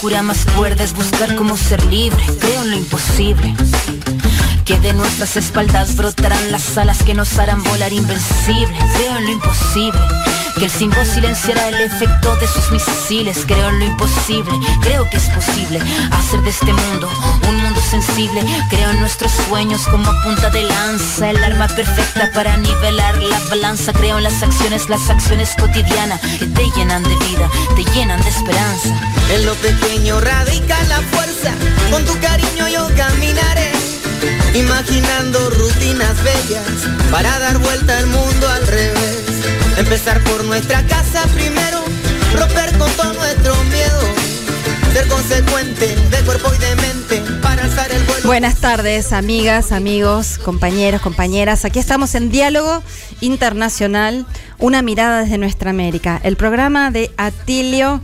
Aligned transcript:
Locura 0.00 0.22
más 0.22 0.46
cuerda 0.56 0.82
es 0.82 0.94
buscar 0.94 1.36
cómo 1.36 1.58
ser 1.58 1.84
libre, 1.84 2.24
creo 2.38 2.62
en 2.62 2.70
lo 2.70 2.76
imposible. 2.78 3.54
Que 4.70 4.78
de 4.78 4.92
nuestras 4.92 5.36
espaldas 5.36 5.96
brotarán 5.96 6.52
las 6.52 6.78
alas 6.78 7.02
que 7.02 7.12
nos 7.12 7.36
harán 7.40 7.60
volar 7.64 7.92
invencibles, 7.92 8.78
creo 8.94 9.18
en 9.18 9.24
lo 9.24 9.32
imposible. 9.32 10.00
Que 10.56 10.66
el 10.66 10.70
símbolo 10.70 11.04
silenciará 11.04 11.70
el 11.70 11.80
efecto 11.80 12.36
de 12.36 12.46
sus 12.46 12.70
misiles, 12.70 13.38
creo 13.48 13.68
en 13.68 13.80
lo 13.80 13.84
imposible, 13.86 14.52
creo 14.80 15.10
que 15.10 15.16
es 15.16 15.28
posible 15.30 15.80
hacer 16.12 16.42
de 16.42 16.50
este 16.50 16.72
mundo 16.72 17.10
un 17.48 17.56
mundo 17.56 17.80
sensible, 17.90 18.44
creo 18.68 18.90
en 18.90 19.00
nuestros 19.00 19.32
sueños 19.48 19.80
como 19.88 20.08
punta 20.22 20.50
de 20.50 20.62
lanza, 20.62 21.30
el 21.30 21.42
arma 21.42 21.66
perfecta 21.66 22.30
para 22.32 22.56
nivelar 22.56 23.20
la 23.20 23.40
balanza, 23.50 23.92
creo 23.92 24.18
en 24.18 24.22
las 24.22 24.40
acciones, 24.40 24.88
las 24.88 25.10
acciones 25.10 25.50
cotidianas 25.58 26.20
que 26.20 26.46
te 26.46 26.70
llenan 26.76 27.02
de 27.02 27.16
vida, 27.26 27.50
te 27.74 27.82
llenan 27.90 28.22
de 28.22 28.28
esperanza. 28.28 28.94
En 29.34 29.46
lo 29.46 29.54
pequeño 29.54 30.20
radica 30.20 30.80
la 30.84 31.00
fuerza, 31.10 31.54
con 31.90 32.04
tu 32.04 32.16
cariño 32.20 32.68
yo 32.68 32.86
caminaré. 32.94 33.89
Imaginando 34.54 35.48
rutinas 35.50 36.24
bellas 36.24 36.66
para 37.12 37.38
dar 37.38 37.58
vuelta 37.58 37.98
al 37.98 38.06
mundo 38.08 38.48
al 38.48 38.66
revés. 38.66 39.22
Empezar 39.78 40.20
por 40.24 40.44
nuestra 40.44 40.84
casa 40.86 41.22
primero, 41.34 41.84
romper 42.34 42.76
con 42.76 42.90
todo 42.92 43.12
nuestro 43.14 43.54
miedo. 43.64 44.00
Ser 44.92 45.06
consecuente 45.06 45.94
de 45.94 46.24
cuerpo 46.24 46.50
y 46.52 46.58
de 46.58 46.76
mente 46.76 47.22
para 47.40 47.62
alzar 47.62 47.92
el 47.92 48.02
vuelo. 48.02 48.26
Buenas 48.26 48.56
tardes, 48.56 49.12
amigas, 49.12 49.70
amigos, 49.70 50.38
compañeros, 50.38 51.00
compañeras. 51.00 51.64
Aquí 51.64 51.78
estamos 51.78 52.16
en 52.16 52.30
Diálogo 52.30 52.82
Internacional, 53.20 54.26
una 54.58 54.82
mirada 54.82 55.22
desde 55.22 55.38
nuestra 55.38 55.70
América. 55.70 56.20
El 56.24 56.36
programa 56.36 56.90
de 56.90 57.12
Atilio 57.16 58.00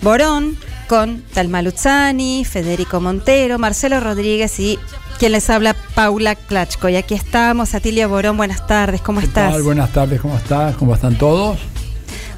Borón 0.00 0.56
con 0.88 1.22
Talma 1.34 1.60
Luzzani, 1.60 2.44
Federico 2.44 3.00
Montero, 3.00 3.58
Marcelo 3.58 4.00
Rodríguez 4.00 4.58
y 4.58 4.78
quien 5.20 5.32
les 5.32 5.50
habla, 5.50 5.76
Paula 5.94 6.34
Klachko. 6.34 6.88
Y 6.88 6.96
aquí 6.96 7.12
estamos, 7.12 7.74
Atilio 7.74 8.08
Borón, 8.08 8.38
buenas 8.38 8.66
tardes, 8.66 9.02
¿cómo 9.02 9.20
estás? 9.20 9.62
Buenas 9.62 9.92
tardes, 9.92 10.18
¿cómo 10.18 10.34
estás? 10.34 10.74
¿Cómo 10.76 10.94
están 10.94 11.18
todos? 11.18 11.58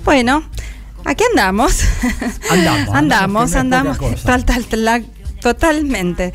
Bueno, 0.05 0.43
aquí 1.05 1.23
andamos. 1.31 1.85
Andamos. 2.51 2.89
andamos, 2.93 3.55
andamos. 3.55 3.99
Tal, 4.25 4.45
tal, 4.45 4.65
tal, 4.65 5.07
totalmente. 5.41 6.33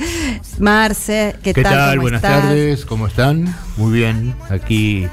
Marce, 0.58 1.36
¿qué, 1.44 1.54
¿Qué 1.54 1.64
tal? 1.64 2.00
Buenas 2.00 2.22
tardes, 2.22 2.86
¿cómo 2.86 3.08
están? 3.08 3.54
Muy 3.76 3.92
bien, 3.92 4.34
aquí 4.50 5.06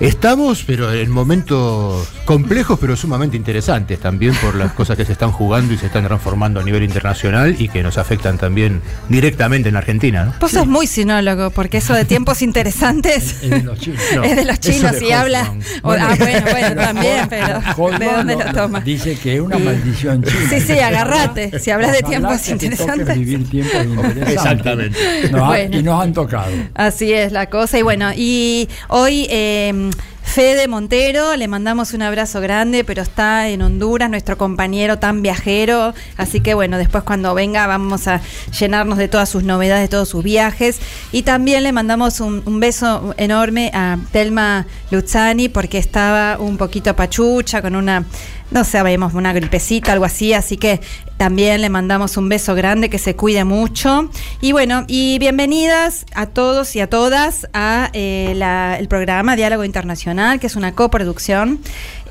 Estamos, 0.00 0.62
pero 0.64 0.92
en 0.92 1.10
momentos 1.10 2.06
complejos, 2.24 2.78
pero 2.80 2.94
sumamente 2.96 3.36
interesantes 3.36 3.98
también 3.98 4.32
por 4.36 4.54
las 4.54 4.72
cosas 4.72 4.96
que 4.96 5.04
se 5.04 5.10
están 5.10 5.32
jugando 5.32 5.74
y 5.74 5.78
se 5.78 5.86
están 5.86 6.04
transformando 6.04 6.60
a 6.60 6.62
nivel 6.62 6.84
internacional 6.84 7.56
y 7.58 7.68
que 7.68 7.82
nos 7.82 7.98
afectan 7.98 8.38
también 8.38 8.80
directamente 9.08 9.68
en 9.70 9.76
Argentina. 9.76 10.24
¿no? 10.26 10.34
Vos 10.40 10.52
sos 10.52 10.68
muy 10.68 10.86
sinólogo, 10.86 11.50
porque 11.50 11.78
eso 11.78 11.94
de 11.94 12.04
tiempos 12.04 12.42
interesantes 12.42 13.42
Es 13.42 13.50
de 13.50 13.62
los 13.64 13.80
chinos. 13.80 14.00
es 14.24 14.36
de 14.36 14.44
los 14.44 14.60
chinos 14.60 15.02
y 15.02 15.10
habla. 15.10 15.40
ah, 15.42 15.54
bueno, 15.82 16.06
bueno, 16.16 16.74
también, 16.80 17.26
pero 17.28 17.60
Goldman 17.76 17.98
¿de 17.98 18.06
dónde 18.06 18.36
lo- 18.36 18.44
lo 18.44 18.52
tomas? 18.52 18.84
Dice 18.84 19.16
que 19.18 19.34
es 19.34 19.40
una 19.40 19.58
maldición 19.58 20.22
china. 20.22 20.40
Sí, 20.48 20.60
sí, 20.60 20.72
agarrate. 20.78 21.58
Si 21.58 21.72
hablas 21.72 21.90
de 21.90 22.02
tiempos 22.02 22.48
interesantes. 22.48 23.16
vivir 23.18 23.50
tiempos 23.50 23.84
interesantes. 23.84 24.28
Exactamente. 24.32 24.98
Nos 25.32 25.40
ha- 25.42 25.46
Bueno. 25.46 25.76
Y 25.78 25.82
nos 25.82 26.00
han 26.02 26.12
tocado. 26.12 26.52
Así 26.74 27.12
es 27.12 27.32
la 27.32 27.46
cosa. 27.50 27.78
Y 27.78 27.82
bueno, 27.82 28.10
y 28.14 28.68
hoy 28.88 29.26
eh, 29.30 29.87
um, 29.88 30.17
Fede 30.28 30.68
Montero, 30.68 31.34
le 31.36 31.48
mandamos 31.48 31.94
un 31.94 32.02
abrazo 32.02 32.42
grande, 32.42 32.84
pero 32.84 33.00
está 33.00 33.48
en 33.48 33.62
Honduras, 33.62 34.10
nuestro 34.10 34.36
compañero 34.36 34.98
tan 34.98 35.22
viajero. 35.22 35.94
Así 36.18 36.40
que 36.40 36.52
bueno, 36.52 36.76
después 36.76 37.02
cuando 37.02 37.34
venga 37.34 37.66
vamos 37.66 38.06
a 38.08 38.20
llenarnos 38.56 38.98
de 38.98 39.08
todas 39.08 39.30
sus 39.30 39.42
novedades, 39.42 39.84
de 39.84 39.88
todos 39.88 40.10
sus 40.10 40.22
viajes. 40.22 40.80
Y 41.12 41.22
también 41.22 41.62
le 41.62 41.72
mandamos 41.72 42.20
un, 42.20 42.60
beso 42.60 43.14
enorme 43.16 43.70
a 43.72 43.98
Telma 44.12 44.66
Luzzani, 44.90 45.48
porque 45.48 45.78
estaba 45.78 46.38
un 46.38 46.58
poquito 46.58 46.94
pachucha, 46.94 47.62
con 47.62 47.74
una 47.74 48.04
no 48.50 48.64
sabemos, 48.64 49.14
una 49.14 49.32
gripecita, 49.32 49.92
algo 49.92 50.04
así, 50.04 50.32
así 50.32 50.56
que 50.56 50.80
también 51.18 51.60
le 51.60 51.68
mandamos 51.68 52.16
un 52.16 52.28
beso 52.28 52.54
grande, 52.54 52.88
que 52.88 52.98
se 52.98 53.16
cuide 53.16 53.44
mucho. 53.44 54.08
Y 54.40 54.52
bueno, 54.52 54.84
y 54.86 55.18
bienvenidas 55.18 56.06
a 56.14 56.26
todos 56.26 56.76
y 56.76 56.80
a 56.80 56.88
todas 56.88 57.48
a 57.52 57.90
eh, 57.92 58.40
el 58.78 58.88
programa 58.88 59.36
Diálogo 59.36 59.64
Internacional, 59.64 60.17
que 60.40 60.48
es 60.48 60.56
una 60.56 60.74
coproducción 60.74 61.60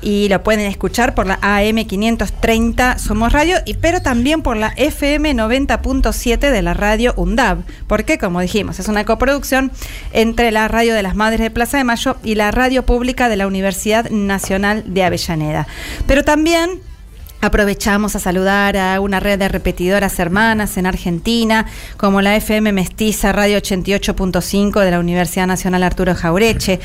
y 0.00 0.28
lo 0.28 0.42
pueden 0.42 0.60
escuchar 0.60 1.14
por 1.14 1.26
la 1.26 1.38
AM 1.42 1.84
530 1.84 2.98
Somos 2.98 3.32
Radio, 3.32 3.56
y, 3.66 3.74
pero 3.74 4.00
también 4.00 4.42
por 4.42 4.56
la 4.56 4.72
FM 4.76 5.34
90.7 5.34 6.50
de 6.50 6.62
la 6.62 6.72
radio 6.72 7.12
UNDAB, 7.16 7.58
porque 7.86 8.18
como 8.18 8.40
dijimos, 8.40 8.78
es 8.78 8.88
una 8.88 9.04
coproducción 9.04 9.70
entre 10.12 10.50
la 10.52 10.68
radio 10.68 10.94
de 10.94 11.02
las 11.02 11.16
Madres 11.16 11.40
de 11.40 11.50
Plaza 11.50 11.76
de 11.76 11.84
Mayo 11.84 12.16
y 12.22 12.34
la 12.34 12.50
radio 12.50 12.86
pública 12.86 13.28
de 13.28 13.36
la 13.36 13.46
Universidad 13.46 14.08
Nacional 14.10 14.84
de 14.86 15.04
Avellaneda. 15.04 15.66
Pero 16.06 16.24
también 16.24 16.80
Aprovechamos 17.40 18.16
a 18.16 18.18
saludar 18.18 18.76
a 18.76 19.00
una 19.00 19.20
red 19.20 19.38
de 19.38 19.48
repetidoras 19.48 20.18
hermanas 20.18 20.76
en 20.76 20.86
Argentina, 20.86 21.66
como 21.96 22.20
la 22.20 22.34
FM 22.34 22.72
Mestiza 22.72 23.30
Radio 23.30 23.58
88.5 23.58 24.82
de 24.82 24.90
la 24.90 24.98
Universidad 24.98 25.46
Nacional 25.46 25.84
Arturo 25.84 26.16
Jaureche, 26.16 26.80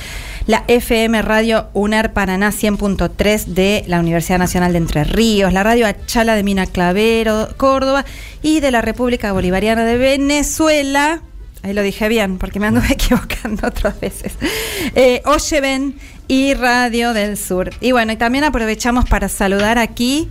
la 0.46 0.64
FM 0.68 1.24
Radio 1.24 1.70
UNER 1.74 2.14
Paraná 2.14 2.52
100.3 2.52 3.46
de 3.46 3.84
la 3.88 4.00
Universidad 4.00 4.38
Nacional 4.38 4.74
de 4.74 4.78
Entre 4.78 5.04
Ríos, 5.06 5.54
la 5.54 5.64
Radio 5.64 5.88
Achala 5.88 6.36
de 6.36 6.44
Mina 6.44 6.68
Clavero, 6.68 7.50
Córdoba, 7.58 8.06
y 8.44 8.60
de 8.60 8.70
la 8.70 8.82
República 8.82 9.32
Bolivariana 9.32 9.86
de 9.86 9.98
Venezuela. 9.98 11.24
Ahí 11.64 11.74
lo 11.74 11.82
dije 11.82 12.10
bien, 12.10 12.38
porque 12.38 12.60
me 12.60 12.68
anduve 12.68 12.88
equivocando 12.92 13.66
otras 13.68 14.00
veces. 14.00 14.34
Eh, 14.96 15.24
Oyeven 15.26 15.96
y 16.28 16.54
Radio 16.54 17.14
del 17.14 17.38
Sur. 17.38 17.70
Y 17.82 17.92
bueno, 17.92 18.14
y 18.14 18.18
también 18.18 18.44
aprovechamos 18.44 19.06
para 19.08 19.30
saludar 19.30 19.78
aquí 19.78 20.30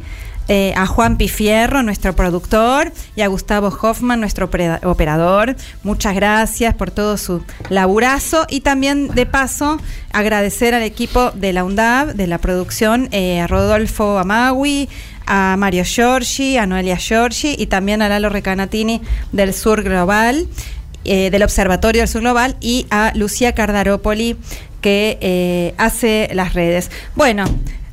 eh, 0.48 0.72
a 0.76 0.86
Juan 0.86 1.16
Pifierro, 1.16 1.82
nuestro 1.82 2.14
productor, 2.16 2.92
y 3.14 3.22
a 3.22 3.28
Gustavo 3.28 3.69
Hoffman, 3.69 4.20
nuestro 4.20 4.47
opera- 4.47 4.80
operador. 4.84 5.56
Muchas 5.84 6.14
gracias 6.14 6.75
por 6.75 6.91
todo 6.91 7.16
su 7.16 7.42
laburazo. 7.69 8.47
Y 8.48 8.60
también, 8.60 9.08
de 9.08 9.26
paso, 9.26 9.78
agradecer 10.12 10.75
al 10.75 10.82
equipo 10.82 11.30
de 11.30 11.53
la 11.53 11.64
UNDAB, 11.64 12.14
de 12.14 12.26
la 12.26 12.38
producción, 12.38 13.09
eh, 13.12 13.41
a 13.41 13.47
Rodolfo 13.47 14.19
Amagui, 14.19 14.88
a 15.26 15.54
Mario 15.56 15.84
Giorgi, 15.84 16.56
a 16.56 16.66
Noelia 16.66 16.97
Giorgi 16.97 17.54
y 17.56 17.66
también 17.69 18.03
a 18.03 18.09
Lalo 18.09 18.28
Recanatini 18.28 19.00
del 19.30 19.54
Sur 19.54 19.84
Global 19.84 20.48
eh, 21.04 21.30
del 21.30 21.42
Observatorio 21.44 22.03
del 22.03 22.09
Sur 22.09 22.22
Global 22.22 22.56
y 22.60 22.86
a 22.91 23.12
Lucía 23.14 23.54
Cardarópoli 23.54 24.36
que 24.82 25.16
eh, 25.22 25.75
hace 25.78 26.28
las 26.34 26.53
redes. 26.53 26.91
Bueno, 27.15 27.44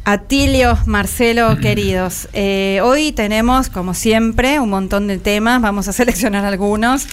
Atilio, 0.04 0.78
Marcelo, 0.86 1.58
queridos, 1.62 2.28
eh, 2.34 2.82
hoy 2.84 3.14
tenemos, 3.14 3.70
como 3.70 3.94
siempre, 3.94 4.60
un 4.60 4.70
montón 4.70 5.08
de 5.08 5.18
temas, 5.20 5.62
vamos 5.62 5.88
a 5.88 5.94
seleccionar 5.94 6.44
algunos, 6.44 7.08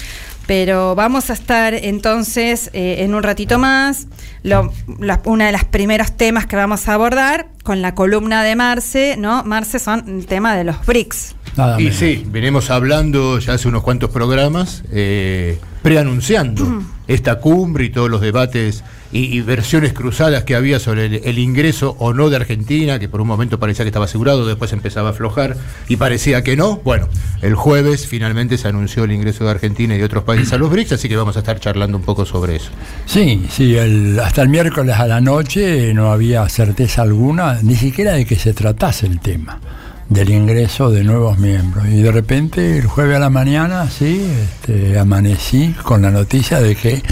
pero 0.47 0.95
vamos 0.95 1.29
a 1.31 1.33
estar 1.33 1.75
entonces 1.75 2.71
eh, 2.73 2.97
en 3.01 3.15
un 3.15 3.23
ratito 3.25 3.59
más, 3.59 4.07
lo, 4.45 4.73
la- 5.01 5.21
una 5.25 5.47
de 5.47 5.53
los 5.53 5.65
primeros 5.65 6.17
temas 6.17 6.47
que 6.47 6.55
vamos 6.57 6.89
a 6.89 6.95
abordar 6.95 7.49
con 7.65 7.83
la 7.83 7.95
columna 7.97 8.45
de 8.45 8.55
Marce, 8.55 9.17
¿no? 9.19 9.43
Marce 9.45 9.81
son 9.81 10.05
el 10.09 10.27
tema 10.27 10.55
de 10.57 10.63
los 10.65 10.87
BRICS. 10.87 11.35
Nada 11.57 11.81
Y 11.81 11.85
menos. 11.85 11.99
sí, 11.99 12.25
venimos 12.29 12.71
hablando 12.71 13.39
ya 13.41 13.55
hace 13.55 13.67
unos 13.67 13.83
cuantos 13.83 14.11
programas, 14.11 14.85
eh, 14.93 15.59
preanunciando 15.83 16.83
esta 17.09 17.41
cumbre 17.41 17.87
y 17.87 17.91
todos 17.91 18.09
los 18.11 18.21
debates 18.21 18.85
y, 19.13 19.41
versiones 19.41 19.93
cruzadas 19.93 20.45
que 20.45 20.55
había 20.55 20.79
sobre 20.79 21.07
el, 21.07 21.39
ingreso 21.39 21.97
o 21.99 22.13
no 22.13 22.31
de 22.31 22.37
Argentina, 22.37 22.99
que 22.99 23.09
por 23.09 23.21
un 23.21 23.29
momento 23.29 23.59
parecía 23.59 23.85
que 23.85 23.89
estaba 23.89 24.07
asegurado, 24.07 24.47
después 24.47 24.73
empezaba 24.73 25.09
a 25.09 25.13
aflojar 25.13 25.57
y 25.89 25.97
parecía 25.97 26.43
que 26.43 26.57
no. 26.57 26.77
Bueno, 26.85 27.09
el 27.43 27.55
jueves 27.55 28.07
finalmente 28.07 28.59
se 28.59 28.69
anunció 28.69 29.05
el 29.05 29.13
ingreso 29.13 29.45
de 29.45 29.51
Argentina 29.51 29.95
y 29.95 29.99
de 29.99 30.05
otros 30.05 30.25
países 30.25 30.53
a 30.53 30.59
los 30.59 30.71
BRICS, 30.71 30.93
así 30.93 31.09
que 31.09 31.17
vamos 31.17 31.37
a 31.37 31.41
estar 31.41 31.61
charlando 31.61 31.97
un 31.97 32.05
poco 32.05 32.25
sobre 32.25 32.57
eso. 32.57 32.71
Sí, 33.07 33.47
sí, 33.51 33.77
hasta 33.79 34.43
el 34.43 34.49
miércoles 34.49 34.97
a 34.97 35.07
la 35.07 35.21
noche 35.21 35.95
no 35.95 36.13
había 36.13 36.49
certeza 36.49 37.03
alguna, 37.03 37.61
ni 37.63 37.77
siquiera 37.77 38.13
de 38.13 38.25
que 38.27 38.37
se 38.37 38.53
tratase 38.53 39.07
el 39.07 39.21
tema. 39.21 39.61
Del 40.09 40.31
ingreso 40.31 40.91
de 40.91 41.05
nuevos 41.05 41.39
miembros. 41.39 41.87
Y 41.89 42.03
de 42.03 42.13
repente, 42.13 42.79
el 42.79 42.87
jueves 42.87 43.17
a 43.17 43.21
la 43.21 43.31
mañana, 43.31 43.89
sí, 43.91 44.25
este, 44.43 44.99
amanecí 44.99 45.75
con 45.83 46.03
la 46.03 46.11
noticia 46.11 46.61
de 46.61 46.77
que 46.77 47.03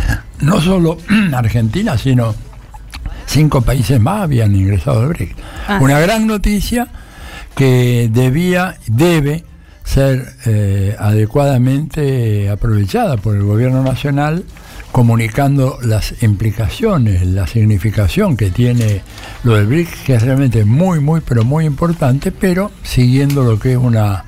no 0.40 0.60
solo 0.60 0.98
Argentina, 1.32 1.98
sino 1.98 2.34
cinco 3.26 3.62
países 3.62 4.00
más 4.00 4.22
habían 4.22 4.54
ingresado 4.54 5.00
al 5.00 5.08
BRIC. 5.08 5.36
Ah, 5.68 5.78
Una 5.80 5.98
gran 6.00 6.26
noticia 6.26 6.88
que 7.56 8.08
debía, 8.12 8.76
debe 8.86 9.44
ser 9.84 10.26
eh, 10.46 10.96
adecuadamente 10.98 12.48
aprovechada 12.48 13.16
por 13.16 13.36
el 13.36 13.42
gobierno 13.42 13.82
nacional 13.82 14.44
comunicando 14.94 15.76
las 15.82 16.22
implicaciones, 16.22 17.26
la 17.26 17.48
significación 17.48 18.36
que 18.36 18.50
tiene 18.50 19.02
lo 19.42 19.56
del 19.56 19.66
BRIC, 19.66 19.88
que 20.04 20.14
es 20.14 20.22
realmente 20.22 20.64
muy, 20.64 21.00
muy, 21.00 21.20
pero 21.20 21.42
muy 21.42 21.64
importante, 21.66 22.30
pero 22.30 22.70
siguiendo 22.84 23.42
lo 23.42 23.58
que 23.58 23.72
es 23.72 23.76
una 23.76 24.24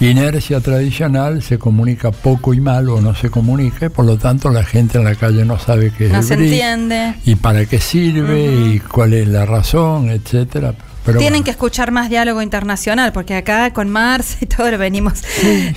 inercia 0.00 0.60
tradicional, 0.60 1.42
se 1.42 1.58
comunica 1.58 2.12
poco 2.12 2.54
y 2.54 2.62
mal 2.62 2.88
o 2.88 3.02
no 3.02 3.14
se 3.14 3.28
comunica, 3.28 3.84
y 3.84 3.88
por 3.90 4.06
lo 4.06 4.16
tanto 4.16 4.48
la 4.48 4.64
gente 4.64 4.96
en 4.96 5.04
la 5.04 5.16
calle 5.16 5.44
no 5.44 5.58
sabe 5.58 5.92
qué 5.92 6.06
es 6.06 6.12
No 6.12 6.20
el 6.20 6.24
se 6.24 6.36
BRIC 6.36 6.50
entiende. 6.50 7.14
y 7.26 7.34
para 7.34 7.66
qué 7.66 7.78
sirve 7.78 8.54
y 8.54 8.78
cuál 8.78 9.12
es 9.12 9.28
la 9.28 9.44
razón, 9.44 10.08
etcétera. 10.08 10.72
Pero 11.04 11.18
Tienen 11.18 11.38
bueno. 11.38 11.44
que 11.46 11.50
escuchar 11.52 11.92
más 11.92 12.10
diálogo 12.10 12.42
internacional, 12.42 13.12
porque 13.12 13.34
acá 13.34 13.72
con 13.72 13.88
Mars 13.88 14.36
y 14.42 14.46
todo 14.46 14.70
lo 14.70 14.76
venimos 14.78 15.22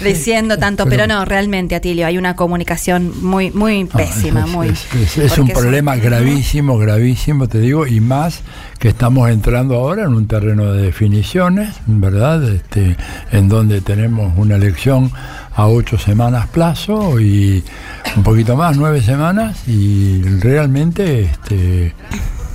diciendo 0.03 0.57
tanto, 0.57 0.83
pero, 0.85 1.03
pero- 1.03 1.07
no, 1.19 1.25
realmente, 1.25 1.75
Atilio, 1.75 2.05
hay 2.05 2.17
una 2.17 2.35
comunicación 2.35 3.13
muy, 3.23 3.49
muy 3.51 3.85
No, 3.85 3.89
pésima, 3.91 4.41
es, 4.41 4.47
muy. 4.49 4.67
es- 4.69 4.85
es- 4.95 5.17
es 5.17 5.37
un 5.37 5.47
problema 5.49 5.95
gravísimo, 5.95 6.77
gravísimo, 6.77 7.47
te 7.47 7.59
digo, 7.59 7.87
y 7.87 7.99
más 8.01 8.41
que 8.79 8.89
estamos 8.89 9.29
entrando 9.29 9.75
ahora 9.75 10.03
en 10.03 10.13
un 10.13 10.27
terreno 10.27 10.73
de 10.73 10.81
definiciones, 10.83 11.69
¿verdad? 11.85 12.43
Este, 12.49 12.97
en 13.31 13.47
donde 13.47 13.79
tenemos 13.79 14.33
una 14.37 14.55
elección 14.55 15.09
a 15.55 15.67
ocho 15.67 15.97
semanas 15.97 16.47
plazo 16.47 17.19
y 17.21 17.63
un 18.17 18.23
poquito 18.23 18.57
más, 18.57 18.75
nueve 18.75 19.01
semanas, 19.01 19.67
y 19.67 20.21
realmente 20.41 21.21
este, 21.21 21.93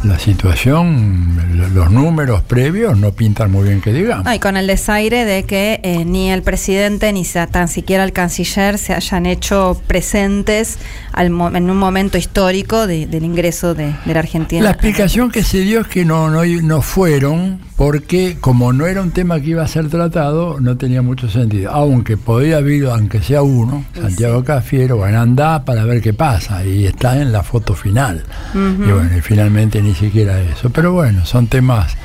la 0.05 0.19
situación, 0.19 1.37
lo- 1.57 1.69
los 1.69 1.91
números 1.91 2.43
previos 2.43 2.99
no 2.99 3.13
pintan 3.13 3.51
muy 3.51 3.65
bien 3.69 3.81
que 3.81 3.93
digamos. 3.93 4.25
No, 4.25 4.35
y 4.35 4.39
con 4.39 4.57
el 4.57 4.67
desaire 4.67 5.25
de 5.25 5.45
que 5.45 5.81
eh, 5.83 6.05
ni 6.05 6.31
el 6.31 6.43
presidente 6.43 7.13
ni 7.13 7.25
sa- 7.25 7.47
tan 7.47 7.69
siquiera 7.69 8.05
el 8.05 8.13
canciller 8.13 8.79
se 8.79 8.95
hayan 8.95 9.27
hecho 9.27 9.81
presentes 9.87 10.79
al 11.13 11.27
en 11.27 11.71
un 11.71 11.77
momento 11.77 12.17
histórico 12.19 12.87
de- 12.87 13.07
del 13.07 13.25
ingreso 13.25 13.75
de, 13.75 13.93
de 14.05 14.13
la 14.15 14.21
Argentina. 14.21 14.63
La 14.63 14.71
explicación 14.71 15.31
que 15.31 15.43
se 15.43 15.61
dio 15.61 15.81
es 15.81 15.87
que 15.89 16.05
no, 16.05 16.31
no, 16.31 16.45
no 16.45 16.83
fueron 16.83 17.61
porque 17.77 18.39
como 18.41 18.73
no 18.73 18.87
era 18.87 19.01
un 19.03 19.13
tema 19.13 19.41
que 19.41 19.51
iba 19.51 19.63
a 19.63 19.69
ser 19.69 19.89
tratado, 19.89 20.59
no 20.59 20.77
tenía 20.77 21.01
mucho 21.01 21.29
sentido. 21.29 21.71
Aunque 21.71 22.17
podía 22.17 22.57
haber, 22.57 22.87
aunque 22.87 23.23
sea 23.23 23.43
uno, 23.43 23.85
Santiago 23.95 24.43
Cafiero, 24.43 24.97
bueno, 24.97 25.21
anda 25.21 25.65
para 25.65 25.85
ver 25.85 26.01
qué 26.01 26.13
pasa 26.13 26.65
y 26.65 26.87
está 26.87 27.21
en 27.23 27.31
la 27.31 27.45
foto 27.45 27.75
final. 27.75 28.25
Y 28.55 28.91
bueno, 28.91 29.11
y 29.17 29.21
finalmente 29.21 29.81
ni 29.89 29.95
siquiera 29.95 30.41
eso. 30.41 30.71
Pero 30.71 30.93
bueno, 30.93 31.25
son 31.25 31.47
temas 31.47 31.97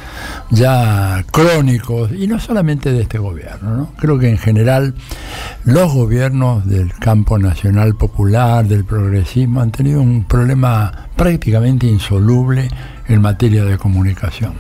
ya 0.50 1.24
crónicos 1.32 2.12
y 2.12 2.28
no 2.28 2.40
solamente 2.40 2.92
de 2.92 3.02
este 3.02 3.18
gobierno, 3.18 3.76
¿no? 3.76 3.94
Creo 3.98 4.18
que 4.20 4.30
en 4.30 4.38
general 4.38 4.94
los 5.66 5.94
gobiernos 5.94 6.66
del 6.68 6.94
campo 6.94 7.38
nacional 7.38 7.96
popular, 7.96 8.66
del 8.68 8.86
progresismo, 8.86 9.62
han 9.62 9.72
tenido 9.72 10.02
un 10.02 10.24
problema 10.26 11.08
prácticamente 11.16 11.88
insoluble 11.88 12.70
en 13.08 13.22
materia 13.22 13.66
de 13.66 13.78
comunicación. 13.78 14.54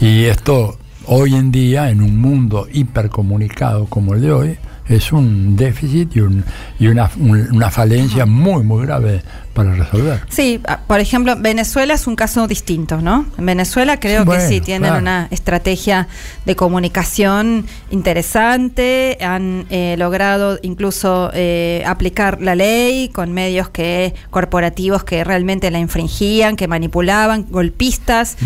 Y 0.00 0.24
esto 0.24 0.78
hoy 1.06 1.34
en 1.34 1.50
día, 1.50 1.90
en 1.90 2.02
un 2.02 2.16
mundo 2.18 2.66
hipercomunicado 2.72 3.86
como 3.86 4.14
el 4.14 4.22
de 4.22 4.32
hoy, 4.32 4.56
es 4.88 5.12
un 5.12 5.56
déficit 5.56 6.14
y, 6.16 6.20
un- 6.20 6.44
y 6.78 6.88
una, 6.88 7.10
un- 7.18 7.48
una 7.56 7.70
falencia 7.70 8.26
muy, 8.26 8.62
muy 8.64 8.84
grave 8.86 9.22
para 9.54 9.72
resolver. 9.74 10.20
Sí, 10.28 10.60
por 10.86 11.00
ejemplo, 11.00 11.36
Venezuela 11.38 11.94
es 11.94 12.06
un 12.06 12.16
caso 12.16 12.46
distinto, 12.46 13.00
¿no? 13.00 13.26
En 13.38 13.46
Venezuela 13.46 13.98
creo 14.00 14.24
Sí, 14.24 14.30
que 14.30 14.40
sí 14.40 14.60
tienen 14.60 14.90
claro. 14.90 15.00
una 15.02 15.28
estrategia 15.30 16.08
de 16.44 16.56
comunicación 16.56 17.66
interesante, 17.90 19.16
han 19.20 19.66
eh, 19.70 19.94
logrado 19.98 20.58
incluso 20.62 21.30
eh, 21.34 21.82
aplicar 21.86 22.40
la 22.40 22.54
ley 22.54 23.08
con 23.08 23.32
medios 23.32 23.68
que 23.68 24.14
corporativos 24.30 25.04
que 25.04 25.24
realmente 25.24 25.70
la 25.70 25.78
infringían, 25.78 26.56
que 26.56 26.68
manipulaban, 26.68 27.46
golpistas, 27.50 28.36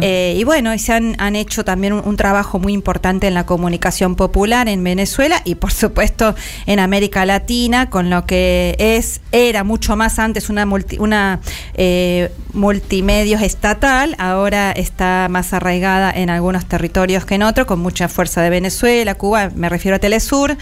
eh, 0.00 0.34
y 0.38 0.44
bueno, 0.44 0.74
y 0.74 0.78
se 0.78 0.92
han, 0.92 1.14
han 1.18 1.36
hecho 1.36 1.64
también 1.64 1.92
un, 1.92 2.02
un 2.04 2.16
trabajo 2.16 2.58
muy 2.58 2.72
importante 2.72 3.26
en 3.26 3.34
la 3.34 3.46
comunicación 3.46 4.16
popular 4.16 4.68
en 4.68 4.82
Venezuela 4.84 5.40
y 5.44 5.54
por 5.54 5.72
supuesto 5.72 6.34
en 6.66 6.78
América 6.78 7.24
Latina, 7.24 7.90
con 7.90 8.10
lo 8.10 8.26
que 8.26 8.76
es, 8.78 9.20
era 9.32 9.64
mucho 9.64 9.96
más 9.96 10.18
antes 10.18 10.50
una, 10.50 10.57
multi- 10.66 10.98
una 10.98 11.40
eh, 11.74 12.30
multimedios 12.52 13.42
estatal, 13.42 14.14
ahora 14.18 14.72
está 14.72 15.26
más 15.30 15.52
arraigada 15.52 16.10
en 16.10 16.30
algunos 16.30 16.66
territorios 16.66 17.24
que 17.24 17.34
en 17.36 17.42
otros, 17.42 17.66
con 17.66 17.78
mucha 17.80 18.08
fuerza 18.08 18.42
de 18.42 18.50
Venezuela, 18.50 19.14
Cuba, 19.14 19.50
me 19.54 19.68
refiero 19.68 19.96
a 19.96 19.98
Telesur, 19.98 20.56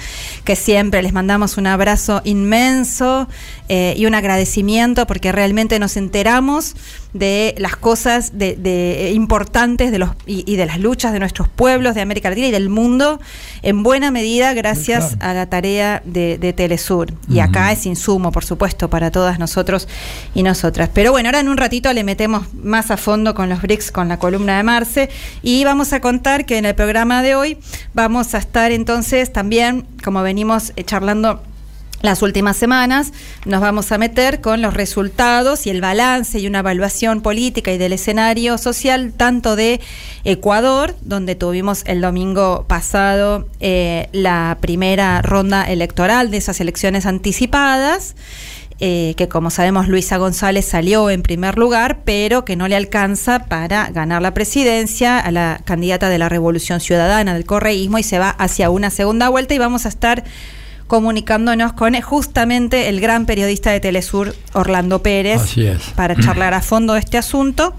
que 0.45 0.57
siempre 0.57 1.03
les 1.03 1.13
mandamos 1.13 1.57
un 1.57 1.67
abrazo 1.67 2.21
inmenso 2.25 3.29
eh, 3.69 3.95
y 3.97 4.07
un 4.07 4.15
agradecimiento 4.15 5.07
porque 5.07 5.33
realmente 5.33 5.79
nos 5.79 5.97
enteramos 5.97 6.75
de 7.19 7.55
las 7.59 7.77
cosas 7.77 8.39
de, 8.39 8.57
de- 8.57 9.13
importantes 9.15 9.91
de 9.93 9.99
los 9.99 10.11
y, 10.27 10.45
y 10.51 10.57
de 10.57 10.67
las 10.67 10.79
luchas 10.81 11.13
de 11.13 11.19
nuestros 11.19 11.49
pueblos 11.49 11.95
de 11.95 12.01
América 12.01 12.29
Latina 12.31 12.49
y 12.49 12.51
del 12.51 12.69
mundo 12.69 13.21
en 13.63 13.83
buena 13.83 14.11
medida 14.11 14.53
gracias 14.55 15.17
Claro. 15.17 15.31
a 15.31 15.35
la 15.35 15.47
tarea 15.47 16.03
de, 16.05 16.39
de 16.39 16.53
Telesur. 16.53 17.13
Y 17.29 17.41
acá 17.41 17.73
es 17.73 17.87
insumo 17.87 18.33
por 18.33 18.45
supuesto 18.45 18.89
para 18.91 19.11
todas 19.11 19.39
nosotros 19.39 19.89
y 20.35 20.43
nosotras. 20.43 20.91
Pero 20.93 21.11
bueno 21.13 21.29
ahora 21.29 21.41
en 21.41 21.49
un 21.49 21.57
ratito 21.57 21.93
le 21.93 22.05
metemos 22.05 22.53
más 22.55 22.91
a 22.91 22.97
fondo 22.97 23.35
con 23.35 23.49
los 23.49 23.61
BRICS 23.63 23.91
con 23.93 24.09
la 24.09 24.19
columna 24.19 24.57
de 24.57 24.63
Marce 24.63 25.09
y 25.43 25.65
vamos 25.65 25.93
a 25.93 26.01
contar 26.01 26.47
que 26.47 26.59
en 26.59 26.65
el 26.67 26.75
programa 26.75 27.23
de 27.23 27.35
hoy 27.35 27.59
vamos 27.95 28.35
a 28.35 28.39
estar 28.39 28.73
entonces 28.73 29.33
también 29.33 29.87
como 30.05 30.23
venimos 30.23 30.73
eh, 30.77 30.85
charlando 30.85 31.43
las 32.03 32.23
últimas 32.23 32.57
semanas 32.57 33.13
nos 33.47 33.61
vamos 33.61 33.91
a 33.91 33.99
meter 33.99 34.41
con 34.41 34.61
los 34.61 34.75
resultados 34.75 35.67
y 35.67 35.71
el 35.71 35.81
balance 35.81 36.39
y 36.39 36.47
una 36.47 36.59
evaluación 36.59 37.23
política 37.23 37.73
y 37.73 37.79
del 37.79 37.95
escenario 37.95 38.59
social 38.59 39.13
tanto 39.17 39.57
de 39.57 39.81
Ecuador, 40.25 40.95
donde 41.01 41.35
tuvimos 41.37 41.83
el 41.87 42.03
domingo 42.03 42.67
pasado 42.69 43.49
eh, 43.61 44.09
la 44.13 44.59
primera 44.61 45.23
ronda 45.23 45.65
electoral 45.65 46.31
de 46.31 46.37
esas 46.37 46.61
elecciones 46.61 47.07
anticipadas. 47.07 48.15
eh, 48.79 49.15
que 49.17 49.27
como 49.27 49.49
sabemos 49.49 49.89
Luisa 49.89 50.19
González 50.19 50.67
salió 50.67 51.09
en 51.09 51.23
primer 51.23 51.57
lugar, 51.57 52.01
pero 52.05 52.45
que 52.45 52.57
no 52.57 52.69
le 52.69 52.77
alcanza 52.77 53.47
para 53.47 53.89
ganar 53.89 54.21
la 54.21 54.35
presidencia 54.35 55.19
a 55.19 55.31
la 55.31 55.63
candidata 55.65 56.11
de 56.11 56.19
la 56.19 56.29
Revolución 56.29 56.81
Ciudadana 56.81 57.33
del 57.33 57.47
correísmo 57.47 57.97
y 57.97 58.03
se 58.03 58.19
va 58.19 58.29
hacia 58.29 58.69
una 58.69 58.91
segunda 58.91 59.31
vuelta 59.31 59.55
y 59.55 59.59
vamos 59.59 59.87
a 59.87 59.89
estar 59.89 60.25
comunicándonos 60.87 61.73
con 61.73 61.95
eh, 61.95 62.03
justamente 62.03 62.89
el 62.89 63.01
gran 63.01 63.27
periodista 63.27 63.71
de 63.71 63.81
Telesur, 63.81 64.35
Orlando 64.53 65.03
Pérez, 65.03 65.43
Así 65.43 65.67
es. 65.67 65.83
para 65.95 66.15
charlar 66.21 66.55
a 66.55 66.63
fondo 66.63 66.95
de 66.95 67.01
este 67.01 67.19
asunto, 67.19 67.75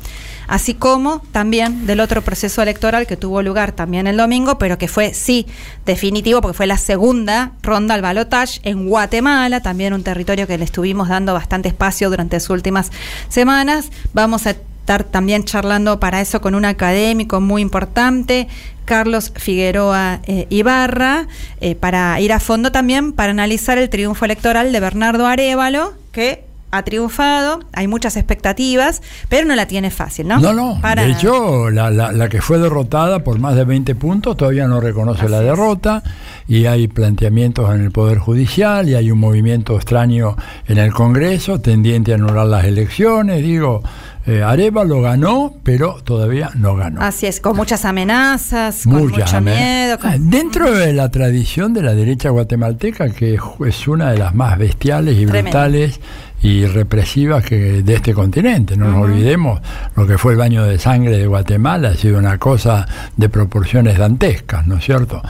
así 0.48 0.74
como 0.74 1.22
también 1.32 1.86
del 1.86 2.00
otro 2.00 2.22
proceso 2.22 2.62
electoral 2.62 3.08
que 3.08 3.18
tuvo 3.18 3.42
lugar 3.42 3.72
también 3.72 4.08
el 4.08 4.18
domingo, 4.18 4.58
pero 4.58 4.78
que 4.78 4.88
fue, 4.88 5.14
sí, 5.14 5.46
definitivo, 5.86 6.42
porque 6.42 6.58
fue 6.58 6.68
la 6.68 6.78
segunda 6.78 7.52
ronda 7.64 7.96
al 7.96 8.02
balotage 8.02 8.60
en 8.64 8.88
Guatemala, 8.88 9.62
también 9.62 9.94
un 9.94 10.04
territorio 10.04 10.48
que 10.48 10.58
le 10.58 10.66
estuvimos 10.66 11.10
dando 11.10 11.34
bastante 11.34 11.70
espacio 11.70 12.10
durante 12.10 12.36
las 12.38 12.50
últimas 12.50 12.92
semanas. 13.30 13.90
Vamos 14.14 14.48
a 14.48 14.56
estar 14.88 15.04
también 15.04 15.44
charlando 15.44 16.00
para 16.00 16.22
eso 16.22 16.40
con 16.40 16.56
un 16.56 16.64
académico 16.64 17.42
muy 17.42 17.62
importante, 17.62 18.48
Carlos 18.86 19.34
Figueroa 19.36 20.22
eh, 20.28 20.48
Ibarra, 20.50 21.28
eh, 21.60 21.76
para 21.76 22.18
ir 22.22 22.32
a 22.32 22.40
fondo 22.40 22.72
también 22.72 23.12
para 23.12 23.32
analizar 23.32 23.78
el 23.78 23.90
triunfo 23.90 24.24
electoral 24.24 24.72
de 24.72 24.80
Bernardo 24.80 25.28
Arevalo, 25.28 25.92
que 26.14 26.46
ha 26.72 26.84
triunfado, 26.84 27.60
hay 27.74 27.88
muchas 27.88 28.16
expectativas, 28.18 29.02
pero 29.30 29.46
no 29.46 29.56
la 29.56 29.68
tiene 29.68 29.90
fácil, 29.92 30.28
¿no? 30.30 30.40
No, 30.40 30.54
no. 30.54 30.80
Para 30.82 31.04
de 31.04 31.12
hecho, 31.12 31.70
la, 31.70 31.90
la- 31.90 32.12
la 32.14 32.30
que 32.30 32.42
fue 32.42 32.58
derrotada 32.60 33.24
por 33.26 33.40
más 33.40 33.56
de 33.56 33.66
20 33.66 33.94
puntos 33.96 34.36
todavía 34.38 34.68
no 34.68 34.80
reconoce 34.80 35.28
la 35.28 35.40
es. 35.40 35.44
derrota 35.46 36.02
y 36.48 36.66
hay 36.66 36.88
planteamientos 36.88 37.74
en 37.76 37.82
el 37.84 37.92
Poder 37.92 38.20
Judicial 38.20 38.88
y 38.88 38.96
hay 38.96 39.12
un 39.12 39.20
movimiento 39.20 39.76
extraño 39.76 40.36
en 40.68 40.78
el 40.78 40.94
Congreso 40.94 41.60
tendiente 41.60 42.12
a 42.14 42.16
anular 42.16 42.46
las 42.48 42.66
elecciones. 42.66 43.42
Digo, 43.44 43.82
Eh, 44.28 44.44
Areva 44.44 44.84
lo 44.84 45.02
ganó, 45.02 45.54
pero 45.64 46.02
todavía 46.04 46.50
no 46.56 46.76
ganó. 46.76 47.02
Así 47.02 47.26
es, 47.28 47.40
con 47.40 47.56
muchas 47.56 47.86
amenazas, 47.86 48.84
con 48.84 49.08
mucho 49.08 49.42
miedo. 49.42 49.98
con- 50.00 50.10
Ah, 50.12 50.16
Dentro 50.20 50.72
de 50.76 50.92
la 50.92 51.10
tradición 51.10 51.74
de 51.74 51.82
la 51.82 51.94
derecha 51.94 52.30
guatemalteca, 52.30 53.10
que 53.10 53.40
es 53.66 53.88
una 53.88 54.12
de 54.12 54.18
las 54.18 54.36
más 54.36 54.58
bestiales 54.58 55.14
y 55.16 55.26
Tremendo. 55.26 55.52
brutales 55.52 56.00
y 56.42 56.66
represivas 56.66 57.44
que 57.44 57.82
de 57.82 57.94
este 57.96 58.14
continente. 58.14 58.78
No 58.78 58.92
nos 58.92 59.02
olvidemos 59.06 59.60
lo 59.96 60.06
que 60.06 60.18
fue 60.20 60.34
el 60.34 60.38
baño 60.38 60.64
de 60.66 60.78
sangre 60.78 61.18
de 61.18 61.26
Guatemala, 61.26 61.90
ha 61.90 61.96
sido 61.96 62.20
una 62.20 62.38
cosa 62.38 62.86
de 63.16 63.28
proporciones 63.30 63.98
dantescas, 63.98 64.68
¿no 64.68 64.76
es 64.78 64.84
cierto? 64.86 65.22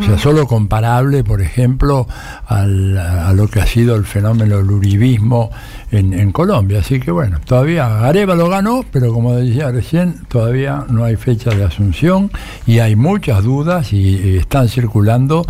O 0.00 0.02
sea, 0.02 0.18
solo 0.18 0.46
comparable, 0.48 1.22
por 1.22 1.42
ejemplo, 1.42 2.08
al- 2.46 2.98
a 2.98 3.32
lo 3.34 3.46
que 3.46 3.60
ha 3.60 3.66
sido 3.66 3.94
el 3.94 4.04
fenómeno 4.04 4.56
del 4.56 4.70
uribismo 4.70 5.50
en, 5.90 6.12
en 6.12 6.32
Colombia. 6.32 6.80
Así 6.80 7.00
que 7.00 7.10
bueno, 7.10 7.38
todavía 7.44 8.00
Areva 8.06 8.34
lo 8.34 8.48
ganó, 8.48 8.84
pero 8.92 9.12
como 9.12 9.34
decía 9.34 9.70
recién, 9.70 10.24
todavía 10.28 10.84
no 10.88 11.04
hay 11.04 11.16
fecha 11.16 11.50
de 11.50 11.64
asunción 11.64 12.30
y 12.66 12.78
hay 12.80 12.96
muchas 12.96 13.42
dudas 13.44 13.92
y, 13.92 14.36
están 14.38 14.68
circulando 14.68 15.44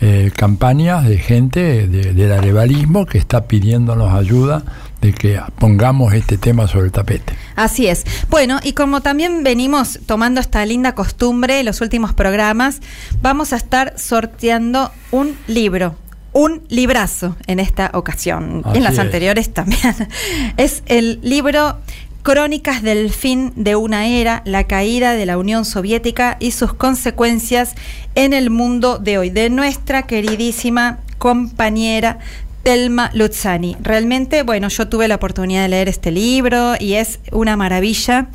eh, 0.00 0.30
campañas 0.36 1.06
de 1.08 1.18
gente 1.18 1.86
de- 1.86 2.12
del 2.12 2.32
arevalismo 2.32 3.06
que 3.06 3.18
está 3.18 3.44
pidiéndonos 3.46 4.12
ayuda 4.12 4.62
de 5.00 5.12
que 5.12 5.38
pongamos 5.58 6.14
este 6.14 6.38
tema 6.38 6.66
sobre 6.66 6.86
el 6.86 6.92
tapete. 6.92 7.34
Así 7.56 7.86
es. 7.86 8.04
Bueno, 8.30 8.58
y 8.62 8.72
como 8.72 9.02
también 9.02 9.42
venimos 9.44 9.98
tomando 10.06 10.40
esta 10.40 10.64
linda 10.64 10.94
costumbre 10.94 11.60
en 11.60 11.66
los 11.66 11.80
últimos 11.82 12.14
programas, 12.14 12.80
vamos 13.20 13.52
a 13.52 13.56
estar 13.56 13.92
sorteando 13.98 14.90
un 15.10 15.36
libro. 15.46 15.94
Un 16.34 16.62
librazo 16.68 17.36
en 17.46 17.60
esta 17.60 17.90
ocasión. 17.94 18.62
y 18.74 18.78
en 18.78 18.84
las 18.84 18.94
es. 18.94 18.98
anteriores 18.98 19.54
también. 19.54 19.94
Es 20.56 20.82
el 20.86 21.20
libro 21.22 21.78
Crónicas 22.22 22.82
del 22.82 23.10
fin 23.10 23.52
de 23.54 23.76
una 23.76 24.06
era, 24.06 24.42
la 24.44 24.64
caída 24.64 25.12
de 25.12 25.26
la 25.26 25.38
Unión 25.38 25.64
Soviética 25.64 26.36
y 26.40 26.50
sus 26.50 26.74
consecuencias 26.74 27.74
en 28.14 28.32
el 28.32 28.50
mundo 28.50 28.98
de 28.98 29.18
hoy, 29.18 29.30
de 29.30 29.48
nuestra 29.48 30.02
queridísima 30.02 30.98
compañera 31.18 32.18
Telma 32.64 33.10
Luzzani. 33.12 33.76
Realmente, 33.82 34.42
bueno, 34.42 34.68
yo 34.68 34.88
tuve 34.88 35.06
la 35.06 35.16
oportunidad 35.16 35.62
de 35.62 35.68
leer 35.68 35.88
este 35.88 36.10
libro 36.10 36.74
y 36.80 36.94
es 36.94 37.20
una 37.30 37.58
maravilla. 37.58 38.28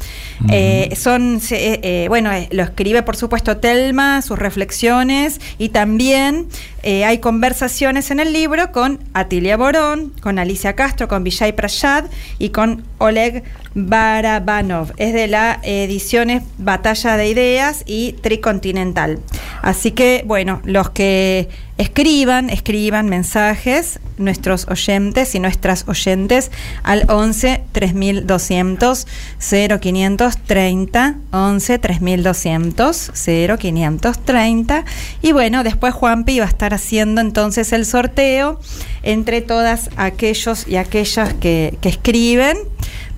Eh, 0.50 0.96
son, 0.96 1.42
eh, 1.50 1.80
eh, 1.82 2.06
bueno, 2.10 2.32
eh, 2.32 2.48
lo 2.52 2.62
escribe 2.62 3.02
por 3.02 3.18
supuesto 3.18 3.58
Telma, 3.58 4.22
sus 4.22 4.38
reflexiones 4.38 5.42
y 5.58 5.70
también 5.70 6.48
hay 6.84 7.18
conversaciones 7.18 8.10
en 8.10 8.22
el 8.22 8.32
libro 8.32 8.72
con 8.72 9.00
Atilia 9.14 9.58
Borón, 9.58 10.14
con 10.22 10.40
Alicia 10.40 10.76
Castro, 10.76 11.10
con 11.10 11.26
Vijay 11.26 11.52
Prashad 11.52 12.06
y 12.38 12.50
con 12.50 12.86
Oleg 13.00 13.44
Barabanov. 13.76 14.94
Es 14.98 15.14
de 15.14 15.28
la 15.28 15.60
ediciones 15.64 16.44
Batalla 16.58 17.18
de 17.18 17.28
Ideas 17.30 17.84
y 17.86 18.14
Tricontinental. 18.14 19.20
Así 19.62 19.92
que, 19.92 20.24
bueno, 20.26 20.62
los 20.64 20.90
que 20.90 21.50
escriban, 21.78 22.50
escriban 22.50 23.08
mensajes, 23.08 24.00
nuestros 24.18 24.68
oyentes 24.68 25.34
y 25.34 25.40
nuestras 25.40 25.88
oyentes 25.88 26.52
al 26.84 27.06
11 27.10 27.64
3200 27.72 29.08
0530 29.40 31.16
11 31.32 31.80
3200 31.80 33.12
0530 33.16 34.86
y 35.22 35.32
bueno, 35.32 35.64
después 35.64 35.94
Juanpi 35.94 36.40
va 36.40 36.46
a 36.46 36.50
estar 36.50 36.74
haciendo 36.74 37.22
entonces 37.22 37.72
el 37.72 37.86
sorteo 37.86 38.60
entre 39.04 39.42
todas 39.42 39.90
aquellos 39.96 40.68
y 40.68 40.76
aquellas 40.76 41.34
que, 41.34 41.78
que 41.80 41.88
escriben 41.90 42.58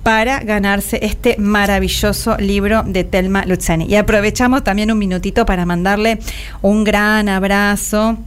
para 0.04 0.40
ganarse 0.40 1.00
este 1.02 1.36
maravilloso 1.38 2.38
libro 2.38 2.84
de 2.84 3.04
Telma 3.04 3.46
Luzzani. 3.46 3.86
Y 3.86 3.96
aprovechamos 3.96 4.64
también 4.64 4.92
un 4.92 4.98
minutito 4.98 5.46
para 5.46 5.66
mandarle 5.66 6.20
un 6.62 6.84
gran 6.84 7.30
abrazo 7.30 8.18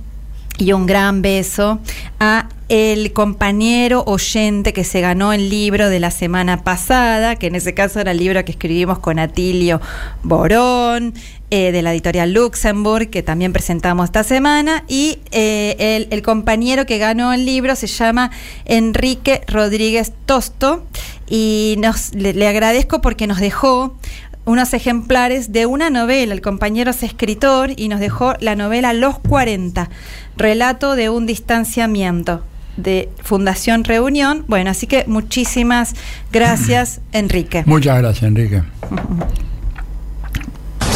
y 0.58 0.72
un 0.72 0.86
gran 0.86 1.22
beso 1.22 1.80
a 2.20 2.48
el 2.68 3.12
compañero 3.12 4.04
oyente 4.06 4.72
que 4.72 4.84
se 4.84 5.00
ganó 5.00 5.32
el 5.32 5.50
libro 5.50 5.90
de 5.90 6.00
la 6.00 6.10
semana 6.10 6.64
pasada, 6.64 7.36
que 7.36 7.48
en 7.48 7.56
ese 7.56 7.74
caso 7.74 8.00
era 8.00 8.12
el 8.12 8.18
libro 8.18 8.42
que 8.44 8.52
escribimos 8.52 8.98
con 9.00 9.18
Atilio 9.18 9.80
Borón, 10.22 11.12
eh, 11.50 11.72
de 11.72 11.82
la 11.82 11.92
editorial 11.92 12.32
Luxemburg, 12.32 13.10
que 13.10 13.22
también 13.22 13.52
presentamos 13.52 14.06
esta 14.06 14.24
semana, 14.24 14.84
y 14.88 15.18
eh, 15.30 16.06
el, 16.10 16.22
compañero 16.22 16.86
que 16.86 16.96
ganó 16.98 17.34
el 17.34 17.44
libro 17.44 17.76
se 17.76 17.86
llama 17.86 18.30
Enrique 18.64 19.42
Rodríguez 19.46 20.12
Tosto, 20.24 20.86
y 21.28 21.76
nos, 21.78 22.14
le 22.14 22.48
agradezco 22.48 23.00
porque 23.02 23.26
nos 23.26 23.40
dejó 23.40 23.96
unos 24.46 24.74
ejemplares 24.74 25.52
de 25.52 25.66
una 25.66 25.90
novela. 25.90 26.34
El 26.34 26.40
compañero 26.40 26.90
es 26.90 27.02
escritor 27.02 27.70
y 27.76 27.88
nos 27.88 28.00
dejó 28.00 28.34
la 28.40 28.56
novela 28.56 28.92
Los 28.92 29.18
40, 29.18 29.88
relato 30.36 30.96
de 30.96 31.08
un 31.08 31.26
distanciamiento 31.26 32.42
de 32.76 33.08
Fundación 33.22 33.84
Reunión. 33.84 34.44
Bueno, 34.48 34.70
así 34.70 34.86
que 34.86 35.04
muchísimas 35.06 35.94
gracias, 36.32 37.00
Enrique. 37.12 37.62
Muchas 37.66 37.98
gracias, 37.98 38.24
Enrique. 38.24 38.62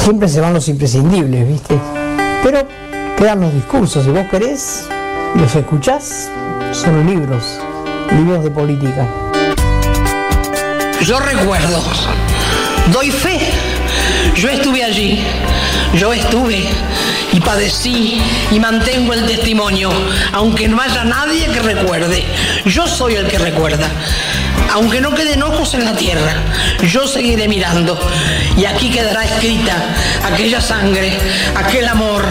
Siempre 0.05 0.29
se 0.29 0.41
van 0.41 0.55
los 0.55 0.69
imprescindibles, 0.69 1.47
¿viste? 1.47 1.79
Pero 2.43 2.67
quedan 3.17 3.41
los 3.41 3.53
discursos, 3.53 4.05
si 4.05 4.11
vos 4.11 4.27
querés, 4.31 4.89
los 5.35 5.55
escuchás, 5.55 6.31
son 6.73 7.07
libros, 7.07 7.61
libros 8.17 8.45
de 8.45 8.51
política. 8.51 9.07
Yo 11.03 11.19
recuerdo, 11.21 11.83
doy 12.93 13.11
fe, 13.11 13.39
yo 14.35 14.49
estuve 14.49 14.83
allí, 14.83 15.23
yo 15.95 16.13
estuve 16.13 16.65
y 17.33 17.41
padecí 17.41 18.21
y 18.51 18.61
mantengo 18.61 19.13
el 19.13 19.27
testimonio, 19.27 19.91
aunque 20.33 20.69
no 20.69 20.81
haya 20.81 21.05
nadie 21.05 21.47
que 21.47 21.61
recuerde, 21.61 22.25
yo 22.65 22.87
soy 22.87 23.15
el 23.15 23.27
que 23.27 23.39
recuerda. 23.39 23.89
Aunque 24.71 25.01
no 25.01 25.15
queden 25.15 25.43
ojos 25.43 25.73
en 25.75 25.85
la 25.85 25.95
tierra, 25.97 26.31
yo 26.83 27.07
seguiré 27.07 27.49
mirando 27.49 27.99
y 28.57 28.67
aquí 28.67 28.91
quedará 28.91 29.25
escrita 29.25 29.95
aquella 30.25 30.61
sangre, 30.61 31.19
aquel 31.55 31.89
amor, 31.89 32.23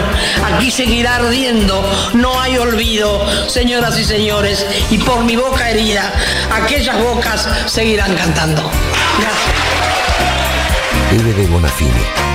aquí 0.44 0.70
seguirá 0.70 1.16
ardiendo, 1.16 1.82
no 2.14 2.40
hay 2.40 2.56
olvido, 2.58 3.26
señoras 3.48 3.98
y 3.98 4.04
señores, 4.04 4.64
y 4.90 4.98
por 4.98 5.24
mi 5.24 5.34
boca 5.34 5.68
herida, 5.68 6.12
aquellas 6.52 6.98
bocas 7.02 7.48
seguirán 7.66 8.14
cantando. 8.14 8.70
Gracias. 9.18 9.58
De 11.10 11.46
Bonafini. 11.46 12.28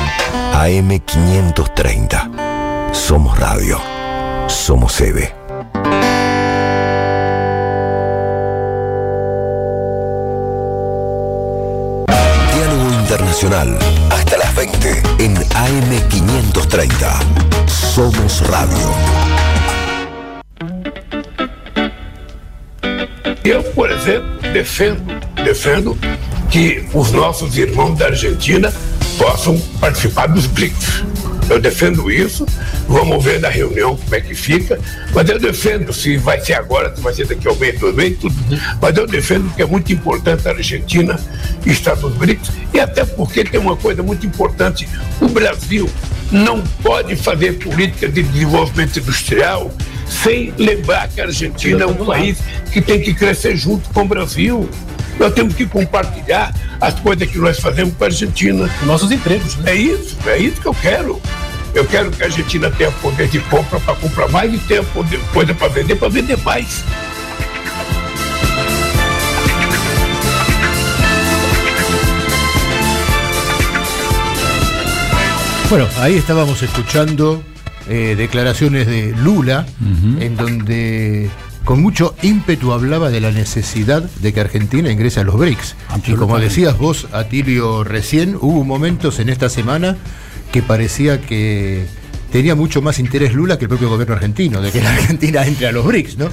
AM 0.53 0.99
530. 0.99 2.52
Somos 2.93 3.37
radio. 3.39 3.81
Somos 4.47 5.01
Eve. 5.01 5.33
Diálogo 12.53 12.93
Internacional. 13.01 13.79
Hasta 14.11 14.37
las 14.37 14.55
20 14.55 15.03
en 15.19 15.37
AM 15.55 16.09
530. 16.09 17.19
Somos 17.67 18.41
radio. 18.47 18.87
Eu, 23.43 23.63
por 23.73 23.91
exemplo, 23.91 24.39
defendo, 24.53 25.13
defendo 25.43 25.97
que 26.51 26.87
os 26.93 27.11
nossos 27.11 27.57
irmãos 27.57 27.97
da 27.97 28.05
Argentina 28.05 28.71
possam 29.17 29.59
participar 29.81 30.27
dos 30.27 30.45
BRICS. 30.45 31.03
Eu 31.49 31.59
defendo 31.59 32.09
isso, 32.09 32.45
vamos 32.87 33.23
ver 33.23 33.39
na 33.39 33.49
reunião 33.49 33.95
como 33.95 34.15
é 34.15 34.21
que 34.21 34.33
fica, 34.33 34.79
mas 35.13 35.29
eu 35.29 35.39
defendo 35.39 35.93
se 35.93 36.17
vai 36.17 36.39
ser 36.39 36.53
agora, 36.53 36.95
se 36.95 37.01
vai 37.01 37.13
ser 37.13 37.27
daqui 37.27 37.47
ao 37.47 37.55
mês, 37.55 37.79
dois 37.79 37.95
meses, 37.95 38.17
tudo. 38.19 38.35
Mas 38.81 38.97
eu 38.97 39.05
defendo 39.05 39.53
que 39.53 39.61
é 39.61 39.65
muito 39.65 39.91
importante 39.91 40.47
a 40.47 40.51
Argentina 40.51 41.19
estar 41.65 41.95
nos 41.97 42.13
BRICS, 42.15 42.51
e 42.73 42.79
até 42.79 43.05
porque 43.05 43.43
tem 43.43 43.59
uma 43.59 43.75
coisa 43.75 44.01
muito 44.01 44.25
importante, 44.25 44.87
o 45.21 45.27
Brasil 45.27 45.89
não 46.31 46.61
pode 46.81 47.15
fazer 47.15 47.59
política 47.59 48.07
de 48.07 48.23
desenvolvimento 48.23 48.97
industrial 48.97 49.71
sem 50.07 50.53
lembrar 50.57 51.07
que 51.07 51.21
a 51.21 51.25
Argentina 51.25 51.83
é 51.83 51.87
um 51.87 52.05
país 52.05 52.37
que 52.71 52.81
tem 52.81 52.99
que 52.99 53.13
crescer 53.13 53.55
junto 53.55 53.89
com 53.89 54.01
o 54.01 54.05
Brasil. 54.07 54.69
Nós 55.19 55.33
temos 55.33 55.53
que 55.53 55.65
compartilhar 55.65 56.53
as 56.81 56.99
coisas 56.99 57.29
que 57.29 57.37
nós 57.37 57.59
fazemos 57.59 57.93
com 57.95 58.03
a 58.03 58.07
Argentina. 58.07 58.69
Nossos 58.83 59.11
empregos, 59.11 59.55
né? 59.57 59.71
É 59.71 59.75
isso, 59.75 60.17
é 60.25 60.37
isso 60.37 60.59
que 60.59 60.67
eu 60.67 60.73
quero. 60.73 61.21
Eu 61.73 61.85
quero 61.85 62.11
que 62.11 62.21
a 62.21 62.27
Argentina 62.27 62.69
tenha 62.69 62.91
poder 62.91 63.27
de 63.27 63.39
compra 63.39 63.79
para 63.79 63.95
comprar 63.95 64.27
mais 64.29 64.53
e 64.53 64.57
tenha 64.59 64.83
poder, 64.83 65.19
coisa 65.33 65.53
para 65.53 65.69
vender 65.69 65.95
para 65.95 66.09
vender 66.09 66.37
mais. 66.43 66.83
Bueno, 75.69 75.87
ahí 75.97 76.15
estábamos 76.17 76.61
escuchando 76.61 77.43
eh, 77.89 78.13
declaraciones 78.15 78.85
de 78.85 79.11
Lula, 79.13 79.65
en 80.19 80.37
donde 80.37 81.31
con 81.65 81.81
mucho 81.81 82.15
ímpetu 82.21 82.73
hablaba 82.73 83.09
de 83.09 83.21
la 83.21 83.31
necesidad 83.31 84.03
de 84.03 84.33
que 84.33 84.41
Argentina 84.41 84.91
ingrese 84.91 85.21
a 85.21 85.23
los 85.23 85.35
BRICS. 85.35 85.75
Y 86.05 86.13
como 86.13 86.39
decías 86.39 86.77
vos, 86.77 87.07
Atilio, 87.11 87.83
recién, 87.83 88.37
hubo 88.39 88.63
momentos 88.63 89.19
en 89.19 89.29
esta 89.29 89.49
semana 89.49 89.97
que 90.51 90.61
parecía 90.61 91.21
que 91.21 91.85
tenía 92.31 92.55
mucho 92.55 92.81
más 92.81 92.99
interés 92.99 93.33
Lula 93.33 93.57
que 93.57 93.65
el 93.65 93.69
propio 93.69 93.89
gobierno 93.89 94.15
argentino, 94.15 94.61
de 94.61 94.71
que 94.71 94.81
la 94.81 94.93
Argentina 94.95 95.45
entre 95.45 95.67
a 95.67 95.71
los 95.71 95.85
BRICS, 95.85 96.17
¿no? 96.17 96.29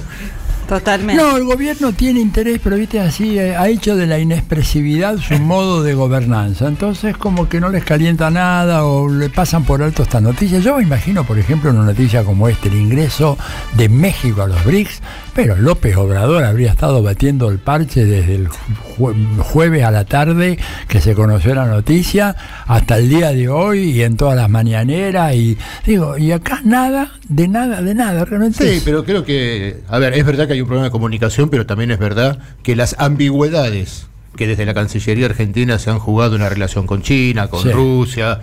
Totalmente. 0.67 1.21
No, 1.21 1.35
el 1.37 1.43
gobierno 1.43 1.91
tiene 1.93 2.19
interés, 2.19 2.59
pero 2.63 2.77
viste 2.77 2.99
así, 2.99 3.37
eh, 3.37 3.55
ha 3.55 3.67
hecho 3.67 3.95
de 3.95 4.07
la 4.07 4.19
inexpresividad 4.19 5.17
su 5.17 5.33
modo 5.39 5.83
de 5.83 5.93
gobernanza. 5.93 6.67
Entonces 6.67 7.17
como 7.17 7.49
que 7.49 7.59
no 7.59 7.69
les 7.69 7.83
calienta 7.83 8.29
nada 8.29 8.85
o 8.85 9.09
le 9.09 9.29
pasan 9.29 9.63
por 9.63 9.83
alto 9.83 10.03
esta 10.03 10.21
noticia. 10.21 10.59
Yo 10.59 10.77
me 10.77 10.83
imagino, 10.83 11.25
por 11.25 11.37
ejemplo, 11.39 11.71
una 11.71 11.83
noticia 11.83 12.23
como 12.23 12.47
este, 12.47 12.69
el 12.69 12.75
ingreso 12.75 13.37
de 13.73 13.89
México 13.89 14.41
a 14.41 14.47
los 14.47 14.63
BRICS, 14.63 15.01
pero 15.33 15.55
López 15.55 15.95
Obrador 15.95 16.43
habría 16.43 16.71
estado 16.71 17.01
batiendo 17.01 17.49
el 17.49 17.57
parche 17.59 18.03
desde 18.05 18.35
el 18.35 18.47
jue- 18.49 19.37
jueves 19.39 19.83
a 19.83 19.91
la 19.91 20.03
tarde 20.05 20.57
que 20.87 20.99
se 20.99 21.13
conoció 21.15 21.55
la 21.55 21.65
noticia 21.67 22.35
hasta 22.67 22.97
el 22.97 23.09
día 23.09 23.31
de 23.31 23.47
hoy 23.47 23.91
y 23.91 24.01
en 24.03 24.17
todas 24.17 24.35
las 24.35 24.49
mañaneras 24.49 25.33
y 25.35 25.57
digo, 25.85 26.17
y 26.17 26.31
acá 26.33 26.59
nada, 26.65 27.11
de 27.29 27.47
nada, 27.47 27.81
de 27.81 27.95
nada, 27.95 28.25
realmente. 28.25 28.63
Sí, 28.63 28.77
es- 28.77 28.83
pero 28.83 29.05
creo 29.05 29.23
que, 29.23 29.77
a 29.87 29.99
ver, 29.99 30.13
es 30.13 30.25
verdad 30.25 30.47
que 30.47 30.53
hay 30.53 30.61
un 30.61 30.67
problema 30.67 30.85
de 30.85 30.91
comunicación, 30.91 31.49
pero 31.49 31.65
también 31.65 31.91
es 31.91 31.99
verdad 31.99 32.39
que 32.63 32.75
las 32.75 32.95
ambigüedades 32.99 34.07
que 34.35 34.47
desde 34.47 34.65
la 34.65 34.73
Cancillería 34.73 35.25
Argentina 35.27 35.77
se 35.79 35.89
han 35.91 35.99
jugado 35.99 36.35
en 36.35 36.41
la 36.41 36.49
relación 36.49 36.87
con 36.87 37.01
China, 37.01 37.47
con 37.47 37.63
Sí. 37.63 37.71
Rusia, 37.71 38.39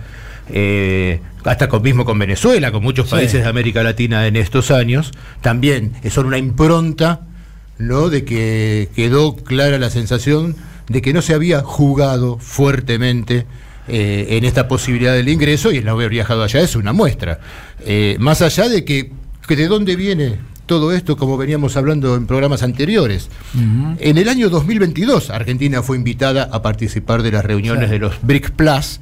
eh, 0.51 1.19
hasta 1.43 1.69
con, 1.69 1.81
mismo 1.81 2.05
con 2.05 2.17
Venezuela, 2.19 2.71
con 2.71 2.83
muchos 2.83 3.09
Sí. 3.09 3.15
países 3.15 3.43
de 3.43 3.49
América 3.49 3.83
Latina 3.83 4.27
en 4.27 4.35
estos 4.35 4.71
años, 4.71 5.11
también 5.41 5.93
son 6.09 6.25
una 6.25 6.37
impronta, 6.37 7.21
¿no? 7.77 8.09
De 8.09 8.25
que 8.25 8.89
quedó 8.95 9.35
clara 9.35 9.77
la 9.79 9.89
sensación 9.89 10.55
de 10.89 11.01
que 11.01 11.13
no 11.13 11.21
se 11.21 11.33
había 11.33 11.61
jugado 11.61 12.37
fuertemente 12.39 13.45
eh, 13.87 14.27
en 14.37 14.43
esta 14.45 14.67
posibilidad 14.67 15.13
del 15.13 15.29
ingreso 15.29 15.71
y 15.71 15.77
el 15.77 15.85
no 15.85 15.91
haber 15.93 16.09
viajado 16.09 16.43
allá 16.43 16.59
es 16.61 16.75
una 16.75 16.93
muestra. 16.93 17.39
Eh, 17.85 18.17
más 18.19 18.41
allá 18.41 18.67
de 18.69 18.83
que, 18.85 19.11
que 19.47 19.55
de 19.55 19.67
dónde 19.67 19.95
viene 19.95 20.37
todo 20.65 20.91
esto, 20.93 21.17
como 21.17 21.37
veníamos 21.37 21.75
hablando 21.77 22.15
en 22.15 22.27
programas 22.27 22.61
anteriores. 22.61 23.29
En 23.99 24.17
el 24.19 24.29
año 24.29 24.49
2022, 24.49 25.31
Argentina 25.31 25.81
fue 25.81 25.97
invitada 25.97 26.47
a 26.51 26.61
participar 26.61 27.23
de 27.23 27.31
las 27.31 27.43
reuniones 27.43 27.89
de 27.89 27.97
los 27.97 28.15
BRIC 28.21 28.51
Plus. 28.51 28.99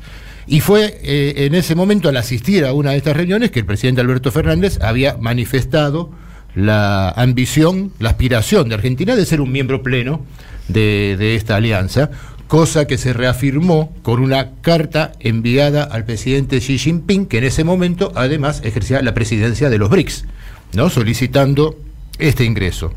Y 0.48 0.62
fue 0.62 1.00
eh, 1.04 1.46
en 1.46 1.56
ese 1.56 1.76
momento, 1.76 2.08
al 2.08 2.16
asistir 2.16 2.64
a 2.64 2.72
una 2.72 2.92
de 2.92 2.98
estas 2.98 3.18
reuniones, 3.18 3.52
que 3.52 3.60
el 3.60 3.66
presidente 3.66 4.00
Alberto 4.00 4.32
Fernández 4.32 4.80
había 4.82 5.18
manifestado 5.18 6.10
la 6.56 7.10
ambición, 7.10 7.92
la 8.00 8.12
aspiración 8.12 8.70
de 8.70 8.76
Argentina 8.76 9.16
de 9.16 9.26
ser 9.26 9.42
un 9.42 9.52
miembro 9.52 9.84
pleno 9.84 10.22
de, 10.70 11.36
esta 11.36 11.58
alianza, 11.58 12.12
cosa 12.48 12.88
que 12.88 12.98
se 12.98 13.12
reafirmó 13.12 13.94
con 14.04 14.22
una 14.22 14.52
carta 14.62 15.12
enviada 15.20 15.84
al 15.84 16.06
presidente 16.06 16.60
Xi 16.60 16.78
Jinping, 16.78 17.26
que 17.26 17.40
en 17.40 17.44
ese 17.44 17.66
momento 17.66 18.14
además 18.16 18.62
ejercía 18.64 19.02
la 19.02 19.14
presidencia 19.14 19.70
de 19.70 19.78
los 19.78 19.90
BRICS, 19.90 20.26
¿no? 20.74 20.90
solicitando 20.90 21.78
este 22.20 22.46
ingreso. 22.46 22.94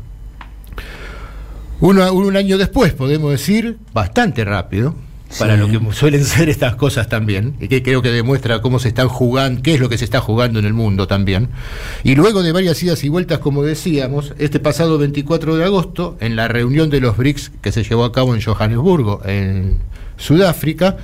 Un 1.81 1.99
año 2.37 2.57
después, 2.57 2.93
podemos 2.93 3.31
decir, 3.31 3.77
bastante 3.91 4.45
rápido, 4.45 4.95
para 5.39 5.57
lo 5.57 5.67
que 5.67 5.79
suelen 5.93 6.23
ser 6.25 6.49
estas 6.49 6.75
cosas 6.75 7.09
también, 7.09 7.55
y 7.59 7.67
que 7.67 7.83
creo 7.83 8.01
que 8.01 8.09
demuestra 8.09 8.61
cómo 8.61 8.79
se 8.79 8.89
están 8.89 9.07
jugando, 9.07 9.61
qué 9.61 9.73
es 9.75 9.79
lo 9.79 9.89
que 9.89 9.97
se 9.97 10.05
está 10.05 10.19
jugando 10.19 10.59
en 10.59 10.65
el 10.65 10.73
mundo 10.73 11.07
también. 11.07 11.49
Y 12.03 12.15
luego 12.15 12.43
de 12.43 12.51
varias 12.51 12.81
idas 12.83 13.03
y 13.03 13.09
vueltas, 13.09 13.39
como 13.39 13.63
decíamos, 13.63 14.33
este 14.37 14.59
pasado 14.59 14.97
24 14.97 15.57
de 15.57 15.65
agosto, 15.65 16.17
en 16.19 16.35
la 16.35 16.47
reunión 16.47 16.89
de 16.89 17.01
los 17.01 17.17
BRICS 17.17 17.51
que 17.61 17.71
se 17.71 17.83
llevó 17.83 18.05
a 18.05 18.11
cabo 18.11 18.35
en 18.35 18.41
Johannesburgo, 18.41 19.21
en 19.25 19.79
Sudáfrica, 20.17 20.97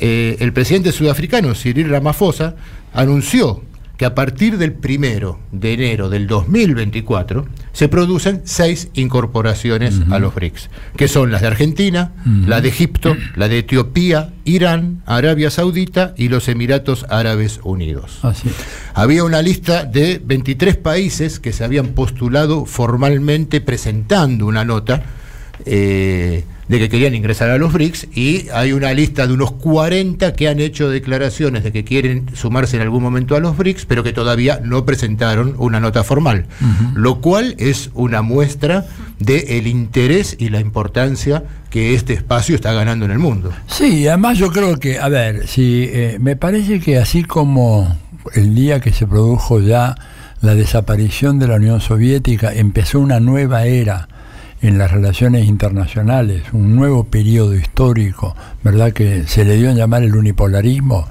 eh, 0.00 0.36
el 0.40 0.52
presidente 0.52 0.92
sudafricano, 0.92 1.54
Cyril 1.54 1.88
Ramaphosa, 1.88 2.56
anunció 2.92 3.62
que 3.96 4.04
a 4.04 4.14
partir 4.14 4.58
del 4.58 4.72
primero 4.72 5.38
de 5.52 5.74
enero 5.74 6.08
del 6.08 6.26
2024 6.26 7.46
se 7.72 7.88
producen 7.88 8.42
seis 8.44 8.88
incorporaciones 8.94 10.00
a 10.10 10.18
los 10.18 10.34
BRICS, 10.34 10.70
que 10.96 11.08
son 11.08 11.30
las 11.30 11.42
de 11.42 11.46
Argentina, 11.48 12.12
la 12.46 12.60
de 12.60 12.68
Egipto, 12.68 13.16
la 13.36 13.48
de 13.48 13.58
Etiopía, 13.58 14.32
Irán, 14.44 15.02
Arabia 15.06 15.50
Saudita 15.50 16.14
y 16.16 16.28
los 16.28 16.48
Emiratos 16.48 17.06
Árabes 17.08 17.60
Unidos. 17.62 18.18
Así. 18.22 18.50
Había 18.94 19.24
una 19.24 19.42
lista 19.42 19.84
de 19.84 20.20
23 20.24 20.76
países 20.76 21.38
que 21.38 21.52
se 21.52 21.64
habían 21.64 21.88
postulado 21.88 22.66
formalmente 22.66 23.60
presentando 23.60 24.46
una 24.46 24.64
nota 24.64 25.02
eh, 25.64 26.44
de 26.72 26.78
que 26.78 26.88
querían 26.88 27.14
ingresar 27.14 27.50
a 27.50 27.58
los 27.58 27.70
BRICS 27.70 28.08
y 28.14 28.48
hay 28.48 28.72
una 28.72 28.94
lista 28.94 29.26
de 29.26 29.34
unos 29.34 29.52
40 29.52 30.32
que 30.32 30.48
han 30.48 30.58
hecho 30.58 30.88
declaraciones 30.88 31.64
de 31.64 31.70
que 31.70 31.84
quieren 31.84 32.30
sumarse 32.32 32.76
en 32.76 32.82
algún 32.82 33.02
momento 33.02 33.36
a 33.36 33.40
los 33.40 33.58
BRICS, 33.58 33.84
pero 33.84 34.02
que 34.02 34.14
todavía 34.14 34.58
no 34.64 34.86
presentaron 34.86 35.54
una 35.58 35.80
nota 35.80 36.02
formal, 36.02 36.46
lo 36.94 37.20
cual 37.20 37.56
es 37.58 37.90
una 37.92 38.22
muestra 38.22 38.86
del 39.18 39.66
interés 39.66 40.34
y 40.38 40.48
la 40.48 40.60
importancia 40.60 41.44
que 41.68 41.92
este 41.92 42.14
espacio 42.14 42.54
está 42.54 42.72
ganando 42.72 43.04
en 43.04 43.10
el 43.10 43.18
mundo. 43.18 43.52
Sí, 43.66 44.08
además 44.08 44.38
yo 44.38 44.50
creo 44.50 44.78
que, 44.78 44.98
a 44.98 45.10
ver, 45.10 45.46
si 45.46 45.90
eh, 45.92 46.16
me 46.20 46.36
parece 46.36 46.80
que 46.80 46.96
así 46.96 47.22
como 47.22 47.98
el 48.32 48.54
día 48.54 48.80
que 48.80 48.94
se 48.94 49.06
produjo 49.06 49.60
ya 49.60 49.94
la 50.40 50.54
desaparición 50.54 51.38
de 51.38 51.48
la 51.48 51.56
Unión 51.56 51.82
Soviética, 51.82 52.50
empezó 52.50 52.98
una 52.98 53.20
nueva 53.20 53.66
era 53.66 54.08
en 54.62 54.78
las 54.78 54.92
relaciones 54.92 55.46
internacionales, 55.46 56.44
un 56.52 56.76
nuevo 56.76 57.04
periodo 57.04 57.54
histórico, 57.54 58.36
¿verdad? 58.62 58.92
Que 58.92 59.24
se 59.26 59.44
le 59.44 59.56
dio 59.56 59.68
en 59.68 59.76
llamar 59.76 60.04
el 60.04 60.14
unipolarismo. 60.14 61.06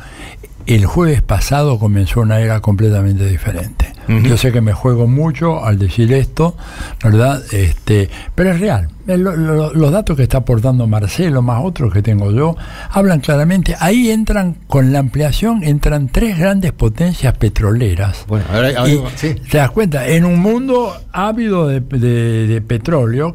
El 0.65 0.85
jueves 0.85 1.21
pasado 1.21 1.77
comenzó 1.77 2.21
una 2.21 2.39
era 2.39 2.61
completamente 2.61 3.27
diferente. 3.27 3.91
Yo 4.23 4.37
sé 4.37 4.51
que 4.51 4.61
me 4.61 4.73
juego 4.73 5.07
mucho 5.07 5.63
al 5.65 5.77
decir 5.79 6.11
esto, 6.13 6.55
¿verdad? 7.03 7.41
Este, 7.51 8.09
pero 8.35 8.51
es 8.51 8.59
real. 8.59 8.87
Eh, 9.07 9.17
lo- 9.17 9.35
lo- 9.35 9.73
los 9.73 9.91
datos 9.91 10.15
que 10.15 10.23
está 10.23 10.37
aportando 10.39 10.85
Marcelo, 10.85 11.41
más 11.41 11.63
otros 11.65 11.91
que 11.91 12.01
tengo 12.03 12.31
yo, 12.31 12.55
hablan 12.91 13.19
claramente. 13.19 13.75
Ahí 13.79 14.11
entran, 14.11 14.55
con 14.67 14.93
la 14.93 14.99
ampliación, 14.99 15.63
entran 15.63 16.07
tres 16.09 16.37
grandes 16.37 16.71
potencias 16.71 17.35
petroleras. 17.37 18.25
Bueno, 18.27 18.45
ahora, 18.53 18.69
ahora- 18.77 18.91
Y 18.91 19.01
sí. 19.15 19.35
te 19.49 19.57
das 19.57 19.71
cuenta, 19.71 20.07
en 20.07 20.25
un 20.25 20.39
mundo 20.39 20.93
ávido 21.11 21.67
de, 21.67 21.79
de- 21.79 22.47
de 22.47 22.61
petróleo, 22.61 23.33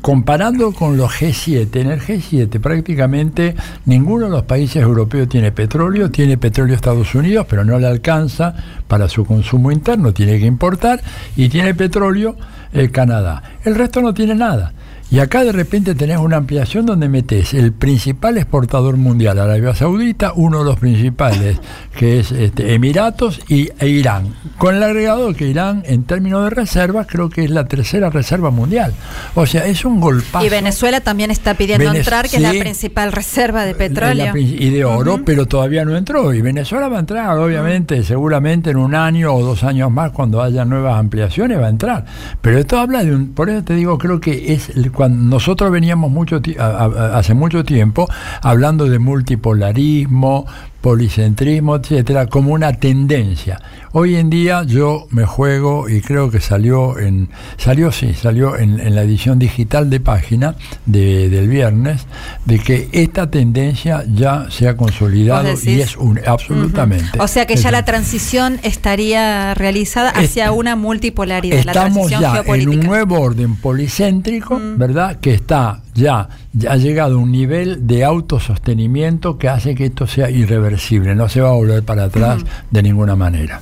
comparando 0.00 0.72
con 0.72 0.96
los 0.96 1.10
G7, 1.12 1.76
en 1.80 1.90
el 1.90 2.00
G7 2.00 2.58
prácticamente 2.60 3.54
ninguno 3.84 4.26
de 4.26 4.30
los 4.30 4.42
países 4.44 4.82
europeos 4.82 5.28
tiene 5.28 5.52
petróleo, 5.52 6.10
tiene 6.10 6.38
petróleo 6.38 6.74
Estados 6.74 7.14
Unidos, 7.14 7.46
pero 7.48 7.64
no 7.64 7.78
le 7.78 7.86
alcanza 7.86 8.54
para 8.88 9.08
su 9.08 9.24
consumo 9.24 9.70
interno, 9.70 10.11
tiene 10.12 10.38
que 10.38 10.46
importar, 10.46 11.00
y 11.36 11.48
tiene 11.48 11.74
petróleo 11.74 12.36
eh, 12.72 12.90
Canadá. 12.90 13.42
El 13.64 13.74
resto 13.74 14.00
no 14.00 14.14
tiene 14.14 14.34
nada. 14.34 14.72
Y 15.12 15.18
acá 15.20 15.44
de 15.44 15.52
repente 15.52 15.94
tenés 15.94 16.16
una 16.16 16.38
ampliación 16.38 16.86
donde 16.86 17.06
metes 17.06 17.52
el 17.52 17.72
principal 17.72 18.38
exportador 18.38 18.96
mundial, 18.96 19.38
Arabia 19.38 19.74
Saudita, 19.74 20.32
uno 20.34 20.60
de 20.60 20.64
los 20.64 20.78
principales, 20.80 21.60
que 21.98 22.20
es 22.20 22.32
este, 22.32 22.72
Emiratos 22.72 23.38
y, 23.46 23.68
e 23.78 23.88
Irán. 23.88 24.34
Con 24.56 24.74
el 24.74 24.82
agregado 24.82 25.34
que 25.34 25.46
Irán, 25.46 25.82
en 25.86 26.04
términos 26.04 26.44
de 26.44 26.50
reservas, 26.50 27.06
creo 27.06 27.28
que 27.28 27.44
es 27.44 27.50
la 27.50 27.66
tercera 27.66 28.08
reserva 28.08 28.50
mundial. 28.50 28.94
O 29.34 29.44
sea, 29.44 29.66
es 29.66 29.84
un 29.84 30.00
golpazo. 30.00 30.46
Y 30.46 30.48
Venezuela 30.48 31.00
también 31.02 31.30
está 31.30 31.52
pidiendo 31.54 31.84
Venez- 31.84 31.98
entrar, 31.98 32.26
que 32.30 32.36
es 32.36 32.42
la 32.42 32.50
principal 32.52 33.12
reserva 33.12 33.64
de 33.66 33.72
La- 33.72 33.78
petróleo. 33.78 34.34
y 34.34 34.70
de 34.70 34.84
oro, 34.86 35.20
pero 35.26 35.44
todavía 35.44 35.84
no 35.84 35.94
entró. 35.94 36.32
Y 36.32 36.40
Venezuela 36.40 36.88
va 36.88 36.96
a 36.96 37.00
entrar, 37.00 37.36
obviamente, 37.36 38.02
seguramente 38.02 38.70
en 38.70 38.78
un 38.78 38.94
año 38.94 39.34
o 39.34 39.42
dos 39.44 39.62
años 39.62 39.90
más, 39.90 40.12
cuando 40.12 40.40
haya 40.42 40.64
nuevas 40.64 40.98
ampliaciones, 40.98 41.60
va 41.60 41.66
a 41.66 41.70
entrar. 41.70 42.06
Pero 42.40 42.58
esto 42.58 42.78
habla 42.78 43.04
de 43.04 43.14
un. 43.14 43.34
Por 43.34 43.50
eso 43.50 43.62
te 43.62 43.74
digo, 43.74 43.98
creo 43.98 44.18
que 44.18 44.54
es 44.54 44.70
el- 44.70 44.90
nosotros 45.08 45.70
veníamos 45.70 46.10
mucho 46.10 46.40
hace 46.58 47.34
mucho 47.34 47.64
tiempo 47.64 48.06
hablando 48.40 48.88
de 48.88 48.98
multipolarismo, 48.98 50.46
policentrismo, 50.82 51.76
etcétera, 51.76 52.26
como 52.26 52.52
una 52.52 52.72
tendencia. 52.74 53.60
Hoy 53.92 54.16
en 54.16 54.30
día 54.30 54.62
yo 54.64 55.06
me 55.10 55.24
juego 55.24 55.88
y 55.88 56.00
creo 56.00 56.30
que 56.30 56.40
salió 56.40 56.98
en 56.98 57.28
salió 57.58 57.92
sí, 57.92 58.14
salió 58.14 58.56
en, 58.58 58.80
en 58.80 58.94
la 58.94 59.02
edición 59.02 59.38
digital 59.38 59.90
de 59.90 60.00
página 60.00 60.54
de- 60.86 61.28
del 61.28 61.48
viernes 61.48 62.06
de 62.46 62.58
que 62.58 62.88
esta 62.92 63.30
tendencia 63.30 64.04
ya 64.12 64.46
se 64.50 64.66
ha 64.68 64.76
consolidado 64.76 65.48
y 65.62 65.80
es 65.80 65.96
un 65.96 66.18
absolutamente. 66.26 67.18
O 67.20 67.28
sea 67.28 67.46
que 67.46 67.56
ya 67.56 67.70
la 67.70 67.84
transición 67.84 68.58
estaría 68.62 69.54
realizada 69.54 70.10
hacia 70.10 70.52
una 70.52 70.74
multipolaridad, 70.74 71.62
la 71.64 71.72
Estamos 71.72 71.92
transición 72.08 72.20
ya 72.22 72.28
en 72.28 72.34
geopolítica. 72.34 72.70
un 72.72 72.80
nuevo 72.86 73.20
orden 73.20 73.56
policéntrico, 73.56 74.58
¿verdad? 74.76 75.20
Que 75.20 75.34
está 75.34 75.82
ya, 75.94 76.28
ya 76.52 76.72
ha 76.72 76.76
llegado 76.76 77.16
a 77.16 77.18
un 77.18 77.32
nivel 77.32 77.86
de 77.86 78.04
autosostenimiento 78.04 79.38
que 79.38 79.48
hace 79.48 79.74
que 79.74 79.86
esto 79.86 80.06
sea 80.06 80.30
irreversible, 80.30 81.14
no 81.14 81.28
se 81.28 81.40
va 81.40 81.50
a 81.50 81.54
volver 81.54 81.82
para 81.82 82.04
atrás 82.04 82.42
de 82.70 82.82
ninguna 82.82 83.16
manera. 83.16 83.60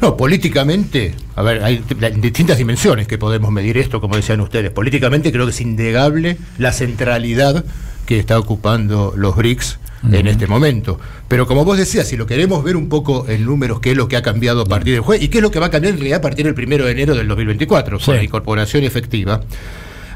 No, 0.00 0.16
políticamente, 0.16 1.14
a 1.36 1.42
ver, 1.42 1.62
hay 1.62 1.84
distintas 2.16 2.56
dimensiones 2.56 3.06
que 3.06 3.18
podemos 3.18 3.50
medir 3.52 3.76
esto, 3.76 4.00
como 4.00 4.16
decían 4.16 4.40
ustedes. 4.40 4.70
Políticamente 4.70 5.30
creo 5.30 5.44
que 5.44 5.50
es 5.50 5.60
innegable 5.60 6.38
la 6.56 6.72
centralidad 6.72 7.64
que 8.06 8.18
está 8.18 8.38
ocupando 8.38 9.12
los 9.14 9.36
BRICS 9.36 9.78
en 10.10 10.26
este 10.26 10.46
momento. 10.46 10.98
Pero 11.28 11.46
como 11.46 11.66
vos 11.66 11.76
decías, 11.76 12.08
si 12.08 12.16
lo 12.16 12.26
queremos 12.26 12.64
ver 12.64 12.76
un 12.76 12.88
poco 12.88 13.28
en 13.28 13.44
números, 13.44 13.80
qué 13.80 13.90
es 13.90 13.96
lo 13.96 14.08
que 14.08 14.16
ha 14.16 14.22
cambiado 14.22 14.62
a 14.62 14.64
partir 14.64 14.94
del 14.94 15.02
jueves 15.02 15.22
y 15.22 15.28
qué 15.28 15.38
es 15.38 15.42
lo 15.42 15.50
que 15.50 15.58
va 15.58 15.66
a 15.66 15.70
cambiar 15.70 15.92
en 15.92 15.98
realidad 15.98 16.20
a 16.20 16.22
partir 16.22 16.46
del 16.46 16.54
primero 16.54 16.86
de 16.86 16.92
enero 16.92 17.14
del 17.14 17.28
2024, 17.28 17.98
con 18.00 18.16
la 18.16 18.22
incorporación 18.22 18.84
efectiva. 18.84 19.42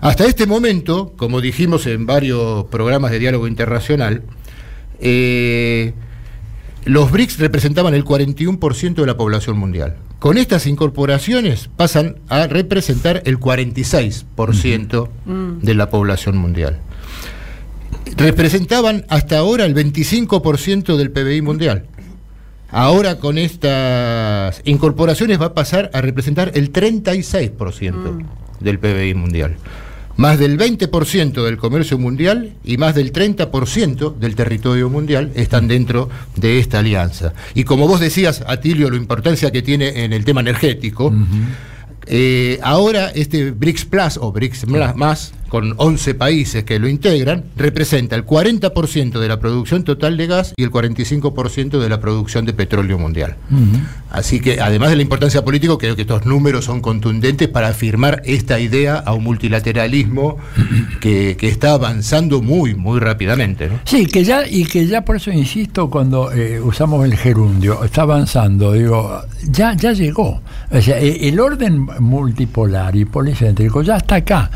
Hasta 0.00 0.26
este 0.26 0.46
momento, 0.46 1.14
como 1.16 1.40
dijimos 1.40 1.86
en 1.86 2.06
varios 2.06 2.64
programas 2.66 3.10
de 3.10 3.18
diálogo 3.18 3.46
internacional, 3.46 4.22
eh, 5.00 5.94
los 6.84 7.10
BRICS 7.10 7.38
representaban 7.38 7.94
el 7.94 8.04
41% 8.04 8.94
de 8.94 9.06
la 9.06 9.16
población 9.16 9.58
mundial. 9.58 9.96
Con 10.18 10.38
estas 10.38 10.66
incorporaciones 10.66 11.68
pasan 11.76 12.16
a 12.28 12.46
representar 12.46 13.22
el 13.24 13.38
46% 13.38 15.08
de 15.62 15.74
la 15.74 15.90
población 15.90 16.36
mundial. 16.36 16.78
Representaban 18.16 19.04
hasta 19.08 19.38
ahora 19.38 19.64
el 19.64 19.74
25% 19.74 20.96
del 20.96 21.10
PBI 21.10 21.42
mundial. 21.42 21.86
Ahora 22.70 23.18
con 23.18 23.38
estas 23.38 24.60
incorporaciones 24.64 25.40
va 25.40 25.46
a 25.46 25.54
pasar 25.54 25.90
a 25.94 26.00
representar 26.00 26.52
el 26.54 26.72
36% 26.72 28.26
del 28.60 28.78
PBI 28.78 29.14
mundial 29.14 29.56
más 30.16 30.38
del 30.38 30.58
20% 30.58 31.44
del 31.44 31.56
comercio 31.56 31.98
mundial 31.98 32.52
y 32.64 32.76
más 32.76 32.94
del 32.94 33.12
30% 33.12 34.16
del 34.16 34.34
territorio 34.34 34.90
mundial 34.90 35.32
están 35.34 35.68
dentro 35.68 36.08
de 36.36 36.58
esta 36.58 36.78
alianza. 36.78 37.34
Y 37.54 37.64
como 37.64 37.88
vos 37.88 38.00
decías, 38.00 38.44
Atilio, 38.46 38.90
la 38.90 38.96
importancia 38.96 39.50
que 39.50 39.62
tiene 39.62 40.04
en 40.04 40.12
el 40.12 40.24
tema 40.24 40.40
energético, 40.40 41.12
eh, 42.06 42.58
ahora 42.62 43.08
este 43.08 43.50
BRICS 43.50 43.84
Plus 43.86 44.18
o 44.20 44.30
BRICS 44.32 44.66
más 44.66 45.32
con 45.54 45.72
11 45.76 46.14
países 46.14 46.64
que 46.64 46.80
lo 46.80 46.88
integran, 46.88 47.44
representa 47.56 48.16
el 48.16 48.26
40% 48.26 49.20
de 49.20 49.28
la 49.28 49.38
producción 49.38 49.84
total 49.84 50.16
de 50.16 50.26
gas 50.26 50.52
y 50.56 50.64
el 50.64 50.72
45% 50.72 51.78
de 51.78 51.88
la 51.88 52.00
producción 52.00 52.44
de 52.44 52.52
petróleo 52.52 52.98
mundial. 52.98 53.36
Así 54.10 54.40
que, 54.40 54.60
además 54.60 54.90
de 54.90 54.96
la 54.96 55.02
importancia 55.02 55.44
política, 55.44 55.74
creo 55.78 55.94
que 55.94 56.02
estos 56.02 56.26
números 56.26 56.64
son 56.64 56.80
contundentes 56.80 57.46
para 57.46 57.68
afirmar 57.68 58.20
esta 58.24 58.58
idea 58.58 58.96
a 58.96 59.12
un 59.12 59.22
multilateralismo 59.22 60.38
que, 61.00 61.36
está 61.40 61.74
avanzando 61.74 62.42
muy, 62.42 62.74
muy 62.74 62.98
rápidamente. 62.98 63.70
Sí, 63.84 64.06
que 64.06 64.24
ya, 64.24 64.48
y 64.48 64.64
que 64.64 64.88
ya 64.88 65.04
por 65.04 65.14
eso 65.14 65.30
insisto 65.30 65.88
cuando 65.88 66.32
eh, 66.32 66.60
usamos 66.60 67.04
el 67.04 67.16
gerundio, 67.16 67.84
está 67.84 68.02
avanzando, 68.02 68.72
digo, 68.72 69.22
ya, 69.52 69.76
ya 69.76 69.92
llegó. 69.92 70.40
O 70.72 70.82
sea, 70.82 70.98
e, 70.98 71.28
el 71.28 71.38
orden 71.38 71.86
multipolar 72.00 72.96
y 72.96 73.04
policéntrico 73.04 73.82
ya 73.82 73.98
está 73.98 74.16
acá. 74.16 74.50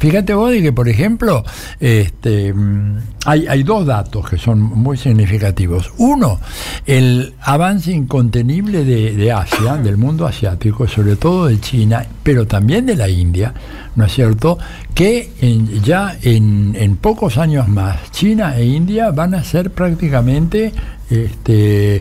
Fíjate 0.00 0.32
vos 0.32 0.50
de 0.50 0.62
que, 0.62 0.72
por 0.72 0.88
ejemplo, 0.88 1.44
este, 1.78 2.54
mm, 2.54 2.96
hay, 3.26 3.62
dos 3.64 3.84
datos 3.84 4.30
que 4.30 4.38
son 4.38 4.58
muy 4.58 4.96
significativos. 4.96 5.92
Uno, 5.98 6.40
el 6.86 7.34
avance 7.42 7.92
incontenible 7.92 8.82
de, 8.84 9.30
Asia, 9.30 9.76
del 9.76 9.98
mundo 9.98 10.26
asiático, 10.26 10.88
sobre 10.88 11.16
todo 11.16 11.48
de 11.48 11.60
China, 11.60 12.06
pero 12.22 12.46
también 12.46 12.86
de 12.86 12.96
la 12.96 13.10
India, 13.10 13.52
¿no 13.94 14.06
es 14.06 14.12
cierto? 14.12 14.58
Que 14.94 15.32
ya 15.84 16.16
en, 16.22 16.96
pocos 16.96 17.36
años 17.36 17.68
más, 17.68 18.10
China 18.10 18.56
e 18.56 18.64
India 18.64 19.10
van 19.10 19.34
a 19.34 19.44
ser 19.44 19.70
prácticamente... 19.70 20.72
Este, 21.10 22.00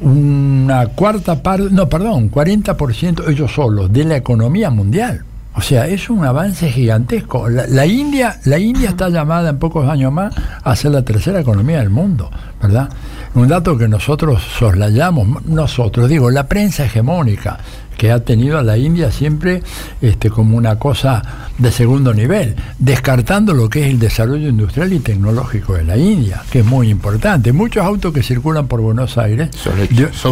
una 0.00 0.88
cuarta 0.88 1.40
parte, 1.40 1.68
no, 1.70 1.88
perdón, 1.88 2.28
40% 2.28 3.30
ellos 3.30 3.52
solos 3.52 3.92
de 3.92 4.04
la 4.04 4.16
economía 4.16 4.68
mundial. 4.68 5.24
O 5.56 5.60
sea, 5.60 5.86
es 5.86 6.10
un 6.10 6.24
avance 6.24 6.68
gigantesco. 6.70 7.48
La, 7.48 7.86
India, 7.86 8.40
la 8.44 8.58
India 8.58 8.90
está 8.90 9.08
llamada 9.08 9.50
en 9.50 9.58
pocos 9.58 9.88
años 9.88 10.12
más 10.12 10.34
a 10.62 10.74
ser 10.74 10.90
la 10.90 11.02
tercera 11.02 11.40
economía 11.40 11.78
del 11.78 11.90
mundo, 11.90 12.28
¿verdad? 12.60 12.88
Un 13.34 13.46
dato 13.46 13.78
que 13.78 13.86
nosotros 13.86 14.42
soslayamos, 14.42 15.44
nosotros, 15.44 16.08
digo, 16.08 16.30
la 16.30 16.48
prensa 16.48 16.84
hegemónica, 16.84 17.58
que 17.96 18.10
ha 18.10 18.20
tenido 18.20 18.58
a 18.58 18.62
la 18.62 18.76
India 18.76 19.10
siempre 19.10 19.62
este, 20.00 20.30
como 20.30 20.56
una 20.56 20.78
cosa 20.78 21.22
de 21.58 21.70
segundo 21.70 22.12
nivel, 22.12 22.56
descartando 22.78 23.54
lo 23.54 23.68
que 23.68 23.82
es 23.82 23.86
el 23.88 23.98
desarrollo 23.98 24.48
industrial 24.48 24.92
y 24.92 24.98
tecnológico 24.98 25.74
de 25.74 25.84
la 25.84 25.96
India, 25.96 26.42
que 26.50 26.60
es 26.60 26.64
muy 26.64 26.90
importante. 26.90 27.52
Muchos 27.52 27.84
autos 27.84 28.12
que 28.12 28.22
circulan 28.22 28.66
por 28.66 28.80
Buenos 28.80 29.16
Aires, 29.18 29.50
son, 29.54 29.74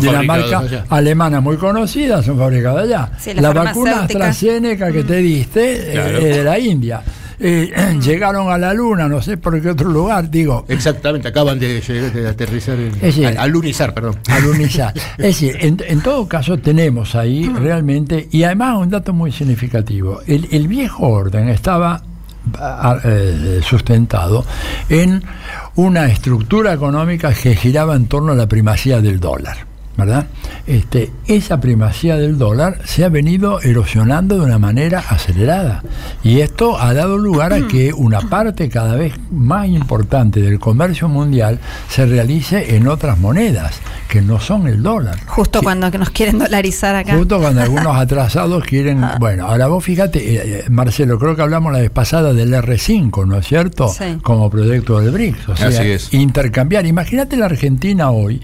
de, 0.03 0.09
una 0.09 0.23
marca 0.23 0.85
alemana 0.89 1.41
muy 1.41 1.57
conocida, 1.57 2.23
son 2.23 2.39
fabricados 2.39 2.83
allá. 2.83 3.11
la, 3.37 3.53
vacuna 3.53 4.03
AstraZeneca 4.03 4.91
que 4.91 5.05
te 5.05 5.17
diste 5.17 5.95
eh, 5.95 6.31
es 6.31 6.37
de 6.37 6.45
la 6.45 6.59
India. 6.59 7.03
Eh, 7.45 7.99
llegaron 8.03 8.51
a 8.51 8.57
la 8.57 8.73
luna, 8.73 9.09
no 9.09 9.21
sé 9.21 9.37
por 9.37 9.61
qué 9.61 9.71
otro 9.71 9.91
lugar, 9.91 10.31
digo. 10.31 10.65
Exactamente, 10.69 11.29
acaban 11.29 11.59
de, 11.59 11.81
de 11.81 12.29
aterrizar, 12.29 12.79
el, 12.79 13.37
alunizar, 13.37 13.93
perdón. 13.93 14.17
Alunizar. 14.29 14.95
es 15.19 15.25
decir, 15.25 15.57
en, 15.61 16.01
todo 16.01 16.29
caso 16.29 16.57
tenemos 16.59 17.17
ahí 17.17 17.49
realmente, 17.49 18.29
y 18.31 18.45
además 18.45 18.79
un 18.79 18.91
dato 18.91 19.13
muy 19.13 19.33
significativo, 19.33 20.21
el, 20.27 20.49
el 20.53 20.69
viejo 20.69 21.09
orden 21.09 21.49
estaba 21.49 22.03
eh, 23.05 23.61
sustentado 23.63 24.45
en 24.89 25.23
una 25.77 26.07
estructura 26.07 26.73
económica 26.73 27.33
que 27.33 27.55
giraba 27.55 27.95
en 27.97 28.07
torno 28.07 28.33
a 28.33 28.35
la 28.35 28.47
primacía 28.47 29.01
del 29.01 29.21
dólar. 29.21 29.72
¿Verdad? 29.97 30.27
Este, 30.67 31.11
esa 31.27 31.61
primacía 31.61 32.17
del 32.17 32.39
dólar 32.39 32.79
se 32.85 33.05
ha 33.05 33.09
venido 33.09 33.61
erosionando 33.61 34.39
de 34.39 34.45
una 34.45 34.59
manera 34.59 35.01
acelerada 35.01 35.83
y 36.23 36.41
esto 36.41 36.81
ha 36.81 36.95
dado 36.95 37.19
lugar 37.19 37.53
a 37.53 37.67
que 37.67 37.93
una 37.93 38.21
parte 38.21 38.69
cada 38.69 38.95
vez 38.95 39.15
más 39.31 39.69
importante 39.69 40.41
del 40.41 40.59
comercio 40.59 41.09
mundial 41.09 41.59
se 41.89 42.07
realice 42.07 42.77
en 42.77 42.89
otras 42.89 43.19
monedas 43.19 43.81
que 44.09 44.21
no 44.21 44.41
son 44.41 44.67
el 44.67 44.83
dólar. 44.83 45.19
Justo 45.27 45.63
cuando 45.63 45.91
nos 45.91 46.11
quieren 46.11 46.39
dolarizar 46.39 46.95
acá. 46.95 47.17
Justo 47.17 47.39
cuando 47.39 47.63
algunos 47.63 47.97
atrasados 47.97 48.63
quieren... 48.65 49.03
Ah. 49.03 49.17
Bueno, 49.19 49.47
ahora 49.47 49.69
vos 49.69 49.83
fíjate, 49.83 50.19
eh, 50.19 50.43
eh, 50.45 50.65
Marcelo, 50.69 51.19
creo 51.19 51.35
que 51.35 51.43
hablamos 51.43 51.73
la 51.73 51.81
vez 51.81 51.91
pasada 51.91 52.35
del 52.35 52.53
R5, 52.53 53.27
¿no 53.27 53.39
es 53.39 53.47
cierto? 53.47 53.91
Como 54.23 54.51
proyecto 54.51 55.01
del 55.01 55.13
BRICS. 55.13 55.49
O 55.49 55.57
sea, 55.57 55.71
intercambiar. 56.11 56.85
Imagínate 56.85 57.37
la 57.37 57.47
Argentina 57.47 58.11
hoy, 58.11 58.43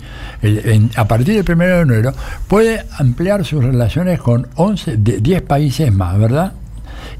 a 0.97 1.07
partir 1.07 1.38
el 1.39 1.45
primero 1.45 1.77
de 1.77 1.83
enero, 1.83 2.13
puede 2.47 2.85
ampliar 2.99 3.45
sus 3.45 3.65
relaciones 3.65 4.21
con 4.21 4.49
11, 4.55 4.97
10 4.99 5.43
países 5.43 5.93
más, 5.93 6.19
¿verdad? 6.19 6.53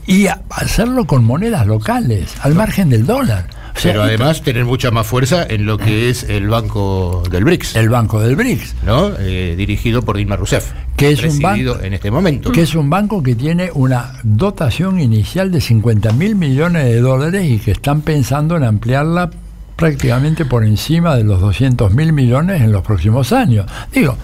Y 0.07 0.27
hacerlo 0.27 1.07
con 1.07 1.25
monedas 1.25 1.67
locales, 1.67 2.35
al 2.43 2.55
margen 2.55 2.91
del 2.91 3.07
dólar. 3.07 3.47
Pero 3.83 4.03
además 4.03 4.43
tener 4.43 4.65
mucha 4.65 4.91
más 4.91 5.07
fuerza 5.07 5.47
en 5.49 5.67
lo 5.67 5.79
que 5.79 6.11
es 6.11 6.25
el 6.25 6.49
banco 6.49 7.23
del 7.31 7.45
BRICS. 7.45 7.77
El 7.77 7.89
banco 7.89 8.21
del 8.21 8.35
BRICS. 8.37 8.75
¿no? 8.85 9.13
Eh, 9.19 9.55
dirigido 9.57 10.03
por 10.03 10.17
Dilma 10.17 10.37
Rousseff. 10.37 10.73
Que 10.97 11.11
es 11.11 11.23
un 11.23 11.39
banco 11.41 11.79
en 11.81 11.95
este 11.95 12.11
momento. 12.11 12.51
Que 12.51 12.63
es 12.63 12.75
un 12.75 12.91
banco 12.91 13.23
que 13.23 13.35
tiene 13.35 13.71
una 13.73 14.15
dotación 14.25 15.01
inicial 15.01 15.53
de 15.53 15.61
50 15.61 16.13
mil 16.13 16.35
millones 16.35 16.85
de 16.85 17.01
dólares 17.01 17.45
y 17.45 17.59
que 17.59 17.71
están 17.71 18.01
pensando 18.03 18.57
en 18.57 18.65
ampliarla 18.65 19.31
prácticamente 19.79 20.45
por 20.45 20.65
encima 20.65 21.15
de 21.15 21.23
los 21.23 21.41
200 21.41 21.95
mil 21.95 22.13
millones 22.13 22.63
en 22.63 22.73
los 22.73 22.83
próximos 22.83 23.33
años. 23.33 23.65
Digo, 23.93 24.17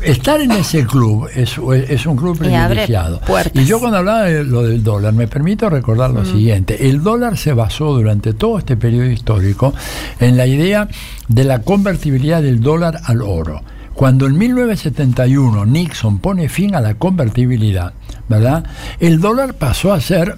estar 0.00 0.40
en 0.40 0.52
ese 0.52 0.86
club 0.86 1.28
es, 1.34 1.58
un 1.58 2.16
club 2.16 2.38
privilegiado. 2.38 3.20
Y, 3.52 3.64
yo 3.64 3.80
cuando 3.80 3.98
hablaba 3.98 4.22
de 4.22 4.44
lo 4.44 4.62
del 4.62 4.84
dólar, 4.84 5.12
me 5.12 5.26
permito 5.26 5.68
recordar 5.68 6.12
lo 6.12 6.22
mm. 6.22 6.26
siguiente. 6.26 6.88
El 6.88 7.02
dólar 7.02 7.36
se 7.36 7.52
basó 7.52 7.92
durante 7.92 8.34
todo 8.34 8.58
este 8.58 8.76
periodo 8.76 9.06
histórico 9.06 9.74
en 10.20 10.36
la 10.36 10.46
idea 10.46 10.86
de 11.26 11.42
la 11.42 11.62
convertibilidad 11.62 12.40
del 12.40 12.60
dólar 12.60 13.00
al 13.02 13.22
oro. 13.22 13.62
Cuando 13.94 14.26
en 14.26 14.38
1971 14.38 15.66
Nixon 15.66 16.20
pone 16.20 16.48
fin 16.48 16.76
a 16.76 16.80
la 16.80 16.94
convertibilidad, 16.94 17.94
¿verdad? 18.28 18.64
El 19.00 19.20
dólar 19.20 19.54
pasó 19.54 19.92
a 19.92 20.00
ser 20.00 20.36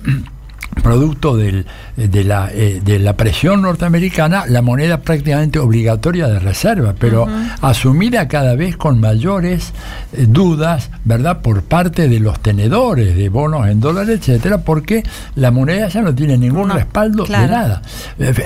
producto 0.82 1.36
del, 1.36 1.66
de, 1.96 2.24
la, 2.24 2.50
eh, 2.52 2.80
de, 2.84 2.98
la, 2.98 3.16
presión 3.16 3.62
norteamericana, 3.62 4.44
la 4.46 4.62
moneda 4.62 4.98
prácticamente 5.00 5.58
obligatoria 5.58 6.28
de 6.28 6.38
reserva, 6.38 6.94
pero 6.98 7.26
asumida 7.60 8.28
cada 8.28 8.54
vez 8.54 8.76
con 8.76 9.00
mayores 9.00 9.72
eh, 10.12 10.26
dudas, 10.28 10.90
¿verdad?, 11.04 11.40
por 11.40 11.62
parte 11.62 12.08
de 12.08 12.20
los 12.20 12.40
tenedores 12.40 13.16
de 13.16 13.28
bonos 13.28 13.68
en 13.68 13.80
dólares, 13.80 14.20
etcétera, 14.20 14.58
porque 14.58 15.02
la 15.36 15.50
moneda 15.50 15.88
ya 15.88 16.02
no 16.02 16.14
tiene 16.14 16.36
ningún 16.36 16.70
respaldo 16.70 17.24
de 17.24 17.32
nada. 17.32 17.82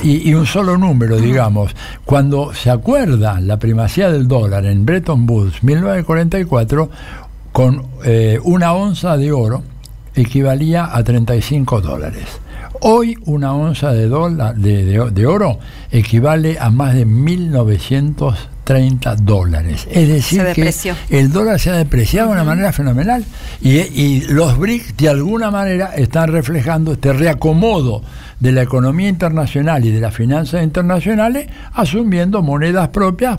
Y, 0.02 0.34
un 0.34 0.46
solo 0.46 0.76
número, 0.76 1.16
digamos, 1.16 1.74
cuando 2.04 2.52
se 2.52 2.70
acuerda 2.70 3.40
la 3.40 3.56
primacía 3.58 4.10
del 4.10 4.28
dólar 4.28 4.66
en 4.66 4.84
Bretton 4.84 5.28
Woods 5.28 5.62
1944, 5.62 6.90
con 7.52 7.86
eh, 8.04 8.38
una 8.44 8.74
onza 8.74 9.16
de 9.16 9.32
oro, 9.32 9.62
equivalía 10.22 10.94
a 10.94 11.02
35 11.02 11.80
dólares. 11.80 12.24
Hoy 12.80 13.16
una 13.24 13.54
onza 13.54 13.92
de, 13.92 14.08
de, 14.08 15.26
oro 15.26 15.58
equivale 15.90 16.58
a 16.58 16.70
más 16.70 16.94
de 16.94 17.06
1.900 17.06 18.34
30 18.66 19.14
dólares. 19.16 19.86
Es 19.88 20.08
decir, 20.08 20.42
que 20.52 20.72
el 21.10 21.30
dólar 21.30 21.60
se 21.60 21.70
ha 21.70 21.76
depreciado 21.76 22.28
de 22.28 22.34
una 22.34 22.44
manera 22.44 22.72
fenomenal. 22.72 23.24
Y, 23.60 23.76
y 23.76 24.22
los 24.22 24.58
BRICS, 24.58 24.96
de 24.96 25.08
alguna 25.08 25.52
manera, 25.52 25.94
están 25.94 26.32
reflejando 26.32 26.92
este 26.92 27.12
reacomodo 27.12 28.02
de 28.40 28.52
la 28.52 28.62
economía 28.62 29.08
internacional 29.08 29.84
y 29.84 29.90
de 29.90 30.00
las 30.00 30.14
finanzas 30.14 30.62
internacionales, 30.62 31.48
asumiendo 31.72 32.42
monedas 32.42 32.88
propias 32.88 33.38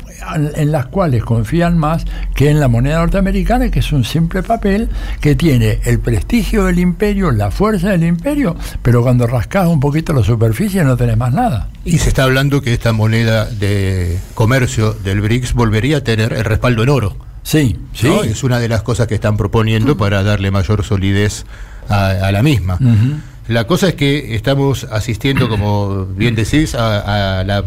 en 0.56 0.72
las 0.72 0.88
cuales 0.88 1.24
confían 1.24 1.78
más 1.78 2.06
que 2.34 2.50
en 2.50 2.60
la 2.60 2.68
moneda 2.68 3.00
norteamericana, 3.00 3.70
que 3.70 3.80
es 3.80 3.92
un 3.92 4.04
simple 4.04 4.44
papel 4.44 4.90
que 5.22 5.36
tiene 5.36 5.80
el 5.86 6.00
prestigio 6.00 6.66
del 6.66 6.80
imperio, 6.80 7.32
la 7.32 7.52
fuerza 7.52 7.90
del 7.90 8.04
imperio, 8.04 8.56
pero 8.82 9.04
cuando 9.04 9.28
rascas 9.28 9.68
un 9.68 9.80
poquito 9.80 10.14
la 10.14 10.24
superficie 10.24 10.84
no 10.84 10.98
tenés 10.98 11.18
más 11.18 11.34
nada. 11.34 11.70
Y 11.86 12.00
se 12.00 12.10
está 12.10 12.24
hablando 12.24 12.62
que 12.62 12.74
esta 12.74 12.92
moneda 12.92 13.46
de 13.46 14.18
comercio 14.34 14.94
del 14.94 15.22
BRICS 15.22 15.54
volvería 15.54 15.98
a 15.98 16.02
tener 16.02 16.34
el 16.34 16.44
respaldo 16.44 16.84
en 16.84 16.90
oro. 16.90 17.16
Sí, 17.44 17.78
sí. 17.94 18.08
¿no? 18.08 18.24
Es 18.24 18.44
una 18.44 18.60
de 18.60 18.68
las 18.68 18.82
cosas 18.82 19.08
que 19.08 19.16
están 19.16 19.38
proponiendo 19.38 19.96
para 19.96 20.22
darle 20.22 20.52
mayor 20.52 20.84
solidez 20.84 21.46
a, 21.88 22.10
a 22.10 22.32
la 22.34 22.44
misma. 22.44 22.78
La 23.48 23.66
cosa 23.66 23.90
es 23.90 23.96
que 23.96 24.36
estamos 24.36 24.86
asistiendo, 24.86 25.48
como 25.50 26.06
bien 26.06 26.36
decís, 26.36 26.76
a, 26.76 27.40
a 27.40 27.44
la- 27.44 27.64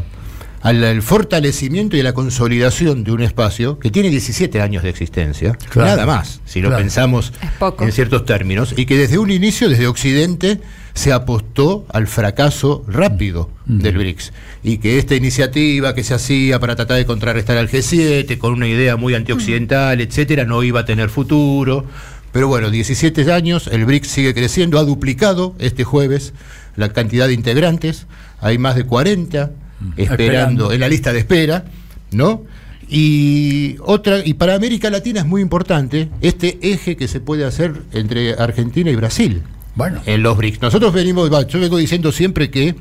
al 0.63 0.85
al 0.85 1.01
fortalecimiento 1.01 1.97
y 1.97 2.01
a 2.01 2.03
la 2.03 2.13
consolidación 2.13 3.03
de 3.03 3.13
un 3.13 3.23
espacio 3.23 3.79
que 3.79 3.91
tiene 3.91 4.11
17 4.11 4.61
años 4.61 4.83
de 4.83 4.91
existencia, 4.91 5.57
Claro. 5.71 5.89
nada 5.89 6.05
más, 6.05 6.43
si 6.45 6.61
lo 6.61 6.69
Claro. 6.69 6.83
pensamos 6.83 7.33
en 7.81 7.93
ciertos 7.93 8.27
términos, 8.27 8.75
y 8.77 8.85
que 8.85 8.99
desde 8.99 9.17
un 9.17 9.31
inicio, 9.31 9.71
desde 9.71 9.87
Occidente, 9.87 10.61
se 10.93 11.13
apostó 11.15 11.87
al 11.91 12.07
fracaso 12.09 12.85
rápido 12.87 13.49
del 13.65 13.97
BRICS. 13.97 14.33
Y 14.63 14.79
que 14.79 14.99
esta 14.99 15.15
iniciativa 15.15 15.95
que 15.95 16.05
se 16.05 16.13
hacía 16.13 16.59
para 16.61 16.77
tratar 16.77 16.99
de 16.99 17.07
contrarrestar 17.07 17.57
al 17.57 17.71
G7, 17.71 18.37
con 18.37 18.53
una 18.53 18.69
idea 18.69 18.97
muy 18.97 19.15
antioxidental, 19.15 19.99
etcétera, 20.03 20.45
no 20.45 20.63
iba 20.63 20.81
a 20.81 20.85
tener 20.85 21.09
futuro. 21.09 21.87
Pero 22.33 22.49
bueno, 22.49 22.71
17 22.71 23.33
años, 23.33 23.69
el 23.73 23.85
BRICS 23.85 24.09
sigue 24.09 24.35
creciendo, 24.35 24.79
ha 24.79 24.85
duplicado 24.85 25.55
este 25.59 25.85
jueves 25.85 26.33
la 26.77 26.91
cantidad 26.91 27.27
de 27.27 27.35
integrantes, 27.35 28.07
hay 28.41 28.59
más 28.59 28.77
de 28.77 28.85
40 28.85 29.51
esperando, 29.97 30.03
Esperando. 30.03 30.73
en 30.73 30.81
la 30.81 30.89
lista 30.89 31.13
de 31.13 31.19
espera, 31.21 31.65
¿no? 32.13 32.45
Y 32.89 33.77
otra, 33.81 34.25
y 34.25 34.35
para 34.35 34.55
América 34.55 34.91
Latina 34.91 35.21
es 35.21 35.27
muy 35.27 35.43
importante 35.43 36.09
este 36.21 36.59
eje 36.63 36.97
que 36.97 37.07
se 37.09 37.21
puede 37.21 37.45
hacer 37.45 37.83
entre 37.93 38.35
Argentina 38.35 38.91
y 38.91 38.97
Brasil 38.97 39.43
Bueno, 39.77 40.01
en 40.07 40.23
los 40.23 40.37
BRICS. 40.37 40.63
Nosotros 40.63 40.93
venimos, 40.93 41.31
yo 41.47 41.61
vengo 41.61 41.77
diciendo 41.77 42.11
siempre 42.11 42.51
que 42.51 42.75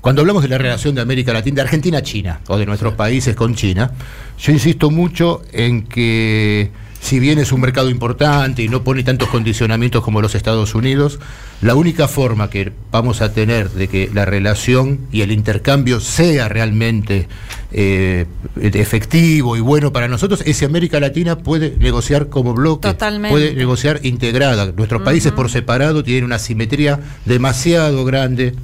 cuando 0.00 0.20
hablamos 0.22 0.42
de 0.42 0.48
la 0.48 0.58
relación 0.58 0.94
de 0.94 1.00
América 1.00 1.32
Latina, 1.32 1.56
de 1.56 1.62
Argentina 1.62 1.98
a 1.98 2.02
China, 2.02 2.40
o 2.48 2.58
de 2.58 2.66
nuestros 2.66 2.94
países 2.94 3.34
con 3.34 3.54
China, 3.54 3.90
yo 4.38 4.52
insisto 4.52 4.90
mucho 4.90 5.42
en 5.52 5.84
que 5.84 6.70
si 7.04 7.20
bien 7.20 7.38
es 7.38 7.52
un 7.52 7.60
mercado 7.60 7.90
importante 7.90 8.62
y 8.62 8.68
no 8.70 8.82
pone 8.82 9.02
tantos 9.02 9.28
condicionamientos 9.28 10.02
como 10.02 10.22
los 10.22 10.34
Estados 10.34 10.74
Unidos, 10.74 11.18
la 11.60 11.74
única 11.74 12.08
forma 12.08 12.48
que 12.48 12.72
vamos 12.90 13.20
a 13.20 13.34
tener 13.34 13.68
de 13.68 13.88
que 13.88 14.10
la 14.14 14.24
relación 14.24 15.00
y 15.12 15.20
el 15.20 15.30
intercambio 15.30 16.00
sea 16.00 16.48
realmente 16.48 17.28
eh, 17.72 18.24
efectivo 18.56 19.54
y 19.54 19.60
bueno 19.60 19.92
para 19.92 20.08
nosotros 20.08 20.42
es 20.46 20.56
si 20.56 20.64
América 20.64 20.98
Latina 20.98 21.36
puede 21.36 21.76
negociar 21.76 22.30
como 22.30 22.54
bloque, 22.54 22.88
Totalmente. 22.88 23.34
puede 23.34 23.54
negociar 23.54 24.00
integrada. 24.02 24.72
Nuestros 24.74 25.02
países 25.02 25.30
por 25.32 25.50
separado 25.50 26.04
tienen 26.04 26.24
una 26.24 26.38
simetría 26.38 27.00
demasiado 27.26 28.06
grande 28.06 28.54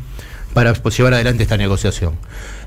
para 0.55 0.73
pues, 0.73 0.97
llevar 0.97 1.13
adelante 1.13 1.43
esta 1.43 1.59
negociación. 1.59 2.15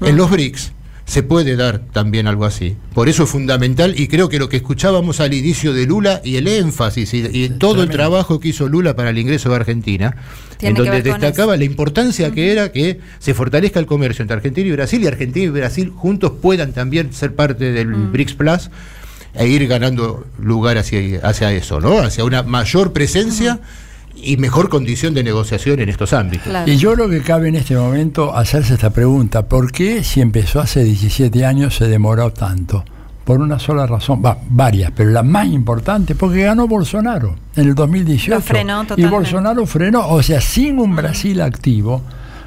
En 0.01 0.17
los 0.17 0.29
BRICS 0.29 0.71
se 1.13 1.21
puede 1.21 1.55
dar 1.55 1.77
también 1.91 2.25
algo 2.25 2.43
así. 2.43 2.75
Por 2.95 3.07
eso 3.07 3.25
es 3.25 3.29
fundamental 3.29 3.93
y 3.95 4.07
creo 4.07 4.29
que 4.29 4.39
lo 4.39 4.49
que 4.49 4.57
escuchábamos 4.57 5.19
al 5.19 5.35
inicio 5.35 5.71
de 5.71 5.85
Lula 5.85 6.21
y 6.23 6.37
el 6.37 6.47
énfasis 6.47 7.13
y, 7.13 7.19
y 7.31 7.49
todo 7.49 7.83
el 7.83 7.91
trabajo 7.91 8.39
que 8.39 8.47
hizo 8.47 8.67
Lula 8.67 8.95
para 8.95 9.11
el 9.11 9.19
ingreso 9.19 9.49
de 9.49 9.55
Argentina, 9.57 10.15
Tiene 10.57 10.71
en 10.79 10.85
donde 10.85 11.03
destacaba 11.03 11.55
la 11.55 11.65
importancia 11.65 12.31
que 12.31 12.51
era 12.51 12.71
que 12.71 12.99
se 13.19 13.35
fortalezca 13.35 13.79
el 13.79 13.85
comercio 13.85 14.23
entre 14.23 14.37
Argentina 14.37 14.67
y 14.67 14.71
Brasil 14.71 15.03
y 15.03 15.05
Argentina 15.05 15.45
y 15.45 15.49
Brasil 15.49 15.91
juntos 15.95 16.31
puedan 16.41 16.73
también 16.73 17.13
ser 17.13 17.35
parte 17.35 17.71
del 17.71 17.93
BRICS 17.93 18.33
Plus 18.33 18.71
e 19.35 19.47
ir 19.47 19.67
ganando 19.67 20.25
lugar 20.39 20.79
hacia, 20.79 21.19
hacia 21.21 21.51
eso, 21.51 21.79
¿no? 21.79 21.99
Hacia 21.99 22.23
una 22.23 22.41
mayor 22.41 22.91
presencia 22.91 23.59
y 24.15 24.37
mejor 24.37 24.69
condición 24.69 25.13
de 25.13 25.23
negociación 25.23 25.79
en 25.79 25.89
estos 25.89 26.13
ámbitos. 26.13 26.47
Claro. 26.47 26.71
Y 26.71 26.77
yo 26.77 26.93
creo 26.93 27.09
que 27.09 27.21
cabe 27.21 27.49
en 27.49 27.55
este 27.55 27.75
momento 27.75 28.35
hacerse 28.35 28.75
esta 28.75 28.91
pregunta, 28.91 29.47
¿por 29.47 29.71
qué 29.71 30.03
si 30.03 30.21
empezó 30.21 30.59
hace 30.59 30.83
17 30.83 31.45
años 31.45 31.75
se 31.75 31.87
demoró 31.87 32.31
tanto? 32.31 32.83
Por 33.23 33.39
una 33.39 33.57
sola 33.57 33.87
razón, 33.87 34.21
va, 34.23 34.37
varias, 34.49 34.91
pero 34.93 35.09
la 35.09 35.23
más 35.23 35.47
importante, 35.47 36.13
porque 36.13 36.43
ganó 36.43 36.67
Bolsonaro 36.67 37.35
en 37.55 37.67
el 37.69 37.75
2018. 37.75 38.35
Lo 38.35 38.41
frenó 38.41 38.83
y 38.83 38.87
totalmente. 38.87 39.15
Bolsonaro 39.15 39.65
frenó, 39.65 40.09
o 40.09 40.21
sea, 40.21 40.41
sin 40.41 40.77
un 40.77 40.93
Brasil 40.95 41.39
activo, 41.41 42.01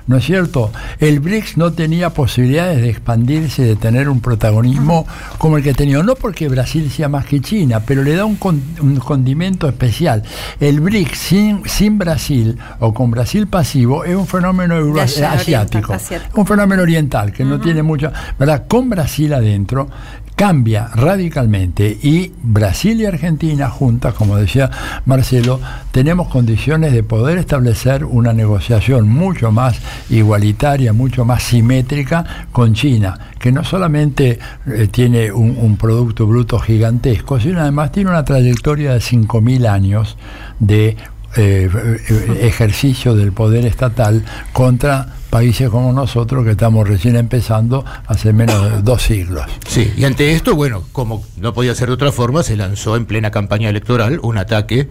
¿no 0.06 0.16
es 0.18 0.24
cierto? 0.24 0.70
El 1.00 1.20
BRICS 1.20 1.56
no 1.56 1.72
tenía 1.72 2.10
posibilidades 2.10 2.80
de 2.80 2.90
expandirse, 2.90 3.62
de 3.64 3.76
tener 3.76 4.08
un 4.08 4.20
protagonismo 4.20 5.06
como 5.38 5.56
el 5.58 5.62
que 5.64 5.74
tenía. 5.74 6.02
No 6.02 6.14
porque 6.14 6.48
Brasil 6.48 6.90
sea 6.90 7.08
más 7.08 7.24
que 7.26 7.40
China, 7.40 7.80
pero 7.80 8.02
le 8.02 8.14
da 8.14 8.24
un, 8.24 8.36
con- 8.36 8.62
un 8.80 8.96
condimento 8.96 9.68
especial. 9.68 10.22
El 10.60 10.80
BRICS 10.80 11.18
sin, 11.18 11.62
sin 11.68 11.98
Brasil 11.98 12.58
o 12.80 12.94
con 12.94 13.10
Brasil 13.10 13.46
pasivo 13.46 14.04
es 14.04 14.14
un 14.14 14.26
fenómeno 14.26 14.76
euro- 14.76 15.00
oriental, 15.00 15.38
asiático. 15.38 15.92
Un 16.34 16.46
fenómeno 16.46 16.82
oriental 16.82 17.32
que 17.32 17.44
no 17.44 17.60
tiene 17.60 17.82
mucho. 17.82 18.12
¿Verdad? 18.38 18.64
Con 18.68 18.88
Brasil 18.90 19.32
adentro 19.34 19.88
cambia 20.36 20.88
radicalmente 20.94 21.98
y 22.02 22.30
Brasil 22.42 23.00
y 23.00 23.06
Argentina 23.06 23.70
juntas, 23.70 24.14
como 24.14 24.36
decía 24.36 24.70
Marcelo, 25.06 25.60
tenemos 25.90 26.28
condiciones 26.28 26.92
de 26.92 27.02
poder 27.02 27.38
establecer 27.38 28.04
una 28.04 28.34
negociación 28.34 29.08
mucho 29.08 29.50
más 29.50 29.80
igualitaria, 30.10 30.92
mucho 30.92 31.24
más 31.24 31.42
simétrica 31.42 32.46
con 32.52 32.74
China, 32.74 33.18
que 33.38 33.50
no 33.50 33.64
solamente 33.64 34.38
eh, 34.66 34.88
tiene 34.88 35.32
un, 35.32 35.56
un 35.58 35.78
producto 35.78 36.26
bruto 36.26 36.58
gigantesco, 36.58 37.40
sino 37.40 37.60
además 37.60 37.90
tiene 37.90 38.10
una 38.10 38.24
trayectoria 38.24 38.92
de 38.92 38.98
5.000 38.98 39.66
años 39.66 40.18
de 40.60 40.98
eh, 41.36 41.68
eh, 42.08 42.38
ejercicio 42.42 43.14
del 43.14 43.32
poder 43.32 43.66
estatal 43.66 44.24
contra 44.52 45.14
países 45.30 45.68
como 45.68 45.92
nosotros 45.92 46.44
que 46.44 46.52
estamos 46.52 46.88
recién 46.88 47.16
empezando 47.16 47.84
hace 48.06 48.32
menos 48.32 48.70
de 48.70 48.82
dos 48.82 49.02
siglos. 49.02 49.44
Sí, 49.68 49.92
y 49.96 50.04
ante 50.04 50.32
esto, 50.32 50.54
bueno, 50.54 50.84
como 50.92 51.24
no 51.36 51.52
podía 51.52 51.74
ser 51.74 51.88
de 51.88 51.94
otra 51.94 52.12
forma, 52.12 52.42
se 52.42 52.56
lanzó 52.56 52.96
en 52.96 53.06
plena 53.06 53.30
campaña 53.30 53.68
electoral 53.68 54.20
un 54.22 54.38
ataque 54.38 54.88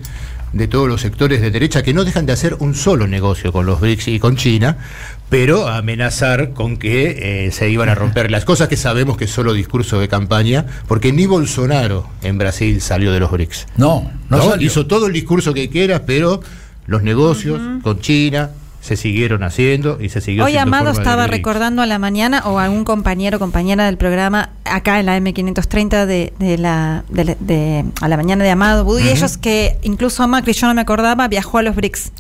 de 0.53 0.67
todos 0.67 0.88
los 0.88 1.01
sectores 1.01 1.41
de 1.41 1.51
derecha 1.51 1.84
que 1.84 1.93
no 1.93 2.05
dejan 2.05 2.25
de 2.25 2.34
hacer 2.34 2.55
un 2.60 2.75
solo 2.75 3.08
negocio 3.08 3.51
con 3.51 3.65
los 3.65 3.79
BRICS 3.81 4.08
y 4.10 4.19
con 4.19 4.36
China, 4.36 4.77
pero 5.29 5.67
amenazar 5.67 6.53
con 6.53 6.77
que 6.77 7.45
eh, 7.47 7.51
se 7.51 7.69
iban 7.69 7.89
a 7.89 7.95
romper 7.95 8.31
las 8.31 8.45
cosas 8.45 8.67
que 8.67 8.77
sabemos 8.77 9.17
que 9.17 9.25
es 9.25 9.31
solo 9.31 9.53
discurso 9.53 9.99
de 9.99 10.08
campaña, 10.08 10.65
porque 10.88 11.12
ni 11.12 11.25
Bolsonaro 11.25 12.08
en 12.21 12.38
Brasil 12.38 12.81
salió 12.81 13.12
de 13.12 13.19
los 13.19 13.31
BRICS. 13.31 13.67
No, 13.77 14.12
no, 14.29 14.38
¿no? 14.38 14.49
salió. 14.49 14.67
Hizo 14.67 14.88
todo 14.88 15.08
el 15.08 15.13
discurso 15.13 15.53
que 15.53 15.69
quieras, 15.69 16.01
pero 16.05 16.41
los 16.88 17.03
negocios 17.03 17.60
con 17.81 17.99
China 17.99 18.51
se 18.85 18.95
siguieron 18.97 19.41
haciendo 19.43 19.97
y 19.99 20.09
se 20.09 20.21
siguió 20.21 20.45
Hoy 20.45 20.57
Amado 20.57 20.91
estaba 20.91 21.25
recordando 21.25 21.81
a 21.81 21.85
la 21.87 21.97
mañana, 21.97 22.43
o 22.45 22.59
algún 22.59 22.83
compañero 22.85 23.37
o 23.37 23.39
compañera 23.39 23.85
del 23.87 23.97
programa, 23.97 24.51
acá 24.63 24.99
en 24.99 25.07
la 25.07 25.17
M530 25.17 26.05
de, 26.05 26.33
de 26.37 26.57
la, 26.59 27.03
de, 27.09 27.25
la- 27.25 27.35
de- 27.39 27.85
a 27.99 28.07
la 28.07 28.15
mañana 28.17 28.43
de 28.43 28.51
Amado 28.51 28.85
Budo, 28.85 28.99
y 28.99 29.07
ellos 29.09 29.37
que 29.37 29.77
incluso 29.81 30.27
Macri, 30.27 30.53
yo 30.53 30.67
no 30.67 30.73
me 30.75 30.81
acordaba, 30.81 31.27
viajó 31.27 31.57
a 31.57 31.63
los 31.63 31.75
BRICS. 31.75 32.11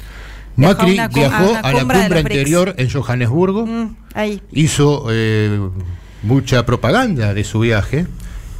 Viajó 0.55 0.81
a 0.81 0.87
Macri 0.87 1.19
viajó 1.19 1.55
a, 1.61 1.71
la 1.71 1.79
cumbre 1.79 2.01
anterior 2.03 2.73
en 2.77 2.89
Johannesburgo, 2.89 3.65
Mm, 3.67 3.95
ahí. 4.15 4.41
hizo 4.51 5.05
eh, 5.11 5.59
mucha 6.23 6.65
propaganda 6.65 7.33
de 7.35 7.43
su 7.43 7.59
viaje. 7.59 8.07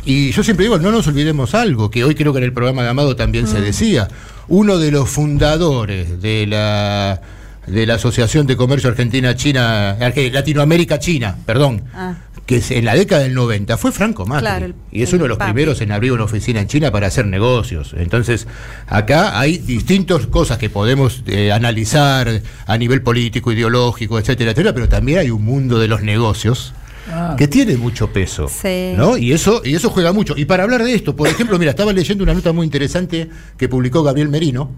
Y 0.08 0.30
yo 0.32 0.44
siempre 0.44 0.66
digo, 0.66 0.78
no 0.78 0.92
nos 0.92 1.08
olvidemos 1.08 1.56
algo, 1.56 1.90
que 1.90 2.04
hoy 2.04 2.14
creo 2.14 2.32
que 2.34 2.38
en 2.38 2.44
el 2.44 2.54
programa 2.54 2.84
de 2.84 2.90
Amado 2.90 3.16
también 3.16 3.46
Mm. 3.46 3.48
se 3.48 3.62
decía. 3.62 4.08
Uno 4.48 4.78
de 4.78 4.92
los 4.92 5.10
fundadores 5.10 6.22
de 6.22 6.46
la, 6.46 7.20
de 7.68 7.86
la 7.86 7.96
Asociación 7.96 8.48
de 8.48 8.56
Comercio 8.56 8.90
Argentina-China, 8.90 9.98
Arge- 10.00 10.32
Latinoamérica-China, 10.32 11.36
perdón, 11.46 11.84
Ah. 11.94 12.16
que 12.46 12.58
es 12.58 12.70
en 12.72 12.86
la 12.86 12.94
década 12.96 13.24
del 13.24 13.34
90 13.34 13.76
fue 13.78 13.92
Franco 13.92 14.26
Macri. 14.26 14.42
Claro, 14.44 14.66
el- 14.68 14.76
y 14.92 15.02
es 15.02 15.12
uno 15.14 15.24
de 15.24 15.30
los 15.30 15.38
papi. 15.40 15.52
primeros 15.54 15.82
en 15.82 15.92
abrir 15.92 16.12
una 16.12 16.26
oficina 16.26 16.60
en 16.60 16.68
China 16.68 16.92
para 16.92 17.08
hacer 17.08 17.26
negocios. 17.26 17.96
Entonces, 17.98 18.48
acá 18.88 19.40
hay 19.40 19.58
distintas 19.58 20.28
cosas 20.28 20.58
que 20.60 20.70
podemos 20.70 21.24
eh, 21.26 21.52
analizar 21.52 22.42
a 22.68 22.78
nivel 22.78 23.02
político, 23.02 23.52
ideológico, 23.52 24.20
etcétera, 24.20 24.52
etcétera, 24.52 24.74
pero 24.76 24.88
también 24.88 25.20
hay 25.20 25.32
un 25.32 25.44
mundo 25.44 25.80
de 25.80 25.88
los 25.88 26.02
negocios 26.04 26.74
Ah. 27.12 27.36
que 27.38 27.48
tiene 27.48 27.78
mucho 27.78 28.12
peso. 28.12 28.48
Sí. 28.48 28.94
¿no? 28.96 29.16
Y 29.18 29.32
eso, 29.34 29.62
y 29.64 29.76
eso 29.76 29.90
juega 29.90 30.12
mucho. 30.12 30.34
Y 30.38 30.46
para 30.46 30.64
hablar 30.64 30.84
de 30.84 30.94
esto, 30.94 31.16
por 31.16 31.28
ejemplo, 31.28 31.58
mira, 31.60 31.72
estaba 31.72 31.94
leyendo 31.94 32.24
una 32.24 32.34
nota 32.34 32.52
muy 32.52 32.66
interesante 32.66 33.30
que 33.58 33.70
publicó 33.70 34.02
Gabriel 34.04 34.30
Merino. 34.30 34.72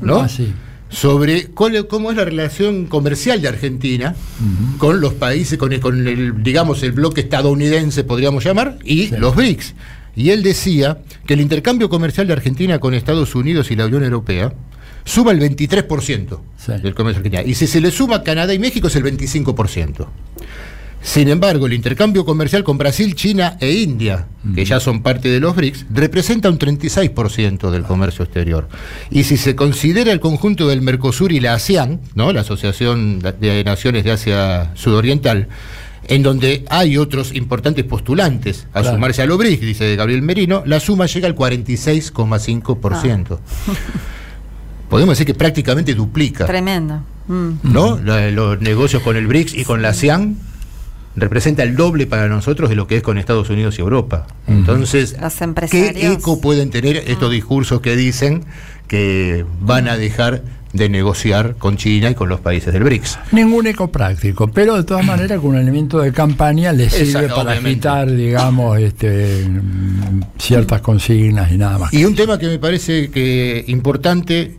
¿no? 0.00 0.20
Ah, 0.20 0.28
sí. 0.28 0.52
Sobre 0.94 1.46
cuál- 1.48 1.86
cómo 1.88 2.10
es 2.10 2.16
la 2.16 2.24
relación 2.24 2.86
comercial 2.86 3.42
de 3.42 3.48
Argentina 3.48 4.14
con 4.78 5.00
los 5.00 5.14
países, 5.14 5.58
con 5.58 5.72
el, 5.72 5.80
con 5.80 6.06
el, 6.06 6.42
digamos, 6.42 6.82
el 6.82 6.92
bloque 6.92 7.20
estadounidense, 7.22 8.04
podríamos 8.04 8.44
llamar, 8.44 8.78
y 8.84 9.08
los 9.18 9.34
BRICS. 9.34 9.74
Y 10.16 10.30
él 10.30 10.42
decía 10.44 10.98
que 11.26 11.34
el 11.34 11.40
intercambio 11.40 11.88
comercial 11.88 12.26
de 12.28 12.32
Argentina 12.34 12.78
con 12.78 12.94
Estados 12.94 13.34
Unidos 13.34 13.70
y 13.70 13.76
la 13.76 13.86
Unión 13.86 14.04
Europea 14.04 14.52
suma 15.04 15.32
el 15.32 15.40
23% 15.40 16.40
del 16.82 16.94
comercio 16.94 17.18
argentino. 17.20 17.42
Y 17.46 17.54
si 17.54 17.66
se 17.66 17.80
le 17.80 17.90
suma 17.90 18.22
Canadá 18.22 18.54
y 18.54 18.58
México 18.60 18.86
es 18.86 18.94
el 18.96 19.02
25%. 19.04 20.06
Sin 21.04 21.28
embargo, 21.28 21.66
el 21.66 21.74
intercambio 21.74 22.24
comercial 22.24 22.64
con 22.64 22.78
Brasil, 22.78 23.14
China 23.14 23.58
e 23.60 23.72
India, 23.72 24.26
que 24.54 24.64
ya 24.64 24.80
son 24.80 25.02
parte 25.02 25.28
de 25.28 25.38
los 25.38 25.54
BRICS, 25.54 25.84
representa 25.92 26.48
un 26.48 26.58
36% 26.58 27.70
del 27.70 27.82
comercio 27.82 28.24
exterior. 28.24 28.68
Y 29.10 29.24
si 29.24 29.36
se 29.36 29.54
considera 29.54 30.12
el 30.12 30.20
conjunto 30.20 30.66
del 30.66 30.80
Mercosur 30.80 31.30
y 31.32 31.40
la 31.40 31.52
ASEAN, 31.54 32.00
¿no? 32.14 32.32
la 32.32 32.40
Asociación 32.40 33.18
de 33.18 33.62
Naciones 33.64 34.04
de 34.04 34.12
Asia 34.12 34.70
Sudoriental, 34.74 35.48
en 36.08 36.22
donde 36.22 36.64
hay 36.70 36.96
otros 36.96 37.34
importantes 37.34 37.84
postulantes 37.84 38.66
a 38.72 38.80
Claro. 38.80 38.96
sumarse 38.96 39.20
a 39.22 39.26
los 39.26 39.36
BRICS, 39.36 39.60
dice 39.60 39.96
Gabriel 39.96 40.22
Merino, 40.22 40.62
la 40.64 40.80
suma 40.80 41.04
llega 41.06 41.28
al 41.28 41.34
46,5%. 41.34 43.38
Podemos 44.88 45.12
decir 45.12 45.26
que 45.26 45.34
prácticamente 45.34 45.94
duplica. 45.94 46.46
Tremendo. 46.46 47.02
Mm. 47.28 47.50
¿no? 47.62 47.98
La- 48.02 48.30
los 48.30 48.60
negocios 48.60 49.02
con 49.02 49.16
el 49.16 49.26
BRICS 49.26 49.54
y 49.54 49.64
con 49.64 49.82
la 49.82 49.90
ASEAN 49.90 50.36
representa 51.16 51.62
el 51.62 51.76
doble 51.76 52.06
para 52.06 52.28
nosotros 52.28 52.70
de 52.70 52.76
lo 52.76 52.86
que 52.86 52.96
es 52.96 53.02
con 53.02 53.18
Estados 53.18 53.50
Unidos 53.50 53.78
y 53.78 53.82
Europa. 53.82 54.26
Entonces, 54.46 55.16
Los 55.20 55.34
¿qué 55.70 56.12
eco 56.12 56.40
pueden 56.40 56.70
tener 56.70 56.96
estos 56.96 57.30
discursos 57.30 57.80
que 57.80 57.96
dicen 57.96 58.44
que 58.88 59.44
van 59.60 59.88
a 59.88 59.96
dejar 59.96 60.42
de 60.72 60.88
negociar 60.88 61.54
con 61.56 61.76
China 61.76 62.10
y 62.10 62.14
con 62.14 62.28
los 62.28 62.40
países 62.40 62.72
del 62.72 62.82
BRICS? 62.82 63.18
Ningún 63.30 63.66
eco 63.68 63.92
práctico, 63.92 64.48
pero 64.48 64.76
de 64.76 64.82
todas 64.82 65.06
maneras 65.06 65.40
con 65.40 65.50
un 65.50 65.58
elemento 65.58 66.00
de 66.00 66.12
campaña 66.12 66.72
le 66.72 66.90
sirve 66.90 67.28
para 67.28 67.52
obviamente. 67.52 67.88
agitar, 67.88 68.10
digamos, 68.10 68.78
este, 68.80 69.46
ciertas 70.38 70.80
consignas 70.80 71.52
y 71.52 71.58
nada 71.58 71.78
más. 71.78 71.94
Y 71.94 72.04
un 72.04 72.16
tema 72.16 72.38
que 72.38 72.48
me 72.48 72.58
parece 72.58 73.10
que 73.10 73.64
importante, 73.68 74.56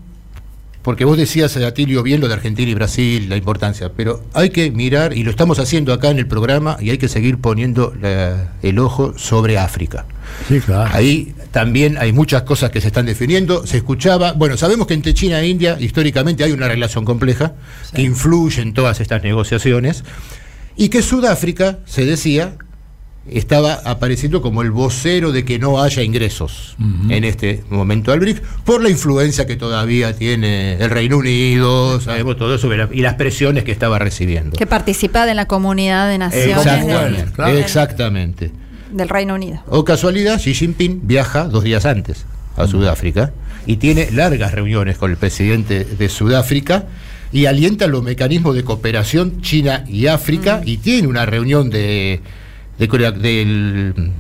porque 0.86 1.04
vos 1.04 1.17
decías, 1.17 1.58
Atilio, 1.58 2.04
bien 2.04 2.21
lo 2.21 2.28
de 2.28 2.36
Argentina 2.36 2.69
y 2.69 2.76
Brasil, 2.76 3.28
la 3.28 3.36
importancia, 3.38 3.91
pero 3.98 4.24
hay 4.34 4.52
que 4.52 4.69
mirar, 4.69 5.17
y 5.17 5.24
lo 5.24 5.32
estamos 5.32 5.58
haciendo 5.58 5.91
acá 5.91 6.12
en 6.12 6.19
el 6.19 6.28
programa, 6.28 6.78
y 6.80 6.91
hay 6.91 7.00
que 7.00 7.08
seguir 7.08 7.39
poniendo 7.39 7.91
la- 8.00 8.54
el 8.62 8.78
ojo 8.78 9.17
sobre 9.17 9.58
África. 9.58 10.06
Sí, 10.48 10.60
claro. 10.60 10.91
Ahí 10.93 11.34
también 11.52 11.98
hay 11.98 12.12
muchas 12.13 12.43
cosas 12.43 12.69
que 12.69 12.82
se 12.82 12.88
están 12.88 13.08
definiendo. 13.08 13.65
Se 13.65 13.78
escuchaba, 13.78 14.34
bueno, 14.34 14.58
sabemos 14.58 14.86
que 14.86 14.93
entre 14.93 15.15
China 15.15 15.41
e 15.41 15.48
India 15.48 15.76
históricamente 15.80 16.43
hay 16.43 16.52
una 16.52 16.67
relación 16.67 17.04
compleja 17.04 17.54
que 17.93 18.04
influye 18.04 18.62
en 18.62 18.74
todas 18.74 19.02
estas 19.02 19.24
negociaciones 19.24 20.04
y 20.78 20.89
que 20.89 21.02
Sudáfrica, 21.02 21.80
se 21.86 22.06
decía, 22.06 22.58
estaba 23.30 23.74
apareciendo 23.86 24.42
como 24.42 24.62
el 24.62 24.72
vocero 24.72 25.32
de 25.32 25.46
que 25.46 25.58
no 25.58 25.82
haya 25.82 26.04
ingresos 26.04 26.76
en 27.10 27.24
este 27.24 27.64
momento 27.70 28.12
al 28.12 28.20
BRICS 28.20 28.42
por 28.64 28.84
la 28.84 28.90
influencia 28.90 29.48
que 29.48 29.56
todavía 29.56 30.16
tiene 30.16 30.74
el 30.76 30.90
Reino 30.90 31.18
Unido, 31.18 32.00
sabemos 32.02 32.38
todo 32.38 32.56
eso 32.56 32.70
y 32.92 33.02
las 33.02 33.16
presiones 33.16 33.64
que 33.64 33.72
estaba 33.72 33.98
recibiendo. 33.98 34.58
Que 34.58 34.68
participa 34.68 35.26
de 35.26 35.34
la 35.34 35.48
comunidad 35.48 36.08
de 36.10 36.20
naciones 36.20 36.58
Exactamente, 36.58 37.42
del, 37.42 37.58
exactamente. 37.58 38.52
del 38.92 39.10
Reino 39.10 39.34
Unido. 39.34 39.60
O 39.68 39.84
casualidad, 39.84 40.40
Xi 40.40 40.54
Jinping 40.54 41.02
viaja 41.04 41.46
dos 41.46 41.64
días 41.64 41.86
antes 41.86 42.26
a 42.56 42.68
Sudáfrica 42.68 43.34
y 43.66 43.78
tiene 43.78 44.12
largas 44.12 44.54
reuniones 44.54 44.98
con 44.98 45.10
el 45.10 45.18
presidente 45.18 45.84
de 45.84 46.10
Sudáfrica 46.10 46.86
y 47.32 47.48
alienta 47.48 47.88
los 47.88 48.04
mecanismos 48.04 48.56
de 48.56 48.64
cooperación 48.64 49.42
China 49.42 49.84
y 49.88 50.08
África 50.08 50.62
y 50.64 50.78
tiene 50.78 51.08
una 51.08 51.26
reunión 51.26 51.70
de, 51.70 52.22
de 52.78 52.88
del, 52.88 54.12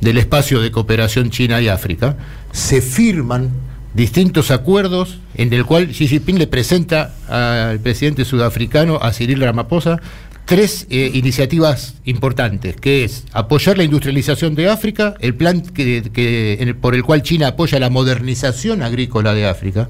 del 0.00 0.18
espacio 0.18 0.60
de 0.60 0.70
cooperación 0.70 1.30
China 1.30 1.60
y 1.60 1.68
África. 1.68 2.16
Se 2.52 2.80
firman 2.80 3.50
distintos 3.94 4.50
acuerdos 4.50 5.18
en 5.36 5.52
el 5.52 5.64
cual 5.64 5.88
Xi 5.88 6.08
Jinping 6.08 6.38
le 6.38 6.46
presenta 6.46 7.14
al 7.28 7.78
presidente 7.78 8.24
sudafricano, 8.24 8.98
a 9.00 9.12
Cyril 9.12 9.40
Ramaphosa, 9.40 10.00
tres 10.46 10.86
eh, 10.90 11.10
iniciativas 11.14 11.94
importantes, 12.04 12.76
que 12.76 13.02
es 13.04 13.24
apoyar 13.32 13.78
la 13.78 13.84
industrialización 13.84 14.54
de 14.54 14.68
África, 14.68 15.14
el 15.20 15.34
plan 15.34 15.62
que, 15.62 16.02
que- 16.12 16.58
en 16.60 16.68
el- 16.68 16.76
por 16.76 16.94
el 16.94 17.02
cual 17.02 17.22
China 17.22 17.48
apoya 17.48 17.78
la 17.78 17.88
modernización 17.88 18.82
agrícola 18.82 19.32
de 19.32 19.46
África. 19.46 19.88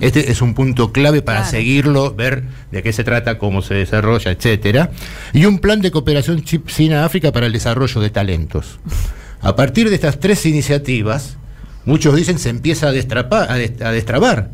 Este 0.00 0.30
es 0.30 0.40
un 0.40 0.54
punto 0.54 0.92
clave 0.92 1.20
para 1.22 1.40
Claro. 1.40 1.50
seguirlo, 1.50 2.14
ver 2.14 2.44
de 2.70 2.82
qué 2.84 2.92
se 2.92 3.02
trata, 3.02 3.38
cómo 3.38 3.60
se 3.60 3.74
desarrolla, 3.74 4.30
etcétera. 4.30 4.90
Y 5.32 5.46
un 5.46 5.58
plan 5.58 5.80
de 5.80 5.90
cooperación 5.90 6.42
Chi- 6.42 6.62
China-África 6.64 7.32
para 7.32 7.46
el 7.46 7.52
desarrollo 7.52 8.00
de 8.00 8.10
talentos. 8.10 8.78
A 9.40 9.56
partir 9.56 9.88
de 9.88 9.96
estas 9.96 10.20
tres 10.20 10.46
iniciativas, 10.46 11.36
muchos 11.84 12.14
dicen 12.14 12.38
se 12.38 12.50
empieza 12.50 12.88
a, 12.88 12.92
destrapar, 12.92 13.50
a, 13.50 13.56
des- 13.56 13.80
a 13.82 13.90
destrabar 13.90 14.50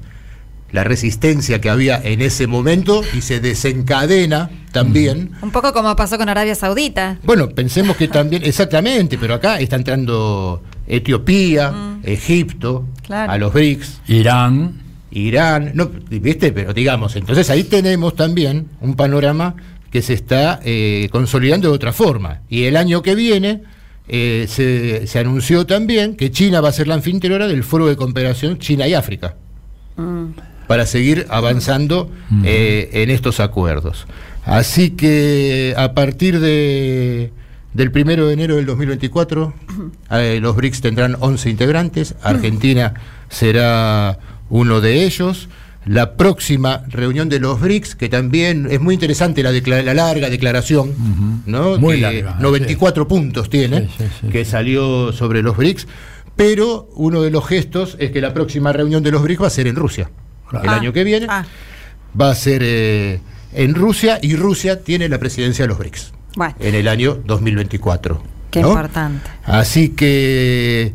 la 0.74 0.82
resistencia 0.82 1.60
que 1.60 1.70
había 1.70 2.00
en 2.02 2.20
ese 2.20 2.48
momento 2.48 3.02
y 3.16 3.20
se 3.20 3.38
desencadena 3.38 4.50
también. 4.72 5.30
Un 5.40 5.52
poco 5.52 5.72
como 5.72 5.94
pasó 5.94 6.18
con 6.18 6.28
Arabia 6.28 6.56
Saudita. 6.56 7.18
Bueno, 7.22 7.48
pensemos 7.50 7.96
que 7.96 8.08
también, 8.08 8.42
exactamente, 8.44 9.16
pero 9.16 9.34
acá 9.34 9.60
está 9.60 9.76
entrando 9.76 10.64
Etiopía, 10.88 11.72
Egipto, 12.02 12.86
Claro. 13.06 13.30
a 13.30 13.38
los 13.38 13.52
BRICS, 13.52 14.00
Irán, 14.08 14.80
Irán, 15.12 15.70
no, 15.74 15.88
¿viste? 16.10 16.50
Pero 16.50 16.74
digamos, 16.74 17.14
entonces 17.14 17.48
ahí 17.50 17.62
tenemos 17.62 18.16
también 18.16 18.66
un 18.80 18.96
panorama 18.96 19.54
que 19.92 20.02
se 20.02 20.14
está 20.14 20.58
eh, 20.64 21.08
consolidando 21.12 21.68
de 21.68 21.74
otra 21.74 21.92
forma. 21.92 22.40
Y 22.48 22.64
el 22.64 22.76
año 22.76 23.00
que 23.00 23.14
viene 23.14 23.62
eh, 24.08 24.46
se, 24.48 25.06
se 25.06 25.18
anunció 25.20 25.66
también 25.66 26.16
que 26.16 26.32
China 26.32 26.60
va 26.60 26.70
a 26.70 26.72
ser 26.72 26.88
la 26.88 26.94
anfitriona 26.94 27.46
del 27.46 27.62
Foro 27.62 27.86
de 27.86 27.94
Cooperación 27.94 28.58
China 28.58 28.88
y 28.88 28.94
África 28.94 29.36
para 30.66 30.86
seguir 30.86 31.26
avanzando 31.30 32.10
eh, 32.44 32.90
en 32.92 33.10
estos 33.10 33.40
acuerdos. 33.40 34.06
Así 34.44 34.90
que 34.90 35.74
a 35.76 35.94
partir 35.94 36.38
de, 36.40 37.32
del 37.72 37.90
primero 37.90 38.26
de 38.26 38.34
enero 38.34 38.56
del 38.56 38.66
2024, 38.66 39.54
eh, 40.12 40.38
los 40.40 40.54
BRICS 40.56 40.80
tendrán 40.82 41.16
11 41.18 41.50
integrantes, 41.50 42.14
Argentina 42.22 42.94
será 43.28 44.18
uno 44.50 44.80
de 44.80 45.04
ellos. 45.04 45.48
La 45.86 46.16
próxima 46.16 46.82
reunión 46.88 47.28
de 47.28 47.40
los 47.40 47.60
BRICS, 47.60 47.94
que 47.94 48.08
también 48.08 48.66
es 48.70 48.80
muy 48.80 48.94
interesante 48.94 49.42
la, 49.42 49.52
la 49.82 49.92
larga 49.92 50.30
declaración, 50.30 51.42
¿no? 51.44 51.76
Muy 51.76 51.96
Que 51.96 52.00
larga, 52.00 52.36
94 52.40 53.06
puntos 53.06 53.50
tiene, 53.50 53.80
Sí, 53.80 53.88
sí, 53.98 54.04
sí, 54.22 54.28
que 54.28 54.46
sí. 54.46 54.50
salió 54.50 55.12
sobre 55.12 55.42
los 55.42 55.58
BRICS, 55.58 55.86
pero 56.36 56.88
uno 56.96 57.20
de 57.20 57.30
los 57.30 57.46
gestos 57.46 57.96
es 57.98 58.12
que 58.12 58.22
la 58.22 58.32
próxima 58.32 58.72
reunión 58.72 59.02
de 59.02 59.10
los 59.10 59.22
BRICS 59.22 59.42
va 59.42 59.46
a 59.48 59.50
ser 59.50 59.66
en 59.66 59.76
Rusia. 59.76 60.10
El 60.52 60.68
Ah, 60.68 60.76
año 60.76 60.92
que 60.92 61.04
viene 61.04 61.26
ah. 61.28 61.44
va 62.20 62.30
a 62.30 62.34
ser 62.34 62.62
eh, 62.64 63.20
en 63.52 63.74
Rusia 63.74 64.18
y 64.22 64.36
Rusia 64.36 64.82
tiene 64.82 65.08
la 65.08 65.18
presidencia 65.18 65.64
de 65.64 65.68
los 65.68 65.78
BRICS 65.78 66.12
Bueno, 66.36 66.54
en 66.60 66.74
el 66.74 66.88
año 66.88 67.14
2024. 67.26 68.22
qué 68.50 68.60
¿no? 68.62 68.68
importante. 68.68 69.28
Así 69.44 69.90
que 69.90 70.92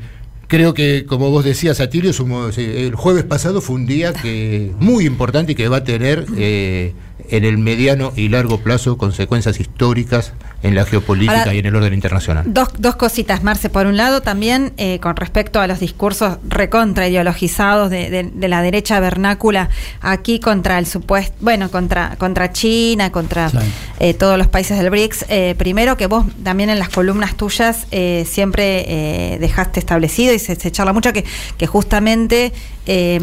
creo 0.47 0.73
que, 0.73 1.05
como 1.05 1.29
vos 1.29 1.43
decías, 1.45 1.79
Atilio, 1.79 2.11
el 2.57 2.95
jueves 2.95 3.23
pasado 3.23 3.61
fue 3.61 3.75
un 3.75 3.85
día 3.85 4.13
que 4.13 4.71
muy 4.79 5.05
importante 5.05 5.51
y 5.51 5.55
que 5.55 5.67
va 5.67 5.77
a 5.77 5.83
tener 5.83 6.25
eh, 6.37 6.93
en 7.31 7.43
el 7.45 7.57
mediano 7.57 8.11
y 8.15 8.29
largo 8.29 8.59
plazo 8.59 8.97
consecuencias 8.97 9.59
históricas 9.59 10.33
en 10.61 10.75
la 10.75 10.85
geopolítica 10.85 11.39
Ahora- 11.39 11.53
y 11.53 11.59
en 11.59 11.65
el 11.67 11.75
orden 11.75 11.93
internacional. 11.93 12.43
Dos, 12.47 12.69
dos 12.77 12.95
cositas, 12.97 13.43
Marce. 13.43 13.69
Por 13.69 13.85
un 13.87 13.95
lado, 13.97 14.21
también 14.21 14.73
eh, 14.77 14.99
con 14.99 15.15
respecto 15.15 15.61
a 15.61 15.67
los 15.67 15.79
discursos 15.79 16.37
recontra 16.47 17.07
ideologizados 17.07 17.89
de, 17.89 18.09
de- 18.09 18.23
de 18.33 18.47
la 18.47 18.61
derecha 18.61 18.99
vernácula 18.99 19.69
aquí 20.01 20.39
contra 20.39 20.77
el 20.79 20.85
supuesto, 20.85 21.35
bueno, 21.39 21.71
contra, 21.71 22.15
contra 22.17 22.51
China, 22.51 23.11
contra 23.11 23.49
Sí. 23.49 23.57
eh, 23.99 24.13
todos 24.13 24.37
los 24.37 24.47
países 24.47 24.77
del 24.77 24.89
BRICS. 24.89 25.25
Eh, 25.29 25.55
primero 25.57 25.95
que 25.97 26.07
vos 26.07 26.25
también 26.43 26.69
en 26.69 26.79
las 26.79 26.89
columnas 26.89 27.35
tuyas 27.35 27.87
eh, 27.91 28.25
siempre 28.29 28.85
eh, 28.87 29.37
dejaste 29.39 29.79
establecido 29.79 30.33
y 30.33 30.39
se, 30.39 30.55
se 30.55 30.71
charla 30.71 30.91
mucho 30.93 31.13
que, 31.13 31.23
que 31.57 31.67
justamente 31.67 32.51
eh, 32.85 33.19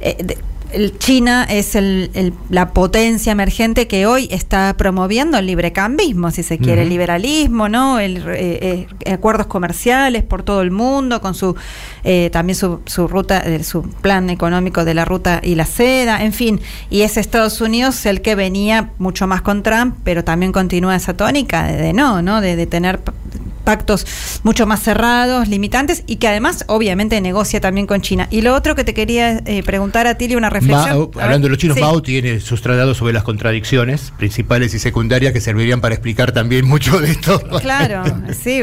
eh, 0.00 0.16
de- 0.24 0.38
el 0.72 0.98
China 0.98 1.44
es 1.48 1.74
el- 1.74 2.10
el- 2.14 2.32
la 2.50 2.70
potencia 2.72 3.32
emergente 3.32 3.86
que 3.86 4.06
hoy 4.06 4.28
está 4.30 4.74
promoviendo 4.76 5.38
el 5.38 5.46
librecambismo, 5.46 6.30
si 6.30 6.42
se 6.42 6.58
quiere, 6.58 6.82
el 6.82 6.88
liberalismo, 6.88 7.68
¿no? 7.68 7.98
El, 8.00 8.18
eh, 8.28 8.86
eh, 9.04 9.12
acuerdos 9.12 9.46
comerciales 9.46 10.22
por 10.22 10.42
todo 10.42 10.62
el 10.62 10.70
mundo, 10.70 11.20
con 11.20 11.34
su 11.34 11.54
eh, 12.04 12.30
también 12.32 12.56
su, 12.56 12.80
su 12.86 13.06
ruta, 13.06 13.38
eh, 13.40 13.62
su 13.62 13.82
plan 13.82 14.28
económico 14.30 14.84
de 14.84 14.94
la 14.94 15.04
ruta 15.04 15.40
y 15.42 15.54
la 15.54 15.66
seda, 15.66 16.24
en 16.24 16.32
fin. 16.32 16.60
Y 16.90 17.02
es 17.02 17.16
Estados 17.16 17.60
Unidos 17.60 18.04
el 18.06 18.22
que 18.22 18.34
venía 18.34 18.90
mucho 18.98 19.26
más 19.26 19.42
con 19.42 19.62
Trump, 19.62 19.94
pero 20.02 20.24
también 20.24 20.52
continúa 20.52 20.96
esa 20.96 21.14
tónica 21.16 21.64
de, 21.64 21.76
de 21.76 21.92
no, 21.92 22.20
¿no? 22.22 22.40
De, 22.40 22.56
de 22.56 22.66
tener 22.66 23.00
pactos 23.62 24.06
mucho 24.42 24.66
más 24.66 24.82
cerrados, 24.82 25.48
limitantes 25.48 26.04
y 26.06 26.16
que 26.16 26.28
además 26.28 26.64
obviamente 26.68 27.20
negocia 27.20 27.60
también 27.60 27.86
con 27.86 28.00
China. 28.00 28.28
Y 28.30 28.42
lo 28.42 28.54
otro 28.54 28.74
que 28.74 28.84
te 28.84 28.94
quería 28.94 29.38
eh, 29.44 29.62
preguntar 29.62 30.06
a 30.06 30.16
Tilly, 30.16 30.34
una 30.34 30.50
reflexión. 30.50 30.90
Mao, 30.90 31.10
hablando 31.20 31.46
de 31.46 31.50
los 31.50 31.58
chinos, 31.58 31.78
Mao 31.78 32.02
tiene 32.02 32.40
sus 32.40 32.62
tratados 32.62 32.96
sobre 32.96 33.12
las 33.12 33.22
contradicciones 33.22 34.12
principales 34.16 34.74
y 34.74 34.78
secundarias 34.78 35.32
que 35.32 35.40
servirían 35.40 35.80
para 35.80 35.94
explicar 35.94 36.32
también 36.32 36.66
mucho 36.66 37.00
de 37.00 37.10
esto. 37.12 37.40
Claro, 37.60 38.02
sí. 38.32 38.62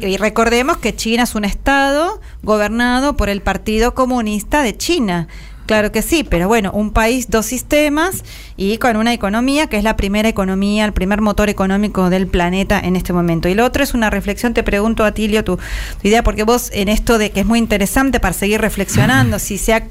y 0.00 0.16
recordemos 0.16 0.78
que 0.78 0.94
China 0.94 1.24
es 1.24 1.34
un 1.34 1.44
Estado 1.44 2.20
gobernado 2.42 3.16
por 3.16 3.28
el 3.28 3.40
Partido 3.40 3.94
Comunista 3.94 4.62
de 4.62 4.76
China. 4.76 5.28
Claro 5.66 5.92
que 5.92 6.02
sí, 6.02 6.24
pero 6.24 6.48
bueno, 6.48 6.72
un 6.72 6.90
país, 6.90 7.30
dos 7.30 7.46
sistemas 7.46 8.24
y 8.56 8.78
con 8.78 8.96
una 8.96 9.12
economía 9.12 9.68
que 9.68 9.76
es 9.76 9.84
la 9.84 9.96
primera 9.96 10.28
economía, 10.28 10.84
el 10.84 10.92
primer 10.92 11.20
motor 11.20 11.48
económico 11.48 12.10
del 12.10 12.26
planeta 12.26 12.80
en 12.80 12.96
este 12.96 13.12
momento. 13.12 13.48
Y 13.48 13.54
lo 13.54 13.64
otro 13.64 13.82
es 13.82 13.94
una 13.94 14.10
reflexión, 14.10 14.54
te 14.54 14.64
pregunto 14.64 15.04
a 15.04 15.12
Tilio 15.12 15.44
tu, 15.44 15.56
tu 15.56 16.08
idea, 16.08 16.24
porque 16.24 16.42
vos 16.42 16.70
en 16.72 16.88
esto 16.88 17.16
de 17.16 17.30
que 17.30 17.40
es 17.40 17.46
muy 17.46 17.58
interesante 17.58 18.18
para 18.18 18.34
seguir 18.34 18.60
reflexionando, 18.60 19.38
si 19.38 19.56
se 19.56 19.74
ha 19.74 19.84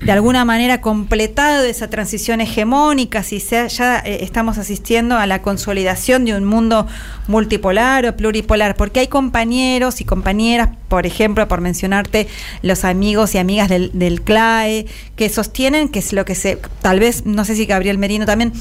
de 0.00 0.12
alguna 0.12 0.44
manera 0.44 0.80
completado 0.80 1.64
esa 1.64 1.90
transición 1.90 2.40
hegemónica, 2.40 3.22
si 3.22 3.38
ya 3.38 3.98
eh, 3.98 4.18
estamos 4.22 4.56
asistiendo 4.56 5.16
a 5.16 5.26
la 5.26 5.42
consolidación 5.42 6.24
de 6.24 6.34
un 6.34 6.44
mundo 6.44 6.86
multipolar 7.26 8.06
o 8.06 8.16
pluripolar, 8.16 8.76
porque 8.76 9.00
hay 9.00 9.08
compañeros 9.08 10.00
y 10.00 10.04
compañeras, 10.04 10.70
por 10.88 11.04
ejemplo, 11.04 11.46
por 11.48 11.60
mencionarte 11.60 12.28
los 12.62 12.84
amigos 12.84 13.34
y 13.34 13.38
amigas 13.38 13.68
del, 13.68 13.90
del 13.92 14.22
CLAE, 14.22 14.86
que 15.18 15.28
sostienen 15.28 15.88
que 15.88 15.98
es 15.98 16.12
lo 16.12 16.24
que 16.24 16.36
se, 16.36 16.60
tal 16.80 17.00
vez, 17.00 17.26
no 17.26 17.44
sé 17.44 17.56
si 17.56 17.66
Gabriel 17.66 17.98
Merino 17.98 18.24
también, 18.24 18.52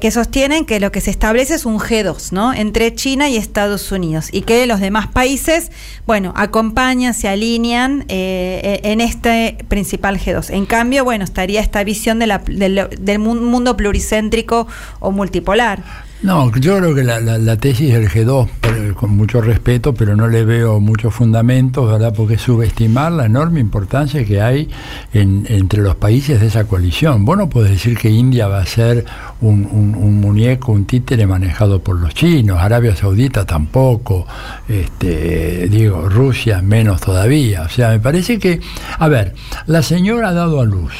que 0.00 0.10
sostienen 0.10 0.64
que 0.64 0.80
lo 0.80 0.90
que 0.90 1.02
se 1.02 1.10
establece 1.10 1.54
es 1.54 1.66
un 1.66 1.78
G2, 1.78 2.32
¿no? 2.32 2.54
Entre 2.54 2.94
China 2.94 3.28
y 3.28 3.36
Estados 3.36 3.92
Unidos, 3.92 4.30
y 4.32 4.40
que 4.40 4.66
los 4.66 4.80
demás 4.80 5.08
países, 5.08 5.70
bueno, 6.06 6.32
acompañan, 6.34 7.12
se 7.12 7.28
alinean 7.28 8.06
eh, 8.08 8.80
en 8.84 9.02
este 9.02 9.58
principal 9.68 10.18
G2. 10.18 10.48
En 10.54 10.64
cambio, 10.64 11.04
bueno, 11.04 11.24
estaría 11.24 11.60
esta 11.60 11.84
visión 11.84 12.18
de 12.18 12.26
la, 12.26 12.38
del 12.38 13.18
mundo 13.18 13.76
pluricéntrico 13.76 14.66
o 14.98 15.10
multipolar. 15.10 15.82
No, 16.22 16.54
yo 16.56 16.78
creo 16.78 16.94
que 16.94 17.02
la, 17.02 17.20
la, 17.20 17.36
la 17.36 17.56
tesis 17.56 17.92
del 17.92 18.08
G2, 18.08 18.48
por, 18.60 18.94
con 18.94 19.16
mucho 19.16 19.40
respeto, 19.40 19.92
pero 19.92 20.14
no 20.14 20.28
le 20.28 20.44
veo 20.44 20.78
muchos 20.78 21.12
fundamentos, 21.12 21.90
¿verdad? 21.90 22.14
Porque 22.16 22.34
es 22.34 22.42
subestimar 22.42 23.10
la 23.10 23.26
enorme 23.26 23.58
importancia 23.58 24.24
que 24.24 24.40
hay 24.40 24.70
en, 25.12 25.44
entre 25.48 25.82
los 25.82 25.96
países 25.96 26.40
de 26.40 26.46
esa 26.46 26.62
coalición. 26.64 27.24
Vos 27.24 27.36
no 27.36 27.48
podés 27.48 27.72
decir 27.72 27.98
que 27.98 28.08
India 28.08 28.46
va 28.46 28.60
a 28.60 28.66
ser 28.66 29.04
un, 29.40 29.66
un, 29.66 29.96
un, 29.96 30.20
muñeco, 30.20 30.70
un 30.70 30.84
títere 30.84 31.26
manejado 31.26 31.82
por 31.82 31.98
los 31.98 32.14
chinos, 32.14 32.60
Arabia 32.60 32.94
Saudita 32.94 33.44
tampoco, 33.44 34.24
este, 34.68 35.66
digo, 35.68 36.08
Rusia 36.08 36.62
menos 36.62 37.00
todavía. 37.00 37.62
O 37.62 37.68
sea, 37.68 37.90
me 37.90 37.98
parece 37.98 38.38
que, 38.38 38.60
a 38.96 39.08
ver, 39.08 39.34
la 39.66 39.82
señora 39.82 40.28
ha 40.28 40.34
dado 40.34 40.60
a 40.60 40.64
luz, 40.64 40.92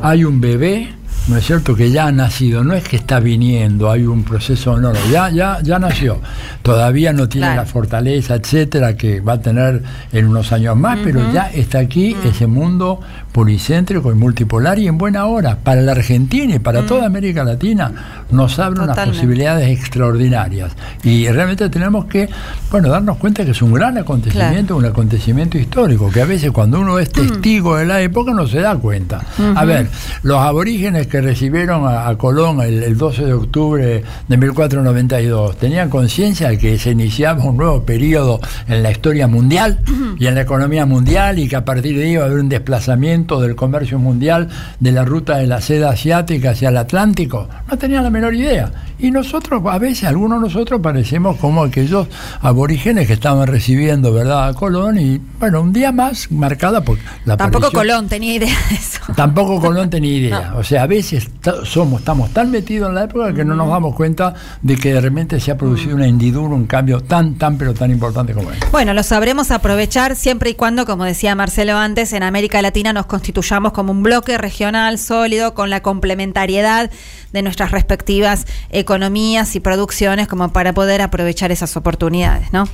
hay 0.00 0.24
un 0.24 0.40
bebé, 0.40 0.94
¿no 1.28 1.36
es 1.36 1.46
cierto? 1.46 1.76
Que 1.76 1.90
ya 1.90 2.06
ha 2.06 2.12
nacido, 2.12 2.64
no 2.64 2.74
es 2.74 2.82
que 2.88 2.96
está 2.96 3.20
viniendo, 3.20 3.90
hay 3.90 4.02
un 4.04 4.24
proceso, 4.24 4.76
no, 4.78 4.92
no, 4.92 4.98
ya, 5.12 5.30
ya, 5.30 5.58
ya 5.62 5.78
nació. 5.78 6.20
Todavía 6.62 7.12
no 7.12 7.28
tiene 7.28 7.46
Claro. 7.48 7.62
la 7.62 7.66
fortaleza, 7.66 8.34
etcétera, 8.34 8.96
que 8.96 9.20
va 9.20 9.34
a 9.34 9.40
tener 9.40 9.82
en 10.12 10.26
unos 10.26 10.50
años 10.52 10.76
más, 10.76 10.98
pero 11.04 11.32
ya 11.32 11.50
está 11.50 11.78
aquí 11.78 12.16
ese 12.24 12.46
mundo 12.48 13.00
policéntrico 13.32 14.10
y 14.10 14.14
multipolar 14.14 14.78
y 14.78 14.88
en 14.88 14.98
buena 14.98 15.26
hora. 15.26 15.56
Para 15.56 15.80
la 15.80 15.92
Argentina 15.92 16.56
y 16.56 16.58
para 16.58 16.86
toda 16.86 17.06
América 17.06 17.44
Latina 17.44 18.24
nos 18.30 18.58
abre 18.58 18.80
unas 18.80 18.90
Totalmente. 18.90 19.18
posibilidades 19.18 19.68
extraordinarias. 19.68 20.72
Y 21.04 21.28
realmente 21.28 21.68
tenemos 21.68 22.06
que, 22.06 22.28
bueno, 22.70 22.88
darnos 22.88 23.16
cuenta 23.18 23.44
que 23.44 23.52
es 23.52 23.62
un 23.62 23.72
gran 23.72 23.98
acontecimiento, 23.98 24.76
un 24.76 24.84
acontecimiento 24.84 25.58
histórico, 25.58 26.10
que 26.10 26.22
a 26.22 26.26
veces 26.26 26.50
cuando 26.50 26.80
uno 26.80 26.98
es 26.98 27.10
testigo 27.10 27.76
de 27.76 27.86
la 27.86 28.00
época 28.00 28.32
no 28.32 28.46
se 28.46 28.60
da 28.60 28.76
cuenta. 28.76 29.20
A 29.54 29.64
ver, 29.64 29.88
los 30.22 30.38
aborígenes 30.38 31.06
que 31.06 31.20
recibieron 31.20 31.86
a, 31.86 32.08
a 32.08 32.16
Colón 32.16 32.60
el, 32.60 32.82
el 32.82 32.96
12 32.96 33.24
de 33.24 33.32
octubre 33.32 34.04
de 34.28 34.36
1492, 34.36 35.56
¿tenían 35.56 35.88
conciencia 35.88 36.48
de 36.48 36.58
que 36.58 36.78
se 36.78 36.90
iniciaba 36.90 37.44
un 37.44 37.56
nuevo 37.56 37.82
periodo 37.84 38.40
en 38.68 38.82
la 38.82 38.90
historia 38.90 39.26
mundial 39.26 39.80
y 40.18 40.26
en 40.26 40.34
la 40.34 40.42
economía 40.42 40.86
mundial 40.86 41.38
y 41.38 41.48
que 41.48 41.56
a 41.56 41.64
partir 41.64 41.96
de 41.96 42.04
ahí 42.04 42.12
iba 42.12 42.22
a 42.22 42.26
haber 42.26 42.38
un 42.38 42.48
desplazamiento 42.48 43.19
del 43.26 43.54
comercio 43.56 43.98
mundial 43.98 44.48
de 44.78 44.92
la 44.92 45.04
ruta 45.04 45.36
de 45.36 45.46
la 45.46 45.60
seda 45.60 45.90
asiática 45.90 46.50
hacia 46.50 46.68
el 46.70 46.76
Atlántico? 46.76 47.48
No 47.70 47.76
tenían 47.78 48.02
la 48.04 48.10
menor 48.10 48.34
idea. 48.34 48.70
Y 48.98 49.10
nosotros, 49.10 49.62
a 49.66 49.78
veces, 49.78 50.04
algunos 50.04 50.40
de 50.42 50.48
nosotros 50.48 50.80
parecemos 50.82 51.36
como 51.38 51.62
aquellos 51.64 52.06
aborígenes 52.42 53.06
que 53.06 53.14
estaban 53.14 53.46
recibiendo, 53.46 54.12
¿verdad?, 54.12 54.48
a 54.48 54.54
Colón 54.54 54.98
y, 54.98 55.20
bueno, 55.38 55.62
un 55.62 55.72
día 55.72 55.90
más 55.92 56.30
marcada 56.30 56.82
por 56.82 56.98
la 57.24 57.36
Tampoco 57.36 57.68
aparición- 57.68 57.80
Colón 57.96 58.08
tenía 58.08 58.34
idea 58.34 58.54
de 58.68 58.74
eso. 58.74 59.00
Tampoco 59.16 59.60
Colón 59.60 59.88
tenía 59.90 60.12
idea. 60.16 60.54
O 60.56 60.62
sea, 60.64 60.82
a 60.82 60.86
veces 60.86 61.30
somos, 61.64 62.00
estamos 62.00 62.30
tan 62.32 62.50
metidos 62.50 62.88
en 62.90 62.94
la 62.94 63.04
época 63.04 63.32
que 63.32 63.44
no 63.44 63.54
nos 63.54 63.68
damos 63.68 63.94
cuenta 63.94 64.34
de 64.62 64.76
que 64.76 64.92
de 64.94 65.00
repente 65.00 65.40
se 65.40 65.50
ha 65.50 65.56
producido 65.56 65.96
una 65.96 66.06
hendidura, 66.06 66.54
un 66.54 66.66
cambio 66.66 67.00
tan, 67.00 67.34
tan, 67.36 67.56
pero 67.56 67.72
tan 67.74 67.90
importante 67.90 68.34
como 68.34 68.50
este. 68.50 68.66
Bueno, 68.70 68.92
lo 68.94 69.02
sabremos 69.02 69.50
aprovechar 69.50 70.14
siempre 70.16 70.50
y 70.50 70.54
cuando, 70.54 70.84
como 70.86 71.04
decía 71.04 71.34
Marcelo 71.34 71.76
antes, 71.78 72.12
en 72.12 72.22
América 72.22 72.60
Latina 72.62 72.92
nos 72.92 73.06
constituyamos 73.10 73.72
como 73.72 73.92
un 73.92 74.02
bloque 74.02 74.38
regional 74.38 74.98
sólido 74.98 75.52
con 75.52 75.68
la 75.68 75.82
complementariedad 75.82 76.90
de 77.32 77.42
nuestras 77.42 77.72
respectivas 77.72 78.46
economías 78.70 79.54
y 79.56 79.60
producciones 79.60 80.28
como 80.28 80.52
para 80.52 80.72
poder 80.72 81.02
aprovechar 81.02 81.52
esas 81.52 81.76
oportunidades, 81.76 82.52
¿no? 82.52 82.66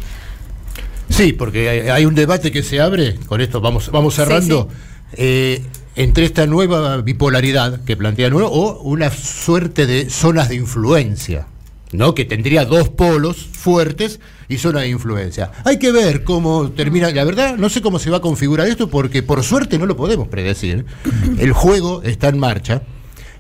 Sí, 1.08 1.32
porque 1.32 1.90
hay, 1.90 2.04
un 2.04 2.14
debate 2.14 2.52
que 2.52 2.62
se 2.62 2.80
abre, 2.80 3.16
con 3.26 3.40
esto 3.40 3.60
vamos, 3.60 3.90
vamos 3.90 4.14
Sí, 4.14 4.22
cerrando, 4.22 4.68
eh, 5.14 5.64
entre 5.94 6.26
esta 6.26 6.46
nueva 6.46 6.98
bipolaridad 6.98 7.84
que 7.84 7.96
plantea 7.96 8.28
Nuevo 8.28 8.50
o 8.50 8.82
una 8.82 9.10
suerte 9.10 9.86
de 9.86 10.10
zonas 10.10 10.48
de 10.50 10.56
influencia, 10.56 11.46
¿no? 11.92 12.14
Que 12.14 12.24
tendría 12.24 12.64
dos 12.64 12.90
polos 12.90 13.36
fuertes 13.52 14.20
y 14.48 14.58
zona 14.58 14.80
de 14.80 14.88
influencia. 14.88 15.50
Hay 15.64 15.78
que 15.78 15.92
ver 15.92 16.24
cómo 16.24 16.70
termina, 16.70 17.10
la 17.10 17.24
verdad, 17.24 17.56
no 17.56 17.68
sé 17.68 17.80
cómo 17.80 17.98
se 17.98 18.10
va 18.10 18.18
a 18.18 18.20
configurar 18.20 18.66
esto 18.68 18.88
porque 18.88 19.22
por 19.22 19.42
suerte 19.42 19.78
no 19.78 19.86
lo 19.86 19.96
podemos 19.96 20.28
predecir. 20.28 20.84
El 21.38 21.52
juego 21.52 22.02
está 22.02 22.28
en 22.28 22.38
marcha. 22.38 22.82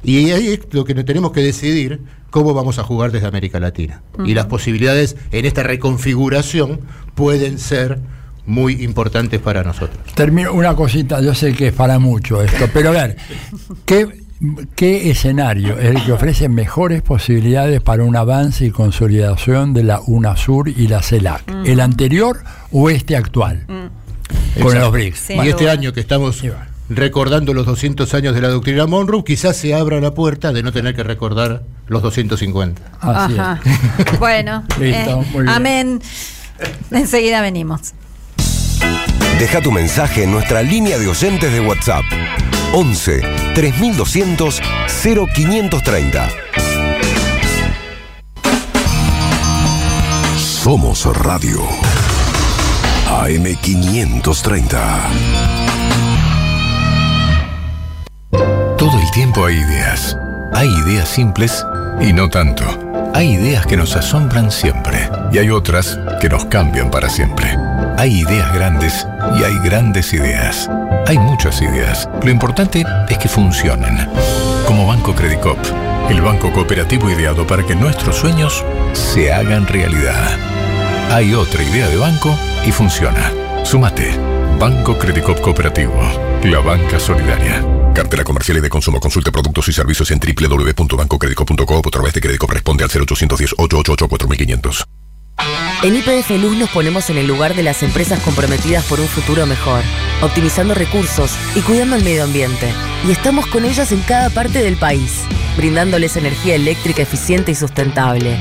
Y 0.02 0.30
ahí 0.30 0.48
es 0.48 0.60
lo 0.72 0.84
que 0.84 0.94
tenemos 0.94 1.32
que 1.32 1.40
decidir 1.40 2.00
cómo 2.30 2.54
vamos 2.54 2.78
a 2.78 2.84
jugar 2.84 3.12
desde 3.12 3.26
América 3.26 3.58
Latina. 3.58 4.02
Y 4.24 4.34
las 4.34 4.46
posibilidades 4.46 5.16
en 5.32 5.46
esta 5.46 5.62
reconfiguración 5.62 6.80
pueden 7.14 7.58
ser 7.58 7.98
muy 8.46 8.84
importantes 8.84 9.40
para 9.40 9.64
nosotros. 9.64 9.98
Termino 10.14 10.52
una 10.52 10.76
cosita, 10.76 11.20
yo 11.20 11.34
sé 11.34 11.52
que 11.54 11.68
es 11.68 11.72
para 11.72 11.98
mucho 11.98 12.42
esto, 12.42 12.68
pero 12.72 12.90
a 12.90 12.92
ver, 12.92 13.16
¿qué, 13.84 14.25
qué 14.74 15.10
escenario 15.10 15.78
es 15.78 15.96
el 15.96 16.04
que 16.04 16.12
ofrece 16.12 16.48
mejores 16.48 17.02
posibilidades 17.02 17.80
para 17.80 18.04
un 18.04 18.16
avance 18.16 18.66
y 18.66 18.70
consolidación 18.70 19.72
de 19.72 19.82
la 19.84 20.00
UNASUR 20.06 20.68
y 20.68 20.88
la 20.88 21.02
CELAC? 21.02 21.42
¿El 21.64 21.80
anterior 21.80 22.42
o 22.70 22.90
este 22.90 23.16
actual? 23.16 23.64
Con 23.66 23.90
Exacto. 24.56 24.78
los 24.80 24.92
BRICS. 24.92 25.18
Sin 25.18 25.44
y 25.44 25.48
este 25.48 25.70
año 25.70 25.92
que 25.92 26.00
estamos 26.00 26.42
recordando 26.88 27.52
los 27.54 27.66
200 27.66 28.12
años 28.14 28.34
de 28.34 28.40
la 28.40 28.48
doctrina 28.48 28.86
Monroe, 28.86 29.24
quizás 29.24 29.56
se 29.56 29.74
abra 29.74 30.00
la 30.00 30.14
puerta 30.14 30.52
de 30.52 30.62
no 30.62 30.72
tener 30.72 30.94
que 30.94 31.02
recordar 31.02 31.62
los 31.86 32.02
250. 32.02 32.82
Así 33.00 33.34
es. 33.34 34.18
Bueno, 34.18 34.64
Listo, 34.80 35.22
eh, 35.22 35.26
muy 35.32 35.42
bien. 35.42 35.48
amén. 35.48 36.02
Enseguida 36.90 37.40
venimos. 37.40 37.92
Deja 39.38 39.60
tu 39.60 39.70
mensaje 39.70 40.24
en 40.24 40.30
nuestra 40.32 40.62
línea 40.62 40.98
de 40.98 41.06
oyentes 41.08 41.52
de 41.52 41.60
WhatsApp. 41.60 42.04
11 42.78 43.22
3200 43.54 44.60
0530. 44.86 46.28
Somos 50.36 51.06
Radio. 51.16 51.62
AM530. 53.08 54.68
Todo 58.76 59.00
el 59.00 59.10
tiempo 59.12 59.46
hay 59.46 59.54
ideas. 59.56 60.14
Hay 60.52 60.68
ideas 60.68 61.08
simples 61.08 61.64
y 62.00 62.12
no 62.12 62.28
tanto. 62.28 62.64
Hay 63.14 63.34
ideas 63.34 63.66
que 63.66 63.76
nos 63.76 63.96
asombran 63.96 64.50
siempre 64.50 65.08
y 65.32 65.38
hay 65.38 65.50
otras 65.50 65.98
que 66.20 66.28
nos 66.28 66.44
cambian 66.46 66.90
para 66.90 67.08
siempre. 67.08 67.56
Hay 67.98 68.20
ideas 68.20 68.52
grandes 68.54 69.06
y 69.38 69.44
hay 69.44 69.58
grandes 69.64 70.12
ideas. 70.12 70.68
Hay 71.06 71.18
muchas 71.18 71.62
ideas. 71.62 72.08
Lo 72.22 72.30
importante 72.30 72.84
es 73.08 73.18
que 73.18 73.28
funcionen. 73.28 74.08
Como 74.66 74.86
Banco 74.86 75.14
Credicop, 75.14 75.58
el 76.10 76.20
banco 76.20 76.52
cooperativo 76.52 77.10
ideado 77.10 77.46
para 77.46 77.64
que 77.64 77.74
nuestros 77.74 78.16
sueños 78.16 78.64
se 78.92 79.32
hagan 79.32 79.66
realidad. 79.66 80.36
Hay 81.10 81.34
otra 81.34 81.62
idea 81.62 81.88
de 81.88 81.96
banco 81.96 82.36
y 82.66 82.72
funciona. 82.72 83.32
Sumate. 83.64 84.35
Banco 84.58 84.96
Credicop 84.96 85.38
Cooperativo. 85.40 86.00
La 86.44 86.60
banca 86.60 86.98
solidaria. 86.98 87.62
Cartera 87.94 88.24
comercial 88.24 88.56
y 88.56 88.60
de 88.60 88.70
consumo. 88.70 89.00
Consulte 89.00 89.30
productos 89.30 89.68
y 89.68 89.72
servicios 89.72 90.10
en 90.10 90.18
www.bancocredico.com 90.18 91.82
o 91.84 91.88
a 91.88 91.90
través 91.90 92.14
de 92.14 92.20
Credicop 92.20 92.50
responde 92.50 92.84
al 92.84 92.90
0810 92.90 93.54
888 93.58 94.08
4500. 94.08 94.84
En 95.82 95.94
IPF 95.94 96.30
Luz 96.42 96.56
nos 96.56 96.70
ponemos 96.70 97.10
en 97.10 97.18
el 97.18 97.26
lugar 97.26 97.54
de 97.54 97.62
las 97.62 97.82
empresas 97.82 98.18
comprometidas 98.20 98.82
por 98.86 98.98
un 98.98 99.06
futuro 99.06 99.44
mejor, 99.44 99.82
optimizando 100.22 100.72
recursos 100.72 101.32
y 101.54 101.60
cuidando 101.60 101.96
el 101.96 102.02
medio 102.02 102.24
ambiente. 102.24 102.72
Y 103.06 103.10
estamos 103.10 103.46
con 103.46 103.66
ellas 103.66 103.92
en 103.92 104.00
cada 104.00 104.30
parte 104.30 104.62
del 104.62 104.76
país, 104.76 105.24
brindándoles 105.58 106.16
energía 106.16 106.54
eléctrica 106.54 107.02
eficiente 107.02 107.52
y 107.52 107.54
sustentable. 107.54 108.36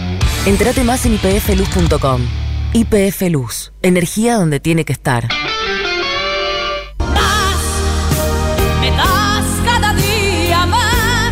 Entrate 0.45 0.85
más 0.85 1.05
en 1.05 1.15
ipfluz.com. 1.15 2.21
IPF 2.71 3.21
Luz, 3.29 3.73
energía 3.81 4.35
donde 4.35 4.61
tiene 4.61 4.85
que 4.85 4.93
estar. 4.93 5.27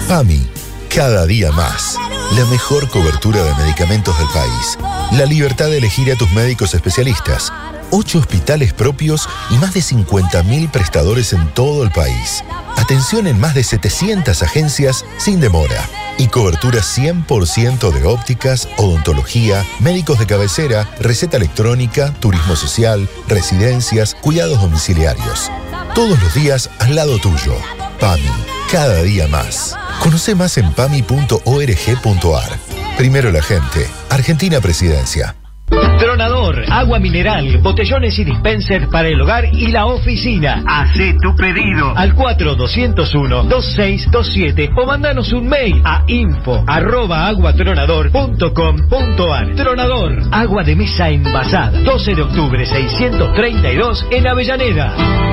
PAMI, 0.07 0.45
cada 0.93 1.25
día 1.25 1.51
más. 1.51 1.97
La 2.35 2.45
mejor 2.45 2.89
cobertura 2.89 3.43
de 3.43 3.55
medicamentos 3.55 4.17
del 4.17 4.27
país. 4.29 4.77
La 5.13 5.25
libertad 5.25 5.67
de 5.67 5.77
elegir 5.77 6.11
a 6.11 6.15
tus 6.15 6.29
médicos 6.31 6.73
especialistas. 6.73 7.51
Ocho 7.89 8.19
hospitales 8.19 8.73
propios 8.73 9.27
y 9.49 9.55
más 9.55 9.73
de 9.73 9.79
50.000 9.79 10.69
prestadores 10.71 11.31
en 11.33 11.47
todo 11.53 11.83
el 11.83 11.91
país. 11.91 12.43
Atención 12.75 13.27
en 13.27 13.39
más 13.39 13.55
de 13.55 13.63
700 13.63 14.43
agencias 14.43 15.05
sin 15.17 15.39
demora. 15.39 15.87
Y 16.17 16.27
cobertura 16.27 16.81
100% 16.81 17.91
de 17.91 18.05
ópticas, 18.05 18.67
odontología, 18.77 19.65
médicos 19.79 20.19
de 20.19 20.27
cabecera, 20.27 20.89
receta 20.99 21.37
electrónica, 21.37 22.13
turismo 22.19 22.55
social, 22.55 23.07
residencias, 23.27 24.15
cuidados 24.15 24.61
domiciliarios. 24.61 25.49
Todos 25.95 26.21
los 26.21 26.33
días 26.33 26.69
al 26.79 26.95
lado 26.95 27.17
tuyo. 27.19 27.55
PAMI, 27.99 28.31
cada 28.69 29.01
día 29.01 29.27
más. 29.27 29.75
Conoce 30.03 30.35
más 30.35 30.57
en 30.57 30.69
pami.org.ar. 30.73 32.59
Primero 32.97 33.31
la 33.31 33.41
gente. 33.41 33.87
Argentina 34.09 34.59
Presidencia. 34.59 35.37
Tronador, 35.97 36.61
agua 36.69 36.99
mineral, 36.99 37.59
botellones 37.59 38.19
y 38.19 38.25
dispensers 38.25 38.89
para 38.89 39.07
el 39.07 39.21
hogar 39.21 39.45
y 39.45 39.67
la 39.67 39.85
oficina. 39.85 40.61
Hacé 40.67 41.15
tu 41.21 41.33
pedido 41.37 41.95
al 41.95 42.17
4201-2627 42.17 44.71
o 44.77 44.85
mandanos 44.85 45.31
un 45.31 45.47
mail 45.47 45.81
a 45.85 46.03
info 46.07 46.65
arroba 46.67 47.29
aguatronador.com.ar. 47.29 49.55
Tronador, 49.55 50.21
agua 50.31 50.63
de 50.63 50.75
mesa 50.75 51.07
envasada. 51.09 51.79
12 51.79 52.13
de 52.13 52.21
octubre 52.21 52.65
632 52.65 54.05
en 54.11 54.27
Avellaneda. 54.27 55.32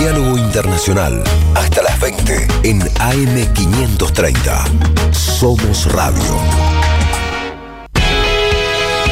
Diálogo 0.00 0.38
Internacional. 0.38 1.22
Hasta 1.54 1.82
las 1.82 2.00
20 2.00 2.48
en 2.62 2.80
AM530. 2.80 5.12
Somos 5.12 5.92
Radio. 5.92 6.38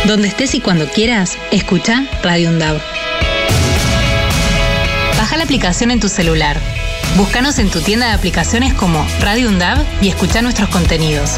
Donde 0.07 0.29
estés 0.29 0.55
y 0.55 0.61
cuando 0.61 0.89
quieras, 0.89 1.37
escucha 1.51 2.07
Radio 2.23 2.49
UNDAV. 2.49 2.79
Baja 5.19 5.37
la 5.37 5.45
aplicación 5.45 5.91
en 5.91 6.01
tu 6.01 6.09
celular. 6.09 6.57
Búscanos 7.19 7.59
en 7.59 7.69
tu 7.69 7.83
tienda 7.83 8.07
de 8.07 8.13
aplicaciones 8.15 8.73
como 8.73 9.07
Radio 9.21 9.51
UNDAV 9.51 9.85
y 10.01 10.09
escucha 10.09 10.41
nuestros 10.41 10.71
contenidos. 10.71 11.33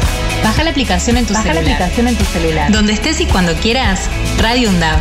Baja 0.45 0.63
la 0.63 0.69
aplicación 0.69 1.17
en 1.17 1.25
tu 1.25 1.33
Baja 1.33 1.49
la 1.49 1.55
celular. 1.55 1.73
aplicación 1.73 2.07
en 2.07 2.15
tu 2.15 2.23
celular. 2.23 2.71
Donde 2.71 2.93
estés 2.93 3.19
y 3.19 3.25
cuando 3.25 3.53
quieras, 3.55 4.07
Radio 4.39 4.69
UNDAV. 4.69 4.97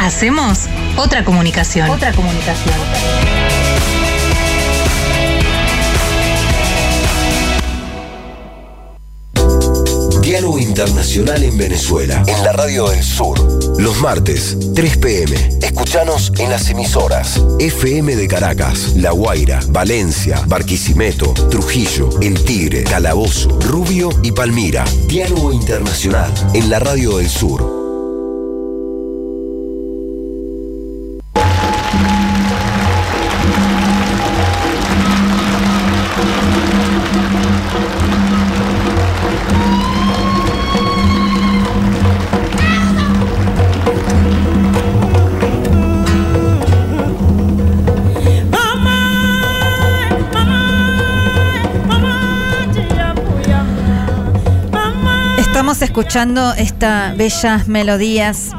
Hacemos 0.00 0.60
otra 0.96 1.24
comunicación. 1.24 1.90
Otra 1.90 2.12
comunicación. 2.12 2.74
Diálogo 10.22 10.58
Internacional 10.58 11.42
en 11.42 11.56
Venezuela. 11.58 12.22
En 12.26 12.42
la 12.42 12.52
Radio 12.52 12.88
del 12.88 13.04
Sur. 13.04 13.38
Los 13.78 14.00
martes, 14.00 14.56
3 14.74 14.96
pm. 14.96 15.36
Escuchanos 15.60 16.32
en 16.38 16.48
las 16.48 16.70
emisoras. 16.70 17.42
FM 17.58 18.16
de 18.16 18.26
Caracas, 18.26 18.94
La 18.96 19.10
Guaira, 19.10 19.60
Valencia, 19.68 20.42
Barquisimeto, 20.46 21.34
Trujillo, 21.50 22.08
El 22.22 22.42
Tigre, 22.42 22.84
Calabozo, 22.84 23.50
Rubio 23.60 24.08
y 24.22 24.32
Palmira. 24.32 24.84
Diálogo 25.06 25.52
Internacional 25.52 26.32
en 26.54 26.70
la 26.70 26.78
Radio 26.78 27.18
del 27.18 27.28
Sur. 27.28 27.83
Escuchando 55.94 56.52
estas 56.54 57.16
bellas 57.16 57.68
melodías 57.68 58.50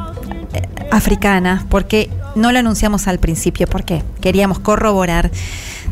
eh, 0.53 0.61
africanas 0.89 1.65
porque 1.67 2.09
no 2.33 2.53
lo 2.53 2.59
anunciamos 2.59 3.09
al 3.09 3.19
principio, 3.19 3.67
porque 3.67 4.03
queríamos 4.21 4.59
corroborar, 4.59 5.31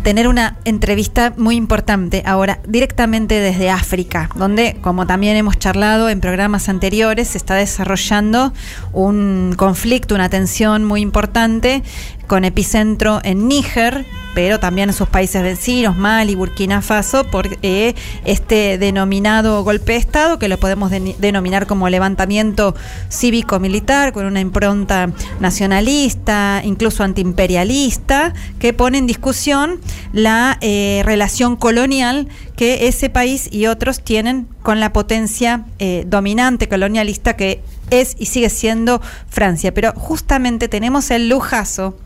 tener 0.03 0.29
una 0.29 0.55
entrevista 0.63 1.33
muy 1.35 1.57
importante 1.57 2.23
ahora 2.25 2.59
directamente 2.65 3.41
desde 3.41 3.69
África, 3.69 4.29
donde, 4.35 4.77
como 4.79 5.05
también 5.05 5.35
hemos 5.35 5.59
charlado 5.59 6.07
en 6.07 6.21
programas 6.21 6.69
anteriores, 6.69 7.27
se 7.27 7.39
está 7.39 7.55
desarrollando 7.55 8.53
un 8.93 9.53
conflicto, 9.57 10.15
una 10.15 10.29
tensión 10.29 10.85
muy 10.85 11.01
importante 11.01 11.83
con 12.27 12.45
epicentro 12.45 13.19
en 13.23 13.47
Níger, 13.47 14.05
pero 14.33 14.59
también 14.59 14.89
en 14.89 14.95
sus 14.95 15.07
países 15.07 15.43
vecinos, 15.43 15.95
Mali, 15.95 16.33
Burkina 16.33 16.81
Faso, 16.81 17.25
por 17.25 17.47
eh, 17.61 17.93
este 18.25 18.79
denominado 18.79 19.63
golpe 19.63 19.91
de 19.91 19.99
Estado, 19.99 20.39
que 20.39 20.47
lo 20.47 20.57
podemos 20.57 20.89
de- 20.89 21.15
denominar 21.19 21.67
como 21.67 21.87
levantamiento 21.89 22.75
cívico-militar, 23.09 24.11
con 24.11 24.25
una 24.25 24.39
impronta 24.39 25.11
nacionalista, 25.39 26.61
incluso 26.63 27.03
antiimperialista, 27.03 28.33
que 28.59 28.73
pone 28.73 28.97
en 28.97 29.07
discusión 29.07 29.79
la 30.13 30.57
eh, 30.61 31.01
relación 31.05 31.55
colonial 31.55 32.27
que 32.55 32.87
ese 32.87 33.09
país 33.09 33.49
y 33.51 33.67
otros 33.67 34.01
tienen 34.01 34.47
con 34.61 34.79
la 34.79 34.93
potencia 34.93 35.65
eh, 35.79 36.05
dominante 36.07 36.67
colonialista 36.67 37.35
que 37.35 37.61
es 37.89 38.15
y 38.17 38.27
sigue 38.27 38.49
siendo 38.49 39.01
Francia. 39.27 39.73
Pero 39.73 39.93
justamente 39.95 40.67
tenemos 40.67 41.11
el 41.11 41.29
lujazo 41.29 41.97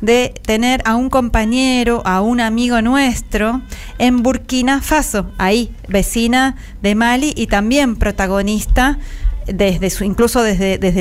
de 0.00 0.34
tener 0.44 0.82
a 0.84 0.96
un 0.96 1.10
compañero, 1.10 2.02
a 2.04 2.20
un 2.20 2.40
amigo 2.40 2.80
nuestro 2.82 3.62
en 3.98 4.22
Burkina 4.22 4.80
Faso, 4.80 5.30
ahí, 5.38 5.74
vecina 5.88 6.56
de 6.82 6.94
Mali 6.94 7.32
y 7.36 7.46
también 7.46 7.96
protagonista 7.96 8.98
desde 9.46 9.90
su, 9.90 10.04
incluso 10.04 10.42
desde, 10.42 10.78
desde, 10.78 11.00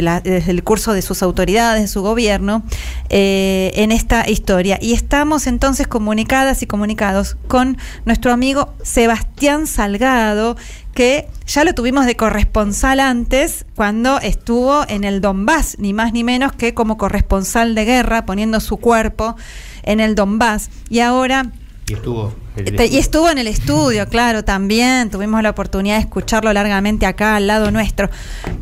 el 0.50 0.64
curso 0.64 0.94
de 0.94 1.02
sus 1.02 1.22
autoridades, 1.24 1.82
de 1.82 1.88
su 1.88 2.02
gobierno, 2.02 2.64
eh, 3.10 3.72
en 3.76 3.92
esta 3.92 4.30
historia. 4.30 4.78
Y 4.82 4.94
estamos 4.94 5.48
entonces 5.48 5.88
comunicadas 5.88 6.62
y 6.64 6.68
comunicados 6.68 7.38
con 7.48 7.78
nuestro 8.06 8.32
amigo 8.32 8.74
Sebastián 8.84 9.68
Salgado, 9.68 10.58
que 10.94 11.28
ya 11.48 11.64
lo 11.64 11.74
tuvimos 11.74 12.06
de 12.06 12.16
corresponsal 12.16 13.00
antes, 13.00 13.66
cuando 13.76 14.20
estuvo 14.20 14.86
en 14.88 15.04
el 15.04 15.22
Donbass, 15.22 15.78
ni 15.80 15.94
más 15.94 16.12
ni 16.14 16.24
menos 16.24 16.52
que 16.54 16.74
como 16.74 16.98
corresponsal 16.98 17.76
de 17.76 17.86
guerra, 17.86 18.26
poniendo 18.26 18.60
su 18.60 18.78
cuerpo 18.78 19.36
en 19.84 20.00
el 20.00 20.16
Donbass. 20.16 20.70
Y 20.90 21.00
ahora 21.00 21.48
Y 21.88 21.94
estuvo. 21.94 22.34
el- 22.56 22.76
Te- 22.76 22.88
Y 22.88 22.98
estuvo 22.98 23.30
en 23.30 23.38
el 23.38 23.48
estudio, 23.48 24.08
claro, 24.08 24.44
también. 24.44 25.10
Tuvimos 25.10 25.42
la 25.44 25.50
oportunidad 25.52 25.96
de 25.96 26.02
escucharlo 26.02 26.52
largamente 26.54 27.06
acá 27.06 27.36
al 27.38 27.48
lado 27.48 27.72
nuestro. 27.72 28.10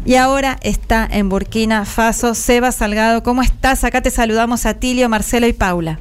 Y 0.06 0.16
ahora 0.16 0.58
está 0.62 1.08
en 1.12 1.30
Burkina 1.30 1.86
Faso. 1.86 2.34
Seba 2.36 2.72
Salgado, 2.72 3.24
¿cómo 3.24 3.42
estás? 3.42 3.84
Acá 3.84 4.02
te 4.02 4.12
saludamos 4.12 4.66
a 4.66 4.76
Tilio, 4.76 5.10
Marcelo 5.10 5.48
y 5.48 5.54
Paula. 5.54 6.00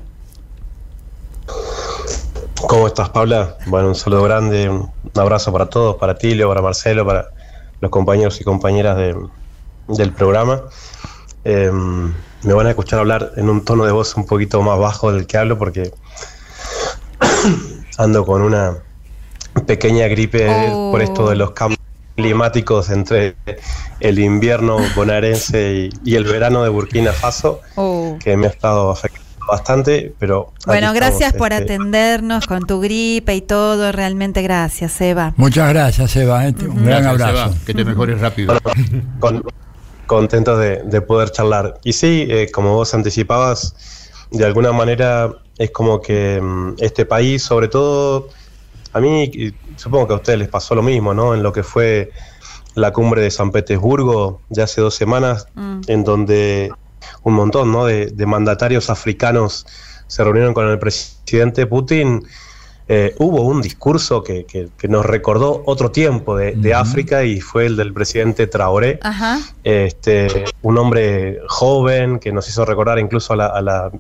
¿Cómo 2.67 2.87
estás, 2.87 3.09
Paula? 3.11 3.57
Bueno, 3.67 3.89
un 3.89 3.95
saludo 3.95 4.25
grande, 4.25 4.69
un 4.69 4.91
abrazo 5.17 5.53
para 5.53 5.67
todos, 5.67 5.97
para 5.97 6.17
Tilio, 6.17 6.49
para 6.49 6.61
Marcelo, 6.61 7.07
para 7.07 7.29
los 7.81 7.91
compañeros 7.91 8.41
y 8.41 8.45
compañeras 8.45 8.97
de- 8.97 9.17
del 9.89 10.13
programa. 10.13 10.63
Eh, 11.45 11.71
me 12.43 12.53
van 12.55 12.67
a 12.67 12.71
escuchar 12.71 12.99
hablar 12.99 13.33
en 13.37 13.49
un 13.49 13.65
tono 13.65 13.85
de 13.85 13.93
voz 13.93 14.17
un 14.17 14.27
poquito 14.27 14.61
más 14.63 14.79
bajo 14.79 15.13
del 15.13 15.27
que 15.27 15.39
hablo 15.39 15.57
porque 15.59 15.93
ando 17.99 18.25
con 18.27 18.43
una 18.43 18.77
pequeña 19.67 20.07
gripe 20.09 20.47
Oh. 20.71 20.91
por 20.93 21.01
esto 21.03 21.31
de 21.31 21.37
los 21.37 21.53
cambios 21.53 21.79
climáticos 22.17 22.91
entre 22.91 23.37
el 24.01 24.19
invierno 24.19 24.79
bonaerense 24.97 25.91
y, 26.05 26.11
y 26.11 26.17
el 26.17 26.25
verano 26.25 26.63
de 26.65 26.69
Burkina 26.69 27.13
Faso, 27.13 27.61
que 28.19 28.37
me 28.37 28.47
ha 28.49 28.51
estado 28.51 28.91
afectando 28.91 29.28
bastante, 29.49 30.15
pero... 30.19 30.53
Bueno, 30.67 30.93
gracias 30.93 31.33
estamos, 31.33 31.39
por 31.39 31.53
este, 31.53 31.75
atendernos 31.75 32.47
con 32.47 32.67
tu 32.67 32.81
gripe 32.81 33.35
y 33.35 33.41
todo. 33.41 33.91
Realmente 33.93 34.43
gracias, 34.43 34.93
Seba. 34.93 35.33
Muchas 35.37 35.69
gracias, 35.71 36.15
Eva. 36.17 36.47
¿eh? 36.47 36.55
Un 36.61 36.85
gran 36.85 37.03
Gracias, 37.03 37.29
abrazo. 37.29 37.57
Que 37.67 37.75
te 37.75 37.85
mejores 37.85 38.21
rápido. 38.21 38.55
con- 39.21 39.43
contentos 40.07 40.59
de, 40.59 40.83
de 40.85 41.01
poder 41.03 41.31
charlar. 41.31 41.79
Y 41.85 41.93
sí, 41.93 42.27
eh, 42.31 42.51
como 42.53 42.75
vos 42.75 42.95
anticipabas, 42.95 43.75
de 44.31 44.45
alguna 44.45 44.73
manera 44.73 45.31
es 45.59 45.71
como 45.71 46.01
que 46.01 46.41
mm, 46.41 46.75
este 46.79 47.05
país, 47.05 47.43
sobre 47.43 47.69
todo, 47.69 48.29
a 48.93 49.01
mí 49.01 49.25
y 49.25 49.55
supongo 49.77 50.07
que 50.09 50.13
a 50.15 50.17
ustedes 50.17 50.39
les 50.39 50.49
pasó 50.49 50.75
lo 50.75 50.83
mismo, 50.83 51.13
¿no? 51.13 51.35
En 51.35 51.43
lo 51.43 51.53
que 51.53 51.63
fue 51.63 52.11
la 52.75 52.93
cumbre 52.93 53.23
de 53.23 53.31
San 53.31 53.51
Petersburgo 53.51 54.41
de 54.49 54.63
hace 54.63 54.81
dos 54.81 54.95
semanas, 54.95 55.47
en 55.89 56.05
donde 56.05 56.71
un 57.23 57.35
montón 57.35 57.73
¿no? 57.73 57.85
de, 57.87 58.07
de 58.07 58.27
mandatarios 58.27 58.91
africanos 58.91 59.67
se 60.07 60.25
reunieron 60.25 60.55
con 60.55 60.67
el 60.69 60.79
presidente 60.79 61.67
Putin. 61.67 62.27
Eh, 62.91 63.15
hubo 63.19 63.43
un 63.43 63.61
discurso 63.61 64.23
que, 64.25 64.47
que- 64.47 64.69
que 64.79 64.89
nos 64.89 65.05
recordó 65.05 65.63
otro 65.67 65.91
tiempo 65.91 66.35
de, 66.39 66.53
de 66.53 66.73
África 66.73 67.23
y 67.23 67.39
fue 67.41 67.67
el 67.67 67.77
del 67.77 67.93
presidente 67.93 68.47
Traoré, 68.47 68.99
Ajá. 69.03 69.41
este, 69.63 70.47
un 70.63 70.79
hombre 70.79 71.39
joven 71.49 72.19
que 72.19 72.33
nos 72.33 72.49
hizo 72.49 72.65
recordar 72.65 72.99
incluso 72.99 73.35
a 73.35 73.37
la, 73.37 73.47
a 73.49 73.61
la 73.61 73.91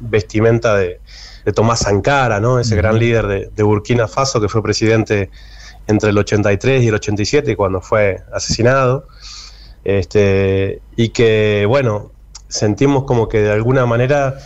vestimenta 0.00 0.76
de, 0.76 0.98
de 1.44 1.52
Tomás 1.52 1.80
Sankara, 1.80 2.40
¿no? 2.40 2.58
ese 2.58 2.74
gran 2.74 2.98
líder 2.98 3.26
de, 3.26 3.50
de 3.54 3.62
Burkina 3.62 4.08
Faso 4.08 4.40
que 4.40 4.48
fue 4.48 4.62
presidente 4.62 5.28
entre 5.86 6.08
el 6.08 6.16
83 6.16 6.82
y 6.84 6.88
el 6.88 6.94
87 6.94 7.54
cuando 7.54 7.82
fue 7.82 8.22
asesinado. 8.32 9.06
Este, 9.84 10.80
y 10.96 11.10
que, 11.10 11.64
bueno, 11.68 12.12
sentimos 12.48 13.04
como 13.04 13.28
que 13.28 13.40
de 13.40 13.52
alguna 13.52 13.86
manera 13.86 14.38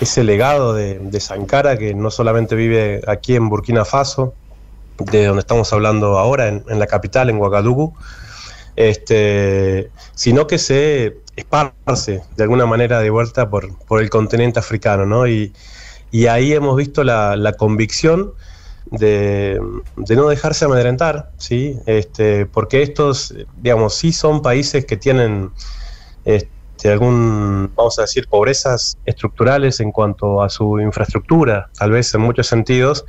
ese 0.00 0.24
legado 0.24 0.74
de, 0.74 0.98
de 0.98 1.20
Sankara, 1.20 1.76
que 1.76 1.94
no 1.94 2.10
solamente 2.10 2.54
vive 2.54 3.00
aquí 3.06 3.36
en 3.36 3.48
Burkina 3.48 3.84
Faso, 3.84 4.34
de 4.98 5.26
donde 5.26 5.40
estamos 5.40 5.72
hablando 5.72 6.18
ahora, 6.18 6.48
en, 6.48 6.64
en 6.68 6.78
la 6.78 6.86
capital, 6.86 7.30
en 7.30 7.36
Ouagadougou, 7.36 7.94
este, 8.76 9.90
sino 10.14 10.46
que 10.46 10.58
se 10.58 11.18
esparce 11.36 12.22
de 12.36 12.42
alguna 12.42 12.66
manera 12.66 13.00
de 13.00 13.10
vuelta 13.10 13.50
por, 13.50 13.76
por 13.86 14.00
el 14.00 14.10
continente 14.10 14.58
africano, 14.58 15.06
¿no? 15.06 15.26
Y, 15.26 15.52
y 16.10 16.26
ahí 16.26 16.52
hemos 16.52 16.76
visto 16.76 17.02
la, 17.02 17.36
la 17.36 17.54
convicción 17.54 18.34
de, 18.86 19.60
de 19.96 20.16
no 20.16 20.28
dejarse 20.28 20.64
amedrentar, 20.64 21.30
¿sí? 21.38 21.76
Este, 21.86 22.46
porque 22.46 22.82
estos, 22.82 23.34
digamos, 23.60 23.94
sí 23.94 24.12
son 24.12 24.42
países 24.42 24.84
que 24.84 24.96
tienen 24.96 25.50
algún, 26.92 27.72
vamos 27.74 27.98
a 27.98 28.02
decir, 28.02 28.26
pobrezas 28.28 28.98
estructurales 29.04 29.80
en 29.80 29.92
cuanto 29.92 30.42
a 30.42 30.48
su 30.48 30.80
infraestructura, 30.80 31.68
tal 31.78 31.92
vez 31.92 32.14
en 32.14 32.20
muchos 32.20 32.46
sentidos, 32.46 33.04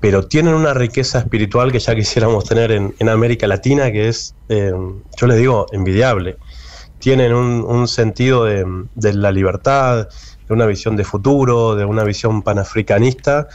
pero 0.00 0.26
tienen 0.26 0.54
una 0.54 0.74
riqueza 0.74 1.18
espiritual 1.18 1.72
que 1.72 1.78
ya 1.78 1.94
quisiéramos 1.94 2.44
tener 2.44 2.72
en, 2.72 2.94
en 2.98 3.08
América 3.08 3.46
Latina, 3.46 3.90
que 3.90 4.08
es, 4.08 4.34
eh, 4.48 4.72
yo 5.16 5.26
les 5.26 5.38
digo, 5.38 5.66
envidiable. 5.72 6.36
Tienen 6.98 7.32
un, 7.32 7.64
un 7.64 7.88
sentido 7.88 8.44
de, 8.44 8.66
de 8.94 9.14
la 9.14 9.32
libertad, 9.32 10.08
de 10.46 10.54
una 10.54 10.66
visión 10.66 10.96
de 10.96 11.04
futuro, 11.04 11.74
de 11.74 11.84
una 11.84 12.04
visión 12.04 12.42
panafricanista, 12.42 13.48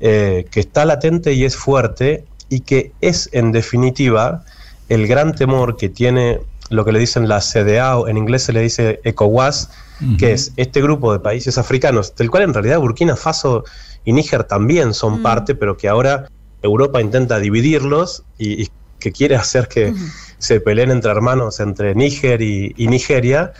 eh, 0.00 0.46
que 0.50 0.60
está 0.60 0.84
latente 0.84 1.32
y 1.32 1.44
es 1.44 1.56
fuerte, 1.56 2.24
y 2.50 2.60
que 2.60 2.92
es, 3.00 3.30
en 3.32 3.52
definitiva, 3.52 4.44
el 4.88 5.06
gran 5.06 5.34
temor 5.34 5.76
que 5.76 5.88
tiene 5.88 6.40
lo 6.70 6.84
que 6.84 6.92
le 6.92 6.98
dicen 6.98 7.28
la 7.28 7.40
CDA, 7.40 7.98
o 7.98 8.08
en 8.08 8.16
inglés 8.16 8.44
se 8.44 8.52
le 8.52 8.60
dice 8.60 9.00
ECOWAS, 9.04 9.70
que 10.18 10.32
es 10.32 10.52
este 10.56 10.82
grupo 10.82 11.12
de 11.12 11.20
países 11.20 11.56
africanos, 11.56 12.14
del 12.16 12.30
cual 12.30 12.42
en 12.42 12.54
realidad 12.54 12.80
Burkina 12.80 13.16
Faso 13.16 13.64
y 14.04 14.12
Níger 14.12 14.44
también 14.44 14.92
son 14.92 15.22
parte, 15.22 15.54
pero 15.54 15.76
que 15.76 15.88
ahora 15.88 16.28
Europa 16.62 17.00
intenta 17.00 17.38
dividirlos 17.38 18.24
y, 18.38 18.64
y 18.64 18.68
que 18.98 19.12
quiere 19.12 19.36
hacer 19.36 19.68
que 19.68 19.94
se 20.38 20.60
peleen 20.60 20.90
entre 20.90 21.10
hermanos, 21.10 21.60
entre 21.60 21.94
Níger 21.94 22.40
y, 22.40 22.74
y 22.76 22.86
Nigeria. 22.88 23.52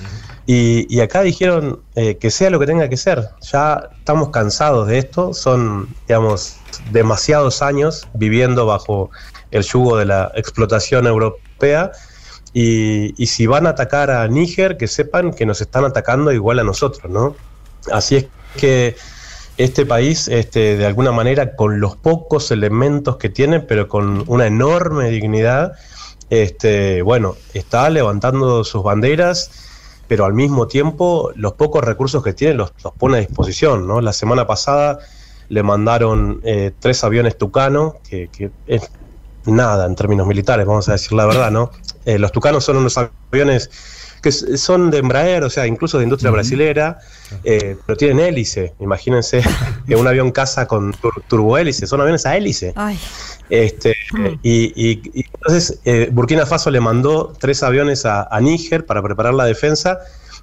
Y, 0.47 0.87
y 0.95 1.01
acá 1.01 1.23
dijeron 1.23 1.81
eh, 1.95 2.17
que 2.17 2.31
sea 2.31 2.51
lo 2.51 2.59
que 2.59 2.67
tenga 2.67 2.89
que 2.89 2.97
ser. 2.97 3.29
Ya 3.53 3.91
estamos 3.99 4.31
cansados 4.31 4.89
de 4.89 4.99
esto. 4.99 5.35
Son, 5.35 5.89
digamos, 6.09 6.57
demasiados 6.93 7.63
años 7.63 8.09
viviendo 8.15 8.67
bajo 8.67 9.11
el 9.51 9.63
yugo 9.63 9.97
de 9.99 10.07
la 10.07 10.33
explotación 10.35 11.07
europea. 11.07 11.93
Y, 12.57 13.27
si 13.27 13.47
van 13.49 13.67
a 13.67 13.71
atacar 13.71 14.13
a 14.13 14.29
Níger, 14.29 14.77
que 14.77 14.87
sepan 14.87 15.33
que 15.33 15.45
nos 15.45 15.61
están 15.61 15.85
atacando 15.85 16.31
igual 16.31 16.61
a 16.61 16.65
nosotros, 16.65 17.11
¿no? 17.11 17.35
Así 17.91 18.15
es 18.15 18.27
que 18.57 18.95
este 19.57 19.85
país, 19.85 20.29
este, 20.29 20.77
de 20.77 20.87
alguna 20.87 21.11
manera, 21.11 21.57
con 21.57 21.81
los 21.81 21.97
pocos 21.97 22.53
elementos 22.53 23.17
que 23.17 23.29
tiene, 23.29 23.59
pero 23.59 23.89
con 23.89 24.23
una 24.29 24.47
enorme 24.47 25.11
dignidad, 25.11 25.73
este, 26.31 27.03
bueno, 27.03 27.35
está 27.55 27.91
levantando 27.91 28.63
sus 28.63 28.85
banderas, 28.85 29.51
pero 30.07 30.25
al 30.25 30.33
mismo 30.33 30.69
tiempo 30.69 31.33
los 31.35 31.55
pocos 31.55 31.83
recursos 31.83 32.23
que 32.23 32.35
tiene 32.35 32.55
los, 32.55 32.73
los 32.85 32.93
pone 32.93 33.17
a 33.17 33.21
disposición, 33.21 33.89
¿no? 33.89 34.01
La 34.01 34.13
semana 34.13 34.47
pasada 34.47 35.01
le 35.49 35.63
mandaron 35.65 36.41
eh, 36.45 36.71
tres 36.79 37.03
aviones 37.03 37.37
Tucano, 37.37 37.97
que, 38.09 38.29
que 38.29 38.53
es 38.69 38.91
nada 39.45 39.87
en 39.87 39.97
términos 39.97 40.27
militares, 40.29 40.67
vamos 40.67 40.89
a 40.89 40.93
decir 40.93 41.13
la 41.15 41.27
verdad, 41.27 41.51
¿no? 41.51 41.71
Eh, 42.05 42.19
los 42.19 42.33
Tucanos 42.33 42.65
son 42.65 42.77
unos 42.79 42.97
aviones 43.33 43.71
que 44.23 44.33
son 44.33 44.91
de 44.91 44.99
Embraer, 44.99 45.45
o 45.45 45.51
sea, 45.51 45.67
incluso 45.67 45.99
de 45.99 46.05
industria 46.05 46.31
brasilera, 46.31 46.99
eh, 47.45 47.77
pero 47.85 47.97
tienen 47.97 48.21
hélice. 48.21 48.73
Imagínense 48.81 49.43
que 49.87 49.97
un 49.97 50.07
avión 50.07 50.33
caza 50.33 50.67
con 50.67 50.93
tur- 50.95 51.23
turbohélice, 51.29 51.87
son 51.87 52.01
aviones 52.01 52.25
a 52.25 52.35
hélice. 52.37 52.73
Ay. 52.75 52.99
Este, 53.51 53.95
y, 54.43 54.73
y- 54.75 55.03
y 55.13 55.25
entonces 55.35 55.79
eh, 55.85 56.09
Burkina 56.11 56.47
Faso 56.47 56.71
le 56.71 56.81
mandó 56.81 57.35
tres 57.39 57.63
aviones 57.63 58.07
a, 58.07 58.23
a 58.35 58.41
Níger 58.41 58.87
para 58.87 59.03
preparar 59.03 59.35
la 59.35 59.45
defensa 59.45 59.99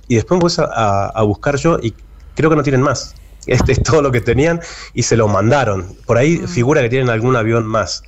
y 0.08 0.14
después 0.16 0.38
me 0.38 0.42
puse 0.42 0.62
a, 0.62 1.08
a 1.08 1.22
buscar 1.24 1.56
yo 1.58 1.80
y 1.82 1.96
creo 2.36 2.52
que 2.52 2.56
no 2.56 2.64
tienen 2.64 2.82
más. 2.84 3.16
Este 3.48 3.72
es 3.72 3.82
todo 3.82 4.04
lo 4.04 4.12
que 4.12 4.22
tenían 4.22 4.62
y 4.94 5.02
se 5.02 5.18
lo 5.18 5.28
mandaron. 5.28 5.96
Por 6.06 6.20
ahí 6.20 6.38
figura 6.38 6.82
que 6.84 6.90
tienen 6.90 7.10
algún 7.10 7.36
avión 7.36 7.66
más. 7.66 8.04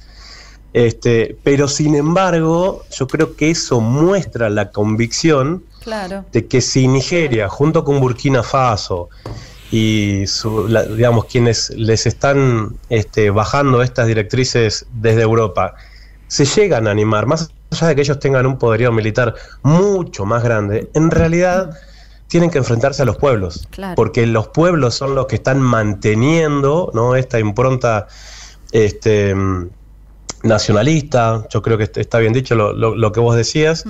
Este, 0.73 1.37
pero 1.43 1.67
sin 1.67 1.95
embargo, 1.95 2.83
yo 2.91 3.07
creo 3.07 3.35
que 3.35 3.51
eso 3.51 3.79
muestra 3.79 4.49
la 4.49 4.71
convicción 4.71 5.63
Claro. 5.83 6.25
de 6.31 6.47
que 6.47 6.61
si 6.61 6.87
Nigeria, 6.87 7.47
junto 7.47 7.83
con 7.83 7.99
Burkina 7.99 8.41
Faso 8.41 9.09
y 9.71 10.23
su- 10.27 10.67
la- 10.67 10.83
digamos 10.83 11.25
quienes 11.25 11.69
les 11.71 12.05
están 12.07 12.77
este, 12.89 13.29
bajando 13.29 13.81
estas 13.83 14.07
directrices 14.07 14.85
desde 14.93 15.21
Europa, 15.21 15.75
se 16.27 16.45
llegan 16.45 16.87
a 16.87 16.91
animar, 16.91 17.27
más 17.27 17.51
allá 17.71 17.87
de 17.89 17.95
que 17.95 18.01
ellos 18.01 18.19
tengan 18.19 18.45
un 18.47 18.57
poderío 18.57 18.91
militar 18.91 19.35
mucho 19.61 20.25
más 20.25 20.43
grande, 20.43 20.89
en 20.95 21.11
realidad 21.11 21.77
tienen 22.27 22.49
que 22.49 22.57
enfrentarse 22.57 23.03
a 23.03 23.05
los 23.05 23.17
pueblos, 23.17 23.67
Claro. 23.69 23.93
porque 23.95 24.25
los 24.25 24.47
pueblos 24.47 24.95
son 24.95 25.13
los 25.13 25.27
que 25.27 25.35
están 25.35 25.59
manteniendo 25.61 26.89
¿no? 26.95 27.15
esta 27.15 27.39
impronta 27.39 28.07
este, 28.71 29.35
nacionalista, 30.43 31.45
yo 31.49 31.61
creo 31.61 31.77
que 31.77 31.89
está 31.95 32.19
bien 32.19 32.33
dicho 32.33 32.55
lo, 32.55 32.73
lo- 32.73 32.95
lo 32.95 33.11
que 33.11 33.19
vos 33.19 33.35
decías, 33.35 33.85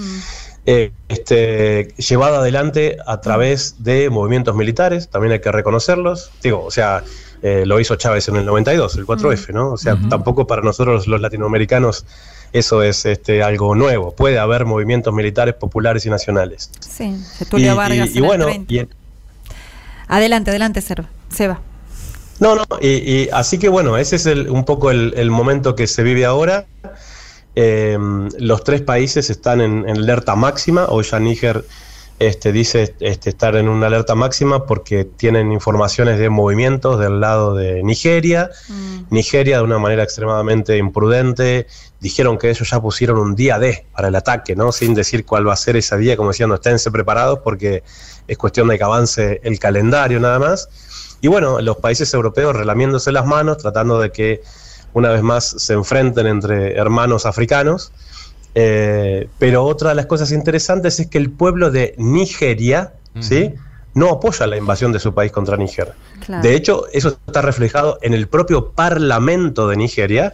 eh, 0.66 0.92
este, 1.10 1.90
llevada 1.98 2.38
adelante 2.40 2.98
a 3.06 3.20
través 3.22 3.84
de 3.84 4.10
movimientos 4.10 4.56
militares, 4.56 5.10
también 5.10 5.34
hay 5.34 5.42
que 5.42 5.52
reconocerlos, 5.52 6.32
digo, 6.42 6.64
o 6.64 6.72
sea, 6.72 7.04
eh, 7.42 7.66
lo 7.66 7.80
hizo 7.82 7.96
Chávez 7.98 8.30
en 8.30 8.38
el 8.38 8.46
92, 8.46 8.96
el 8.96 9.06
4F, 9.06 9.52
¿no? 9.54 9.72
O 9.72 9.78
sea, 9.78 9.98
tampoco 10.10 10.48
para 10.48 10.62
nosotros 10.62 11.08
los 11.08 11.20
latinoamericanos 11.20 12.06
eso 12.54 12.84
es 12.84 13.06
este, 13.06 13.42
algo 13.44 13.74
nuevo, 13.76 14.16
puede 14.16 14.38
haber 14.40 14.64
movimientos 14.66 15.14
militares 15.14 15.56
populares 15.56 16.06
y 16.06 16.10
nacionales. 16.12 16.70
Sí, 16.80 17.18
Getulio 17.40 17.74
Y- 17.74 17.76
Vargas. 17.76 18.10
y, 18.16 18.22
bueno, 18.22 18.46
30. 18.46 18.74
y 18.74 18.78
en- 18.80 18.90
Adelante, 20.08 20.52
adelante. 20.52 20.80
Seba. 20.82 21.60
No, 22.40 22.56
no, 22.56 22.64
y, 22.82 22.88
y 22.88 23.30
así 23.32 23.58
que 23.58 23.70
bueno, 23.70 23.98
ese 23.98 24.16
es 24.18 24.26
el- 24.26 24.50
un 24.50 24.66
poco 24.66 24.92
el, 24.92 25.14
el 25.16 25.32
momento 25.32 25.76
que 25.76 25.88
se 25.88 26.04
vive 26.04 26.26
ahora. 26.26 26.66
Eh, 27.56 27.98
los 28.40 28.64
tres 28.64 28.82
países 28.82 29.30
están 29.30 29.62
en, 29.62 29.88
en 29.88 29.98
alerta 29.98 30.36
máxima. 30.36 30.86
Hoy 30.90 31.04
ya 31.04 31.20
Níger 31.20 31.64
este, 32.20 32.52
dice 32.52 32.96
este, 33.00 33.30
estar 33.30 33.56
en 33.56 33.70
una 33.70 33.88
alerta 33.88 34.16
máxima 34.16 34.66
porque 34.66 35.06
tienen 35.06 35.52
informaciones 35.52 36.18
de 36.20 36.30
movimientos 36.30 37.00
del 37.00 37.20
lado 37.20 37.54
de 37.56 37.84
Nigeria. 37.84 38.50
Nigeria, 39.10 39.58
de 39.58 39.64
una 39.64 39.78
manera 39.78 40.04
extremadamente 40.04 40.78
imprudente, 40.78 41.68
dijeron 42.00 42.38
que 42.38 42.50
ellos 42.50 42.70
ya 42.70 42.82
pusieron 42.82 43.20
un 43.20 43.36
día 43.36 43.60
D 43.60 43.86
para 43.96 44.08
el 44.08 44.16
ataque, 44.16 44.56
¿no? 44.56 44.72
Sin 44.72 44.94
decir 44.96 45.24
cuál 45.26 45.48
va 45.48 45.54
a 45.54 45.58
ser 45.58 45.76
ese 45.76 45.96
día, 45.98 46.18
como 46.18 46.32
diciendo, 46.32 46.56
esténse 46.56 46.90
preparados 46.92 47.40
porque 47.44 47.84
es 48.28 48.38
cuestión 48.38 48.68
de 48.70 48.78
que 48.78 48.84
avance 48.84 49.40
el 49.44 49.60
calendario 49.60 50.20
nada 50.20 50.40
más. 50.40 50.70
Y 51.24 51.30
bueno, 51.30 51.62
los 51.62 51.78
países 51.78 52.14
europeos 52.14 52.54
relamiéndose 52.54 53.14
las 53.14 53.26
manos, 53.26 53.58
tratando 53.58 53.98
de 53.98 54.12
que 54.12 54.44
una 54.92 55.08
vez 55.10 55.24
más 55.24 55.56
se 55.58 55.72
enfrenten 55.72 56.28
entre 56.28 56.74
hermanos 56.74 57.26
africanos. 57.26 57.94
Eh, 58.56 59.30
pero 59.40 59.64
otra 59.64 59.92
de 59.92 59.96
las 59.96 60.06
cosas 60.06 60.34
interesantes 60.34 61.00
es 61.00 61.08
que 61.08 61.18
el 61.18 61.32
pueblo 61.32 61.72
de 61.72 61.96
Nigeria, 61.98 62.92
¿sí? 63.22 63.54
No 63.94 64.10
apoya 64.10 64.48
la 64.48 64.58
invasión 64.58 64.92
de 64.92 65.00
su 65.00 65.14
país 65.14 65.32
contra 65.32 65.56
Níger. 65.56 65.94
Claro. 66.26 66.44
De 66.44 66.56
hecho, 66.56 66.88
eso 66.92 67.18
está 67.26 67.42
reflejado 67.42 68.00
en 68.02 68.14
el 68.14 68.28
propio 68.28 68.72
Parlamento 68.72 69.70
de 69.70 69.78
Nigeria, 69.78 70.34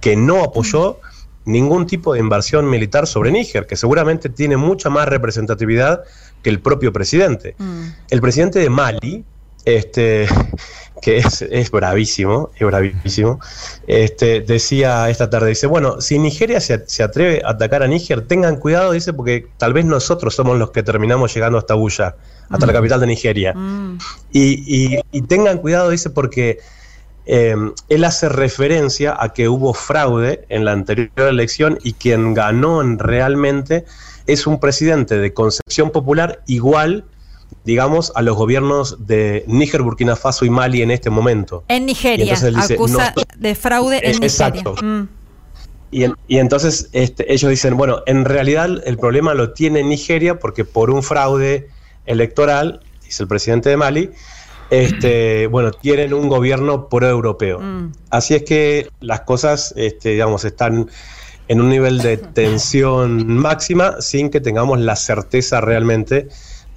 que 0.00 0.14
no 0.14 0.44
apoyó 0.44 1.00
ningún 1.46 1.88
tipo 1.88 2.12
de 2.12 2.20
invasión 2.20 2.70
militar 2.70 3.08
sobre 3.08 3.32
Níger, 3.32 3.66
que 3.66 3.74
seguramente 3.74 4.28
tiene 4.28 4.56
mucha 4.56 4.88
más 4.88 5.08
representatividad 5.08 6.04
que 6.44 6.50
el 6.50 6.60
propio 6.60 6.92
presidente. 6.92 7.56
El 8.08 8.20
presidente 8.20 8.60
de 8.60 8.70
Mali, 8.70 9.24
este, 9.76 10.26
que 11.02 11.18
es, 11.18 11.42
es 11.42 11.70
bravísimo, 11.70 12.50
es 12.58 12.66
bravísimo, 12.66 13.38
este, 13.86 14.40
decía 14.40 15.08
esta 15.10 15.30
tarde, 15.30 15.50
dice, 15.50 15.66
bueno, 15.66 16.00
si 16.00 16.18
Nigeria 16.18 16.60
se, 16.60 16.84
se 16.88 17.02
atreve 17.02 17.42
a 17.44 17.50
atacar 17.50 17.82
a 17.82 17.86
Níger, 17.86 18.26
tengan 18.26 18.56
cuidado, 18.56 18.92
dice, 18.92 19.12
porque 19.12 19.46
tal 19.58 19.72
vez 19.72 19.84
nosotros 19.84 20.34
somos 20.34 20.58
los 20.58 20.70
que 20.72 20.82
terminamos 20.82 21.32
llegando 21.34 21.56
hasta 21.58 21.74
Buya, 21.74 22.16
hasta 22.50 22.66
la 22.66 22.72
capital 22.72 23.00
de 23.00 23.06
Nigeria. 23.06 23.52
Y, 24.32 24.64
y- 24.66 25.00
y 25.12 25.22
tengan 25.22 25.58
cuidado, 25.58 25.90
dice, 25.90 26.10
porque 26.10 26.58
eh, 27.26 27.54
él 27.90 28.04
hace 28.04 28.28
referencia 28.30 29.14
a 29.18 29.32
que 29.34 29.48
hubo 29.50 29.74
fraude 29.74 30.46
en 30.48 30.64
la 30.64 30.72
anterior 30.72 31.10
elección 31.16 31.78
y 31.84 31.92
quien 31.92 32.32
ganó 32.34 32.80
en- 32.80 32.98
realmente 32.98 33.84
es 34.26 34.46
un 34.46 34.58
presidente 34.60 35.18
de 35.18 35.32
concepción 35.34 35.90
popular 35.90 36.40
igual, 36.46 37.04
digamos, 37.68 38.12
a 38.14 38.22
los 38.22 38.34
gobiernos 38.34 39.06
de 39.06 39.44
Níger, 39.46 39.82
Burkina 39.82 40.16
Faso 40.16 40.46
y 40.46 40.50
Mali 40.50 40.80
en 40.80 40.90
este 40.90 41.10
momento. 41.10 41.64
En 41.68 41.84
Nigeria, 41.84 42.32
dice, 42.34 42.74
acusa 42.74 43.12
no- 43.14 43.22
de 43.36 43.54
fraude 43.54 44.00
en 44.02 44.24
exacto. 44.24 44.70
Nigeria. 44.70 44.90
Mm. 44.94 45.08
Y, 45.90 46.04
en- 46.04 46.14
y 46.28 46.38
entonces 46.38 46.88
este, 46.94 47.30
ellos 47.30 47.50
dicen, 47.50 47.76
bueno, 47.76 47.98
en 48.06 48.24
realidad 48.24 48.70
el 48.86 48.96
problema 48.96 49.34
lo 49.34 49.52
tiene 49.52 49.82
Nigeria 49.84 50.38
porque 50.38 50.64
por 50.64 50.88
un 50.90 51.02
fraude 51.02 51.68
electoral, 52.06 52.80
dice 53.04 53.24
el 53.24 53.28
presidente 53.28 53.68
de 53.68 53.76
Mali, 53.76 54.10
este, 54.70 55.46
bueno, 55.48 55.70
tienen 55.72 56.14
un 56.14 56.30
gobierno 56.30 56.88
proeuropeo. 56.88 57.60
Así 58.08 58.34
es 58.34 58.44
que 58.44 58.88
las 59.00 59.20
cosas, 59.20 59.74
este, 59.76 60.12
digamos, 60.12 60.46
están 60.46 60.88
en 61.48 61.60
un 61.60 61.68
nivel 61.68 61.98
de 61.98 62.16
tensión 62.34 63.26
máxima 63.36 64.00
sin 64.00 64.30
que 64.30 64.40
tengamos 64.40 64.80
la 64.80 64.96
certeza 64.96 65.60
realmente 65.60 66.28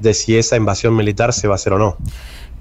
de 0.02 0.14
si 0.14 0.38
esa 0.38 0.56
invasión 0.56 0.96
militar 0.96 1.34
se 1.34 1.48
va 1.48 1.54
a 1.54 1.56
hacer 1.56 1.74
o 1.74 1.80
no. 1.80 1.98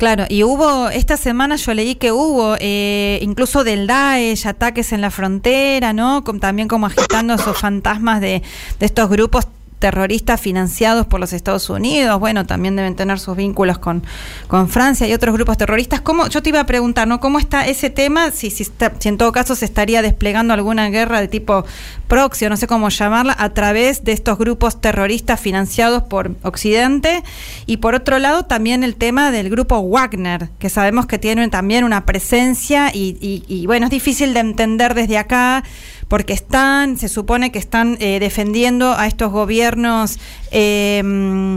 Claro, 0.00 0.24
y 0.30 0.44
hubo, 0.44 0.88
esta 0.88 1.18
semana 1.18 1.56
yo 1.56 1.74
leí 1.74 1.94
que 1.94 2.10
hubo 2.10 2.56
eh, 2.58 3.18
incluso 3.20 3.64
del 3.64 3.86
Daesh, 3.86 4.46
ataques 4.46 4.92
en 4.92 5.02
la 5.02 5.10
frontera, 5.10 5.92
¿no? 5.92 6.24
También 6.40 6.68
como 6.68 6.86
agitando 6.86 7.34
esos 7.34 7.58
fantasmas 7.58 8.22
de, 8.22 8.42
de 8.78 8.86
estos 8.86 9.10
grupos 9.10 9.46
terroristas 9.80 10.40
financiados 10.40 11.06
por 11.06 11.18
los 11.18 11.32
Estados 11.32 11.68
Unidos, 11.70 12.20
bueno, 12.20 12.46
también 12.46 12.76
deben 12.76 12.94
tener 12.94 13.18
sus 13.18 13.34
vínculos 13.36 13.78
con, 13.78 14.04
con 14.46 14.68
Francia 14.68 15.08
y 15.08 15.12
otros 15.14 15.34
grupos 15.34 15.56
terroristas. 15.58 16.00
¿Cómo, 16.00 16.28
yo 16.28 16.40
te 16.42 16.50
iba 16.50 16.60
a 16.60 16.66
preguntar, 16.66 17.08
¿no? 17.08 17.18
¿Cómo 17.18 17.40
está 17.40 17.66
ese 17.66 17.90
tema? 17.90 18.30
Si, 18.30 18.50
si, 18.50 18.62
está- 18.62 18.92
si 18.98 19.08
en 19.08 19.18
todo 19.18 19.32
caso 19.32 19.56
se 19.56 19.64
estaría 19.64 20.02
desplegando 20.02 20.54
alguna 20.54 20.88
guerra 20.90 21.20
de 21.20 21.26
tipo 21.26 21.64
proxy, 22.06 22.48
no 22.48 22.56
sé 22.56 22.66
cómo 22.68 22.88
llamarla, 22.90 23.34
a 23.38 23.48
través 23.50 24.04
de 24.04 24.12
estos 24.12 24.38
grupos 24.38 24.80
terroristas 24.80 25.40
financiados 25.40 26.02
por 26.04 26.36
Occidente. 26.42 27.24
Y 27.66 27.78
por 27.78 27.94
otro 27.94 28.18
lado, 28.18 28.44
también 28.44 28.84
el 28.84 28.96
tema 28.96 29.30
del 29.30 29.48
grupo 29.50 29.80
Wagner, 29.80 30.50
que 30.58 30.68
sabemos 30.68 31.06
que 31.06 31.18
tiene 31.18 31.48
también 31.48 31.84
una 31.84 32.04
presencia 32.04 32.90
y, 32.92 33.16
y- 33.20 33.44
y, 33.48 33.66
bueno, 33.66 33.86
es 33.86 33.90
difícil 33.90 34.34
de 34.34 34.40
entender 34.40 34.94
desde 34.94 35.16
acá 35.18 35.64
porque 36.10 36.32
están, 36.32 36.98
se 36.98 37.08
supone 37.08 37.52
que 37.52 37.60
están 37.60 37.96
eh, 38.00 38.18
defendiendo 38.18 38.94
a 38.94 39.06
estos 39.06 39.30
gobiernos 39.30 40.18
eh, 40.50 41.56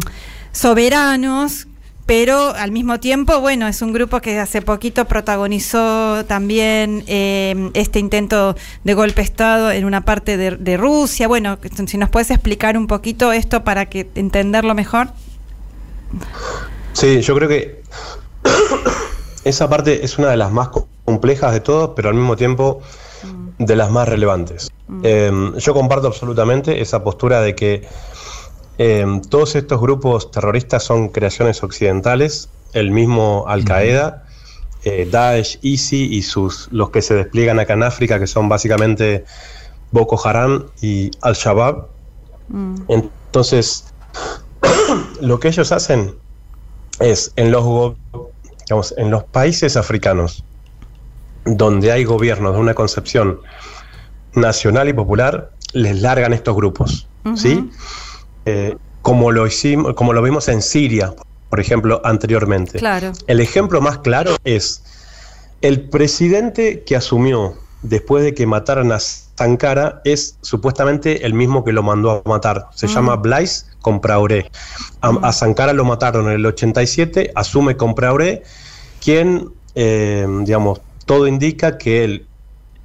soberanos, 0.52 1.68
pero 2.06 2.54
al 2.54 2.72
mismo 2.72 3.00
tiempo, 3.00 3.40
bueno, 3.40 3.68
es 3.68 3.82
un 3.82 3.94
grupo 3.94 4.20
que 4.22 4.38
hace 4.40 4.62
poquito 4.62 5.06
protagonizó 5.06 6.24
también 6.26 7.04
eh, 7.08 7.72
este 7.74 7.98
intento 7.98 8.56
de 8.84 8.94
golpe 8.94 9.16
de 9.16 9.22
Estado 9.24 9.72
en 9.72 9.86
una 9.86 10.02
parte 10.06 10.38
de, 10.38 10.52
de 10.52 10.78
Rusia. 10.78 11.28
Bueno, 11.28 11.58
si 11.88 11.98
nos 11.98 12.10
puedes 12.10 12.30
explicar 12.30 12.78
un 12.78 12.86
poquito 12.88 13.32
esto 13.32 13.64
para 13.64 13.88
que 13.88 14.08
entenderlo 14.16 14.76
mejor. 14.76 15.08
Sí, 16.92 17.22
yo 17.22 17.34
creo 17.36 17.50
que 17.50 17.82
esa 19.46 19.68
parte 19.68 20.06
es 20.06 20.20
una 20.20 20.28
de 20.30 20.38
las 20.38 20.52
más 20.52 20.68
co- 20.70 20.88
complejas 21.06 21.54
de 21.54 21.62
todas, 21.62 21.92
pero 21.96 22.10
al 22.10 22.16
mismo 22.16 22.36
tiempo 22.36 22.82
de 23.66 23.76
las 23.76 23.92
más 23.92 24.08
relevantes. 24.08 24.72
Eh, 25.04 25.32
yo 25.58 25.74
comparto 25.74 26.08
absolutamente 26.08 26.82
esa 26.82 27.04
postura 27.04 27.42
de 27.42 27.56
que 27.56 27.88
eh, 28.78 29.06
todos 29.30 29.56
estos 29.56 29.80
grupos 29.80 30.32
terroristas 30.32 30.84
son 30.84 31.10
creaciones 31.10 31.64
occidentales, 31.64 32.50
el 32.74 32.92
mismo 32.92 33.46
Al 33.48 33.64
Qaeda, 33.64 34.24
eh, 34.84 35.08
Daesh, 35.10 35.60
ISI 35.62 36.16
y 36.16 36.24
sus 36.24 36.68
los 36.72 36.90
que 36.90 37.02
se 37.02 37.14
despliegan 37.14 37.60
acá 37.60 37.74
en 37.74 37.84
África, 37.84 38.20
que 38.20 38.28
son 38.28 38.50
básicamente 38.50 39.26
Boko 39.92 40.20
Haram 40.28 40.66
y 40.82 41.12
Al-Shabaab. 41.22 41.88
Entonces, 42.88 43.86
lo 45.22 45.40
que 45.40 45.48
ellos 45.48 45.72
hacen 45.72 46.16
es 47.00 47.32
en 47.36 47.52
los, 47.52 47.96
digamos, 48.66 48.94
en 48.98 49.12
los 49.12 49.24
países 49.24 49.78
africanos 49.78 50.44
donde 51.46 51.92
hay 51.92 52.04
gobiernos 52.04 52.54
de 52.54 52.60
una 52.60 52.74
concepción 52.74 53.40
nacional 54.34 54.90
y 54.90 54.94
popular, 54.94 55.52
les 55.74 56.02
largan 56.02 56.34
estos 56.34 56.56
grupos, 56.56 57.08
¿sí? 57.36 57.70
Eh, 58.46 58.76
como 59.02 59.32
lo 59.32 59.46
hicimos, 59.46 59.94
como 59.96 60.14
lo 60.14 60.22
vimos 60.22 60.48
en 60.48 60.62
Siria, 60.62 61.14
por 61.50 61.60
ejemplo, 61.60 62.02
anteriormente. 62.04 62.80
Claro. 62.80 63.12
El 63.28 63.40
ejemplo 63.40 63.82
más 63.82 64.00
claro 64.00 64.38
es 64.44 64.84
el 65.62 65.90
presidente 65.90 66.84
que 66.84 66.96
asumió 66.96 67.56
después 67.84 68.24
de 68.24 68.34
que 68.34 68.48
mataran 68.48 68.92
a 68.92 69.00
Sankara 69.00 70.02
es 70.06 70.38
supuestamente 70.42 71.26
el 71.26 71.34
mismo 71.34 71.64
que 71.64 71.74
lo 71.74 71.84
mandó 71.84 72.24
a 72.26 72.30
matar. 72.30 72.68
Se 72.74 72.88
llama 72.88 73.18
Blaise 73.18 73.68
Compaoré. 73.82 74.50
A, 75.02 75.10
a 75.22 75.34
Sankara 75.34 75.74
lo 75.74 75.86
mataron 75.86 76.28
en 76.28 76.34
el 76.34 76.46
87, 76.46 77.32
asume 77.36 77.76
Compaoré, 77.76 78.44
quien, 79.04 79.50
eh, 79.76 80.26
digamos, 80.42 80.82
todo 81.06 81.28
indica 81.28 81.78
que 81.78 82.04
él 82.04 82.28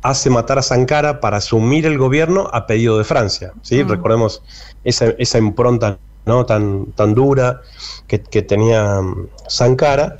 hace 0.02 0.30
matar 0.30 0.58
a 0.58 0.62
Sankara 0.62 1.20
para 1.20 1.38
asumir 1.38 1.86
el 1.86 1.98
gobierno 1.98 2.48
a 2.52 2.66
pedido 2.66 2.98
de 2.98 3.04
Francia. 3.04 3.52
¿sí? 3.62 3.82
Recordemos 3.82 4.42
esa, 4.84 5.06
esa 5.18 5.38
impronta 5.38 5.98
¿no? 6.24 6.46
tan, 6.46 6.86
tan 6.92 7.14
dura 7.14 7.60
que, 8.06 8.22
que 8.22 8.42
tenía 8.42 9.00
mm, 9.00 9.28
Sankara. 9.48 10.16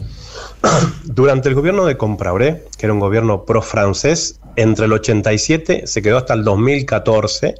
Durante 1.05 1.49
el 1.49 1.55
gobierno 1.55 1.85
de 1.85 1.97
Compaoré, 1.97 2.65
que 2.77 2.87
era 2.87 2.93
un 2.93 3.01
gobierno 3.01 3.45
pro-francés, 3.45 4.41
entre 4.57 4.87
el 4.87 4.93
87 4.93 5.87
se 5.87 6.03
quedó 6.03 6.17
hasta 6.19 6.35
el 6.35 6.43
2014, 6.45 7.55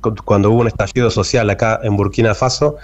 cu- 0.00 0.14
cuando 0.24 0.50
hubo 0.50 0.60
un 0.60 0.68
estallido 0.68 1.10
social 1.10 1.48
acá 1.50 1.80
en 1.82 1.96
Burkina 1.96 2.34
Faso 2.34 2.76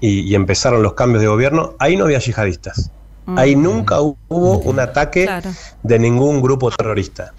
y, 0.00 0.20
y 0.20 0.34
empezaron 0.34 0.82
los 0.82 0.94
cambios 0.94 1.22
de 1.22 1.28
gobierno, 1.28 1.74
ahí 1.78 1.96
no 1.96 2.04
había 2.04 2.18
yihadistas. 2.18 2.90
Ahí 3.36 3.56
nunca 3.56 4.00
hubo 4.00 4.58
un 4.58 4.80
ataque 4.80 5.24
Claro. 5.24 5.50
de 5.82 5.98
ningún 5.98 6.42
grupo 6.42 6.70
terrorista. 6.70 7.32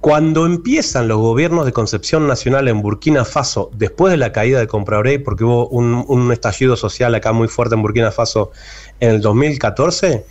Cuando 0.00 0.46
empiezan 0.46 1.08
los 1.08 1.18
gobiernos 1.18 1.64
de 1.66 1.72
concepción 1.72 2.28
nacional 2.28 2.68
en 2.68 2.80
Burkina 2.82 3.24
Faso, 3.24 3.70
después 3.74 4.10
de 4.12 4.18
la 4.18 4.30
caída 4.30 4.60
de 4.60 4.66
Comprabrey, 4.68 5.18
porque 5.18 5.42
hubo 5.44 5.68
un, 5.68 6.04
un 6.06 6.30
estallido 6.32 6.76
social 6.76 7.14
acá 7.14 7.32
muy 7.32 7.48
fuerte 7.48 7.74
en 7.74 7.82
Burkina 7.82 8.12
Faso 8.12 8.52
en 9.00 9.10
el 9.10 9.20
2014, 9.20 10.24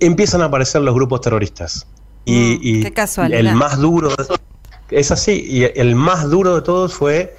empiezan 0.00 0.40
a 0.42 0.46
aparecer 0.46 0.82
los 0.82 0.94
grupos 0.94 1.20
terroristas. 1.20 1.86
Y, 2.24 2.58
y 2.62 2.82
qué 2.84 2.92
casualidad. 2.92 3.40
el 3.40 3.54
más 3.54 3.78
duro, 3.78 4.10
es 4.90 5.10
así, 5.10 5.44
y 5.46 5.64
el 5.78 5.94
más 5.96 6.30
duro 6.30 6.54
de 6.54 6.62
todos 6.62 6.94
fue 6.94 7.34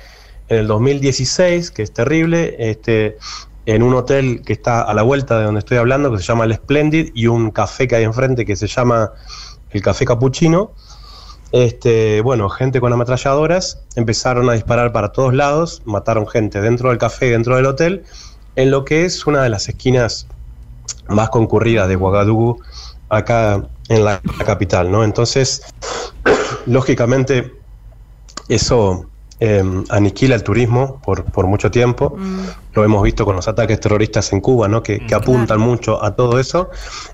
en 0.50 0.58
el 0.60 0.68
2016, 0.68 1.72
que 1.72 1.82
es 1.84 1.94
terrible, 1.94 2.56
este, 2.60 3.18
en 3.66 3.84
un 3.84 3.93
hotel 3.93 4.41
que 4.45 4.53
está 4.53 4.82
a 4.82 4.93
la 4.93 5.03
vuelta 5.03 5.38
de 5.38 5.45
donde 5.45 5.59
estoy 5.59 5.78
hablando, 5.78 6.11
que 6.11 6.18
se 6.18 6.24
llama 6.24 6.45
El 6.45 6.55
Splendid, 6.55 7.11
y 7.14 7.28
un 7.28 7.51
café 7.51 7.88
que 7.88 7.95
hay 7.95 8.03
enfrente 8.03 8.45
que 8.45 8.55
se 8.55 8.68
llama 8.68 9.11
el 9.72 9.82
Café 9.82 10.05
Capuchino. 10.05 10.74
Este, 11.51 12.22
bueno, 12.22 12.49
gente 12.49 12.82
con 12.82 12.91
ametralladoras 12.91 13.84
empezaron 13.95 14.49
a 14.49 14.53
disparar 14.53 14.91
para 14.91 15.11
todos 15.11 15.34
lados, 15.34 15.84
mataron 15.86 16.28
gente 16.28 16.61
dentro 16.61 16.89
del 16.89 16.97
café, 16.97 17.30
dentro 17.30 17.55
del 17.55 17.68
hotel, 17.68 18.03
en 18.55 18.72
lo 18.72 18.86
que 18.86 19.05
es 19.05 19.26
una 19.28 19.43
de 19.43 19.49
las 19.49 19.70
esquinas 19.70 20.28
más 21.07 21.30
concurridas 21.30 21.88
de 21.88 21.95
Ouagadougou, 21.95 22.59
acá 23.09 23.64
en 23.89 24.03
la 24.03 24.20
capital, 24.45 24.91
¿no? 24.91 25.03
Entonces, 25.03 25.61
lógicamente, 26.66 27.53
eso 28.49 29.05
eh, 29.39 29.64
aniquila 29.89 30.36
el 30.36 30.43
turismo 30.43 31.01
por, 31.03 31.24
por 31.26 31.45
mucho 31.47 31.70
tiempo. 31.70 32.18
Lo 32.74 32.84
hemos 32.84 33.03
visto 33.03 33.24
con 33.26 33.36
los 33.36 33.47
ataques 33.47 33.80
terroristas 33.80 34.34
en 34.34 34.41
Cuba, 34.41 34.67
¿no? 34.67 34.82
que, 34.82 35.05
que 35.05 35.13
apuntan 35.15 35.59
mucho 35.59 36.03
a 36.03 36.15
todo 36.15 36.39
eso. 36.39 36.69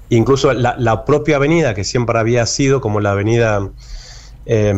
Incluso 0.09 0.53
la, 0.53 0.75
la 0.77 1.03
propia 1.05 1.35
avenida, 1.35 1.73
que 1.73 1.83
siempre 1.83 2.17
había 2.17 2.45
sido 2.45 2.79
como 2.79 2.99
la 3.01 3.11
avenida, 3.11 3.67
eh, 4.45 4.73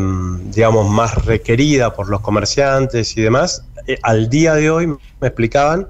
digamos, 0.46 0.90
más 0.90 1.24
requerida 1.26 1.94
por 1.94 2.10
los 2.10 2.22
comerciantes 2.22 3.16
y 3.16 3.22
demás, 3.22 3.64
eh, 3.88 3.98
al 4.04 4.30
día 4.30 4.56
de 4.56 4.72
hoy 4.72 4.88
me 4.88 5.28
explicaban 5.28 5.88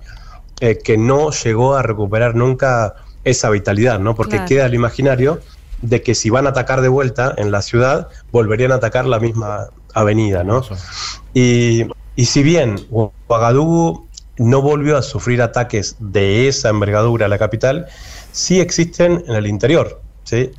eh, 0.60 0.78
que 0.84 0.98
no 0.98 1.32
llegó 1.32 1.76
a 1.76 1.82
recuperar 1.84 2.36
nunca 2.36 2.94
esa 3.24 3.50
vitalidad, 3.50 4.00
¿no? 4.00 4.14
porque 4.16 4.36
Claro. 4.36 4.48
queda 4.48 4.66
el 4.66 4.74
imaginario 4.74 5.40
de 5.82 6.02
que 6.04 6.14
si 6.16 6.30
van 6.30 6.46
a 6.46 6.50
atacar 6.52 6.82
de 6.82 6.90
vuelta 6.90 7.34
en 7.38 7.50
la 7.52 7.62
ciudad, 7.62 8.08
volverían 8.32 8.72
a 8.72 8.76
atacar 8.76 9.06
la 9.06 9.20
misma 9.20 9.68
avenida, 9.96 10.44
¿no? 10.44 10.62
Y, 11.34 11.88
y 12.16 12.26
si 12.26 12.44
bien 12.44 12.76
Ouagadougou 12.92 14.08
no 14.42 14.62
volvió 14.62 14.98
a 14.98 15.04
sufrir 15.04 15.42
ataques 15.42 15.96
de 16.00 16.48
esa 16.48 16.70
envergadura 16.70 17.28
a 17.28 17.30
la 17.30 17.38
capital, 17.38 17.88
sí 18.32 18.60
existen 18.60 19.24
en 19.28 19.36
el 19.36 19.46
interior, 19.46 20.02
¿sí? 20.24 20.52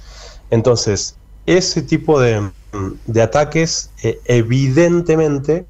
Entonces, 0.50 1.16
ese 1.46 1.82
tipo 1.82 2.20
de, 2.20 2.48
de 3.06 3.22
ataques 3.22 3.90
eh, 4.02 4.20
evidentemente 4.26 5.66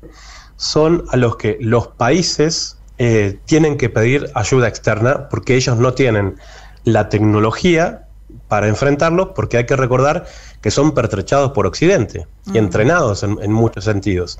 son 0.56 1.04
a 1.10 1.16
los 1.16 1.36
que 1.36 1.56
los 1.60 1.88
países 1.88 2.76
eh, 2.98 3.38
tienen 3.46 3.78
que 3.78 3.88
pedir 3.88 4.30
ayuda 4.34 4.68
externa 4.68 5.28
porque 5.30 5.56
ellos 5.56 5.78
no 5.78 5.94
tienen 5.94 6.36
la 6.84 7.08
tecnología 7.08 8.06
para 8.48 8.68
enfrentarlos 8.68 9.30
porque 9.34 9.56
hay 9.56 9.66
que 9.66 9.76
recordar 9.76 10.26
que 10.60 10.70
son 10.70 10.92
pertrechados 10.92 11.52
por 11.52 11.66
Occidente 11.66 12.26
y 12.52 12.58
entrenados 12.58 13.22
en, 13.22 13.38
en 13.42 13.52
muchos 13.52 13.84
sentidos. 13.84 14.38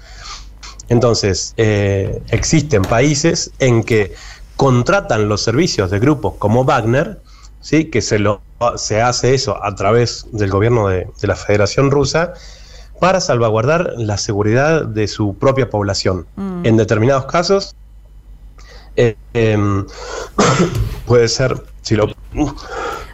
Entonces, 0.93 1.55
eh, 1.57 2.23
existen 2.29 2.83
países 2.83 3.51
en 3.61 3.83
que 3.83 4.13
contratan 4.57 5.27
los 5.27 5.41
servicios 5.41 5.91
de 5.91 5.99
grupos 5.99 6.35
como 6.39 6.67
Wagner, 6.67 7.19
¿sí? 7.63 7.87
que 7.87 8.03
se, 8.03 8.19
lo, 8.19 8.43
se 8.77 9.01
hace 9.01 9.33
eso 9.33 9.65
a 9.65 9.75
través 9.75 10.27
del 10.33 10.51
gobierno 10.51 10.89
de, 10.89 11.09
de 11.19 11.27
la 11.27 11.35
Federación 11.35 11.91
Rusa, 11.91 12.35
para 13.01 13.23
salvaguardar 13.23 13.95
la 13.97 14.19
seguridad 14.19 14.85
de 14.85 15.09
su 15.09 15.35
propia 15.39 15.71
población. 15.71 16.27
Mm. 16.37 16.67
En 16.67 16.77
determinados 16.77 17.25
casos, 17.25 17.75
eh, 18.95 19.17
em, 19.33 19.87
puede 21.07 21.29
ser, 21.29 21.57
si 21.81 21.97
lo... 21.97 22.09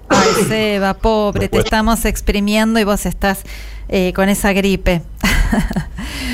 Ay, 0.09 0.29
Seba, 0.49 0.95
pobre, 0.95 1.49
te 1.49 1.59
estamos 1.59 2.05
exprimiendo 2.07 2.81
y 2.81 2.85
vos 2.85 3.07
estás 3.07 3.45
eh, 3.89 4.13
con 4.17 4.29
esa 4.29 4.53
gripe. 4.53 5.03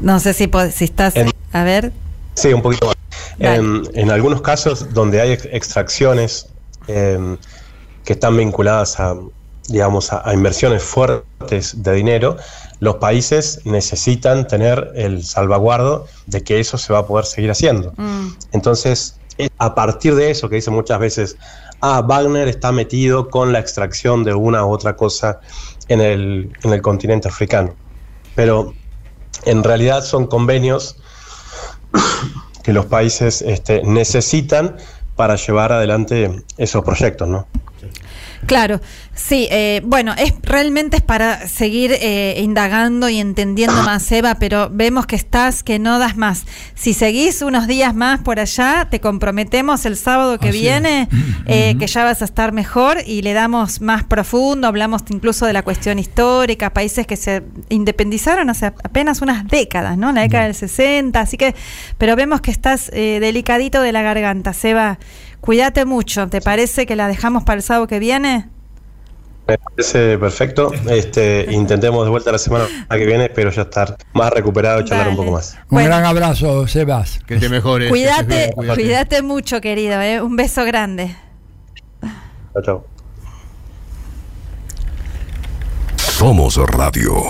no 0.00 0.20
sé 0.20 0.32
si, 0.32 0.50
si 0.72 0.84
estás... 0.84 1.16
En- 1.16 1.30
A 1.52 1.64
ver. 1.64 1.92
Sí, 2.34 2.52
un 2.52 2.62
poquito 2.62 2.86
más. 2.86 2.96
En, 3.38 3.82
en 3.94 4.10
algunos 4.10 4.40
casos 4.42 4.92
donde 4.94 5.20
hay 5.20 5.32
ex- 5.32 5.48
extracciones 5.52 6.46
em, 6.86 7.36
que 8.04 8.12
están 8.14 8.36
vinculadas 8.36 8.98
a, 9.00 9.16
digamos, 9.68 10.12
a, 10.12 10.26
a 10.28 10.32
inversiones 10.34 10.82
fuertes 10.82 11.82
de 11.82 11.92
dinero, 11.92 12.36
los 12.80 12.96
países 12.96 13.60
necesitan 13.64 14.46
tener 14.46 14.92
el 14.94 15.24
salvaguardo 15.24 16.06
de 16.26 16.42
que 16.42 16.58
eso 16.60 16.78
se 16.78 16.92
va 16.92 17.00
a 17.00 17.06
poder 17.06 17.26
seguir 17.26 17.50
haciendo. 17.50 17.92
Entonces, 18.52 19.16
es 19.38 19.50
a 19.58 19.74
partir 19.74 20.14
de 20.14 20.30
eso 20.30 20.48
que 20.48 20.56
dicen 20.56 20.74
muchas 20.74 20.98
veces, 20.98 21.36
ah, 21.80 22.02
Wagner 22.02 22.48
está 22.48 22.72
metido 22.72 23.28
con 23.30 23.52
la 23.52 23.58
extracción 23.60 24.24
de 24.24 24.34
una 24.34 24.64
u 24.66 24.70
otra 24.72 24.96
cosa 24.96 25.40
en 25.88 26.00
el, 26.00 26.50
en 26.62 26.72
el 26.72 26.82
continente 26.82 27.28
africano. 27.28 27.74
Pero 28.34 28.74
en 29.44 29.62
realidad 29.64 30.04
son 30.04 30.26
convenios 30.26 30.96
que 32.62 32.72
los 32.72 32.86
países 32.86 33.42
este, 33.42 33.82
necesitan 33.84 34.76
para 35.16 35.36
llevar 35.36 35.72
adelante 35.72 36.44
esos 36.56 36.84
proyectos, 36.84 37.28
¿no? 37.28 37.46
Claro, 38.46 38.80
sí, 39.14 39.46
eh, 39.50 39.82
bueno, 39.84 40.14
es 40.18 40.34
realmente 40.42 40.96
es 40.96 41.02
para 41.02 41.46
seguir 41.46 41.92
eh, 42.00 42.34
indagando 42.38 43.08
y 43.08 43.18
entendiendo 43.20 43.82
más, 43.84 44.10
Eva, 44.10 44.34
pero 44.36 44.68
vemos 44.70 45.06
que 45.06 45.16
estás, 45.16 45.62
que 45.62 45.78
no 45.78 45.98
das 45.98 46.16
más. 46.16 46.44
Si 46.74 46.92
seguís 46.92 47.42
unos 47.42 47.66
días 47.66 47.94
más 47.94 48.20
por 48.20 48.40
allá, 48.40 48.88
te 48.90 49.00
comprometemos 49.00 49.86
el 49.86 49.96
sábado 49.96 50.38
que 50.38 50.48
Así 50.48 50.60
viene, 50.60 51.08
eh, 51.46 51.76
que 51.78 51.86
ya 51.86 52.04
vas 52.04 52.20
a 52.20 52.24
estar 52.24 52.52
mejor 52.52 52.98
y 53.06 53.22
le 53.22 53.32
damos 53.32 53.80
más 53.80 54.04
profundo, 54.04 54.66
hablamos 54.66 55.02
incluso 55.10 55.46
de 55.46 55.52
la 55.52 55.62
cuestión 55.62 55.98
histórica, 55.98 56.70
países 56.70 57.06
que 57.06 57.16
se 57.16 57.42
independizaron 57.68 58.50
hace 58.50 58.66
apenas 58.66 59.22
unas 59.22 59.46
décadas, 59.46 59.96
¿no? 59.96 60.12
La 60.12 60.22
década 60.22 60.44
del 60.44 60.54
60, 60.54 61.20
así 61.20 61.36
que, 61.36 61.54
pero 61.96 62.16
vemos 62.16 62.40
que 62.40 62.50
estás 62.50 62.90
eh, 62.92 63.18
delicadito 63.20 63.80
de 63.80 63.92
la 63.92 64.02
garganta, 64.02 64.52
Seba. 64.52 64.98
Cuídate 65.42 65.84
mucho, 65.86 66.28
¿te 66.28 66.40
parece 66.40 66.86
que 66.86 66.94
la 66.94 67.08
dejamos 67.08 67.42
para 67.42 67.56
el 67.56 67.64
sábado 67.64 67.88
que 67.88 67.98
viene? 67.98 68.48
Me 69.48 69.58
parece 69.58 70.16
perfecto. 70.16 70.70
Este, 70.88 71.48
intentemos 71.50 72.04
de 72.04 72.10
vuelta 72.10 72.30
la 72.30 72.38
semana 72.38 72.66
que 72.88 73.04
viene, 73.04 73.24
espero 73.24 73.50
ya 73.50 73.62
estar 73.62 73.96
más 74.12 74.32
recuperado 74.32 74.80
y 74.80 74.84
charlar 74.84 75.08
un 75.08 75.16
poco 75.16 75.32
más. 75.32 75.58
Un 75.68 75.84
gran 75.84 76.04
abrazo, 76.04 76.68
Sebas. 76.68 77.18
Que 77.26 77.38
te 77.38 77.48
mejores. 77.48 77.90
Cuídate, 77.90 78.52
cuídate 78.54 79.20
mucho, 79.22 79.60
querido, 79.60 80.00
¿eh? 80.00 80.22
un 80.22 80.36
beso 80.36 80.64
grande. 80.64 81.16
Chao, 82.52 82.62
chao. 82.62 82.86
Somos 85.96 86.56
Radio. 86.56 87.26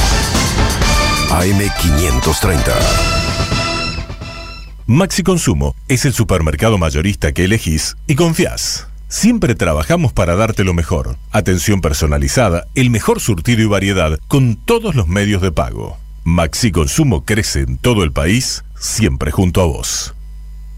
AM530. 1.31 3.22
Maxi 4.93 5.23
Consumo 5.23 5.75
es 5.89 6.05
el 6.05 6.13
supermercado 6.13 6.77
mayorista 6.77 7.33
que 7.33 7.47
elegís 7.47 7.97
y 8.07 8.15
confías. 8.15 8.89
Siempre 9.09 9.55
trabajamos 9.55 10.13
para 10.13 10.37
darte 10.37 10.65
lo 10.65 10.75
mejor. 10.75 11.17
Atención 11.31 11.81
personalizada, 11.81 12.67
el 12.75 12.91
mejor 12.91 13.19
surtido 13.19 13.63
y 13.63 13.65
variedad 13.65 14.19
con 14.29 14.55
todos 14.55 14.95
los 14.95 15.09
medios 15.09 15.41
de 15.41 15.51
pago. 15.51 15.97
Maxi 16.25 16.73
Consumo 16.73 17.25
crece 17.25 17.61
en 17.61 17.79
todo 17.79 18.05
el 18.05 18.13
país, 18.13 18.65
siempre 18.79 19.31
junto 19.31 19.63
a 19.63 19.65
vos. 19.65 20.15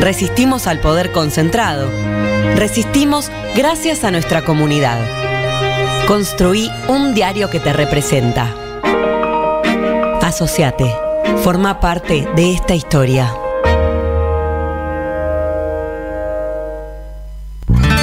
Resistimos 0.00 0.66
al 0.66 0.80
poder 0.80 1.12
concentrado. 1.12 1.86
Resistimos 2.56 3.30
gracias 3.54 4.02
a 4.02 4.10
nuestra 4.10 4.42
comunidad. 4.42 4.98
Construí 6.08 6.70
un 6.88 7.14
diario 7.14 7.50
que 7.50 7.60
te 7.60 7.74
representa. 7.74 8.48
Asociate. 10.22 10.90
Forma 11.44 11.80
parte 11.80 12.26
de 12.34 12.54
esta 12.54 12.74
historia. 12.74 13.30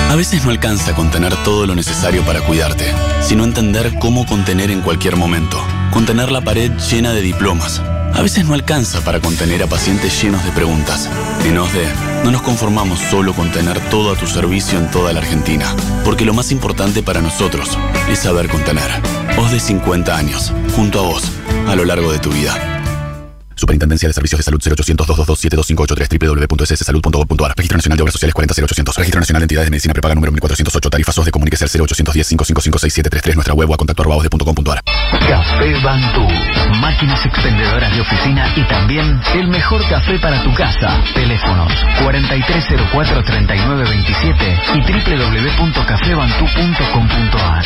A 0.10 0.16
veces 0.16 0.46
no 0.46 0.52
alcanza 0.52 0.94
con 0.94 1.10
tener 1.10 1.36
todo 1.44 1.66
lo 1.66 1.74
necesario 1.74 2.24
para 2.24 2.42
cuidarte, 2.42 2.86
sino 3.22 3.44
entender 3.44 3.98
cómo 4.00 4.28
contener 4.28 4.70
en 4.70 4.82
cualquier 4.82 5.16
momento. 5.16 5.58
Contener 5.92 6.32
la 6.32 6.42
pared 6.42 6.72
llena 6.92 7.12
de 7.12 7.22
diplomas, 7.22 7.82
A 8.14 8.22
veces 8.22 8.46
no 8.46 8.54
alcanza 8.54 9.02
para 9.02 9.20
contener 9.20 9.64
a 9.64 9.68
pacientes 9.68 10.22
llenos 10.22 10.44
de 10.44 10.52
preguntas. 10.52 11.10
En 11.46 11.58
OSDE 11.58 11.88
no 12.24 12.32
nos 12.32 12.42
conformamos 12.42 13.00
solo 13.00 13.34
con 13.34 13.52
tener 13.52 13.80
todo 13.90 14.12
a 14.12 14.16
tu 14.16 14.28
servicio 14.28 14.80
en 14.80 14.90
toda 14.92 15.14
la 15.14 15.20
Argentina, 15.20 15.76
porque 16.04 16.26
lo 16.26 16.34
más 16.34 16.52
importante 16.52 17.04
para 17.04 17.22
nosotros 17.22 17.78
es 18.10 18.20
saber 18.20 18.50
contener. 18.50 18.90
OSDE 19.38 19.60
50 19.60 20.16
años, 20.16 20.54
junto 20.76 21.00
a 21.00 21.04
vos, 21.04 21.24
a 21.68 21.76
lo 21.76 21.86
largo 21.86 22.12
de 22.12 22.20
tu 22.20 22.32
vida. 22.32 22.77
Superintendencia 23.68 24.08
de 24.08 24.14
Servicios 24.14 24.40
de 24.40 24.44
Salud 24.44 24.62
0800 24.64 25.06
222 25.06 25.68
7583 25.68 26.08
www.sssalud.gov.ar 26.08 27.52
Registro 27.52 27.76
Nacional 27.76 27.98
de 27.98 28.04
Obras 28.04 28.14
Sociales 28.14 28.34
40800 28.34 28.96
Registro 28.96 29.20
Nacional 29.20 29.42
de 29.42 29.44
Entidades 29.44 29.68
de 29.68 29.72
Medicina 29.72 29.92
Prepaga 29.92 30.16
número 30.16 30.32
1408 30.32 30.90
Tarifas 30.90 31.14
SOS 31.14 31.26
de 31.26 31.32
Comuníquese 31.32 31.66
al 31.66 31.70
0810 31.70 32.30
555 32.32 32.80
6733 32.80 33.36
Nuestra 33.36 33.54
web 33.54 33.70
o 33.70 33.74
a 33.74 33.78
contacto 33.78 34.04
Café 35.28 35.76
Bantú. 35.84 36.26
Máquinas 36.80 37.26
expendedoras 37.26 37.94
de 37.94 38.00
oficina 38.00 38.54
y 38.56 38.64
también 38.70 39.20
el 39.36 39.50
mejor 39.50 39.86
café 39.90 40.18
para 40.20 40.42
tu 40.44 40.54
casa. 40.54 41.04
Teléfonos 41.14 41.74
4304-3927 42.08 44.76
y 44.76 44.80
www.cafebantú.com.ar. 44.80 47.66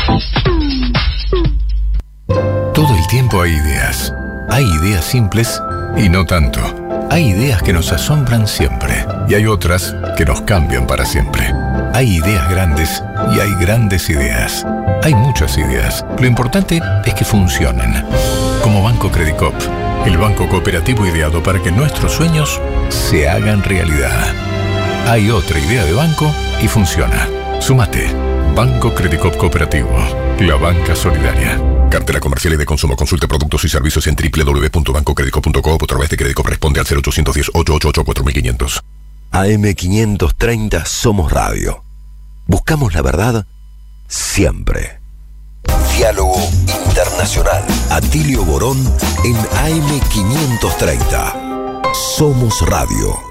Todo 2.73 2.95
el 2.95 3.07
tiempo 3.07 3.41
hay 3.41 3.51
ideas. 3.51 4.13
Hay 4.49 4.65
ideas 4.65 5.05
simples 5.05 5.61
y 5.97 6.09
no 6.09 6.25
tanto. 6.25 6.59
Hay 7.09 7.29
ideas 7.29 7.61
que 7.61 7.73
nos 7.73 7.91
asombran 7.91 8.47
siempre 8.47 9.05
y 9.27 9.35
hay 9.35 9.45
otras 9.45 9.95
que 10.17 10.25
nos 10.25 10.41
cambian 10.41 10.87
para 10.87 11.05
siempre. 11.05 11.53
Hay 11.93 12.15
ideas 12.17 12.49
grandes 12.49 13.03
y 13.35 13.39
hay 13.39 13.53
grandes 13.55 14.09
ideas. 14.09 14.65
Hay 15.03 15.13
muchas 15.13 15.57
ideas. 15.57 16.05
Lo 16.19 16.25
importante 16.25 16.81
es 17.05 17.13
que 17.13 17.25
funcionen. 17.25 18.03
Como 18.63 18.83
Banco 18.83 19.11
Credicop, 19.11 19.55
el 20.05 20.17
banco 20.17 20.47
cooperativo 20.47 21.05
ideado 21.05 21.43
para 21.43 21.61
que 21.61 21.71
nuestros 21.71 22.13
sueños 22.13 22.61
se 22.89 23.29
hagan 23.29 23.63
realidad. 23.63 24.33
Hay 25.07 25.29
otra 25.29 25.59
idea 25.59 25.83
de 25.83 25.93
banco 25.93 26.33
y 26.61 26.67
funciona. 26.67 27.27
Sumate. 27.59 28.30
Banco 28.55 28.93
Credicop 28.93 29.35
Cooperativo. 29.37 29.89
La 30.39 30.55
banca 30.55 30.95
solidaria. 30.95 31.59
Cartera 31.89 32.19
comercial 32.19 32.53
y 32.53 32.57
de 32.57 32.65
consumo. 32.65 32.95
Consulte 32.95 33.27
productos 33.27 33.63
y 33.65 33.69
servicios 33.69 34.05
en 34.07 34.15
www.bancocredico.com 34.15 35.73
o 35.73 35.83
a 35.83 35.87
través 35.87 36.09
de 36.09 36.17
Crédito 36.17 36.43
responde 36.43 36.79
al 36.79 36.85
0810 36.85 37.51
888 37.53 38.03
4500. 38.03 38.81
AM530 39.31 40.85
Somos 40.85 41.31
Radio. 41.31 41.83
Buscamos 42.47 42.93
la 42.93 43.01
verdad 43.01 43.45
siempre. 44.07 44.99
Diálogo 45.95 46.35
Internacional. 46.87 47.63
Atilio 47.89 48.43
Borón 48.43 48.77
en 49.23 49.35
AM530. 49.35 51.93
Somos 51.93 52.61
Radio. 52.67 53.30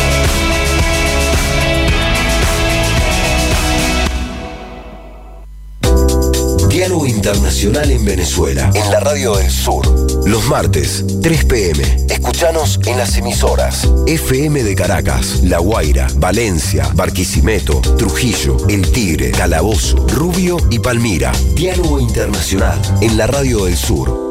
Diálogo 6.71 7.05
Internacional 7.05 7.91
en 7.91 8.05
Venezuela. 8.05 8.71
En 8.73 8.89
la 8.91 9.01
Radio 9.01 9.35
del 9.35 9.51
Sur. 9.51 9.85
Los 10.25 10.47
martes, 10.47 11.03
3 11.21 11.43
pm. 11.43 11.83
Escuchanos 12.09 12.79
en 12.85 12.97
las 12.97 13.17
emisoras. 13.17 13.91
FM 14.07 14.63
de 14.63 14.73
Caracas, 14.73 15.41
La 15.43 15.59
Guaira, 15.59 16.07
Valencia, 16.15 16.87
Barquisimeto, 16.95 17.81
Trujillo, 17.97 18.55
El 18.69 18.89
Tigre, 18.89 19.31
Calabozo, 19.31 20.07
Rubio 20.07 20.55
y 20.69 20.79
Palmira. 20.79 21.33
Diálogo 21.55 21.99
Internacional 21.99 22.79
en 23.01 23.17
la 23.17 23.27
Radio 23.27 23.65
del 23.65 23.75
Sur. 23.75 24.30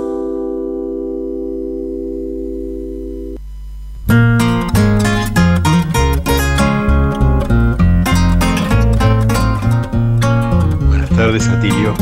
Tardes, 11.30 11.48
Atilio. 11.48 11.94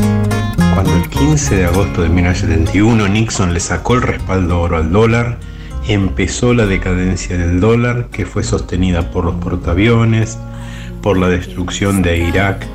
Cuando 0.73 0.95
el 0.95 1.07
15 1.07 1.57
de 1.57 1.65
agosto 1.65 2.01
de 2.01 2.09
1971 2.09 3.07
Nixon 3.09 3.53
le 3.53 3.59
sacó 3.59 3.93
el 3.93 4.01
respaldo 4.01 4.59
oro 4.59 4.77
al 4.77 4.91
dólar, 4.91 5.37
empezó 5.87 6.55
la 6.55 6.65
decadencia 6.65 7.37
del 7.37 7.59
dólar 7.59 8.07
que 8.11 8.25
fue 8.25 8.43
sostenida 8.43 9.11
por 9.11 9.25
los 9.25 9.35
portaaviones, 9.35 10.39
por 11.03 11.19
la 11.19 11.29
destrucción 11.29 12.01
de 12.01 12.17
Irak 12.17 12.65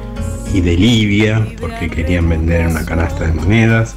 y 0.53 0.61
de 0.61 0.77
Libia, 0.77 1.45
porque 1.61 1.91
querían 1.91 2.29
vender 2.29 2.69
una 2.69 2.85
canasta 2.85 3.25
de 3.25 3.33
monedas. 3.33 3.97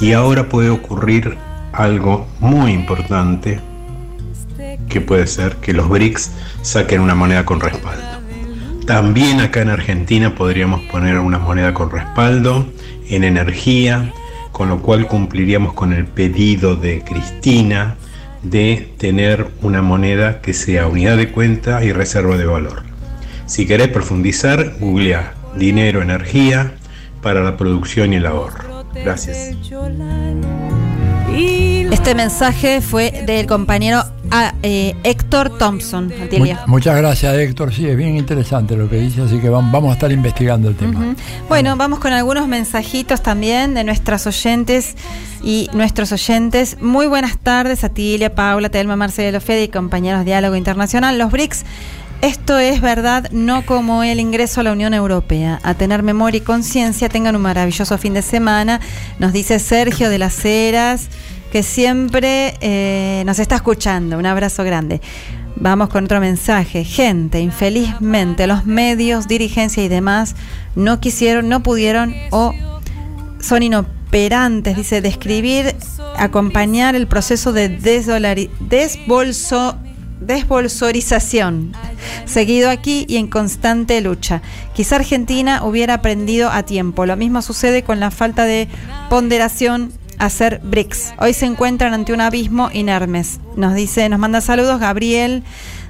Y 0.00 0.14
ahora 0.14 0.48
puede 0.48 0.70
ocurrir 0.70 1.38
algo 1.72 2.26
muy 2.40 2.72
importante, 2.72 3.60
que 4.88 5.00
puede 5.00 5.28
ser 5.28 5.54
que 5.58 5.72
los 5.72 5.88
BRICS 5.88 6.32
saquen 6.62 7.00
una 7.00 7.14
moneda 7.14 7.44
con 7.44 7.60
respaldo. 7.60 8.17
También 8.88 9.40
acá 9.40 9.60
en 9.60 9.68
Argentina 9.68 10.34
podríamos 10.34 10.80
poner 10.84 11.18
una 11.18 11.38
moneda 11.38 11.74
con 11.74 11.90
respaldo 11.90 12.66
en 13.10 13.22
energía, 13.22 14.14
con 14.50 14.70
lo 14.70 14.80
cual 14.80 15.06
cumpliríamos 15.06 15.74
con 15.74 15.92
el 15.92 16.06
pedido 16.06 16.74
de 16.74 17.02
Cristina 17.02 17.96
de 18.42 18.94
tener 18.96 19.48
una 19.60 19.82
moneda 19.82 20.40
que 20.40 20.54
sea 20.54 20.86
unidad 20.86 21.18
de 21.18 21.30
cuenta 21.30 21.84
y 21.84 21.92
reserva 21.92 22.38
de 22.38 22.46
valor. 22.46 22.82
Si 23.44 23.66
querés 23.66 23.88
profundizar, 23.88 24.76
googlea 24.80 25.34
dinero, 25.54 26.00
energía 26.00 26.72
para 27.20 27.42
la 27.42 27.58
producción 27.58 28.14
y 28.14 28.16
el 28.16 28.24
ahorro. 28.24 28.86
Gracias. 28.94 29.54
Este 31.90 32.14
mensaje 32.14 32.80
fue 32.80 33.22
del 33.26 33.46
compañero 33.46 34.02
ah, 34.30 34.54
eh, 34.62 34.94
Héctor 35.04 35.58
Thompson, 35.58 36.12
muchas 36.66 36.96
gracias, 36.96 37.34
Héctor. 37.36 37.72
Sí, 37.72 37.86
es 37.86 37.96
bien 37.96 38.16
interesante 38.16 38.76
lo 38.76 38.88
que 38.88 38.96
dice, 38.96 39.22
así 39.22 39.38
que 39.38 39.50
vam- 39.50 39.70
vamos 39.70 39.90
a 39.90 39.94
estar 39.94 40.10
investigando 40.12 40.68
el 40.68 40.76
tema. 40.76 41.14
Bueno, 41.48 41.76
vamos 41.76 41.98
con 41.98 42.12
algunos 42.12 42.48
mensajitos 42.48 43.22
también 43.22 43.74
de 43.74 43.84
nuestras 43.84 44.26
oyentes 44.26 44.96
y 45.42 45.68
nuestros 45.72 46.12
oyentes. 46.12 46.76
Muy 46.80 47.06
buenas 47.06 47.38
tardes, 47.38 47.84
Atilia, 47.84 48.34
Paula, 48.34 48.68
Telma, 48.68 48.96
Marcelo, 48.96 49.40
Fede 49.40 49.64
y 49.64 49.68
compañeros 49.68 50.20
de 50.20 50.26
Diálogo 50.26 50.56
Internacional. 50.56 51.18
Los 51.18 51.30
BRICS, 51.30 51.64
esto 52.20 52.58
es 52.58 52.80
verdad, 52.80 53.30
no 53.30 53.64
como 53.64 54.02
el 54.02 54.18
ingreso 54.18 54.60
a 54.60 54.64
la 54.64 54.72
Unión 54.72 54.92
Europea. 54.92 55.60
A 55.62 55.74
tener 55.74 56.02
memoria 56.02 56.38
y 56.38 56.40
conciencia, 56.40 57.08
tengan 57.08 57.36
un 57.36 57.42
maravilloso 57.42 57.96
fin 57.96 58.14
de 58.14 58.22
semana. 58.22 58.80
Nos 59.20 59.32
dice 59.32 59.60
Sergio 59.60 60.10
de 60.10 60.18
las 60.18 60.44
Heras, 60.44 61.06
que 61.50 61.62
siempre 61.62 62.56
eh, 62.60 63.22
nos 63.26 63.38
está 63.38 63.56
escuchando. 63.56 64.18
Un 64.18 64.26
abrazo 64.26 64.64
grande. 64.64 65.00
Vamos 65.56 65.88
con 65.88 66.04
otro 66.04 66.20
mensaje. 66.20 66.84
Gente, 66.84 67.40
infelizmente 67.40 68.46
los 68.46 68.64
medios, 68.66 69.26
dirigencia 69.26 69.82
y 69.82 69.88
demás 69.88 70.36
no 70.76 71.00
quisieron, 71.00 71.48
no 71.48 71.62
pudieron 71.62 72.14
o 72.30 72.54
son 73.40 73.62
inoperantes, 73.62 74.76
dice, 74.76 75.00
describir, 75.00 75.74
acompañar 76.16 76.94
el 76.94 77.06
proceso 77.06 77.52
de 77.52 77.68
desbolso, 78.60 79.76
desbolsorización, 80.20 81.72
seguido 82.24 82.70
aquí 82.70 83.04
y 83.08 83.16
en 83.16 83.26
constante 83.28 84.00
lucha. 84.00 84.42
Quizá 84.74 84.96
Argentina 84.96 85.64
hubiera 85.64 85.94
aprendido 85.94 86.50
a 86.50 86.62
tiempo. 86.62 87.06
Lo 87.06 87.16
mismo 87.16 87.42
sucede 87.42 87.82
con 87.82 88.00
la 88.00 88.10
falta 88.10 88.44
de 88.44 88.68
ponderación 89.10 89.92
hacer 90.18 90.60
BRICS. 90.62 91.14
Hoy 91.18 91.32
se 91.34 91.46
encuentran 91.46 91.94
ante 91.94 92.12
un 92.12 92.20
abismo 92.20 92.70
inermes. 92.72 93.40
Nos 93.56 93.74
dice, 93.74 94.08
nos 94.08 94.18
manda 94.18 94.40
saludos 94.40 94.80
Gabriel 94.80 95.42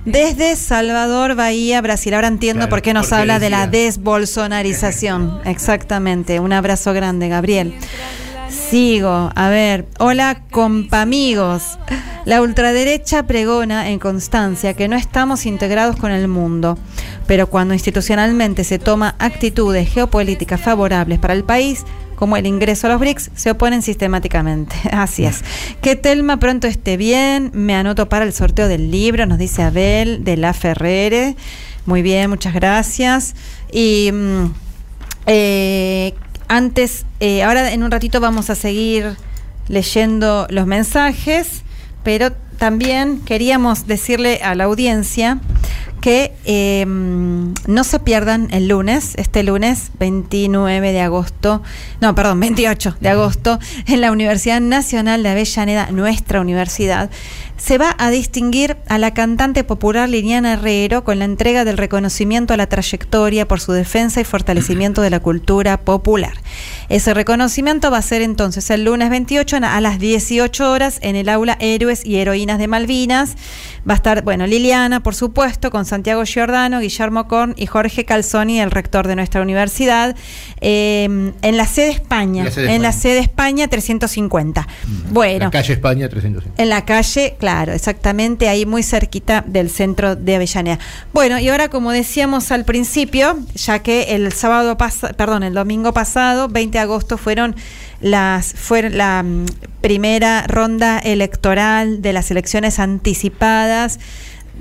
Desde 0.05 0.57
Salvador, 0.57 1.35
Bahía, 1.35 1.81
Brasil. 1.81 2.15
Ahora 2.15 2.29
entiendo 2.29 2.61
Claro, 2.61 2.71
por 2.71 2.83
qué 2.83 2.95
nos 2.95 3.13
habla 3.13 3.39
de 3.39 3.51
la 3.51 3.67
desbolsonarización. 3.67 5.41
Exactamente. 5.45 6.41
Un 6.41 6.53
abrazo 6.53 6.93
grande, 6.93 7.29
Gabriel. 7.29 7.75
Sigo, 8.49 9.31
a 9.35 9.49
ver, 9.51 9.87
hola 9.99 10.43
compamigos. 10.51 11.79
La 12.25 12.41
ultraderecha 12.43 13.27
pregona 13.27 13.91
en 13.91 13.99
constancia 13.99 14.75
que 14.75 14.89
no 14.89 14.97
estamos 14.97 15.47
integrados 15.47 15.97
con 15.97 16.13
el 16.13 16.29
mundo, 16.29 16.79
pero 17.27 17.49
cuando 17.49 17.75
institucionalmente 17.75 18.65
se 18.65 18.79
toma 18.79 19.15
actitudes 19.19 19.89
geopolíticas 19.91 20.61
favorables 20.61 21.19
para 21.19 21.35
el 21.35 21.45
país, 21.45 21.85
como 22.19 22.37
el 22.37 22.47
ingreso 22.47 22.89
a 22.89 22.91
los 22.91 22.99
BRICS, 22.99 23.31
se 23.37 23.53
oponen 23.53 23.81
sistemáticamente. 23.81 24.75
Así 24.91 25.25
es. 25.25 25.45
Que 25.81 25.95
Telma 25.95 26.39
pronto 26.39 26.67
esté 26.67 26.97
bien, 26.97 27.53
me 27.55 27.77
anoto 27.77 28.09
para 28.09 28.25
el 28.25 28.33
sorteo 28.33 28.67
del 28.67 28.91
libro, 28.91 29.25
nos 29.25 29.39
dice 29.39 29.63
Abel 29.63 30.25
de 30.25 30.37
la 30.37 30.53
Ferrere. 30.53 31.37
Muy 31.87 32.03
bien, 32.03 32.29
muchas 32.29 32.55
gracias. 32.55 33.37
Y 33.71 34.11
mm, 34.13 34.47
eh, 35.27 36.15
antes, 36.49 37.07
eh, 37.21 37.45
ahora 37.45 37.73
en 37.73 37.85
un 37.85 37.91
ratito 37.93 38.19
vamos 38.19 38.51
a 38.51 38.57
seguir 38.57 39.17
leyendo 39.69 40.49
los 40.51 40.67
mensajes, 40.67 41.63
pero 42.09 42.33
también 42.57 43.21
queríamos 43.21 43.87
decirle 43.87 44.41
a 44.43 44.55
la 44.55 44.65
audiencia 44.65 45.41
que 46.01 46.33
eh, 46.47 46.87
no 46.87 47.85
se 47.85 47.99
pierdan 47.99 48.49
el 48.51 48.67
lunes, 48.67 49.13
este 49.17 49.43
lunes 49.43 49.91
29 49.99 50.93
de 50.93 51.01
agosto, 51.03 51.63
no, 52.01 52.15
perdón, 52.15 52.41
28 52.41 52.97
de 52.99 53.11
agosto, 53.11 53.59
en 53.87 54.01
la 54.01 54.11
Universidad 54.11 54.63
Nacional 54.63 55.23
de 55.23 55.29
Avellaneda, 55.29 55.91
nuestra 55.91 56.41
universidad, 56.41 57.11
se 57.59 57.77
va 57.77 57.95
a 57.99 58.11
distinguir 58.11 58.77
a 58.89 58.99
la 58.99 59.13
cantante 59.13 59.65
popular 59.65 60.09
Liliana 60.09 60.55
Herrero 60.55 61.05
con 61.05 61.19
la 61.19 61.25
entrega 61.25 61.65
del 61.65 61.77
reconocimiento 61.77 62.55
a 62.55 62.57
la 62.57 62.69
trayectoria 62.69 63.47
por 63.47 63.61
su 63.61 63.73
defensa 63.73 64.21
y 64.21 64.25
fortalecimiento 64.25 65.03
de 65.03 65.11
la 65.11 65.21
cultura 65.21 65.81
popular. 65.81 66.33
Ese 66.89 67.13
reconocimiento 67.15 67.91
va 67.91 67.99
a 67.99 68.03
ser 68.03 68.23
entonces 68.23 68.71
el 68.71 68.85
lunes 68.85 69.11
28 69.11 69.59
a 69.63 69.81
las 69.81 69.99
18 69.99 70.71
horas 70.71 70.99
en 71.03 71.17
el 71.17 71.29
aula 71.29 71.57
Héroes 71.61 72.07
y 72.07 72.17
Heroínas 72.17 72.59
de 72.59 72.69
Malvinas. 72.69 73.37
Va 73.89 73.95
a 73.95 73.97
estar, 73.97 74.23
bueno, 74.23 74.47
Liliana, 74.47 75.03
por 75.03 75.15
supuesto, 75.15 75.71
con 75.71 75.85
Santiago 75.85 76.25
Giordano, 76.25 76.81
Guillermo 76.81 77.27
Korn 77.27 77.55
y 77.57 77.67
Jorge 77.67 78.05
Calzoni, 78.05 78.61
el 78.61 78.71
rector 78.71 79.09
de 79.09 79.17
nuestra 79.17 79.43
universidad, 79.43 80.17
eh, 80.61 81.33
en 81.43 81.57
la 81.57 81.67
sede 81.67 81.91
España, 81.91 82.43
En 82.43 82.47
la 82.47 82.53
sede 82.53 82.75
en 82.75 82.83
la 82.83 82.89
España. 82.91 83.03
sede 83.03 83.19
España 83.19 83.69
350. 83.69 84.69
Bueno. 85.11 85.47
La 85.47 85.51
calle 85.51 85.73
España 85.73 86.09
305. 86.09 86.55
En 86.57 86.69
la 86.69 86.85
calle, 86.85 87.37
claro, 87.39 87.48
exactamente 87.69 88.49
ahí 88.49 88.67
muy 88.67 88.83
cerquita 88.83 89.45
del 89.47 89.71
centro 89.71 90.17
de 90.17 90.37
Avellaneda. 90.37 90.79
Bueno, 91.13 91.39
y 91.39 91.49
ahora 91.49 91.69
como 91.69 91.93
decíamos 91.93 92.53
al 92.53 92.65
principio, 92.65 93.39
ya 93.55 93.81
que 93.81 94.15
el 94.15 94.33
sábado 94.33 94.77
pasado, 94.77 95.15
perdón, 95.15 95.43
el 95.43 95.55
domingo 95.55 95.93
pasado, 95.93 96.49
20 96.49 96.79
de 96.79 96.83
agosto 96.83 97.19
fueron 97.19 97.57
las 98.01 98.53
fue 98.53 98.91
la 98.91 99.23
mm, 99.23 99.47
primera 99.81 100.45
ronda 100.47 100.99
electoral 100.99 102.03
de 102.03 102.13
las 102.13 102.31
elecciones 102.31 102.79
anticipadas 102.79 103.99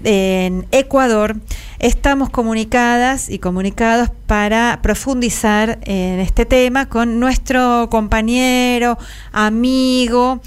en 0.04 0.68
Ecuador. 0.72 1.36
Estamos 1.80 2.30
comunicadas 2.30 3.30
y 3.30 3.40
comunicados 3.40 4.10
para 4.26 4.80
profundizar 4.82 5.80
en 5.84 6.20
este 6.20 6.46
tema 6.46 6.88
con 6.88 7.20
nuestro 7.20 7.88
compañero, 7.92 8.98
amigo, 9.32 10.42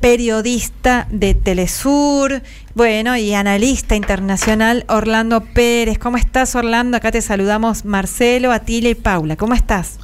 periodista 0.00 1.06
de 1.10 1.34
Telesur, 1.34 2.42
bueno, 2.74 3.16
y 3.16 3.34
analista 3.34 3.96
internacional 3.96 4.84
Orlando 4.88 5.40
Pérez. 5.40 5.98
¿Cómo 5.98 6.16
estás, 6.16 6.54
Orlando? 6.54 6.96
Acá 6.96 7.10
te 7.10 7.22
saludamos 7.22 7.84
Marcelo, 7.84 8.52
Atila 8.52 8.88
y 8.90 8.94
Paula. 8.94 9.36
¿Cómo 9.36 9.54
estás? 9.54 9.98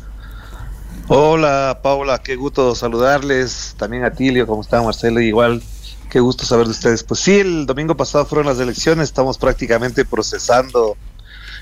Hola 1.07 1.81
Paula, 1.83 2.19
qué 2.23 2.35
gusto 2.35 2.75
saludarles. 2.75 3.75
También 3.79 4.05
a 4.05 4.11
Tilio, 4.11 4.47
¿cómo 4.47 4.63
está 4.63 4.83
Marcelo? 4.83 5.21
Igual, 5.21 5.63
qué 6.11 6.19
gusto 6.19 6.47
saber 6.47 6.65
de 6.67 6.73
ustedes. 6.73 7.05
Pues 7.05 7.21
sí, 7.21 7.41
el 7.41 7.67
domingo 7.67 7.95
pasado 7.95 8.25
fueron 8.25 8.47
las 8.47 8.59
elecciones, 8.59 9.05
estamos 9.05 9.37
prácticamente 9.37 10.05
procesando 10.07 10.97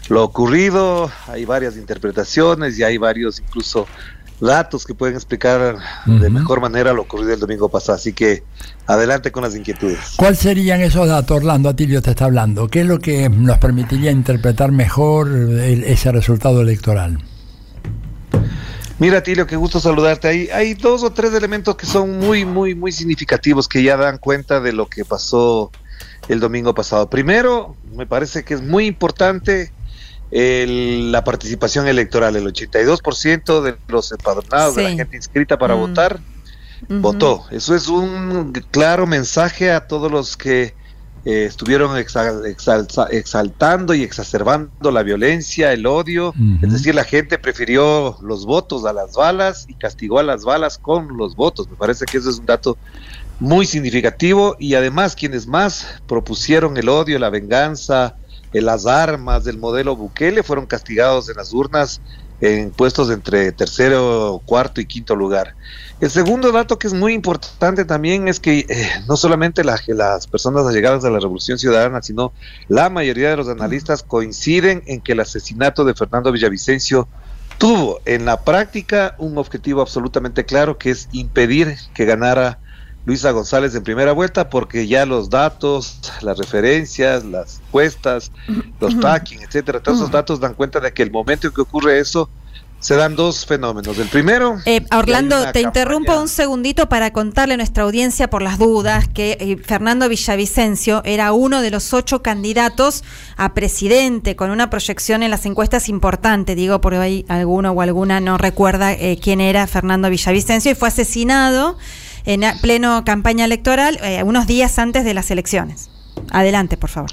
lo 0.08 0.22
ocurrido. 0.22 1.10
Hay 1.26 1.44
varias 1.44 1.76
interpretaciones 1.76 2.78
y 2.78 2.84
hay 2.84 2.98
varios 2.98 3.40
incluso 3.40 3.86
datos 4.42 4.84
que 4.84 4.94
pueden 4.94 5.14
explicar 5.14 5.76
de 6.04 6.28
mejor 6.30 6.60
manera 6.60 6.92
lo 6.92 7.02
ocurrido 7.02 7.32
el 7.32 7.40
domingo 7.40 7.68
pasado. 7.68 7.96
Así 7.96 8.12
que 8.12 8.42
adelante 8.86 9.30
con 9.32 9.42
las 9.44 9.54
inquietudes. 9.54 10.14
¿Cuáles 10.16 10.40
serían 10.40 10.80
esos 10.80 11.08
datos, 11.08 11.36
Orlando? 11.38 11.68
Atilio 11.68 12.02
te 12.02 12.10
está 12.10 12.24
hablando. 12.26 12.68
¿Qué 12.68 12.80
es 12.80 12.86
lo 12.86 12.98
que 12.98 13.28
nos 13.28 13.58
permitiría 13.58 14.10
interpretar 14.10 14.72
mejor 14.72 15.28
el- 15.28 15.84
ese 15.84 16.10
resultado 16.12 16.60
electoral? 16.60 17.18
Mira, 18.98 19.22
Tilio, 19.22 19.46
qué 19.46 19.56
gusto 19.56 19.80
saludarte. 19.80 20.28
Hay, 20.28 20.48
hay 20.50 20.74
dos 20.74 21.02
o 21.02 21.10
tres 21.12 21.32
elementos 21.34 21.74
que 21.76 21.86
son 21.86 22.18
muy, 22.20 22.44
muy, 22.44 22.74
muy 22.74 22.92
significativos 22.92 23.66
que 23.66 23.82
ya 23.82 23.96
dan 23.96 24.18
cuenta 24.18 24.60
de 24.60 24.72
lo 24.72 24.86
que 24.86 25.04
pasó 25.04 25.72
el 26.28 26.38
domingo 26.38 26.72
pasado. 26.74 27.10
Primero, 27.10 27.74
me 27.96 28.06
parece 28.06 28.44
que 28.44 28.54
es 28.54 28.62
muy 28.62 28.86
importante 28.86 29.72
el- 30.32 31.12
la 31.12 31.22
participación 31.24 31.86
electoral. 31.86 32.34
El 32.36 32.46
82% 32.46 33.62
de 33.62 33.76
los 33.88 34.10
empadronados, 34.12 34.74
de 34.74 34.82
la 34.82 34.88
gente 34.96 35.16
inscrita 35.16 35.58
para 35.58 35.76
Mm. 35.76 35.78
votar, 35.78 36.20
votó. 36.88 37.44
Eso 37.50 37.74
es 37.76 37.86
un 37.88 38.52
claro 38.72 39.06
mensaje 39.06 39.70
a 39.70 39.86
todos 39.86 40.10
los 40.10 40.36
que 40.36 40.74
eh, 41.24 41.44
estuvieron 41.44 41.96
exal- 41.96 42.42
exaltando 43.12 43.94
y 43.94 44.02
exacerbando 44.02 44.90
la 44.90 45.04
violencia, 45.04 45.72
el 45.72 45.86
odio. 45.86 46.34
Es 46.60 46.72
decir, 46.72 46.96
la 46.96 47.04
gente 47.04 47.38
prefirió 47.38 48.16
los 48.22 48.44
votos 48.44 48.84
a 48.84 48.92
las 48.92 49.12
balas 49.12 49.64
y 49.68 49.74
castigó 49.74 50.18
a 50.18 50.24
las 50.24 50.42
balas 50.42 50.78
con 50.78 51.16
los 51.16 51.36
votos. 51.36 51.68
Me 51.70 51.76
parece 51.76 52.06
que 52.06 52.18
eso 52.18 52.28
es 52.28 52.38
un 52.40 52.46
dato 52.46 52.76
muy 53.38 53.66
significativo 53.66 54.56
y 54.58 54.74
además 54.74 55.14
quienes 55.14 55.46
más 55.46 56.02
propusieron 56.08 56.76
el 56.76 56.88
odio, 56.88 57.20
la 57.20 57.30
venganza, 57.30 58.16
las 58.60 58.86
armas 58.86 59.44
del 59.44 59.58
modelo 59.58 59.96
Bukele 59.96 60.42
fueron 60.42 60.66
castigados 60.66 61.28
en 61.28 61.36
las 61.36 61.52
urnas 61.52 62.00
en 62.42 62.72
puestos 62.72 63.08
entre 63.10 63.52
tercero, 63.52 64.42
cuarto 64.44 64.80
y 64.80 64.86
quinto 64.86 65.14
lugar. 65.14 65.54
El 66.00 66.10
segundo 66.10 66.50
dato 66.50 66.76
que 66.76 66.88
es 66.88 66.92
muy 66.92 67.12
importante 67.12 67.84
también 67.84 68.26
es 68.26 68.40
que 68.40 68.66
eh, 68.68 68.90
no 69.06 69.16
solamente 69.16 69.62
las 69.62 70.26
personas 70.26 70.66
allegadas 70.66 71.04
a 71.04 71.10
la 71.10 71.20
Revolución 71.20 71.56
Ciudadana, 71.58 72.02
sino 72.02 72.32
la 72.66 72.90
mayoría 72.90 73.30
de 73.30 73.36
los 73.36 73.48
analistas 73.48 74.02
coinciden 74.02 74.82
en 74.86 75.00
que 75.00 75.12
el 75.12 75.20
asesinato 75.20 75.84
de 75.84 75.94
Fernando 75.94 76.32
Villavicencio 76.32 77.08
tuvo 77.58 78.00
en 78.06 78.24
la 78.24 78.42
práctica 78.42 79.14
un 79.18 79.38
objetivo 79.38 79.80
absolutamente 79.80 80.44
claro, 80.44 80.78
que 80.78 80.90
es 80.90 81.08
impedir 81.12 81.76
que 81.94 82.04
ganara 82.06 82.58
Luisa 83.04 83.30
González 83.32 83.74
en 83.74 83.82
primera 83.82 84.12
vuelta, 84.12 84.48
porque 84.48 84.86
ya 84.86 85.06
los 85.06 85.28
datos, 85.28 85.98
las 86.20 86.38
referencias, 86.38 87.24
las 87.24 87.60
encuestas, 87.66 88.30
los 88.80 88.98
tracking, 89.00 89.42
etcétera, 89.42 89.80
todos 89.80 89.98
esos 89.98 90.10
datos 90.10 90.38
dan 90.40 90.54
cuenta 90.54 90.78
de 90.80 90.92
que 90.92 91.02
el 91.02 91.10
momento 91.10 91.48
en 91.48 91.54
que 91.54 91.60
ocurre 91.62 91.98
eso, 91.98 92.30
se 92.82 92.96
dan 92.96 93.14
dos 93.14 93.46
fenómenos. 93.46 93.96
El 93.96 94.08
primero, 94.08 94.60
Eh, 94.64 94.84
Orlando, 94.90 95.52
te 95.52 95.60
interrumpo 95.60 96.20
un 96.20 96.26
segundito 96.26 96.88
para 96.88 97.12
contarle 97.12 97.54
a 97.54 97.56
nuestra 97.56 97.84
audiencia 97.84 98.28
por 98.28 98.42
las 98.42 98.58
dudas 98.58 99.06
que 99.06 99.36
eh, 99.38 99.56
Fernando 99.56 100.08
Villavicencio 100.08 101.00
era 101.04 101.32
uno 101.32 101.62
de 101.62 101.70
los 101.70 101.92
ocho 101.94 102.22
candidatos 102.22 103.04
a 103.36 103.54
presidente 103.54 104.34
con 104.34 104.50
una 104.50 104.68
proyección 104.68 105.22
en 105.22 105.30
las 105.30 105.46
encuestas 105.46 105.88
importante, 105.88 106.56
digo, 106.56 106.80
porque 106.80 106.98
hay 106.98 107.24
alguno 107.28 107.70
o 107.70 107.80
alguna 107.82 108.18
no 108.18 108.36
recuerda 108.36 108.92
eh, 108.92 109.16
quién 109.22 109.40
era 109.40 109.68
Fernando 109.68 110.10
Villavicencio 110.10 110.72
y 110.72 110.74
fue 110.74 110.88
asesinado 110.88 111.78
en 112.24 112.42
pleno 112.60 113.04
campaña 113.04 113.44
electoral 113.44 113.98
eh, 114.02 114.22
unos 114.22 114.46
días 114.46 114.78
antes 114.78 115.04
de 115.04 115.14
las 115.14 115.30
elecciones. 115.30 115.90
Adelante, 116.30 116.76
por 116.76 116.90
favor. 116.90 117.10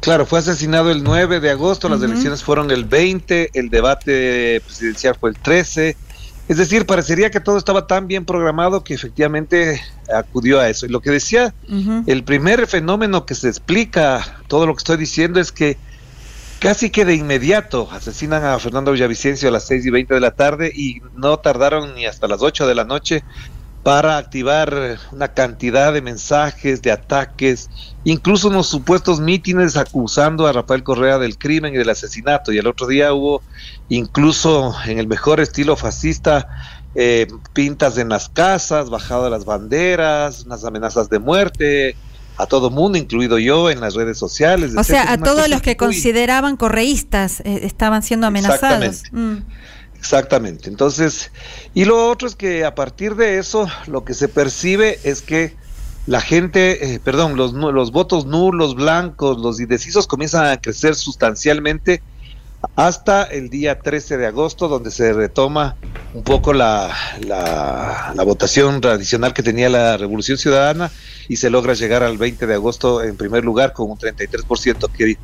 Claro, 0.00 0.26
fue 0.26 0.40
asesinado 0.40 0.90
el 0.90 1.04
9 1.04 1.38
de 1.38 1.50
agosto, 1.50 1.88
las 1.88 2.02
elecciones 2.02 2.42
fueron 2.42 2.72
el 2.72 2.84
20, 2.84 3.50
el 3.54 3.70
debate 3.70 4.60
presidencial 4.64 5.14
fue 5.14 5.30
el 5.30 5.36
13. 5.36 5.96
Es 6.48 6.56
decir, 6.56 6.86
parecería 6.86 7.30
que 7.30 7.38
todo 7.38 7.56
estaba 7.56 7.86
tan 7.86 8.08
bien 8.08 8.24
programado 8.24 8.82
que 8.82 8.94
efectivamente 8.94 9.80
acudió 10.12 10.58
a 10.58 10.68
eso. 10.68 10.86
Y 10.86 10.88
lo 10.88 11.00
que 11.00 11.10
decía, 11.10 11.54
el 12.06 12.24
primer 12.24 12.66
fenómeno 12.66 13.26
que 13.26 13.36
se 13.36 13.48
explica 13.48 14.40
todo 14.48 14.66
lo 14.66 14.74
que 14.74 14.78
estoy 14.78 14.96
diciendo 14.96 15.38
es 15.38 15.52
que 15.52 15.78
casi 16.58 16.90
que 16.90 17.04
de 17.04 17.14
inmediato 17.14 17.88
asesinan 17.92 18.44
a 18.44 18.58
Fernando 18.58 18.90
Villavicencio 18.90 19.48
a 19.48 19.52
las 19.52 19.66
6 19.66 19.86
y 19.86 19.90
20 19.90 20.14
de 20.14 20.20
la 20.20 20.32
tarde 20.32 20.72
y 20.74 21.00
no 21.14 21.38
tardaron 21.38 21.94
ni 21.94 22.06
hasta 22.06 22.26
las 22.26 22.42
8 22.42 22.66
de 22.66 22.74
la 22.74 22.84
noche 22.84 23.22
para 23.82 24.16
activar 24.16 24.98
una 25.10 25.28
cantidad 25.28 25.92
de 25.92 26.00
mensajes, 26.02 26.82
de 26.82 26.92
ataques, 26.92 27.68
incluso 28.04 28.48
unos 28.48 28.68
supuestos 28.68 29.18
mítines 29.20 29.76
acusando 29.76 30.46
a 30.46 30.52
Rafael 30.52 30.84
Correa 30.84 31.18
del 31.18 31.36
crimen 31.36 31.74
y 31.74 31.78
del 31.78 31.90
asesinato. 31.90 32.52
Y 32.52 32.58
el 32.58 32.66
otro 32.68 32.86
día 32.86 33.12
hubo 33.12 33.42
incluso 33.88 34.74
en 34.86 34.98
el 34.98 35.06
mejor 35.06 35.40
estilo 35.40 35.76
fascista 35.76 36.48
eh, 36.94 37.26
pintas 37.52 37.98
en 37.98 38.08
las 38.08 38.28
casas, 38.28 38.88
bajado 38.90 39.28
las 39.30 39.44
banderas, 39.44 40.44
unas 40.44 40.64
amenazas 40.64 41.08
de 41.08 41.18
muerte, 41.18 41.96
a 42.36 42.46
todo 42.46 42.70
mundo, 42.70 42.98
incluido 42.98 43.38
yo, 43.38 43.70
en 43.70 43.80
las 43.80 43.94
redes 43.94 44.18
sociales. 44.18 44.72
O 44.76 44.84
sea, 44.84 45.12
a 45.12 45.18
todos 45.18 45.48
los 45.48 45.60
que 45.60 45.70
muy- 45.70 45.76
consideraban 45.76 46.56
correístas 46.56 47.40
eh, 47.40 47.60
estaban 47.64 48.02
siendo 48.02 48.26
amenazados. 48.26 48.84
Exactamente. 48.84 49.08
Mm. 49.12 49.46
Exactamente. 50.02 50.68
Entonces, 50.68 51.30
y 51.74 51.84
lo 51.84 52.10
otro 52.10 52.26
es 52.26 52.34
que 52.34 52.64
a 52.64 52.74
partir 52.74 53.14
de 53.14 53.38
eso, 53.38 53.68
lo 53.86 54.04
que 54.04 54.14
se 54.14 54.28
percibe 54.28 54.98
es 55.04 55.22
que 55.22 55.54
la 56.06 56.20
gente, 56.20 56.94
eh, 56.94 56.98
perdón, 56.98 57.36
los, 57.36 57.52
los 57.52 57.92
votos 57.92 58.26
nulos, 58.26 58.74
blancos, 58.74 59.38
los 59.38 59.60
indecisos 59.60 60.08
comienzan 60.08 60.46
a 60.46 60.56
crecer 60.56 60.96
sustancialmente 60.96 62.02
hasta 62.76 63.24
el 63.24 63.50
día 63.50 63.78
13 63.80 64.16
de 64.16 64.26
agosto, 64.26 64.68
donde 64.68 64.90
se 64.90 65.12
retoma 65.12 65.76
un 66.14 66.22
poco 66.22 66.52
la, 66.52 66.94
la, 67.26 68.12
la 68.14 68.22
votación 68.22 68.80
tradicional 68.80 69.32
que 69.34 69.42
tenía 69.42 69.68
la 69.68 69.96
Revolución 69.96 70.38
Ciudadana 70.38 70.90
y 71.28 71.36
se 71.36 71.50
logra 71.50 71.74
llegar 71.74 72.02
al 72.02 72.18
20 72.18 72.46
de 72.46 72.54
agosto 72.54 73.02
en 73.02 73.16
primer 73.16 73.44
lugar 73.44 73.72
con 73.72 73.90
un 73.90 73.98
33%. 73.98 74.90
Que 74.92 75.16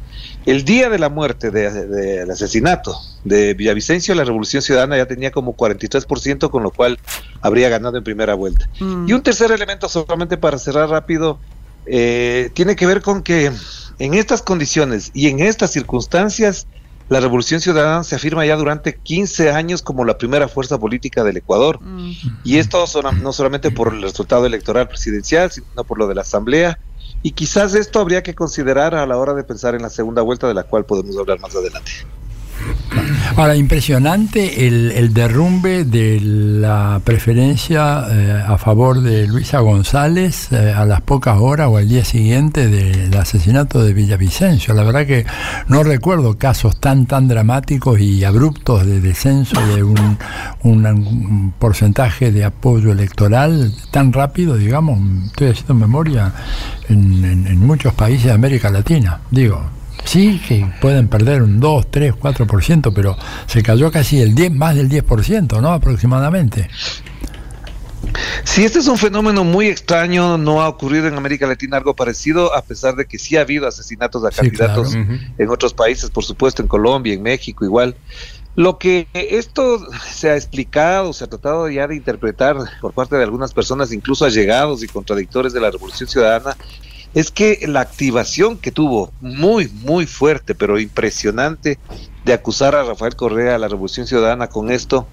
el 0.47 0.65
día 0.65 0.89
de 0.91 0.99
la 0.99 1.09
muerte 1.09 1.51
de- 1.51 1.87
del 1.87 2.31
asesinato 2.31 2.99
de 3.25 3.55
Villavicencio, 3.55 4.15
la 4.15 4.25
Revolución 4.25 4.63
Ciudadana 4.63 4.97
ya 4.97 5.07
tenía 5.07 5.31
como 5.31 5.57
43%, 5.57 6.51
con 6.51 6.63
lo 6.63 6.71
cual 6.71 6.99
habría 7.41 7.69
ganado 7.69 7.99
en 7.99 8.05
primera 8.05 8.35
vuelta. 8.35 8.69
Y 9.07 9.13
un 9.13 9.23
tercer 9.23 9.53
elemento, 9.53 9.89
solamente 9.89 10.37
para 10.39 10.59
cerrar 10.59 10.89
rápido, 10.89 11.39
eh, 11.87 12.51
tiene 12.55 12.77
que 12.77 12.87
ver 12.87 13.01
con 13.03 13.23
que 13.23 13.51
en 13.99 14.15
estas 14.15 14.43
condiciones 14.43 15.11
y 15.15 15.29
en 15.29 15.41
estas 15.41 15.71
circunstancias, 15.73 16.67
la 17.09 17.21
Revolución 17.21 17.61
Ciudadana 17.61 18.05
se 18.05 18.17
afirma 18.17 18.45
ya 18.45 18.57
durante 18.57 18.97
15 18.97 19.51
años 19.51 19.83
como 19.83 20.05
la 20.05 20.19
primera 20.19 20.49
fuerza 20.49 20.79
política 20.79 21.25
del 21.25 21.39
Ecuador. 21.39 21.81
Y 22.45 22.59
esto 22.59 22.85
no 23.23 23.33
solamente 23.33 23.71
por 23.71 23.95
el 23.95 24.03
resultado 24.03 24.45
electoral 24.45 24.89
presidencial, 24.89 25.51
sino 25.51 25.85
por 25.85 25.99
lo 25.99 26.07
de 26.07 26.15
la 26.15 26.21
Asamblea. 26.21 26.79
Y 27.23 27.33
quizás 27.33 27.75
esto 27.75 27.99
habría 28.01 28.23
que 28.23 28.35
considerar 28.35 28.95
a 28.95 29.07
la 29.07 29.17
hora 29.17 29.35
de 29.35 29.43
pensar 29.43 29.75
en 29.75 29.83
la 29.83 29.91
segunda 29.91 30.23
vuelta, 30.23 30.47
de 30.47 30.55
la 30.55 30.65
cual 30.65 30.85
podemos 30.85 31.17
hablar 31.17 31.41
más 31.41 31.57
adelante. 31.57 31.91
Ahora, 33.37 33.55
impresionante 33.55 34.67
el, 34.67 34.91
el 34.93 35.15
derrumbe 35.15 35.85
de 35.85 36.19
la 36.21 37.01
preferencia 37.05 38.05
eh, 38.11 38.43
a 38.47 38.59
favor 38.59 39.01
de 39.01 39.27
Luisa 39.27 39.61
González 39.61 40.51
eh, 40.53 40.73
a 40.77 40.85
las 40.85 41.01
pocas 41.03 41.39
horas 41.39 41.69
o 41.71 41.77
al 41.77 41.89
día 41.89 42.05
siguiente 42.05 42.69
del 42.69 43.17
asesinato 43.17 43.83
de 43.85 43.93
Villavicencio. 43.93 44.75
La 44.75 44.83
verdad 44.83 45.07
que 45.07 45.25
no 45.69 45.83
recuerdo 45.85 46.37
casos 46.39 46.81
tan 46.81 47.07
tan 47.07 47.29
dramáticos 47.29 48.01
y 48.01 48.25
abruptos 48.25 48.85
de 48.87 49.01
descenso 49.01 49.61
de 49.75 49.83
un, 49.83 50.19
porcentaje 51.59 52.31
de 52.33 52.45
apoyo 52.45 52.93
electoral 52.93 53.73
tan 53.91 54.13
rápido, 54.13 54.57
digamos, 54.57 54.99
estoy 55.27 55.49
haciendo 55.51 55.75
memoria 55.75 56.33
en- 56.89 57.47
en 57.47 57.59
muchos 57.67 57.95
países 57.95 58.25
de 58.27 58.33
América 58.33 58.71
Latina. 58.71 59.21
Digo, 59.31 59.61
Sí, 60.09 60.41
que 60.49 60.67
pueden 60.81 61.07
perder 61.09 61.43
un 61.43 61.61
2, 61.61 61.91
3, 61.91 62.15
4%, 62.15 62.93
pero 62.95 63.15
se 63.47 63.63
cayó 63.63 63.93
casi 63.93 64.23
el 64.23 64.35
10, 64.35 64.53
más 64.53 64.75
del 64.75 64.89
10%, 64.89 65.61
¿no? 65.61 65.71
Aproximadamente. 65.71 66.71
Sí, 68.43 68.65
este 68.65 68.79
es 68.79 68.89
un 68.89 68.97
fenómeno 68.97 69.45
muy 69.45 69.67
extraño, 69.67 70.39
no 70.39 70.63
ha 70.63 70.69
ocurrido 70.71 71.09
en 71.09 71.15
América 71.15 71.47
Latina 71.47 71.77
algo 71.77 71.95
parecido, 71.95 72.57
a 72.57 72.63
pesar 72.63 72.97
de 72.97 73.05
que 73.05 73.19
sí 73.19 73.37
ha 73.37 73.43
habido 73.43 73.69
asesinatos 73.69 74.25
a 74.25 74.31
Sí, 74.31 74.37
candidatos 74.37 74.93
claro. 74.93 75.19
En 75.37 75.51
otros 75.51 75.75
países, 75.75 76.09
por 76.09 76.25
supuesto, 76.25 76.63
en 76.63 76.69
Colombia, 76.69 77.13
en 77.13 77.23
México 77.23 77.67
igual. 77.67 77.95
Lo 78.57 78.79
que 78.79 79.09
esto 79.13 79.87
se 80.11 80.31
ha 80.31 80.37
explicado, 80.37 81.13
se 81.13 81.25
ha 81.25 81.27
tratado 81.27 81.69
ya 81.69 81.87
de 81.87 81.97
interpretar 81.97 82.57
por 82.81 82.95
parte 82.95 83.15
de 83.17 83.25
algunas 83.25 83.53
personas, 83.53 83.93
incluso 83.93 84.25
allegados 84.25 84.83
y 84.83 84.87
contradictores 84.87 85.53
de 85.53 85.61
la 85.61 85.71
Revolución 85.71 86.09
Ciudadana, 86.09 86.57
es 87.15 87.31
que 87.31 87.61
la 87.67 87.81
activación 87.81 88.59
que 88.59 88.71
tuvo 88.71 89.13
muy, 89.21 89.69
muy 89.69 90.07
fuerte, 90.07 90.55
pero 90.55 90.79
impresionante, 90.79 91.79
de 92.25 92.33
acusar 92.33 92.75
a 92.75 92.83
Rafael 92.83 93.17
Correa, 93.17 93.55
a 93.55 93.59
la 93.59 93.69
Revolución 93.69 94.07
Ciudadana 94.07 94.49
con 94.49 94.71
esto, 94.71 95.07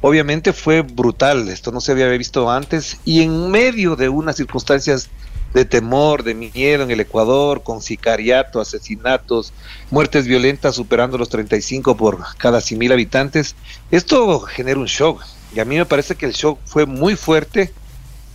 obviamente 0.00 0.52
fue 0.52 0.82
brutal, 0.82 1.48
esto 1.48 1.72
no 1.72 1.80
se 1.80 1.92
había 1.92 2.08
visto 2.08 2.50
antes, 2.50 2.98
y 3.04 3.22
en 3.22 3.50
medio 3.50 3.96
de 3.96 4.08
unas 4.08 4.36
circunstancias 4.36 5.08
de 5.52 5.64
temor, 5.64 6.22
de 6.22 6.34
miedo 6.34 6.84
en 6.84 6.90
el 6.90 7.00
Ecuador, 7.00 7.62
con 7.62 7.82
sicariato, 7.82 8.60
asesinatos, 8.60 9.52
muertes 9.90 10.26
violentas 10.26 10.76
superando 10.76 11.18
los 11.18 11.28
35 11.28 11.96
por 11.96 12.20
cada 12.36 12.60
100 12.60 12.78
mil 12.78 12.92
habitantes, 12.92 13.56
esto 13.90 14.40
genera 14.40 14.78
un 14.78 14.86
shock. 14.86 15.22
Y 15.54 15.58
a 15.58 15.64
mí 15.64 15.76
me 15.76 15.86
parece 15.86 16.14
que 16.14 16.26
el 16.26 16.32
shock 16.32 16.60
fue 16.64 16.86
muy 16.86 17.16
fuerte, 17.16 17.72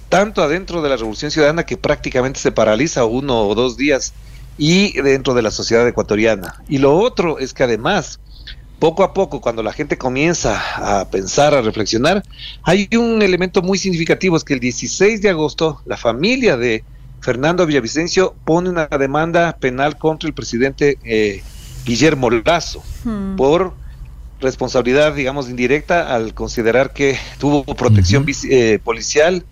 tanto 0.10 0.44
adentro 0.44 0.82
de 0.82 0.90
la 0.90 0.98
Revolución 0.98 1.32
Ciudadana 1.32 1.66
que 1.66 1.78
prácticamente 1.78 2.40
se 2.40 2.52
paraliza 2.52 3.06
uno 3.06 3.48
o 3.48 3.56
dos 3.56 3.78
días, 3.78 4.14
y 4.58 4.94
dentro 5.02 5.34
de 5.34 5.42
la 5.42 5.52
sociedad 5.52 5.88
ecuatoriana. 5.88 6.64
Y 6.68 6.78
lo 6.78 6.96
otro 6.98 7.40
es 7.40 7.54
que 7.54 7.64
además, 7.64 8.20
poco 8.80 9.04
a 9.04 9.14
poco, 9.14 9.42
cuando 9.42 9.64
la 9.64 9.74
gente 9.74 9.98
comienza 9.98 10.62
a 11.00 11.10
pensar, 11.10 11.54
a 11.54 11.62
reflexionar, 11.62 12.24
hay 12.64 12.90
un 12.98 13.22
elemento 13.22 13.62
muy 13.62 13.78
significativo, 13.78 14.38
es 14.38 14.44
que 14.44 14.54
el 14.54 14.60
16 14.60 15.22
de 15.22 15.30
agosto 15.30 15.82
la 15.86 15.98
familia 15.98 16.58
de 16.58 16.84
Fernando 17.22 17.66
Villavicencio 17.66 18.36
pone 18.46 18.70
una 18.70 18.88
demanda 18.88 19.58
penal 19.58 19.98
contra 19.98 20.28
el 20.28 20.34
presidente 20.34 21.00
eh, 21.04 21.44
Guillermo 21.84 22.30
Lazo 22.30 22.84
por 23.36 23.74
responsabilidad, 24.40 25.14
digamos, 25.14 25.50
indirecta 25.50 26.14
al 26.14 26.34
considerar 26.34 26.94
que 26.94 27.18
tuvo 27.40 27.64
protección 27.64 28.26
eh, 28.50 28.80
policial 28.84 29.46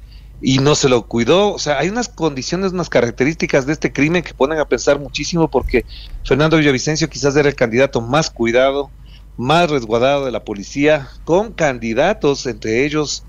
y 0.46 0.60
no 0.60 0.76
se 0.76 0.90
lo 0.90 1.08
cuidó. 1.08 1.54
O 1.54 1.58
sea, 1.58 1.80
hay 1.80 1.90
unas 1.90 2.10
condiciones, 2.10 2.74
unas 2.74 2.90
características 2.90 3.66
de 3.66 3.74
este 3.74 3.94
crimen 3.94 4.24
que 4.24 4.34
ponen 4.34 4.60
a 4.60 4.66
pensar 4.66 5.00
muchísimo 5.00 5.50
porque 5.50 5.86
Fernando 6.26 6.58
Villavicencio 6.58 7.10
quizás 7.10 7.36
era 7.38 7.48
el 7.48 7.56
candidato 7.56 8.02
más 8.02 8.30
cuidado, 8.30 8.92
más 9.38 9.70
resguardado 9.72 10.26
de 10.26 10.32
la 10.32 10.44
policía, 10.44 11.08
con 11.24 11.54
candidatos, 11.54 12.46
entre 12.46 12.86
ellos, 12.86 13.24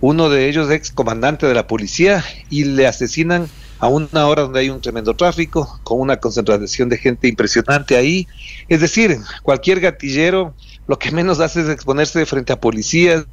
uno 0.00 0.28
de 0.28 0.48
ellos 0.48 0.68
ex 0.70 0.90
comandante 0.90 1.46
de 1.46 1.54
la 1.54 1.68
policía, 1.68 2.24
y 2.50 2.64
le 2.64 2.86
asesinan 2.86 3.48
a 3.78 3.88
una 3.88 4.26
hora 4.26 4.42
donde 4.42 4.60
hay 4.60 4.70
un 4.70 4.80
tremendo 4.80 5.14
tráfico, 5.14 5.80
con 5.84 6.00
una 6.00 6.18
concentración 6.18 6.88
de 6.88 6.98
gente 6.98 7.28
impresionante 7.28 7.96
ahí. 7.96 8.26
Es 8.68 8.80
decir, 8.80 9.18
cualquier 9.42 9.80
gatillero 9.80 10.52
lo 10.88 10.98
que 10.98 11.12
menos 11.12 11.40
hace 11.40 11.60
es 11.60 11.68
exponerse 11.68 12.26
frente 12.26 12.52
a 12.52 12.60
policías, 12.60 13.24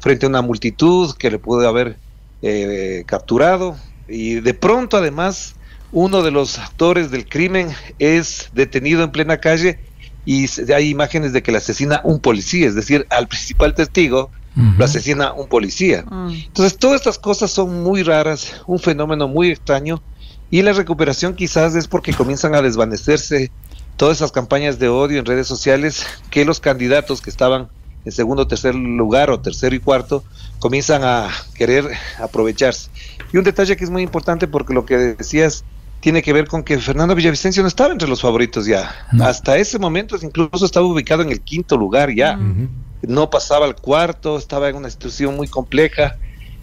frente 0.00 0.26
a 0.26 0.28
una 0.28 0.42
multitud 0.42 1.14
que 1.16 1.30
le 1.30 1.38
puede 1.38 1.66
haber 1.66 1.96
eh, 2.42 3.04
capturado. 3.06 3.76
Y 4.08 4.40
de 4.40 4.54
pronto, 4.54 4.96
además, 4.96 5.54
uno 5.92 6.22
de 6.22 6.30
los 6.30 6.58
actores 6.58 7.10
del 7.10 7.28
crimen 7.28 7.70
es 7.98 8.50
detenido 8.54 9.02
en 9.02 9.10
plena 9.10 9.38
calle 9.38 9.78
y 10.24 10.46
hay 10.72 10.90
imágenes 10.90 11.32
de 11.32 11.42
que 11.42 11.52
le 11.52 11.58
asesina 11.58 12.00
un 12.04 12.20
policía, 12.20 12.66
es 12.66 12.74
decir, 12.74 13.06
al 13.10 13.26
principal 13.26 13.74
testigo 13.74 14.30
lo 14.76 14.84
asesina 14.84 15.32
un 15.32 15.48
policía. 15.48 16.04
Entonces, 16.10 16.76
todas 16.76 16.96
estas 16.96 17.18
cosas 17.18 17.50
son 17.50 17.82
muy 17.82 18.02
raras, 18.02 18.62
un 18.66 18.78
fenómeno 18.78 19.28
muy 19.28 19.50
extraño, 19.50 20.02
y 20.50 20.62
la 20.62 20.72
recuperación 20.72 21.34
quizás 21.34 21.74
es 21.76 21.86
porque 21.86 22.12
comienzan 22.12 22.54
a 22.54 22.62
desvanecerse 22.62 23.50
todas 23.96 24.18
esas 24.18 24.32
campañas 24.32 24.78
de 24.78 24.88
odio 24.88 25.18
en 25.20 25.24
redes 25.24 25.46
sociales 25.46 26.04
que 26.30 26.44
los 26.44 26.58
candidatos 26.58 27.22
que 27.22 27.30
estaban 27.30 27.68
en 28.04 28.12
segundo, 28.12 28.46
tercer 28.46 28.74
lugar 28.74 29.30
o 29.30 29.40
tercero 29.40 29.74
y 29.74 29.80
cuarto 29.80 30.24
comienzan 30.58 31.02
a 31.04 31.28
querer 31.54 31.90
aprovecharse. 32.18 32.90
Y 33.32 33.36
un 33.36 33.44
detalle 33.44 33.76
que 33.76 33.84
es 33.84 33.90
muy 33.90 34.02
importante 34.02 34.46
porque 34.48 34.74
lo 34.74 34.86
que 34.86 34.96
decías 34.96 35.64
tiene 36.00 36.22
que 36.22 36.32
ver 36.32 36.48
con 36.48 36.64
que 36.64 36.78
Fernando 36.78 37.14
Villavicencio 37.14 37.62
no 37.62 37.68
estaba 37.68 37.92
entre 37.92 38.08
los 38.08 38.22
favoritos 38.22 38.66
ya. 38.66 38.94
Hasta 39.20 39.58
ese 39.58 39.78
momento 39.78 40.16
incluso 40.22 40.64
estaba 40.64 40.86
ubicado 40.86 41.22
en 41.22 41.30
el 41.30 41.40
quinto 41.40 41.76
lugar 41.76 42.12
ya. 42.14 42.38
No 43.02 43.30
pasaba 43.30 43.66
al 43.66 43.76
cuarto, 43.76 44.38
estaba 44.38 44.68
en 44.68 44.76
una 44.76 44.90
situación 44.90 45.36
muy 45.36 45.48
compleja. 45.48 46.16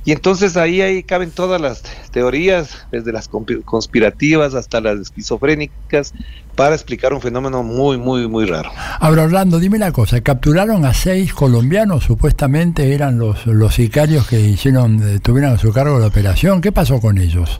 Y 0.07 0.13
entonces 0.13 0.55
ahí, 0.55 0.79
ahí 0.79 1.03
caben 1.03 1.31
todas 1.31 1.59
las 1.59 1.83
teorías, 2.11 2.87
desde 2.93 3.11
las 3.11 3.27
conspirativas 3.27 4.53
hasta 4.53 4.79
las 4.79 5.01
esquizofrénicas, 5.01 6.13
para 6.55 6.75
explicar 6.75 7.13
un 7.13 7.19
fenómeno 7.19 7.61
muy, 7.61 7.97
muy, 7.97 8.25
muy 8.25 8.45
raro. 8.45 8.71
Ahora, 9.01 9.23
Orlando, 9.23 9.59
dime 9.59 9.75
una 9.75 9.91
cosa. 9.91 10.21
Capturaron 10.21 10.85
a 10.85 10.93
seis 10.93 11.33
colombianos, 11.33 12.05
supuestamente 12.05 12.93
eran 12.93 13.19
los, 13.19 13.45
los 13.47 13.73
sicarios 13.75 14.25
que 14.29 14.39
hicieron, 14.39 15.03
eh, 15.03 15.19
tuvieron 15.19 15.55
a 15.55 15.57
su 15.57 15.73
cargo 15.73 15.99
la 15.99 16.07
operación. 16.07 16.61
¿Qué 16.61 16.71
pasó 16.71 17.01
con 17.01 17.17
ellos? 17.17 17.59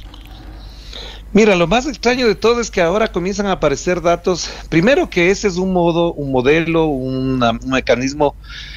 Mira, 1.33 1.55
lo 1.55 1.67
más 1.67 1.85
extraño 1.85 2.25
de 2.25 2.35
todo 2.35 2.61
es 2.61 2.71
que 2.71 2.81
ahora 2.81 3.11
comienzan 3.11 3.47
a 3.47 3.51
aparecer 3.53 4.01
datos. 4.01 4.49
Primero 4.69 5.09
que 5.09 5.29
ese 5.29 5.47
es 5.49 5.57
un 5.57 5.73
modo, 5.73 6.13
un 6.13 6.31
modelo, 6.31 6.85
una- 6.85 7.51
un 7.51 7.69
mecanismo 7.69 8.35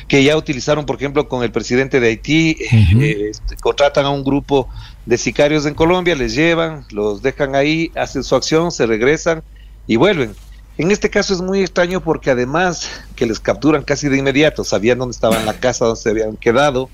que 0.08 0.22
ya 0.24 0.36
utilizaron, 0.36 0.84
por 0.84 0.96
ejemplo, 0.96 1.28
con 1.28 1.42
el 1.44 1.52
presidente 1.52 2.00
de 2.00 2.08
Haití. 2.08 2.56
Eh, 3.02 3.28
este, 3.30 3.56
contratan 3.56 4.04
a 4.04 4.10
un 4.10 4.24
grupo 4.24 4.68
de 5.06 5.16
sicarios 5.16 5.64
en 5.64 5.74
Colombia, 5.74 6.14
les 6.16 6.34
llevan, 6.34 6.84
los 6.90 7.22
dejan 7.22 7.54
ahí, 7.54 7.92
hacen 7.94 8.24
su 8.24 8.34
acción, 8.34 8.72
se 8.72 8.84
regresan 8.84 9.42
y 9.86 9.96
vuelven. 9.96 10.34
En 10.76 10.90
este 10.90 11.08
caso 11.08 11.32
es 11.32 11.40
muy 11.40 11.60
extraño 11.60 12.00
porque 12.00 12.30
además 12.30 12.88
que 13.14 13.26
les 13.26 13.38
capturan 13.38 13.82
casi 13.84 14.08
de 14.08 14.18
inmediato, 14.18 14.64
sabían 14.64 14.98
dónde 14.98 15.12
estaba 15.12 15.38
en 15.38 15.46
la 15.46 15.54
casa, 15.54 15.84
dónde 15.84 16.00
se 16.00 16.10
habían 16.10 16.36
quedado, 16.36 16.90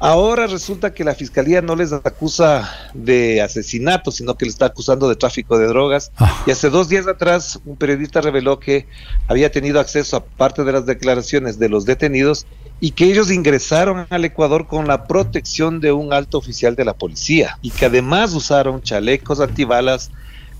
Ahora 0.00 0.46
resulta 0.46 0.94
que 0.94 1.02
la 1.02 1.14
fiscalía 1.14 1.60
no 1.60 1.74
les 1.74 1.92
acusa 1.92 2.70
de 2.94 3.42
asesinato, 3.42 4.12
sino 4.12 4.36
que 4.36 4.44
le 4.44 4.50
está 4.50 4.66
acusando 4.66 5.08
de 5.08 5.16
tráfico 5.16 5.58
de 5.58 5.66
drogas. 5.66 6.12
Y 6.46 6.52
hace 6.52 6.70
dos 6.70 6.88
días 6.88 7.08
atrás, 7.08 7.58
un 7.64 7.76
periodista 7.76 8.20
reveló 8.20 8.60
que 8.60 8.86
había 9.26 9.50
tenido 9.50 9.80
acceso 9.80 10.16
a 10.16 10.24
parte 10.24 10.62
de 10.62 10.70
las 10.70 10.86
declaraciones 10.86 11.58
de 11.58 11.68
los 11.68 11.84
detenidos 11.84 12.46
y 12.78 12.92
que 12.92 13.06
ellos 13.06 13.32
ingresaron 13.32 14.06
al 14.10 14.24
Ecuador 14.24 14.68
con 14.68 14.86
la 14.86 15.08
protección 15.08 15.80
de 15.80 15.90
un 15.90 16.12
alto 16.12 16.38
oficial 16.38 16.76
de 16.76 16.84
la 16.84 16.94
policía 16.94 17.58
y 17.60 17.70
que 17.70 17.86
además 17.86 18.34
usaron 18.34 18.82
chalecos 18.82 19.40
antibalas 19.40 20.12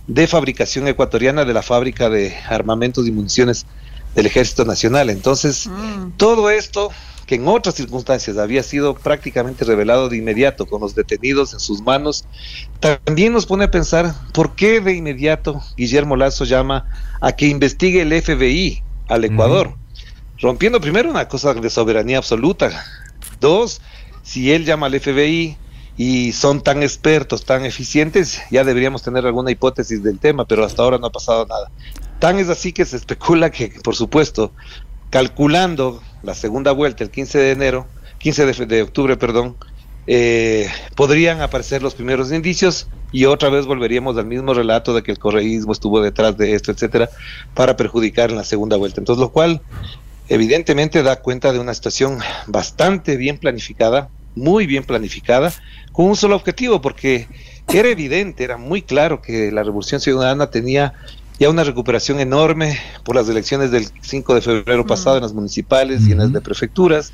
de 0.09 0.27
fabricación 0.27 0.89
ecuatoriana 0.89 1.45
de 1.45 1.53
la 1.53 1.63
fábrica 1.63 2.09
de 2.09 2.35
armamentos 2.49 3.07
y 3.07 3.13
municiones 3.13 3.67
del 4.19 4.27
Ejército 4.27 4.65
Nacional. 4.65 5.11
Entonces, 5.11 5.71
todo 6.17 6.51
esto 6.51 6.91
que 7.27 7.37
en 7.37 7.47
otras 7.47 7.77
circunstancias 7.77 8.37
había 8.37 8.65
sido 8.65 8.95
prácticamente 8.95 9.65
revelado 9.65 10.09
de 10.09 10.17
inmediato 10.17 10.67
con 10.67 10.81
los 10.81 10.97
detenidos 10.97 11.53
en 11.53 11.61
sus 11.61 11.83
manos, 11.83 12.25
también 12.81 13.33
nos 13.33 13.47
pone 13.47 13.67
a 13.67 13.71
pensar 13.71 14.13
por 14.33 14.57
qué 14.57 14.81
de 14.81 14.95
inmediato 14.95 15.63
Guillermo 15.77 16.17
Lazo 16.17 16.45
llama 16.45 16.91
a 17.21 17.31
que 17.31 17.47
investigue 17.47 18.03
el 18.03 18.21
FBI 18.21 18.83
al 19.07 19.25
Ecuador, 19.25 19.77
rompiendo 20.41 20.81
primero 20.81 21.09
una 21.09 21.29
cosa 21.29 21.55
de 21.55 21.71
soberanía 21.71 22.19
absoluta. 22.19 22.85
Dos, 23.41 23.81
si 24.25 24.51
él 24.51 24.65
llama 24.65 24.87
al 24.87 24.99
FBI 24.99 25.57
y 25.99 26.31
son 26.33 26.63
tan 26.63 26.85
expertos, 26.85 27.45
tan 27.45 27.67
eficientes, 27.67 28.41
ya 28.53 28.63
deberíamos 28.63 29.03
tener 29.03 29.27
alguna 29.27 29.51
hipótesis 29.51 30.03
del 30.03 30.21
tema, 30.21 30.45
pero 30.45 30.65
hasta 30.65 30.83
ahora 30.83 30.99
no 30.99 31.09
ha 31.09 31.13
pasado 31.13 31.45
nada. 31.45 31.71
Tan 32.21 32.39
es 32.39 32.49
así 32.49 32.73
que 32.73 32.85
se 32.85 32.97
especula 32.97 33.51
que, 33.51 33.75
por 33.83 33.97
supuesto, 33.97 34.53
calculando 35.11 36.01
la 36.23 36.35
segunda 36.35 36.71
vuelta 36.71 37.03
el 37.03 37.11
15 37.11 37.39
de 37.39 37.51
enero, 37.51 37.87
15 38.19 38.47
de, 38.47 38.67
de 38.67 38.83
octubre, 38.83 39.17
perdón, 39.17 39.57
eh, 40.07 40.69
podrían 40.95 41.43
aparecer 41.43 41.83
los 41.83 41.97
primeros 41.97 42.31
indicios 42.31 42.89
y 43.11 43.25
otra 43.25 43.51
vez 43.51 43.67
volveríamos 43.67 44.17
al 44.19 44.27
mismo 44.27 44.55
relato 44.55 44.95
de 44.95 45.03
que 45.03 45.11
el 45.11 45.19
correísmo 45.19 45.73
estuvo 45.73 46.01
detrás 46.01 46.39
de 46.39 46.55
esto, 46.55 46.71
etcétera, 46.71 47.11
para 47.55 47.77
perjudicar 47.77 48.31
en 48.31 48.37
la 48.37 48.45
segunda 48.45 48.77
vuelta. 48.77 49.01
Entonces, 49.01 49.21
lo 49.21 49.33
cual 49.33 49.63
evidentemente 50.29 51.03
da 51.03 51.17
cuenta 51.17 51.53
de 51.53 51.59
una 51.59 51.75
situación 51.75 52.21
bastante 52.47 53.17
bien 53.17 53.39
planificada, 53.39 54.11
muy 54.39 54.67
bien 54.67 54.85
planificada, 54.85 55.53
con 55.93 56.07
un 56.07 56.17
solo 56.17 56.37
objetivo, 56.37 56.81
porque 56.81 57.27
era 57.73 57.89
evidente, 57.89 58.45
era 58.45 58.57
muy 58.57 58.83
claro 58.83 59.21
que 59.21 59.51
la 59.53 59.63
Revolución 59.63 60.01
Ciudadana 60.01 60.51
tenía 60.51 60.95
ya 61.39 61.51
una 61.51 61.65
recuperación 61.65 62.19
enorme 62.21 62.79
por 63.05 63.15
las 63.15 63.29
elecciones 63.29 63.71
del 63.71 63.89
5 64.01 64.35
de 64.35 64.41
febrero 64.41 64.87
pasado 64.87 65.17
en 65.17 65.23
las 65.23 65.33
municipales 65.33 66.07
y 66.07 66.13
en 66.13 66.19
las 66.19 66.33
de 66.33 66.41
prefecturas, 66.41 67.13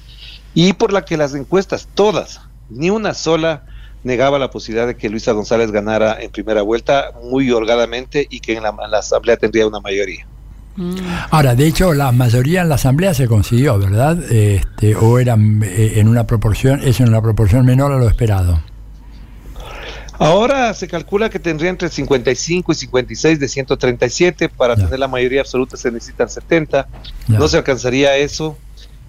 y 0.55 0.73
por 0.73 0.93
la 0.93 1.05
que 1.05 1.17
las 1.17 1.35
encuestas, 1.35 1.89
todas, 1.95 2.41
ni 2.71 2.91
una 2.91 3.15
sola 3.15 3.67
negaba 4.03 4.39
la 4.39 4.51
posibilidad 4.51 4.87
de 4.87 4.97
que 4.97 5.09
Luisa 5.09 5.33
González 5.33 5.71
ganara 5.71 6.21
en 6.21 6.31
primera 6.31 6.63
vuelta 6.63 7.13
muy 7.23 7.51
holgadamente 7.51 8.27
y 8.31 8.41
que 8.41 8.55
en 8.55 8.63
la, 8.63 8.69
en 8.69 8.91
la 8.91 8.99
asamblea 8.99 9.37
tendría 9.37 9.67
una 9.67 9.81
mayoría. 9.81 10.27
Ahora, 11.31 11.55
de 11.55 11.67
hecho, 11.67 11.95
la 11.95 12.11
mayoría 12.13 12.63
en 12.63 12.69
la 12.69 12.75
asamblea 12.75 13.15
se 13.15 13.29
consiguió, 13.29 13.79
¿verdad? 13.79 14.21
Este, 14.31 14.97
o 14.97 15.19
era 15.19 15.37
eh, 15.37 15.95
en 15.97 16.09
una 16.09 16.27
proporción, 16.27 16.81
es 16.83 17.01
en 17.01 17.09
una 17.09 17.23
proporción 17.23 17.65
menor 17.65 17.93
a 17.93 17.99
lo 17.99 18.09
esperado. 18.09 18.61
Ahora 20.19 20.73
se 20.75 20.87
calcula 20.87 21.29
que 21.29 21.39
tendría 21.39 21.71
entre 21.71 21.89
55 21.89 22.73
y 22.73 22.75
56 22.75 23.41
de 23.41 23.49
137. 23.49 24.49
Para 24.49 24.77
tener 24.77 24.99
la 24.99 25.09
mayoría 25.09 25.41
absoluta 25.41 25.77
se 25.77 25.91
necesitan 25.91 26.29
70. 26.29 26.89
No 27.29 27.49
se 27.49 27.57
alcanzaría 27.57 28.17
eso. 28.17 28.57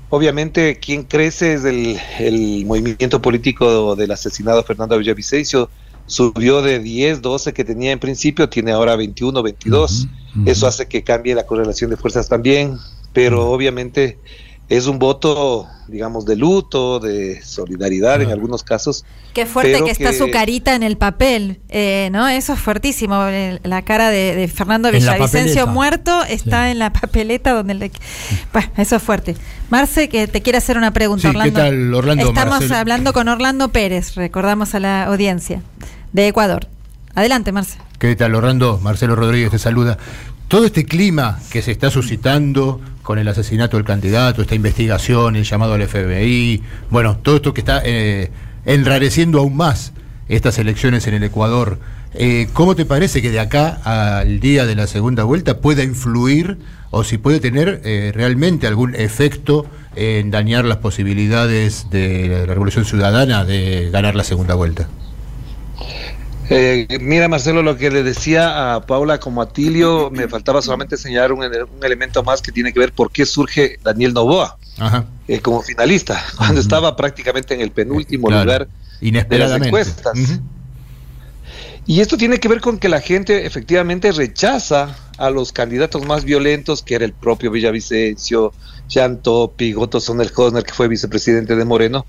Obviamente, 0.10 0.80
quien 0.80 1.04
crece 1.04 1.56
es 1.56 1.66
el, 1.66 2.00
el 2.20 2.66
movimiento 2.66 3.22
político 3.22 3.96
del 3.96 4.12
asesinado 4.12 4.64
Fernando 4.64 4.98
Villavicencio. 4.98 5.70
Subió 6.08 6.62
de 6.62 6.80
10, 6.80 7.22
12 7.22 7.54
que 7.54 7.64
tenía 7.64 7.92
en 7.92 8.00
principio, 8.00 8.50
tiene 8.50 8.72
ahora 8.72 8.96
21, 8.96 9.42
22. 9.42 10.08
Eso 10.46 10.68
hace 10.68 10.88
que 10.88 11.04
cambie 11.04 11.34
la 11.36 11.46
correlación 11.46 11.90
de 11.90 11.98
fuerzas 11.98 12.28
también. 12.28 12.78
Pero 13.14 13.50
obviamente 13.50 14.20
es 14.68 14.88
un 14.88 14.98
voto, 14.98 15.68
digamos, 15.88 16.26
de 16.26 16.36
luto, 16.36 17.00
de 17.00 17.42
solidaridad 17.44 18.22
en 18.22 18.32
algunos 18.32 18.64
casos. 18.64 19.06
Qué 19.34 19.46
fuerte 19.46 19.84
que 19.84 19.92
está 19.92 20.12
su 20.14 20.32
carita 20.32 20.76
en 20.76 20.82
el 20.84 20.98
papel, 20.98 21.60
eh, 21.70 22.10
¿no? 22.12 22.28
Eso 22.28 22.54
es 22.54 22.60
fuertísimo. 22.60 23.16
La 23.64 23.84
cara 23.84 24.10
de, 24.10 24.34
de 24.34 24.48
Fernando 24.48 24.88
En 24.88 24.94
la 25.06 25.14
Villavicencio 25.14 25.68
muerto 25.68 26.24
está 26.24 26.72
en 26.72 26.80
la 26.80 26.92
papeleta 26.94 27.54
donde 27.54 27.76
le... 27.76 27.92
Bueno, 28.54 28.70
eso 28.78 28.96
es 28.96 29.04
fuerte. 29.04 29.36
Marce, 29.70 30.10
que 30.10 30.28
te 30.28 30.42
quiere 30.42 30.58
hacer 30.58 30.78
una 30.78 30.92
pregunta, 30.92 31.28
Sí, 31.28 31.34
¿qué 31.34 31.38
Orlando. 31.38 31.60
tal, 31.60 31.94
Orlando? 31.94 32.28
Estamos 32.30 32.72
hablando 32.72 33.14
con 33.14 33.28
Orlando 33.28 33.70
Pérez, 33.70 34.16
recordamos 34.16 34.74
a 34.74 34.80
la 34.80 35.04
audiencia, 35.06 35.62
de 36.12 36.28
Ecuador. 36.28 36.68
Adelante, 37.16 37.54
Marce. 37.54 37.80
¿Qué 37.98 38.14
tal, 38.18 38.36
Orlando? 38.36 38.80
Marcelo 38.84 39.16
Rodríguez 39.16 39.50
te 39.50 39.58
saluda. 39.58 39.98
Todo 40.50 40.66
este 40.66 40.86
clima 40.86 41.40
que 41.50 41.62
se 41.62 41.72
está 41.72 41.90
suscitando 41.90 42.82
con 43.02 43.18
el 43.18 43.28
asesinato 43.28 43.78
del 43.78 43.86
candidato, 43.86 44.42
esta 44.42 44.54
investigación, 44.54 45.38
el 45.38 45.46
llamado 45.46 45.74
al 45.74 45.88
FBI, 45.88 46.62
bueno, 46.90 47.18
todo 47.18 47.38
esto 47.38 47.54
que 47.54 47.62
está 47.62 47.82
eh, 47.86 48.32
enrareciendo 48.66 49.40
aún 49.40 49.56
más 49.56 49.94
estas 50.28 50.60
elecciones 50.60 51.08
en 51.08 51.14
el 51.14 51.24
Ecuador, 51.24 51.80
eh, 52.14 52.48
¿cómo 52.54 52.76
te 52.76 52.86
parece 52.86 53.22
que 53.22 53.32
de 53.32 53.40
acá 53.40 53.80
al 53.84 54.40
día 54.40 54.66
de 54.66 54.76
la 54.76 54.88
segunda 54.88 55.24
vuelta 55.24 55.60
pueda 55.60 55.84
influir 55.84 56.58
o 56.92 57.04
si 57.04 57.18
puede 57.18 57.40
tener 57.40 57.82
eh, 57.86 58.12
realmente 58.14 58.68
algún 58.68 58.94
efecto 58.96 59.66
en 59.96 60.32
dañar 60.32 60.66
las 60.66 60.78
posibilidades 60.78 61.88
de 61.92 62.46
la 62.46 62.54
Revolución 62.54 62.86
Ciudadana 62.86 63.46
de 63.46 63.90
ganar 63.92 64.16
la 64.16 64.24
segunda 64.24 64.56
vuelta? 64.56 64.88
Eh, 66.50 66.88
mira, 67.02 67.28
Marcelo, 67.28 67.64
lo 67.64 67.76
que 67.78 67.90
le 67.90 68.04
decía 68.04 68.76
a 68.76 68.86
Paula 68.86 69.20
como 69.20 69.42
a 69.42 69.50
Tilio, 69.50 70.12
me 70.12 70.28
faltaba 70.28 70.62
solamente 70.62 70.96
señalar 70.98 71.32
un, 71.32 71.44
ele- 71.44 71.64
un 71.64 71.84
elemento 71.84 72.22
más 72.24 72.42
que 72.42 72.52
tiene 72.52 72.72
que 72.72 72.80
ver 72.80 72.94
por 72.94 73.12
qué 73.12 73.26
surge 73.26 73.80
Daniel 73.84 74.14
Novoa 74.14 74.58
Ajá. 74.78 75.06
eh, 75.28 75.40
como 75.40 75.62
finalista, 75.64 76.24
cuando 76.38 76.62
estaba 76.62 76.96
prácticamente 76.96 77.54
en 77.56 77.62
el 77.62 77.72
penúltimo 77.72 78.28
Claro. 78.28 78.44
lugar 78.44 78.68
de 79.02 79.38
las 79.40 79.60
encuestas. 79.62 80.14
Y 81.88 82.00
esto 82.02 82.18
tiene 82.18 82.40
que 82.40 82.48
ver 82.48 82.62
con 82.62 82.80
que 82.80 82.90
la 82.90 83.00
gente 83.00 83.46
efectivamente 83.46 84.12
rechaza 84.12 84.96
a 85.18 85.30
los 85.30 85.52
candidatos 85.52 86.04
más 86.06 86.24
violentos, 86.26 86.82
que 86.82 86.96
era 86.96 87.06
el 87.06 87.14
propio 87.14 87.52
Villavicencio, 87.52 88.54
Jean 88.88 89.22
Topi, 89.22 89.74
Goto 89.74 90.00
Sonel 90.00 90.32
Hosner, 90.36 90.64
que 90.64 90.74
fue 90.74 90.88
vicepresidente 90.88 91.56
de 91.56 91.64
Moreno, 91.66 92.06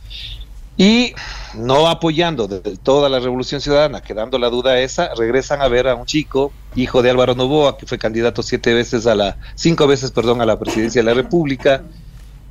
y 0.77 1.15
no 1.55 1.89
apoyando 1.89 2.47
del 2.47 2.79
todo 2.79 3.07
a 3.07 3.09
la 3.09 3.19
Revolución 3.19 3.61
Ciudadana, 3.61 4.03
quedando 4.03 4.39
la 4.39 4.51
duda 4.51 4.79
esa, 4.81 5.15
regresan 5.15 5.63
a 5.63 5.69
ver 5.69 5.89
a 5.89 5.95
un 5.95 6.05
chico, 6.05 6.53
hijo 6.75 7.03
de 7.03 7.11
Álvaro 7.11 7.35
Novoa, 7.35 7.79
que 7.79 7.87
fue 7.87 7.99
candidato 7.99 8.43
siete 8.43 8.75
veces 8.75 9.07
a 9.07 9.15
la, 9.15 9.39
cinco 9.55 9.87
veces, 9.87 10.11
perdón, 10.11 10.43
a 10.43 10.47
la 10.47 10.59
presidencia 10.59 11.01
de 11.01 11.07
la 11.07 11.15
República, 11.15 11.83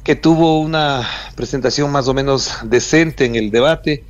que 0.03 0.15
tuvo 0.15 0.59
una 0.59 1.07
presentación 1.35 1.91
más 1.91 2.07
o 2.07 2.13
menos 2.13 2.57
decente 2.63 3.25
en 3.25 3.35
el 3.35 3.51
debate, 3.51 4.03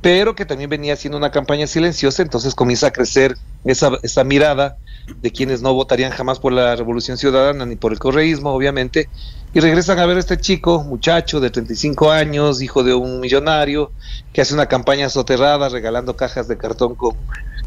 pero 0.00 0.34
que 0.34 0.44
también 0.44 0.70
venía 0.70 0.94
haciendo 0.94 1.18
una 1.18 1.30
campaña 1.30 1.66
silenciosa, 1.66 2.22
entonces 2.22 2.54
comienza 2.54 2.88
a 2.88 2.90
crecer 2.92 3.36
esa, 3.64 3.98
esa 4.02 4.24
mirada 4.24 4.76
de 5.20 5.32
quienes 5.32 5.62
no 5.62 5.74
votarían 5.74 6.12
jamás 6.12 6.38
por 6.38 6.52
la 6.52 6.76
Revolución 6.76 7.18
Ciudadana 7.18 7.66
ni 7.66 7.76
por 7.76 7.92
el 7.92 7.98
correísmo, 7.98 8.50
obviamente, 8.50 9.08
y 9.54 9.60
regresan 9.60 9.98
a 9.98 10.06
ver 10.06 10.18
a 10.18 10.20
este 10.20 10.36
chico, 10.36 10.84
muchacho 10.84 11.40
de 11.40 11.50
35 11.50 12.10
años, 12.10 12.62
hijo 12.62 12.84
de 12.84 12.94
un 12.94 13.18
millonario, 13.20 13.90
que 14.32 14.40
hace 14.40 14.54
una 14.54 14.66
campaña 14.66 15.08
soterrada 15.08 15.68
regalando 15.68 16.16
cajas 16.16 16.46
de 16.48 16.58
cartón 16.58 16.94
con, 16.94 17.16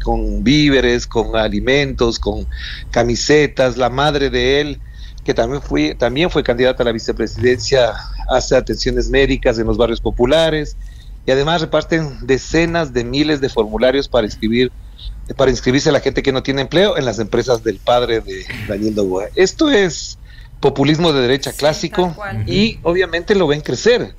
con 0.02 0.44
víveres, 0.44 1.06
con 1.06 1.36
alimentos, 1.36 2.18
con 2.18 2.46
camisetas, 2.90 3.76
la 3.76 3.90
madre 3.90 4.30
de 4.30 4.60
él, 4.60 4.80
que 5.24 5.34
también 5.34 5.60
fue, 5.60 5.94
también 5.94 6.30
fue 6.30 6.42
candidata 6.42 6.82
a 6.82 6.86
la 6.86 6.92
vicepresidencia, 6.92 7.92
hace 8.28 8.56
atenciones 8.56 9.08
médicas 9.08 9.58
en 9.58 9.66
los 9.66 9.76
barrios 9.76 10.00
populares, 10.00 10.76
y 11.26 11.30
además 11.30 11.60
reparten 11.60 12.26
decenas 12.26 12.92
de 12.92 13.04
miles 13.04 13.40
de 13.40 13.48
formularios 13.48 14.08
para 14.08 14.26
inscribir 14.26 14.72
para 15.36 15.50
inscribirse 15.50 15.88
a 15.88 15.92
la 15.92 16.00
gente 16.00 16.22
que 16.22 16.32
no 16.32 16.42
tiene 16.42 16.62
empleo 16.62 16.96
en 16.96 17.04
las 17.04 17.18
empresas 17.18 17.62
del 17.62 17.78
padre 17.78 18.20
de 18.20 18.44
Daniel 18.68 18.94
Novoa. 18.94 19.26
Esto 19.34 19.70
es 19.70 20.18
populismo 20.60 21.12
de 21.12 21.22
derecha 21.22 21.52
clásico 21.52 22.14
y 22.46 22.78
obviamente 22.82 23.34
lo 23.34 23.46
ven 23.46 23.60
crecer. 23.60 24.14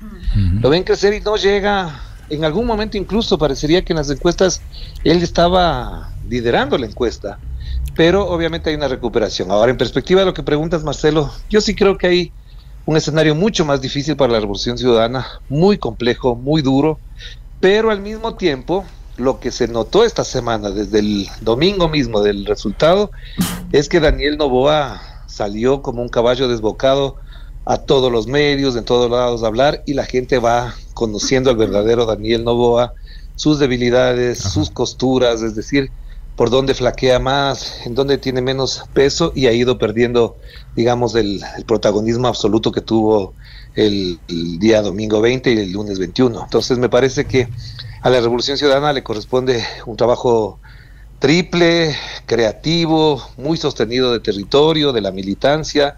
Lo 0.60 0.70
ven 0.70 0.82
crecer 0.82 1.14
y 1.14 1.20
no 1.20 1.36
llega, 1.36 2.00
en 2.28 2.44
algún 2.44 2.66
momento 2.66 2.96
incluso 2.96 3.38
parecería 3.38 3.84
que 3.84 3.92
en 3.92 3.98
las 3.98 4.10
encuestas 4.10 4.60
él 5.04 5.22
estaba 5.22 6.12
liderando 6.28 6.76
la 6.78 6.86
encuesta, 6.86 7.38
pero 7.94 8.26
obviamente 8.28 8.70
hay 8.70 8.76
una 8.76 8.88
recuperación. 8.88 9.50
Ahora, 9.50 9.70
en 9.70 9.78
perspectiva 9.78 10.20
de 10.20 10.26
lo 10.26 10.34
que 10.34 10.42
preguntas, 10.42 10.82
Marcelo, 10.84 11.32
yo 11.48 11.60
sí 11.60 11.74
creo 11.74 11.96
que 11.96 12.06
hay 12.06 12.32
un 12.86 12.96
escenario 12.96 13.34
mucho 13.34 13.64
más 13.64 13.80
difícil 13.80 14.16
para 14.16 14.32
la 14.32 14.40
Revolución 14.40 14.76
Ciudadana, 14.76 15.26
muy 15.48 15.78
complejo, 15.78 16.34
muy 16.34 16.62
duro, 16.62 16.98
pero 17.60 17.90
al 17.90 18.00
mismo 18.00 18.34
tiempo 18.34 18.84
lo 19.16 19.40
que 19.40 19.50
se 19.50 19.68
notó 19.68 20.04
esta 20.04 20.24
semana, 20.24 20.70
desde 20.70 20.98
el 20.98 21.28
domingo 21.40 21.88
mismo 21.88 22.20
del 22.20 22.44
resultado, 22.44 23.10
es 23.72 23.88
que 23.88 24.00
Daniel 24.00 24.36
Novoa 24.36 25.00
salió 25.26 25.82
como 25.82 26.02
un 26.02 26.08
caballo 26.08 26.48
desbocado 26.48 27.16
a 27.64 27.78
todos 27.78 28.12
los 28.12 28.26
medios, 28.26 28.76
en 28.76 28.84
todos 28.84 29.10
lados 29.10 29.42
a 29.42 29.46
hablar, 29.46 29.82
y 29.86 29.94
la 29.94 30.04
gente 30.04 30.38
va 30.38 30.74
conociendo 30.92 31.50
al 31.50 31.56
verdadero 31.56 32.06
Daniel 32.06 32.44
Novoa, 32.44 32.92
sus 33.36 33.58
debilidades, 33.58 34.38
sus 34.38 34.70
costuras, 34.70 35.42
es 35.42 35.54
decir, 35.54 35.90
por 36.36 36.50
dónde 36.50 36.74
flaquea 36.74 37.18
más, 37.18 37.86
en 37.86 37.94
dónde 37.94 38.18
tiene 38.18 38.40
menos 38.40 38.84
peso 38.92 39.32
y 39.34 39.46
ha 39.46 39.52
ido 39.52 39.78
perdiendo, 39.78 40.36
digamos, 40.74 41.14
el, 41.14 41.42
protagonismo 41.66 42.28
absoluto 42.28 42.72
que 42.72 42.80
tuvo 42.80 43.34
el, 43.74 44.18
el, 44.28 44.58
día 44.58 44.82
domingo 44.82 45.20
20 45.20 45.52
y 45.52 45.58
el 45.58 45.72
lunes 45.72 45.98
21. 45.98 46.42
Entonces 46.42 46.78
me 46.78 46.88
parece 46.88 47.26
que 47.26 47.48
a 48.02 48.10
la 48.10 48.20
Revolución 48.20 48.58
Ciudadana 48.58 48.92
le 48.92 49.02
corresponde 49.02 49.64
un 49.86 49.96
trabajo 49.96 50.58
triple, 51.20 51.96
creativo, 52.26 53.22
muy 53.36 53.56
sostenido 53.56 54.12
de 54.12 54.20
territorio, 54.20 54.92
de 54.92 55.00
la 55.00 55.10
militancia. 55.10 55.96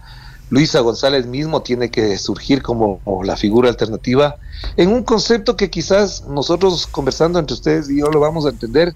Luisa 0.51 0.81
González 0.81 1.27
mismo 1.27 1.63
tiene 1.63 1.91
que 1.91 2.17
surgir 2.19 2.63
como, 2.63 3.01
como 3.01 3.25
la 3.25 3.37
figura 3.37 3.69
alternativa 3.69 4.37
en 4.77 4.91
un 4.91 5.03
concepto 5.03 5.57
que 5.57 5.71
quizás 5.71 6.25
nosotros 6.29 6.87
conversando 6.87 7.39
entre 7.39 7.55
ustedes 7.55 7.91
y 7.91 7.99
yo 7.99 8.07
lo 8.07 8.21
vamos 8.21 8.47
a 8.47 8.51
entender, 8.51 8.95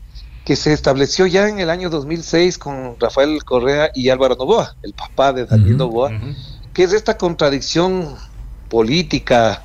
que 0.51 0.57
se 0.57 0.73
estableció 0.73 1.29
ya 1.29 1.49
en 1.49 1.61
el 1.61 1.71
año 1.71 1.91
2006 1.91 2.59
con 2.59 2.99
Rafael 2.99 3.45
Correa 3.45 3.93
y 3.95 4.09
Álvaro 4.09 4.35
Novoa, 4.35 4.75
el 4.83 4.95
papá 4.95 5.33
de 5.33 5.47
Daniel 5.47 5.77
Novoa, 5.77 6.11
que 6.75 6.83
es 6.83 6.93
esta 6.93 7.17
contradicción 7.17 8.17
política, 8.69 9.63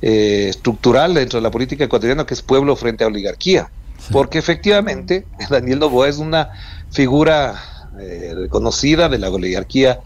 eh, 0.00 0.46
estructural 0.48 1.14
dentro 1.14 1.40
de 1.40 1.42
la 1.42 1.50
política 1.50 1.82
ecuatoriana, 1.82 2.24
que 2.24 2.34
es 2.34 2.42
pueblo 2.42 2.76
frente 2.76 3.02
a 3.02 3.08
oligarquía. 3.08 3.68
Porque 4.12 4.38
efectivamente 4.38 5.26
Daniel 5.50 5.80
Novoa 5.80 6.08
es 6.08 6.18
una 6.18 6.50
figura 6.92 7.60
eh, 7.98 8.32
reconocida 8.36 9.08
de 9.08 9.18
la 9.18 9.30
oligarquía 9.30 9.98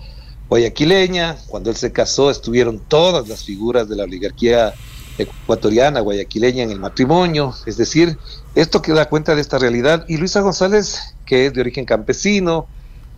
guayaquileña. 0.48 1.36
Cuando 1.48 1.68
él 1.68 1.76
se 1.76 1.92
casó 1.92 2.30
estuvieron 2.30 2.78
todas 2.78 3.28
las 3.28 3.44
figuras 3.44 3.86
de 3.86 3.96
la 3.96 4.04
oligarquía 4.04 4.72
ecuatoriana, 5.18 6.00
guayaquileña 6.00 6.62
en 6.62 6.70
el 6.70 6.80
matrimonio. 6.80 7.54
Es 7.66 7.76
decir, 7.76 8.16
esto 8.54 8.82
que 8.82 8.92
da 8.92 9.08
cuenta 9.08 9.34
de 9.34 9.40
esta 9.40 9.58
realidad. 9.58 10.04
Y 10.08 10.16
Luisa 10.16 10.40
González, 10.40 11.14
que 11.24 11.46
es 11.46 11.54
de 11.54 11.60
origen 11.60 11.84
campesino, 11.84 12.66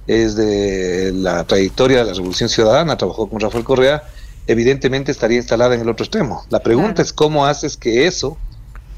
es 0.07 0.37
de 0.37 1.13
la 1.15 1.45
trayectoria 1.45 1.99
de 1.99 2.05
la 2.05 2.13
Revolución 2.13 2.49
Ciudadana, 2.49 2.97
trabajó 2.97 3.29
con 3.29 3.41
Rafael 3.41 3.65
Correa, 3.65 4.05
evidentemente 4.47 5.11
estaría 5.11 5.39
instalada 5.39 5.75
en 5.75 5.81
el 5.81 5.89
otro 5.89 6.05
extremo. 6.05 6.45
La 6.51 6.61
pregunta 6.61 6.95
claro. 6.95 7.03
es 7.03 7.13
cómo 7.13 7.47
haces 7.47 7.77
que 7.77 8.07
eso 8.07 8.37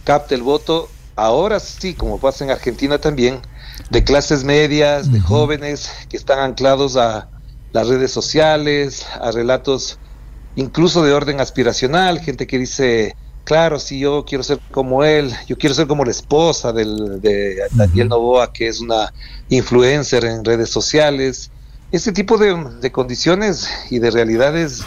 capte 0.05 0.35
el 0.35 0.43
voto, 0.43 0.89
ahora 1.15 1.61
sí, 1.61 1.95
como 1.95 2.19
pasa 2.19 2.45
en 2.45 2.51
Argentina 2.51 2.99
también, 2.99 3.41
de 3.91 4.05
clases 4.05 4.45
medias, 4.45 5.13
de 5.13 5.21
jóvenes 5.21 5.91
que 6.09 6.17
están 6.17 6.39
anclados 6.39 6.97
a 6.97 7.29
las 7.73 7.89
redes 7.89 8.11
sociales, 8.11 9.07
a 9.21 9.31
relatos 9.31 9.99
incluso 10.57 11.05
de 11.05 11.13
orden 11.13 11.41
aspiracional, 11.41 12.21
gente 12.21 12.47
que 12.47 12.59
dice, 12.59 13.15
claro, 13.47 13.79
si 13.79 14.01
yo 14.01 14.25
quiero 14.27 14.43
ser 14.43 14.59
como 14.73 15.05
él, 15.05 15.33
yo 15.47 15.57
quiero 15.57 15.75
ser 15.75 15.87
como 15.87 16.05
la 16.05 16.11
esposa 16.11 16.73
del, 16.73 17.21
de 17.21 17.63
Daniel 17.71 18.09
Novoa, 18.09 18.53
que 18.53 18.67
es 18.67 18.81
una 18.81 19.15
influencer 19.49 20.25
en 20.25 20.45
redes 20.45 20.69
sociales. 20.69 21.51
Ese 21.93 22.13
tipo 22.13 22.37
de, 22.37 22.55
de 22.81 22.93
condiciones 22.93 23.71
y 23.89 24.01
de 24.01 24.11
realidades 24.11 24.83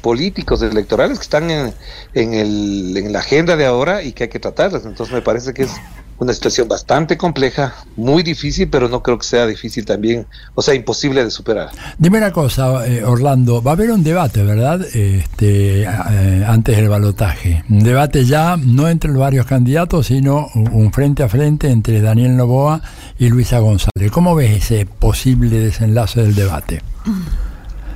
políticos 0.00 0.62
electorales 0.62 1.18
que 1.18 1.24
están 1.24 1.50
en, 1.50 1.74
en, 2.14 2.32
el, 2.32 2.96
en, 2.96 3.12
la 3.12 3.18
agenda 3.18 3.54
de 3.56 3.66
ahora 3.66 4.02
y 4.02 4.12
que 4.12 4.24
hay 4.24 4.30
que 4.30 4.40
tratarlas. 4.40 4.86
Entonces 4.86 5.14
me 5.14 5.20
parece 5.20 5.52
que 5.52 5.64
es 5.64 5.72
una 6.20 6.34
situación 6.34 6.68
bastante 6.68 7.16
compleja, 7.16 7.74
muy 7.96 8.22
difícil, 8.22 8.68
pero 8.68 8.88
no 8.88 9.02
creo 9.02 9.18
que 9.18 9.24
sea 9.24 9.46
difícil 9.46 9.86
también, 9.86 10.26
o 10.54 10.60
sea, 10.60 10.74
imposible 10.74 11.24
de 11.24 11.30
superar. 11.30 11.70
Dime 11.98 12.18
una 12.18 12.30
cosa, 12.30 12.86
eh, 12.86 13.02
Orlando, 13.02 13.62
va 13.62 13.72
a 13.72 13.74
haber 13.74 13.90
un 13.90 14.04
debate, 14.04 14.44
¿verdad? 14.44 14.82
Este, 14.94 15.82
eh, 15.82 16.44
antes 16.46 16.76
del 16.76 16.90
balotaje. 16.90 17.64
Un 17.70 17.82
debate 17.82 18.26
ya 18.26 18.58
no 18.58 18.88
entre 18.88 19.10
los 19.10 19.18
varios 19.18 19.46
candidatos, 19.46 20.08
sino 20.08 20.48
un 20.54 20.92
frente 20.92 21.22
a 21.22 21.28
frente 21.28 21.70
entre 21.70 22.02
Daniel 22.02 22.36
Novoa 22.36 22.82
y 23.18 23.30
Luisa 23.30 23.58
González. 23.58 24.10
¿Cómo 24.12 24.34
ves 24.34 24.62
ese 24.62 24.84
posible 24.84 25.58
desenlace 25.58 26.20
del 26.20 26.34
debate? 26.34 26.82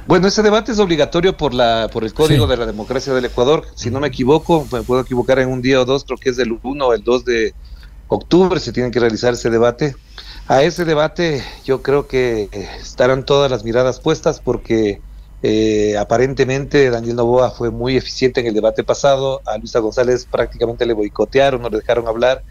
Bueno, 0.06 0.28
ese 0.28 0.42
debate 0.42 0.72
es 0.72 0.78
obligatorio 0.78 1.36
por 1.36 1.52
la 1.52 1.88
por 1.92 2.04
el 2.04 2.14
Código 2.14 2.44
sí. 2.44 2.50
de 2.50 2.56
la 2.56 2.66
Democracia 2.66 3.12
del 3.12 3.26
Ecuador. 3.26 3.64
Si 3.74 3.90
no 3.90 4.00
me 4.00 4.08
equivoco, 4.08 4.66
me 4.72 4.82
puedo 4.82 5.02
equivocar 5.02 5.38
en 5.40 5.48
un 5.48 5.60
día 5.60 5.80
o 5.80 5.84
dos, 5.84 6.04
creo 6.04 6.18
que 6.18 6.30
es 6.30 6.36
del 6.36 6.58
1 6.62 6.86
o 6.86 6.94
el 6.94 7.02
2 7.02 7.24
de 7.24 7.54
octubre 8.08 8.60
se 8.60 8.72
tiene 8.72 8.90
que 8.90 9.00
realizar 9.00 9.34
ese 9.34 9.50
debate. 9.50 9.94
A 10.46 10.62
ese 10.62 10.84
debate 10.84 11.42
yo 11.64 11.82
creo 11.82 12.06
que 12.06 12.48
estarán 12.80 13.24
todas 13.24 13.50
las 13.50 13.64
miradas 13.64 14.00
puestas 14.00 14.40
porque 14.40 15.00
eh, 15.42 15.96
aparentemente 15.98 16.90
Daniel 16.90 17.16
Novoa 17.16 17.50
fue 17.50 17.70
muy 17.70 17.96
eficiente 17.96 18.40
en 18.40 18.46
el 18.46 18.54
debate 18.54 18.84
pasado, 18.84 19.42
a 19.46 19.58
Luisa 19.58 19.78
González 19.78 20.26
prácticamente 20.30 20.86
le 20.86 20.94
boicotearon, 20.94 21.62
no 21.62 21.68
le 21.68 21.78
dejaron 21.78 22.08
hablar, 22.08 22.42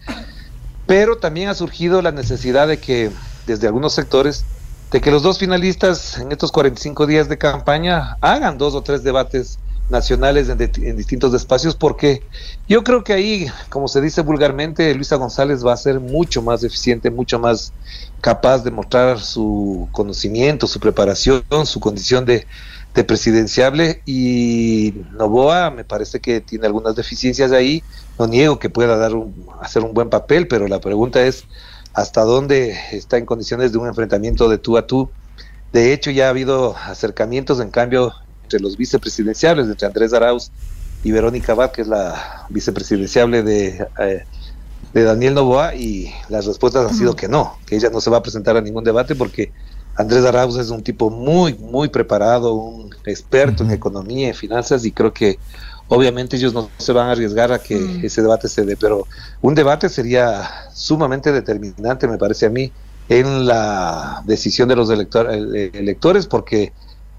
pero 0.86 1.18
también 1.18 1.50
ha 1.50 1.56
surgido 1.56 2.02
la 2.02 2.12
necesidad 2.12 2.68
de 2.68 2.78
que 2.78 3.10
desde 3.48 3.68
algunos 3.68 3.94
sectores 3.94 4.46
de 4.92 5.02
que 5.02 5.10
los 5.10 5.24
dos 5.24 5.40
finalistas 5.40 6.20
en 6.20 6.32
estos 6.32 6.52
45 6.52 7.08
días 7.08 7.28
de 7.28 7.40
campaña 7.40 8.18
hagan 8.22 8.60
dos 8.60 8.76
o 8.76 8.84
tres 8.84 9.04
debates 9.04 9.58
nacionales 9.90 10.50
en, 10.50 10.58
de, 10.58 10.72
en, 10.78 10.98
distintos 10.98 11.34
espacios, 11.34 11.76
porque 11.76 12.24
yo 12.68 12.84
creo 12.84 13.04
que 13.04 13.14
ahí, 13.14 13.48
como 13.70 13.88
se 13.88 14.02
dice 14.02 14.22
vulgarmente, 14.22 14.94
Luisa 14.96 15.18
González 15.18 15.66
va 15.66 15.74
a 15.74 15.78
ser 15.78 16.00
mucho 16.00 16.42
más 16.42 16.64
eficiente, 16.64 17.12
mucho 17.12 17.40
más 17.40 17.74
capaz 18.22 18.64
de 18.64 18.72
mostrar 18.72 19.20
su 19.20 19.88
conocimiento, 19.92 20.68
su 20.68 20.80
preparación, 20.80 21.44
su 21.66 21.80
condición 21.80 22.26
de, 22.26 22.48
de 22.94 23.04
presidenciable 23.04 24.02
y 24.06 24.94
Novoa 25.12 25.72
me 25.72 25.84
parece 25.84 26.20
que 26.20 26.42
tiene 26.42 26.68
algunas 26.68 26.96
deficiencias 26.96 27.52
ahí, 27.52 27.84
no 28.20 28.28
niego 28.28 28.60
que 28.60 28.70
pueda 28.70 28.98
dar 28.98 29.16
un, 29.16 29.48
hacer 29.62 29.84
un 29.84 29.94
buen 29.94 30.10
papel, 30.10 30.48
pero 30.48 30.68
la 30.68 30.80
pregunta 30.80 31.24
es 31.24 31.46
hasta 31.94 32.22
dónde 32.22 32.78
está 32.92 33.18
en 33.18 33.26
condiciones 33.26 33.72
de 33.72 33.78
un 33.78 33.88
enfrentamiento 33.88 34.50
de 34.50 34.58
tú 34.58 34.78
a 34.78 34.88
tú. 34.88 35.10
De 35.72 35.94
hecho, 35.94 36.12
ya 36.12 36.28
ha 36.28 36.30
habido 36.30 36.76
acercamientos, 36.76 37.60
en 37.60 37.72
cambio, 37.72 38.14
entre 38.54 38.60
los 38.64 38.78
vicepresidenciables, 38.78 39.68
entre 39.68 39.88
Andrés 39.88 40.14
Arauz 40.14 40.52
y 41.04 41.12
Verónica 41.12 41.72
es 41.78 41.88
la 41.88 42.46
vicepresidenciable 42.50 43.42
de, 43.42 43.88
eh, 44.00 44.24
de 44.94 45.04
Daniel 45.04 45.34
Novoa, 45.34 45.76
y 45.76 46.12
las 46.30 46.46
respuestas 46.46 46.90
han 46.90 46.96
sido 46.96 47.16
que 47.16 47.28
no, 47.28 47.58
que 47.66 47.76
ella 47.76 47.90
no 47.90 48.00
se 48.00 48.12
va 48.12 48.18
a 48.18 48.22
presentar 48.22 48.56
a 48.56 48.62
ningún 48.62 48.84
debate 48.84 49.16
porque 49.16 49.52
Andrés 49.96 50.24
Arauz 50.24 50.58
es 50.58 50.70
un 50.70 50.84
tipo 50.84 51.10
muy, 51.10 51.56
muy 51.56 51.90
preparado, 51.90 52.54
un 52.54 52.96
experto 53.06 53.64
en 53.64 53.72
economía, 53.72 54.30
en 54.30 54.36
finanzas, 54.36 54.86
y 54.86 54.92
creo 54.92 55.14
que 55.14 55.40
obviamente 55.88 56.38
ellos 56.38 56.54
no 56.54 56.70
se 56.78 56.94
van 56.94 57.08
a 57.08 57.12
arriesgar 57.12 57.52
a 57.52 57.60
que 57.60 57.76
mm. 57.76 58.06
ese 58.06 58.22
debate 58.22 58.48
se 58.48 58.66
dé, 58.66 58.78
pero 58.78 59.08
un 59.42 59.56
debate 59.56 59.90
sería 59.90 60.50
sumamente 60.74 61.32
determinante, 61.32 62.08
me 62.08 62.18
parece 62.18 62.46
a 62.46 62.50
mí, 62.50 62.72
en 63.10 63.46
la 63.46 64.22
decisión 64.26 64.70
de 64.70 64.76
los 64.76 64.90
elector 64.90 65.30
electores, 65.30 66.28
porque 66.28 66.72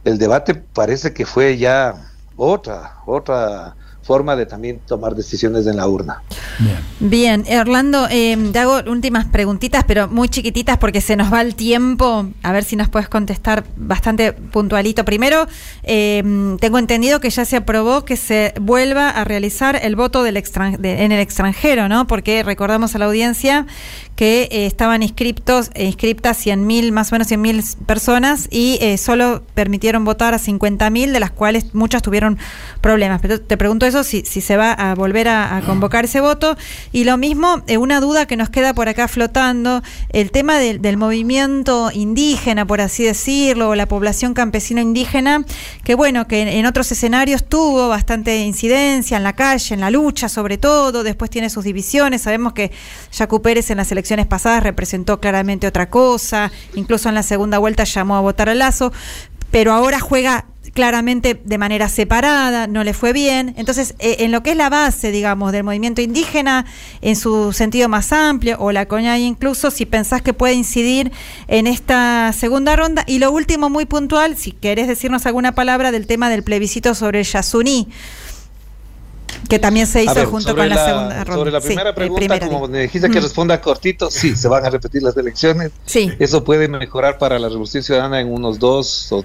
el 0.05 0.19
debate 0.19 0.55
parece 0.55 1.13
que 1.15 1.27
fue 1.27 1.57
ya 1.57 1.95
otra, 2.37 2.97
otra 3.07 3.77
forma 4.05 4.37
de 4.37 4.47
también 4.47 4.81
tomar 4.87 5.15
decisiones 5.15 5.67
en 5.67 5.77
la 5.77 5.89
urna. 5.89 6.23
Bien, 6.59 7.43
Bien 7.45 7.59
Orlando, 7.59 8.07
eh, 8.11 8.37
te 8.53 8.59
hago 8.59 8.81
últimas 8.87 9.27
preguntitas, 9.27 9.85
pero 9.85 10.09
muy 10.09 10.29
chiquititas 10.29 10.79
porque 10.79 11.01
se 11.01 11.17
nos 11.17 11.33
va 11.33 11.41
el 11.41 11.55
tiempo. 11.55 12.27
A 12.43 12.53
ver 12.53 12.65
si 12.65 12.77
nos 12.77 12.89
puedes 12.89 13.09
contestar 13.09 13.65
bastante 13.77 14.33
puntualito. 14.33 15.05
Primero, 15.05 15.47
eh, 15.83 16.23
tengo 16.61 16.79
entendido 16.79 17.21
que 17.21 17.31
ya 17.31 17.45
se 17.45 17.57
aprobó 17.57 18.05
que 18.05 18.17
se 18.17 18.55
vuelva 18.61 19.11
a 19.11 19.25
realizar 19.25 19.79
el 19.83 19.97
voto 19.97 20.23
del 20.23 20.35
de, 20.35 21.05
en 21.05 21.13
el 21.13 21.21
extranjero, 21.21 21.89
¿no? 21.89 22.07
Porque 22.07 22.43
recordamos 22.43 22.95
a 22.95 22.99
la 22.99 23.07
audiencia 23.07 23.67
que 24.17 24.43
eh, 24.43 24.67
estaban 24.67 25.03
inscriptos, 25.03 25.71
eh, 25.75 25.87
inscriptas 25.87 26.45
100.000, 26.45 26.93
más 26.93 27.11
o 27.11 27.15
menos 27.15 27.31
100.000 27.31 27.85
personas 27.85 28.49
y 28.51 28.79
eh, 28.81 28.97
solo 28.97 29.43
permitieron 29.55 30.05
votar 30.05 30.35
a 30.35 30.39
50.000, 30.39 31.13
de 31.13 31.21
las 31.21 31.31
cuales 31.31 31.75
muchas 31.75 32.03
tuvieron 32.03 32.39
problemas. 32.81 33.21
Pero 33.21 33.41
te 33.41 33.57
pregunto 33.57 33.87
eso, 33.87 33.94
si, 34.03 34.23
se 34.23 34.57
va 34.57 34.73
a 34.73 34.95
volver 34.95 35.29
a, 35.29 35.61
convocar 35.67 36.07
ese 36.07 36.21
voto. 36.21 36.57
Y 36.93 37.05
lo 37.05 37.17
mismo, 37.17 37.63
eh, 37.67 37.77
una 37.77 38.01
duda 38.01 38.27
que 38.27 38.37
nos 38.37 38.51
queda 38.51 38.75
por 38.75 38.89
acá 38.89 39.09
flotando, 39.09 39.83
el 40.11 40.31
tema 40.31 40.59
de, 40.59 40.79
del 40.79 40.97
movimiento 40.97 41.91
indígena, 41.93 42.67
por 42.67 42.81
así 42.81 43.05
decirlo, 43.05 43.71
o 43.71 43.75
la 43.75 43.87
población 43.87 44.35
campesina 44.35 44.81
indígena, 44.81 45.45
que 45.83 45.95
bueno, 45.95 46.27
que 46.27 46.43
en, 46.43 46.49
en 46.49 46.67
otros 46.67 46.91
escenarios 46.93 47.45
tuvo 47.45 47.89
bastante 47.89 48.39
incidencia 48.39 49.17
en 49.17 49.23
la 49.23 49.35
calle, 49.35 49.75
en 49.75 49.81
la 49.81 49.91
lucha 49.91 50.29
sobre 50.29 50.59
todo, 50.59 51.03
después 51.03 51.31
tiene 51.31 51.51
sus 51.51 51.65
divisiones, 51.65 52.23
sabemos 52.23 52.53
que 52.53 52.71
Jacu 53.13 53.43
Pérez 53.43 53.71
en 53.71 53.79
la 53.79 53.85
selección 53.85 54.05
elecciones 54.05 54.27
pasadas 54.27 54.63
representó 54.63 55.19
claramente 55.19 55.67
otra 55.67 55.89
cosa, 55.89 56.53
incluso 56.75 57.09
en 57.09 57.15
la 57.15 57.23
segunda 57.23 57.59
vuelta 57.59 57.85
llamó 57.85 58.17
a 58.17 58.21
votar 58.21 58.51
a 58.51 58.55
Lazo, 58.55 58.93
pero 59.51 59.73
ahora 59.73 59.99
juega 59.99 60.45
claramente 60.75 61.41
de 61.43 61.57
manera 61.57 61.89
separada, 61.89 62.67
no 62.67 62.85
le 62.85 62.93
fue 62.93 63.13
bien. 63.13 63.55
Entonces, 63.57 63.95
eh, 64.01 64.17
en 64.19 64.33
lo 64.33 64.43
que 64.43 64.51
es 64.51 64.57
la 64.57 64.69
base, 64.69 65.13
digamos, 65.13 65.53
del 65.53 65.63
movimiento 65.63 66.03
indígena, 66.03 66.67
en 67.01 67.17
su 67.17 67.53
sentido 67.53 67.89
más 67.89 68.13
amplio, 68.13 68.57
o 68.59 68.73
la 68.73 68.87
coña 68.87 69.17
incluso, 69.17 69.71
si 69.71 69.87
pensás 69.87 70.21
que 70.21 70.35
puede 70.35 70.55
incidir 70.55 71.13
en 71.47 71.67
esta 71.69 72.33
segunda 72.33 72.77
ronda. 72.77 73.05
Y 73.07 73.21
lo 73.21 73.31
último, 73.31 73.71
muy 73.71 73.87
puntual, 73.87 74.37
si 74.37 74.51
querés 74.51 74.89
decirnos 74.89 75.25
alguna 75.27 75.53
palabra 75.55 75.93
del 75.93 76.07
tema 76.07 76.29
del 76.29 76.43
plebiscito 76.43 76.95
sobre 76.95 77.21
el 77.21 77.25
Yasuní. 77.25 77.89
Que 79.49 79.59
también 79.59 79.87
se 79.87 80.03
hizo 80.03 80.15
ver, 80.15 80.27
junto 80.27 80.57
con 80.57 80.69
la, 80.69 80.85
segunda 80.85 81.25
ronda. 81.25 81.35
Sobre 81.35 81.51
la 81.51 81.61
primera 81.61 81.91
eh, 81.91 81.93
pregunta, 81.93 82.19
primera, 82.19 82.49
como 82.49 82.67
me 82.67 82.81
dijiste 82.83 83.11
que 83.11 83.21
Mm. 83.21 83.23
responda 83.23 83.61
cortito, 83.61 84.11
sí, 84.11 84.35
se 84.35 84.49
van 84.49 84.65
a 84.65 84.71
repetir 84.71 85.03
las 85.03 85.17
elecciones. 85.17 85.71
Sí. 85.87 86.11
Eso 86.19 86.43
puede 86.43 86.67
mejorar 86.67 87.19
para 87.19 87.39
la 87.39 87.49
Revolución 87.49 87.83
Ciudadana 87.83 88.21
en 88.21 88.33
unos 88.33 88.59
dos 88.59 89.13
o 89.13 89.25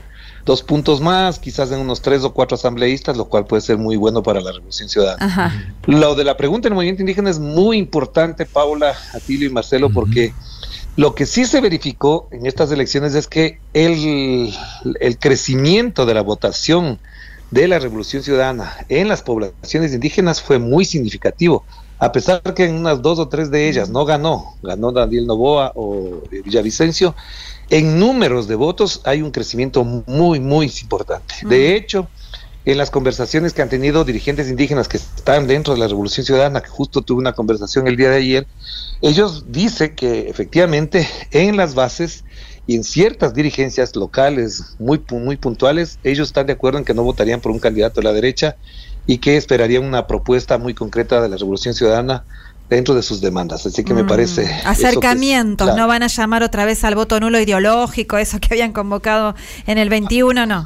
dos 0.50 0.64
puntos 0.64 1.00
más, 1.00 1.38
quizás 1.38 1.72
en 1.72 1.80
unos 1.80 2.02
tres 2.02 2.24
o 2.24 2.34
cuatro 2.34 2.56
asambleístas, 2.56 3.16
lo 3.16 3.26
cual 3.26 3.46
puede 3.46 3.62
ser 3.62 3.78
muy 3.78 3.98
bueno 3.98 4.24
para 4.24 4.42
la 4.42 4.52
Revolución 4.52 4.90
Ciudadana. 4.90 5.24
Ajá. 5.24 5.76
Lo 5.86 6.16
de 6.16 6.24
la 6.24 6.38
pregunta 6.38 6.68
en 6.68 6.74
el 6.74 6.76
movimiento 6.76 7.04
indígena 7.04 7.30
es 7.30 7.38
muy 7.38 7.78
importante, 7.78 8.48
Paula, 8.48 8.96
Atilio 9.14 9.48
y 9.48 9.52
Marcelo, 9.52 9.92
porque 9.92 10.34
lo 10.96 11.14
que 11.14 11.28
sí 11.28 11.46
se 11.46 11.62
verificó 11.62 12.28
en 12.32 12.48
estas 12.48 12.72
elecciones 12.72 13.14
es 13.14 13.28
que 13.28 13.60
el, 13.76 14.52
el 15.00 15.20
crecimiento 15.20 16.08
de 16.08 16.16
la 16.16 16.24
votación 16.24 16.98
de 17.52 17.68
la 17.68 17.78
Revolución 17.78 18.24
Ciudadana 18.24 18.74
en 18.90 19.08
las 19.08 19.22
poblaciones 19.22 19.94
indígenas 19.94 20.42
fue 20.42 20.58
muy 20.58 20.84
significativo. 20.84 21.64
A 22.00 22.12
pesar 22.12 22.42
que 22.56 22.66
en 22.66 22.74
unas 22.74 23.04
dos 23.04 23.20
o 23.20 23.28
tres 23.28 23.52
de 23.52 23.70
ellas 23.70 23.90
no 23.90 24.04
ganó, 24.04 24.56
ganó 24.64 24.92
Daniel 24.92 25.28
Novoa 25.28 25.74
o 25.76 26.24
Villavicencio, 26.32 27.14
en 27.70 28.00
números 28.00 28.48
de 28.48 28.56
votos 28.56 29.02
hay 29.06 29.22
un 29.22 29.32
crecimiento 29.32 29.84
muy, 29.84 30.40
muy 30.40 30.72
importante. 30.82 31.36
De 31.44 31.76
hecho, 31.76 32.10
en 32.66 32.78
las 32.78 32.92
conversaciones 32.92 33.54
que 33.54 33.62
han 33.62 33.70
tenido 33.70 34.04
dirigentes 34.04 34.50
indígenas 34.50 34.88
que 34.88 34.98
están 34.98 35.48
dentro 35.48 35.74
de 35.74 35.80
la 35.80 35.88
Revolución 35.88 36.26
Ciudadana, 36.26 36.62
que 36.62 36.70
justo 36.70 37.02
tuve 37.02 37.20
una 37.20 37.34
conversación 37.34 37.88
el 37.88 37.96
día 37.96 38.10
de 38.10 38.18
ayer, 38.18 38.48
ellos 39.02 39.46
dicen 39.48 39.96
que 39.96 40.30
efectivamente 40.30 41.08
en 41.32 41.58
las 41.58 41.74
bases 41.74 42.26
y 42.68 42.76
en 42.76 42.84
ciertas 42.84 43.34
dirigencias 43.34 43.96
locales 43.96 44.76
muy, 44.78 45.02
muy 45.12 45.38
puntuales, 45.38 46.00
ellos 46.04 46.28
están 46.28 46.48
de 46.48 46.54
acuerdo 46.54 46.78
en 46.80 46.86
que 46.86 46.94
no 46.94 47.04
votarían 47.04 47.42
por 47.42 47.52
un 47.52 47.60
candidato 47.60 48.02
de 48.02 48.06
la 48.06 48.14
derecha 48.14 48.58
y 49.08 49.18
que 49.18 49.38
esperarían 49.38 49.84
una 49.84 50.06
propuesta 50.06 50.58
muy 50.60 50.76
concreta 50.76 51.22
de 51.22 51.30
la 51.30 51.38
Revolución 51.38 51.74
Ciudadana 51.74 52.26
dentro 52.70 52.94
de 52.96 53.02
sus 53.02 53.20
demandas. 53.22 53.66
Así 53.66 53.84
que 53.84 53.94
me 53.94 54.04
Mm, 54.04 54.08
parece... 54.08 54.44
que 54.46 54.52
Acercamientos, 54.68 55.66
claro. 55.68 55.82
no 55.82 55.88
van 55.88 56.04
a 56.04 56.08
llamar 56.08 56.44
otra 56.44 56.66
vez 56.66 56.84
al 56.84 56.96
voto 56.96 57.20
nulo 57.20 57.40
ideológico, 57.40 58.18
eso 58.18 58.40
que 58.40 58.50
habían 58.52 58.72
convocado 58.74 59.36
en 59.66 59.78
el 59.78 59.90
21, 59.90 60.46
no. 60.46 60.66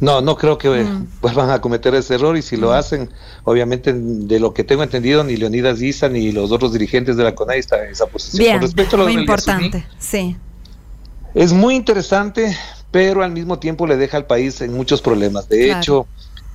No, 0.00 0.20
no 0.20 0.36
creo 0.36 0.58
que 0.58 0.68
Mm. 0.68 1.08
vuelvan 1.20 1.50
a 1.50 1.60
cometer 1.60 1.92
ese 1.96 2.14
error 2.14 2.36
y 2.36 2.42
si 2.42 2.56
lo 2.56 2.72
hacen, 2.72 3.10
obviamente 3.44 3.92
de 3.94 4.38
lo 4.38 4.54
que 4.54 4.62
tengo 4.62 4.82
entendido, 4.84 5.24
ni 5.24 5.36
Leonidas 5.36 5.80
Guisa 5.80 6.08
ni 6.08 6.30
los 6.30 6.52
otros 6.52 6.72
dirigentes 6.72 7.16
de 7.16 7.24
la 7.24 7.34
CONAI 7.34 7.58
están 7.58 7.84
en 7.84 7.90
esa 7.90 8.06
posición. 8.06 8.38
Bien, 8.38 8.52
Con 8.58 8.62
respecto 8.62 8.94
a 8.96 8.98
lo 9.00 9.04
muy 9.06 9.14
importante, 9.14 9.84
sí. 9.98 10.36
Es 11.34 11.52
muy 11.52 11.74
interesante, 11.74 12.56
pero 12.90 13.22
al 13.22 13.32
mismo 13.32 13.58
tiempo 13.58 13.86
le 13.86 13.96
deja 13.96 14.16
al 14.16 14.26
país 14.26 14.60
en 14.60 14.72
muchos 14.72 15.02
problemas. 15.02 15.48
De 15.48 15.64
Claro. 15.66 15.80
hecho, 15.80 16.06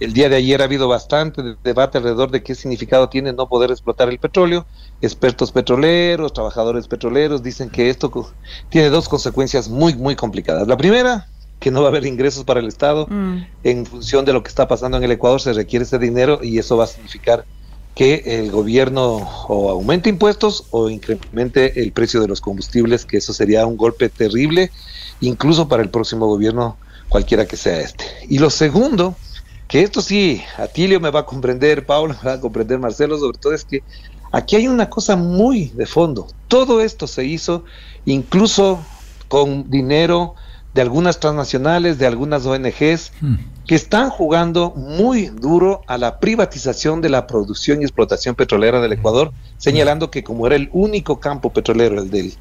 el 0.03 0.13
día 0.13 0.29
de 0.29 0.35
ayer 0.37 0.61
ha 0.61 0.65
habido 0.65 0.87
bastante 0.87 1.41
de- 1.41 1.55
debate 1.63 1.97
alrededor 1.97 2.31
de 2.31 2.43
qué 2.43 2.55
significado 2.55 3.09
tiene 3.09 3.33
no 3.33 3.47
poder 3.47 3.71
explotar 3.71 4.09
el 4.09 4.19
petróleo. 4.19 4.65
Expertos 5.01 5.51
petroleros, 5.51 6.33
trabajadores 6.33 6.87
petroleros 6.87 7.43
dicen 7.43 7.69
que 7.69 7.89
esto 7.89 8.11
tiene 8.69 8.89
dos 8.89 9.09
consecuencias 9.09 9.69
muy, 9.69 9.95
muy 9.95 10.15
complicadas. 10.15 10.67
La 10.67 10.77
primera, 10.77 11.27
que 11.59 11.71
no 11.71 11.81
va 11.81 11.87
a 11.87 11.89
haber 11.89 12.05
ingresos 12.05 12.43
para 12.43 12.59
el 12.59 12.67
Estado. 12.67 13.07
Mm. 13.09 13.37
En 13.63 13.85
función 13.85 14.25
de 14.25 14.33
lo 14.33 14.43
que 14.43 14.49
está 14.49 14.67
pasando 14.67 14.97
en 14.97 15.03
el 15.03 15.11
Ecuador, 15.11 15.39
se 15.39 15.53
requiere 15.53 15.85
ese 15.85 15.97
dinero 15.97 16.39
y 16.43 16.59
eso 16.59 16.75
va 16.77 16.83
a 16.83 16.87
significar 16.87 17.45
que 17.95 18.23
el 18.25 18.51
gobierno 18.51 19.17
o 19.47 19.69
aumente 19.69 20.09
impuestos 20.09 20.65
o 20.71 20.89
incremente 20.89 21.81
el 21.81 21.91
precio 21.91 22.19
de 22.21 22.27
los 22.27 22.41
combustibles, 22.41 23.05
que 23.05 23.17
eso 23.17 23.33
sería 23.33 23.65
un 23.65 23.77
golpe 23.77 24.09
terrible, 24.09 24.71
incluso 25.21 25.67
para 25.67 25.83
el 25.83 25.89
próximo 25.89 26.25
gobierno, 26.27 26.77
cualquiera 27.07 27.45
que 27.45 27.55
sea 27.55 27.79
este. 27.79 28.05
Y 28.27 28.39
lo 28.39 28.49
segundo, 28.49 29.15
que 29.67 29.81
esto 29.81 30.01
sí, 30.01 30.41
Atilio 30.57 30.99
me 30.99 31.09
va 31.09 31.21
a 31.21 31.25
comprender, 31.25 31.85
Paula 31.85 32.17
me 32.21 32.29
va 32.29 32.35
a 32.35 32.41
comprender, 32.41 32.79
Marcelo, 32.79 33.17
sobre 33.17 33.37
todo 33.37 33.53
es 33.53 33.63
que 33.63 33.83
aquí 34.31 34.55
hay 34.55 34.67
una 34.67 34.89
cosa 34.89 35.15
muy 35.15 35.69
de 35.69 35.85
fondo. 35.85 36.27
Todo 36.47 36.81
esto 36.81 37.07
se 37.07 37.25
hizo 37.25 37.63
incluso 38.05 38.83
con 39.27 39.69
dinero 39.69 40.35
de 40.73 40.81
algunas 40.81 41.19
transnacionales, 41.19 41.99
de 41.99 42.07
algunas 42.07 42.45
ONGs, 42.45 43.11
que 43.65 43.75
están 43.75 44.09
jugando 44.09 44.71
muy 44.75 45.27
duro 45.27 45.81
a 45.87 45.97
la 45.97 46.19
privatización 46.19 47.01
de 47.01 47.09
la 47.09 47.27
producción 47.27 47.81
y 47.81 47.85
explotación 47.85 48.35
petrolera 48.35 48.81
del 48.81 48.93
Ecuador, 48.93 49.31
señalando 49.57 50.09
que 50.09 50.23
como 50.23 50.47
era 50.47 50.55
el 50.55 50.69
único 50.73 51.19
campo 51.19 51.53
petrolero, 51.53 52.01
el 52.01 52.09
del 52.09 52.33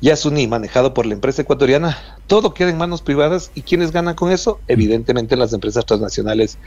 Yasuní, 0.00 0.46
manejado 0.46 0.94
por 0.94 1.06
la 1.06 1.14
empresa 1.14 1.42
ecuatoriana, 1.42 1.98
todo 2.26 2.54
queda 2.54 2.70
en 2.70 2.78
manos 2.78 3.02
privadas 3.02 3.50
y 3.54 3.62
¿quiénes 3.62 3.90
ganan 3.90 4.14
con 4.14 4.30
eso? 4.30 4.60
Evidentemente 4.68 5.36
las 5.36 5.52
empresas 5.52 5.84
transnacionales 5.86 6.58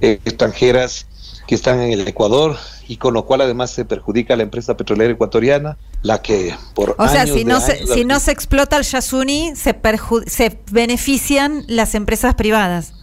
eh, 0.00 0.18
extranjeras 0.24 1.06
que 1.46 1.54
están 1.54 1.80
en 1.80 1.92
el 1.92 2.06
Ecuador 2.06 2.56
y 2.88 2.96
con 2.96 3.14
lo 3.14 3.24
cual 3.24 3.40
además 3.42 3.70
se 3.70 3.84
perjudica 3.84 4.34
a 4.34 4.36
la 4.36 4.42
empresa 4.42 4.76
petrolera 4.76 5.12
ecuatoriana, 5.12 5.78
la 6.02 6.22
que 6.22 6.54
por 6.74 6.96
O 6.98 7.08
sea, 7.08 7.26
si 7.26 7.44
de 7.44 7.44
no, 7.44 7.60
se, 7.60 7.72
años 7.72 7.90
si 7.90 8.04
no 8.04 8.20
se 8.20 8.32
explota 8.32 8.76
el 8.76 8.84
Yasuni, 8.84 9.54
se, 9.54 9.78
se 10.26 10.60
benefician 10.70 11.64
las 11.68 11.94
empresas 11.94 12.34
privadas. 12.34 12.94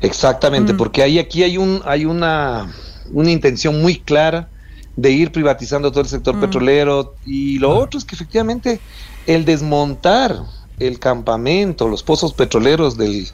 Exactamente, 0.00 0.72
Mm. 0.72 0.76
porque 0.76 1.02
ahí 1.02 1.18
aquí 1.18 1.42
hay 1.42 1.56
un 1.58 1.80
hay 1.84 2.04
una 2.04 2.72
una 3.12 3.30
intención 3.30 3.80
muy 3.80 3.98
clara 4.00 4.48
de 4.96 5.10
ir 5.10 5.32
privatizando 5.32 5.90
todo 5.90 6.02
el 6.02 6.08
sector 6.08 6.36
Mm. 6.36 6.40
petrolero. 6.40 7.18
Y 7.24 7.58
lo 7.58 7.76
otro 7.76 7.98
es 7.98 8.04
que 8.04 8.14
efectivamente 8.16 8.82
el 9.26 9.44
desmontar 9.44 10.36
el 10.78 10.98
campamento, 10.98 11.88
los 11.88 12.02
pozos 12.02 12.34
petroleros 12.34 12.96
del 12.96 13.28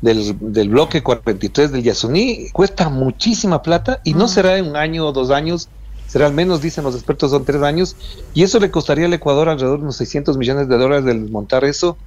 del, 0.00 0.36
del 0.40 0.68
bloque 0.68 1.02
43 1.02 1.70
del 1.72 1.82
Yasuní 1.84 2.50
cuesta 2.52 2.88
muchísima 2.88 3.62
plata 3.62 4.00
y 4.04 4.14
no 4.14 4.28
será 4.28 4.58
en 4.58 4.66
un 4.68 4.76
año 4.76 5.06
o 5.06 5.12
dos 5.12 5.30
años, 5.30 5.70
será 6.06 6.26
al 6.26 6.34
menos, 6.34 6.60
dicen 6.60 6.84
los 6.84 6.94
expertos, 6.96 7.30
son 7.30 7.44
tres 7.44 7.62
años, 7.62 7.96
y 8.32 8.42
eso 8.42 8.58
le 8.58 8.70
costaría 8.70 9.06
al 9.06 9.14
Ecuador 9.14 9.48
alrededor 9.48 9.78
de 9.78 9.84
unos 9.84 9.96
600 9.96 10.36
millones 10.38 10.68
de 10.68 10.76
dólares 10.76 11.04
de 11.04 11.14
desmontar 11.14 11.64
eso, 11.64 12.00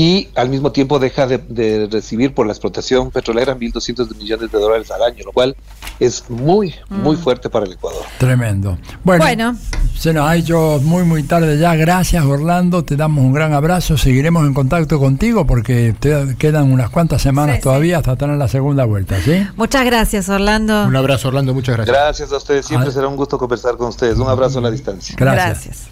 y 0.00 0.28
al 0.34 0.48
mismo 0.48 0.72
tiempo 0.72 0.98
deja 0.98 1.26
de, 1.26 1.36
de 1.36 1.86
recibir 1.92 2.32
por 2.32 2.46
la 2.46 2.52
explotación 2.54 3.10
petrolera 3.10 3.54
1.200 3.54 4.16
millones 4.16 4.50
de 4.50 4.58
dólares 4.58 4.90
al 4.90 5.02
año, 5.02 5.24
lo 5.26 5.32
cual 5.32 5.54
es 5.98 6.24
muy, 6.30 6.74
muy 6.88 7.16
fuerte 7.16 7.50
para 7.50 7.66
el 7.66 7.72
Ecuador. 7.72 8.02
Tremendo. 8.16 8.78
Bueno, 9.04 9.22
Bueno. 9.22 9.58
se 9.98 10.14
nos 10.14 10.26
ha 10.26 10.36
hecho 10.36 10.80
muy, 10.82 11.04
muy 11.04 11.22
tarde 11.24 11.58
ya. 11.58 11.74
Gracias, 11.74 12.24
Orlando. 12.24 12.82
Te 12.82 12.96
damos 12.96 13.22
un 13.22 13.34
gran 13.34 13.52
abrazo. 13.52 13.98
Seguiremos 13.98 14.46
en 14.46 14.54
contacto 14.54 14.98
contigo 14.98 15.46
porque 15.46 15.94
te 16.00 16.34
quedan 16.38 16.72
unas 16.72 16.88
cuantas 16.88 17.20
semanas 17.20 17.60
todavía 17.60 17.98
hasta 17.98 18.16
tener 18.16 18.38
la 18.38 18.48
segunda 18.48 18.86
vuelta, 18.86 19.20
¿sí? 19.20 19.46
Muchas 19.56 19.84
gracias, 19.84 20.30
Orlando. 20.30 20.86
Un 20.86 20.96
abrazo, 20.96 21.28
Orlando, 21.28 21.52
muchas 21.52 21.76
gracias. 21.76 21.94
Gracias 21.94 22.32
a 22.32 22.38
ustedes, 22.38 22.64
siempre 22.64 22.90
será 22.90 23.06
un 23.06 23.16
gusto 23.16 23.36
conversar 23.36 23.76
con 23.76 23.88
ustedes. 23.88 24.16
Un 24.16 24.28
abrazo 24.28 24.60
a 24.60 24.62
la 24.62 24.70
distancia. 24.70 25.14
Gracias. 25.18 25.90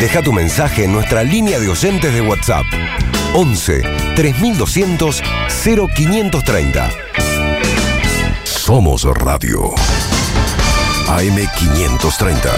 Deja 0.00 0.20
tu 0.20 0.30
mensaje 0.30 0.84
en 0.84 0.92
nuestra 0.92 1.22
línea 1.22 1.58
de 1.58 1.68
oyentes 1.68 2.12
de 2.12 2.20
WhatsApp. 2.20 2.66
11 3.34 3.82
3200 4.14 5.22
0530. 5.48 6.90
Somos 8.44 9.04
Radio. 9.04 9.70
AM530. 11.06 12.50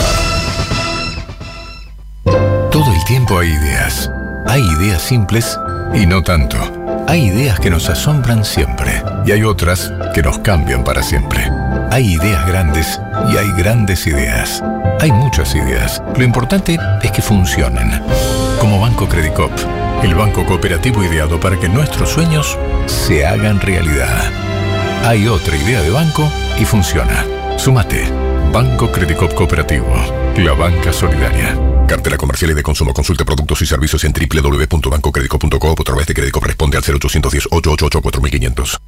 Todo 2.72 2.92
el 2.92 3.04
tiempo 3.04 3.38
hay 3.38 3.50
ideas. 3.50 4.10
Hay 4.46 4.62
ideas 4.80 5.00
simples 5.00 5.56
y 5.94 6.06
no 6.06 6.22
tanto. 6.22 6.56
Hay 7.06 7.26
ideas 7.26 7.60
que 7.60 7.70
nos 7.70 7.88
asombran 7.88 8.44
siempre 8.44 9.00
y 9.24 9.30
hay 9.30 9.44
otras 9.44 9.92
que 10.12 10.22
nos 10.22 10.40
cambian 10.40 10.82
para 10.82 11.04
siempre. 11.04 11.48
Hay 11.92 12.14
ideas 12.14 12.46
grandes 12.48 13.00
y 13.32 13.36
hay 13.36 13.50
grandes 13.52 14.06
ideas. 14.08 14.60
Hay 15.00 15.12
muchas 15.12 15.54
ideas. 15.54 16.02
Lo 16.16 16.24
importante 16.24 16.76
es 17.02 17.12
que 17.12 17.22
funcionen. 17.22 18.02
Como 18.58 18.80
Banco 18.80 19.08
Credicop, 19.08 19.52
el 20.02 20.14
banco 20.14 20.44
cooperativo 20.44 21.04
ideado 21.04 21.38
para 21.38 21.58
que 21.58 21.68
nuestros 21.68 22.10
sueños 22.10 22.58
se 22.86 23.24
hagan 23.24 23.60
realidad. 23.60 24.30
Hay 25.04 25.28
otra 25.28 25.56
idea 25.56 25.82
de 25.82 25.90
banco 25.90 26.28
y 26.58 26.64
funciona. 26.64 27.24
Sumate. 27.56 28.10
Banco 28.52 28.90
Credicop 28.90 29.32
Cooperativo. 29.34 29.94
La 30.36 30.52
banca 30.52 30.92
solidaria. 30.92 31.56
Cartera 31.86 32.16
comercial 32.16 32.50
y 32.50 32.54
de 32.54 32.62
consumo. 32.62 32.92
Consulte 32.92 33.24
productos 33.24 33.62
y 33.62 33.66
servicios 33.66 34.02
en 34.04 34.12
www.bancocredico.co 34.12 35.68
o 35.68 35.72
a 35.72 35.84
través 35.84 36.06
de 36.08 36.14
crédito 36.14 36.40
responde 36.40 36.76
al 36.76 36.82
0810 36.82 37.46
888 37.50 38.02
4500. 38.02 38.87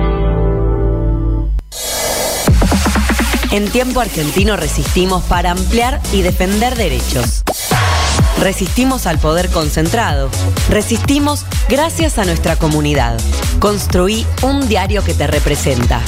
En 3.51 3.69
tiempo 3.69 3.99
argentino 3.99 4.55
resistimos 4.55 5.23
para 5.23 5.51
ampliar 5.51 5.99
y 6.13 6.21
defender 6.21 6.75
derechos. 6.75 7.43
Resistimos 8.39 9.07
al 9.07 9.19
poder 9.19 9.49
concentrado. 9.49 10.29
Resistimos 10.69 11.45
gracias 11.67 12.17
a 12.17 12.23
nuestra 12.23 12.55
comunidad. 12.55 13.19
Construí 13.59 14.25
un 14.41 14.67
diario 14.69 15.03
que 15.03 15.13
te 15.13 15.27
representa. 15.27 15.99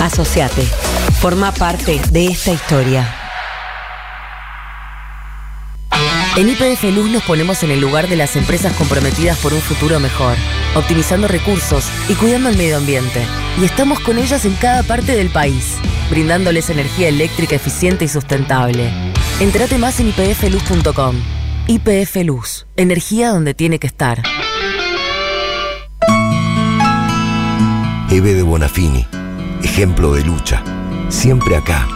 Asociate. 0.00 0.62
Forma 1.20 1.52
parte 1.52 2.00
de 2.12 2.28
esta 2.28 2.52
historia. 2.52 3.25
En 6.36 6.50
IPF 6.50 6.84
Luz 6.94 7.10
nos 7.10 7.22
ponemos 7.22 7.62
en 7.62 7.70
el 7.70 7.80
lugar 7.80 8.08
de 8.08 8.16
las 8.16 8.36
empresas 8.36 8.74
comprometidas 8.74 9.38
por 9.38 9.54
un 9.54 9.60
futuro 9.62 9.98
mejor, 10.00 10.36
optimizando 10.74 11.28
recursos 11.28 11.86
y 12.10 12.14
cuidando 12.14 12.50
el 12.50 12.58
medio 12.58 12.76
ambiente. 12.76 13.22
Y 13.58 13.64
estamos 13.64 14.00
con 14.00 14.18
ellas 14.18 14.44
en 14.44 14.52
cada 14.56 14.82
parte 14.82 15.16
del 15.16 15.30
país, 15.30 15.78
brindándoles 16.10 16.68
energía 16.68 17.08
eléctrica 17.08 17.56
eficiente 17.56 18.04
y 18.04 18.08
sustentable. 18.08 18.90
Entrate 19.40 19.78
más 19.78 19.98
en 19.98 20.08
ipfluz.com. 20.08 21.16
IPF 21.68 22.16
Luz, 22.26 22.66
energía 22.76 23.30
donde 23.30 23.54
tiene 23.54 23.78
que 23.78 23.86
estar. 23.86 24.22
Eve 28.10 28.34
de 28.34 28.42
Bonafini, 28.42 29.06
ejemplo 29.62 30.12
de 30.12 30.22
lucha, 30.22 30.62
siempre 31.08 31.56
acá, 31.56 31.88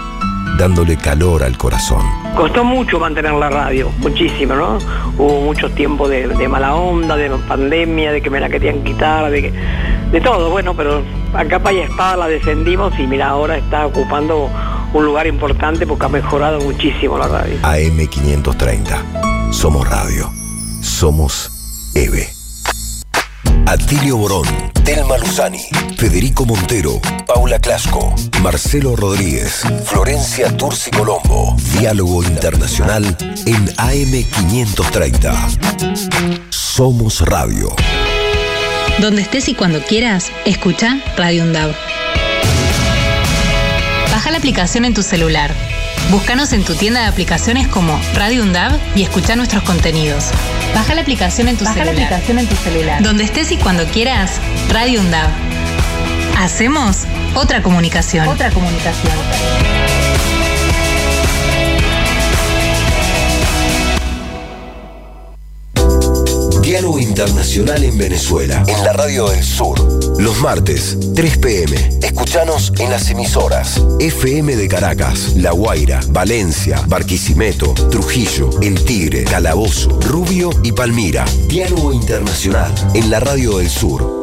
dándole 0.59 0.97
calor 0.97 1.43
al 1.43 1.57
corazón. 1.57 2.03
Costó 2.37 2.65
mucho 2.65 2.99
mantener 2.99 3.33
la 3.33 3.51
radio, 3.51 3.91
muchísimo, 3.99 4.55
¿no? 4.55 4.79
Hubo 5.19 5.41
muchos 5.41 5.75
tiempos 5.75 6.09
de, 6.09 6.29
de 6.29 6.49
mala 6.49 6.75
onda, 6.75 7.17
de 7.17 7.31
pandemia, 7.31 8.13
de 8.13 8.23
que 8.23 8.31
me 8.31 8.41
la 8.41 8.49
querían 8.49 8.85
quitar, 8.85 9.31
de 9.31 9.43
que, 9.43 9.53
de 10.13 10.21
todo, 10.21 10.51
bueno, 10.51 10.75
pero 10.75 11.03
a 11.35 11.45
capa 11.45 11.73
y 11.73 11.79
espada 11.81 12.17
la 12.17 12.29
defendimos 12.29 12.99
y 12.99 13.07
mira, 13.07 13.29
ahora 13.29 13.57
está 13.57 13.87
ocupando 13.87 14.49
un 14.93 15.05
lugar 15.05 15.27
importante 15.27 15.87
porque 15.87 16.07
ha 16.07 16.09
mejorado 16.09 16.61
muchísimo 16.61 17.19
la 17.19 17.29
radio. 17.29 17.57
AM530. 17.63 19.53
Somos 19.53 19.89
radio. 19.89 20.31
Somos 20.81 21.93
EVE. 21.95 22.40
Atilio 23.71 24.17
Borón, 24.17 24.47
Telma 24.85 25.17
Luzani, 25.17 25.61
Federico 25.97 26.45
Montero, 26.45 27.01
Paula 27.25 27.61
Clasco, 27.61 28.13
Marcelo 28.43 28.97
Rodríguez, 28.97 29.63
Florencia 29.85 30.57
Turci 30.57 30.91
Colombo. 30.91 31.55
Diálogo 31.79 32.25
Internacional 32.25 33.05
en 33.47 33.69
AM530. 33.77 36.49
Somos 36.51 37.21
radio. 37.21 37.69
Donde 38.99 39.23
estés 39.23 39.49
y 39.49 39.55
cuando 39.55 39.81
quieras, 39.85 40.33
escucha 40.45 41.01
Radio 41.17 41.45
UNDAV. 41.45 41.73
Baja 44.11 44.33
la 44.33 44.39
aplicación 44.39 44.85
en 44.85 44.95
tu 44.95 45.05
celular. 45.05 45.55
Búscanos 46.11 46.53
en 46.53 46.65
tu 46.65 46.75
tienda 46.75 47.03
de 47.03 47.07
aplicaciones 47.07 47.69
como 47.69 47.97
Radio 48.15 48.43
UNDAV 48.43 48.73
y 48.97 49.03
escucha 49.03 49.37
nuestros 49.37 49.63
contenidos. 49.63 50.31
Baja 50.75 50.97
la 50.97 51.03
aplicación 51.03 51.47
en 51.47 51.57
tu 51.57 51.65
Baja 51.65 51.85
la 51.85 51.93
aplicación 51.93 52.41
en 52.41 52.49
tu 52.49 52.57
celular. 52.57 53.01
Donde 53.01 53.23
estés 53.23 53.53
y 53.53 53.57
cuando 53.57 53.85
quieras, 53.87 54.41
Radio 54.71 55.03
UNDAV. 55.03 55.31
Hacemos 56.37 57.05
otra 57.35 57.63
comunicación. 57.63 58.27
Otra 58.27 58.51
comunicación. 58.51 59.13
Diálogo 66.81 66.99
Internacional 66.99 67.85
en 67.85 67.99
Venezuela, 67.99 68.65
en 68.67 68.83
la 68.83 68.95
Radio 68.95 69.29
del 69.29 69.45
Sur. 69.45 69.79
Los 70.19 70.41
martes, 70.41 70.97
3 71.15 71.37
pm. 71.37 71.77
Escuchanos 72.01 72.73
en 72.79 72.89
las 72.89 73.11
emisoras 73.11 73.85
FM 73.99 74.57
de 74.57 74.67
Caracas, 74.67 75.35
La 75.37 75.51
Guaira, 75.51 76.01
Valencia, 76.09 76.83
Barquisimeto, 76.87 77.75
Trujillo, 77.91 78.49
El 78.63 78.83
Tigre, 78.83 79.25
Calabozo, 79.25 79.91
Rubio 80.01 80.49
y 80.63 80.73
Palmira. 80.73 81.27
Diálogo 81.49 81.93
Internacional 81.93 82.73
en 82.95 83.11
la 83.11 83.21
Radio 83.21 83.59
del 83.59 83.69
Sur. 83.69 84.20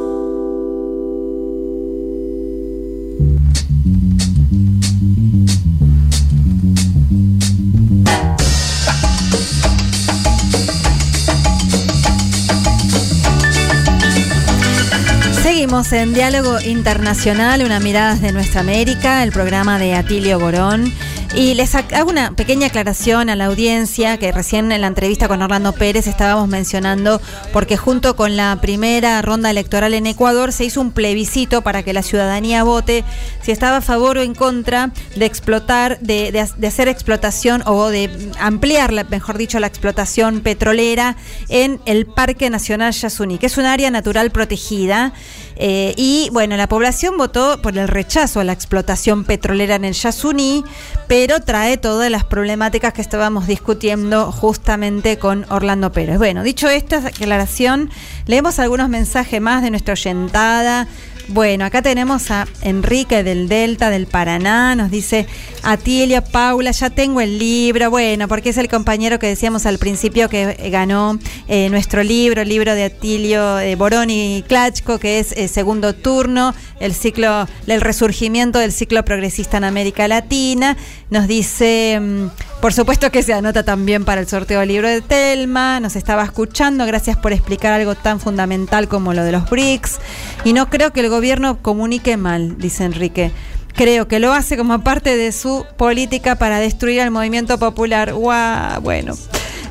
Seguimos 15.68 15.92
en 15.92 16.14
Diálogo 16.14 16.62
Internacional, 16.62 17.62
una 17.62 17.82
mirada 17.82 18.16
de 18.16 18.32
nuestra 18.32 18.62
América, 18.62 19.22
el 19.24 19.34
programa 19.34 19.78
de 19.78 19.96
Atilio 19.96 20.40
Borón. 20.40 20.94
Y 21.36 21.56
les 21.56 21.76
ha- 21.76 21.84
hago 21.94 22.10
una 22.10 22.32
pequeña 22.32 22.68
aclaración 22.68 23.30
a 23.30 23.36
la 23.36 23.48
audiencia 23.48 24.18
que 24.18 24.32
recién 24.32 24.72
en 24.72 24.80
la 24.80 24.88
entrevista 24.88 25.28
con 25.28 25.42
Orlando 25.42 25.74
Pérez 25.74 26.08
estábamos 26.08 26.48
mencionando, 26.48 27.22
porque 27.52 27.76
junto 27.76 28.16
con 28.16 28.38
la 28.38 28.58
primera 28.62 29.22
ronda 29.22 29.52
electoral 29.52 29.94
en 29.94 30.08
Ecuador 30.08 30.54
se 30.54 30.64
hizo 30.64 30.80
un 30.80 30.92
plebiscito 30.92 31.62
para 31.64 31.84
que 31.84 31.92
la 31.92 32.02
ciudadanía 32.02 32.64
vote 32.64 33.04
si 33.42 33.52
estaba 33.52 33.78
a 33.78 33.82
favor 33.82 34.18
o 34.18 34.22
en 34.22 34.34
contra 34.36 34.92
de 35.18 35.26
explotar, 35.26 36.00
de, 36.00 36.32
de- 36.32 36.48
de 36.58 36.68
hacer 36.68 36.88
explotación 36.88 37.62
o 37.66 37.90
de 37.90 38.10
ampliar, 38.40 38.94
mejor 39.10 39.38
dicho, 39.38 39.60
la 39.60 39.68
explotación 39.68 40.40
petrolera 40.40 41.18
en 41.50 41.82
el 41.86 42.06
Parque 42.06 42.50
Nacional 42.50 42.94
Yasuní, 42.94 43.38
que 43.38 43.48
es 43.48 43.58
un 43.58 43.66
área 43.66 43.92
natural 43.92 44.32
protegida. 44.32 45.12
Eh, 45.60 45.94
y 45.98 46.30
bueno, 46.32 46.56
la 46.56 46.68
población 46.68 47.18
votó 47.18 47.62
por 47.62 47.78
el 47.78 47.88
rechazo 47.88 48.40
a 48.40 48.44
la 48.44 48.54
explotación 48.54 49.24
petrolera 49.24 49.76
en 49.76 49.86
el 49.86 49.94
Yasuní, 49.94 50.64
pero 51.08 51.40
trae 51.40 51.78
todas 51.78 52.12
las 52.12 52.24
problemáticas 52.24 52.94
que 52.94 53.02
estábamos 53.02 53.48
discutiendo 53.48 54.32
justamente 54.32 55.18
con 55.18 55.46
Orlando 55.50 55.92
Pérez. 55.92 56.18
Bueno, 56.18 56.44
dicho 56.44 56.70
esta 56.70 56.98
aclaración, 56.98 57.90
leemos 58.26 58.60
algunos 58.60 58.90
mensajes 58.90 59.42
más 59.42 59.64
de 59.64 59.72
nuestra 59.72 59.94
oyentada. 59.94 60.88
Bueno, 61.30 61.66
acá 61.66 61.82
tenemos 61.82 62.32
a 62.32 62.48
Enrique 62.62 63.22
del 63.22 63.50
Delta 63.50 63.90
del 63.90 64.08
Paraná, 64.08 64.76
nos 64.76 64.90
dice 64.90 65.28
Atilia, 65.62 66.24
Paula, 66.24 66.72
ya 66.72 66.90
tengo 66.90 67.20
el 67.20 67.38
libro, 67.38 67.90
bueno, 67.90 68.30
porque 68.30 68.52
es 68.52 68.58
el 68.58 68.70
compañero 68.70 69.20
que 69.20 69.28
decíamos 69.28 69.66
al 69.66 69.78
principio 69.78 70.30
que 70.30 70.56
eh, 70.58 70.70
ganó 70.70 71.20
eh, 71.50 71.70
nuestro 71.70 72.02
libro, 72.02 72.42
el 72.42 72.48
libro 72.48 72.74
de 72.76 72.86
Atilio 72.86 73.60
eh, 73.60 73.76
Borón 73.76 74.10
y 74.10 74.42
Klachko, 74.48 75.00
que 75.00 75.20
es 75.20 75.34
eh, 75.34 75.50
segundo 75.50 75.94
turno, 75.94 76.56
el 76.80 76.94
ciclo, 76.94 77.46
el 77.68 77.82
resurgimiento 77.82 78.60
del 78.60 78.72
ciclo 78.72 79.04
progresista 79.04 79.58
en 79.58 79.66
América 79.66 80.08
Latina. 80.08 80.78
Nos 81.10 81.28
dice, 81.28 82.00
mm, 82.02 82.60
por 82.60 82.74
supuesto 82.74 83.10
que 83.12 83.24
se 83.24 83.34
anota 83.34 83.64
también 83.64 84.04
para 84.04 84.20
el 84.20 84.28
sorteo 84.28 84.60
del 84.60 84.70
libro 84.70 84.90
de 84.90 85.02
Telma, 85.02 85.80
nos 85.80 85.96
estaba 85.96 86.24
escuchando, 86.24 86.86
gracias 86.86 87.16
por 87.16 87.32
explicar 87.32 87.72
algo 87.72 87.96
tan 87.96 88.20
fundamental 88.20 88.90
como 88.90 89.14
lo 89.14 89.24
de 89.24 89.32
los 89.32 89.50
BRICS. 89.50 90.00
Y 90.44 90.52
no 90.52 90.70
creo 90.70 90.92
que 90.92 91.00
el 91.00 91.10
gobierno 91.10 91.62
comunique 91.62 92.18
mal, 92.18 92.58
dice 92.58 92.84
Enrique. 92.84 93.32
Creo 93.74 94.08
que 94.08 94.20
lo 94.20 94.34
hace 94.34 94.58
como 94.58 94.84
parte 94.84 95.16
de 95.16 95.32
su 95.32 95.66
política 95.78 96.36
para 96.36 96.60
destruir 96.60 97.00
al 97.00 97.12
movimiento 97.12 97.58
popular. 97.58 98.14
Guau, 98.14 98.82
bueno. 98.82 99.14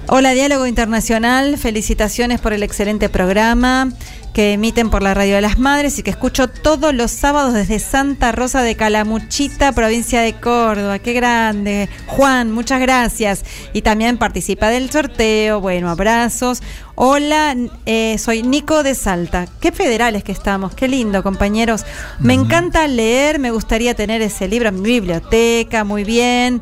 Hola 0.09 0.31
Diálogo 0.31 0.67
Internacional, 0.67 1.59
felicitaciones 1.59 2.41
por 2.41 2.53
el 2.53 2.63
excelente 2.63 3.09
programa 3.09 3.91
que 4.37 4.53
emiten 4.53 4.91
por 4.91 5.03
la 5.03 5.15
Radio 5.15 5.37
de 5.37 5.41
las 5.41 5.59
Madres 5.59 5.99
y 5.99 6.03
que 6.03 6.11
escucho 6.11 6.47
todos 6.47 6.93
los 6.93 7.11
sábados 7.11 7.55
desde 7.55 7.79
Santa 7.79 8.33
Rosa 8.33 8.61
de 8.61 8.75
Calamuchita, 8.75 9.73
provincia 9.73 10.21
de 10.21 10.35
Córdoba. 10.35 10.99
Qué 10.99 11.15
grande. 11.15 11.89
Juan, 12.07 12.53
muchas 12.53 12.79
gracias. 12.79 13.47
Y 13.73 13.81
también 13.81 14.19
participa 14.19 14.69
del 14.69 14.91
sorteo. 14.91 15.63
Bueno, 15.63 15.89
abrazos. 15.89 16.63
Hola, 16.97 17.57
eh, 17.87 18.19
soy 18.19 18.43
Nico 18.43 18.83
de 18.83 18.95
Salta. 18.95 19.47
Qué 19.59 19.73
federales 19.73 20.23
que 20.23 20.33
estamos. 20.33 20.75
Qué 20.75 20.87
lindo, 20.87 21.23
compañeros. 21.23 21.87
Me 22.19 22.35
encanta 22.35 22.87
leer, 22.89 23.39
me 23.39 23.53
gustaría 23.53 23.95
tener 23.95 24.21
ese 24.21 24.49
libro 24.49 24.69
en 24.69 24.83
mi 24.83 24.91
biblioteca. 24.91 25.83
Muy 25.85 26.05
bien. 26.05 26.61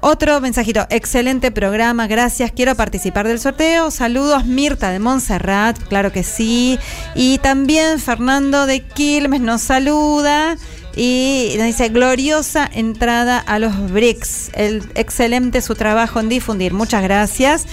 Otro 0.00 0.40
mensajito, 0.40 0.86
excelente 0.90 1.50
programa, 1.50 2.06
gracias, 2.06 2.52
quiero 2.52 2.76
participar 2.76 3.26
del 3.26 3.40
sorteo. 3.40 3.90
Saludos, 3.90 4.44
Mirta 4.44 4.90
de 4.90 5.00
Montserrat, 5.00 5.76
claro 5.88 6.12
que 6.12 6.22
sí. 6.22 6.78
Y 7.16 7.38
también 7.38 7.98
Fernando 7.98 8.66
de 8.66 8.80
Quilmes 8.80 9.40
nos 9.40 9.60
saluda 9.60 10.56
y 10.94 11.54
nos 11.56 11.66
dice 11.66 11.88
gloriosa 11.88 12.70
entrada 12.72 13.40
a 13.40 13.58
los 13.58 13.90
BRICS. 13.90 14.50
El, 14.54 14.84
excelente 14.94 15.60
su 15.62 15.74
trabajo 15.74 16.20
en 16.20 16.28
difundir, 16.28 16.74
muchas 16.74 17.02
gracias. 17.02 17.66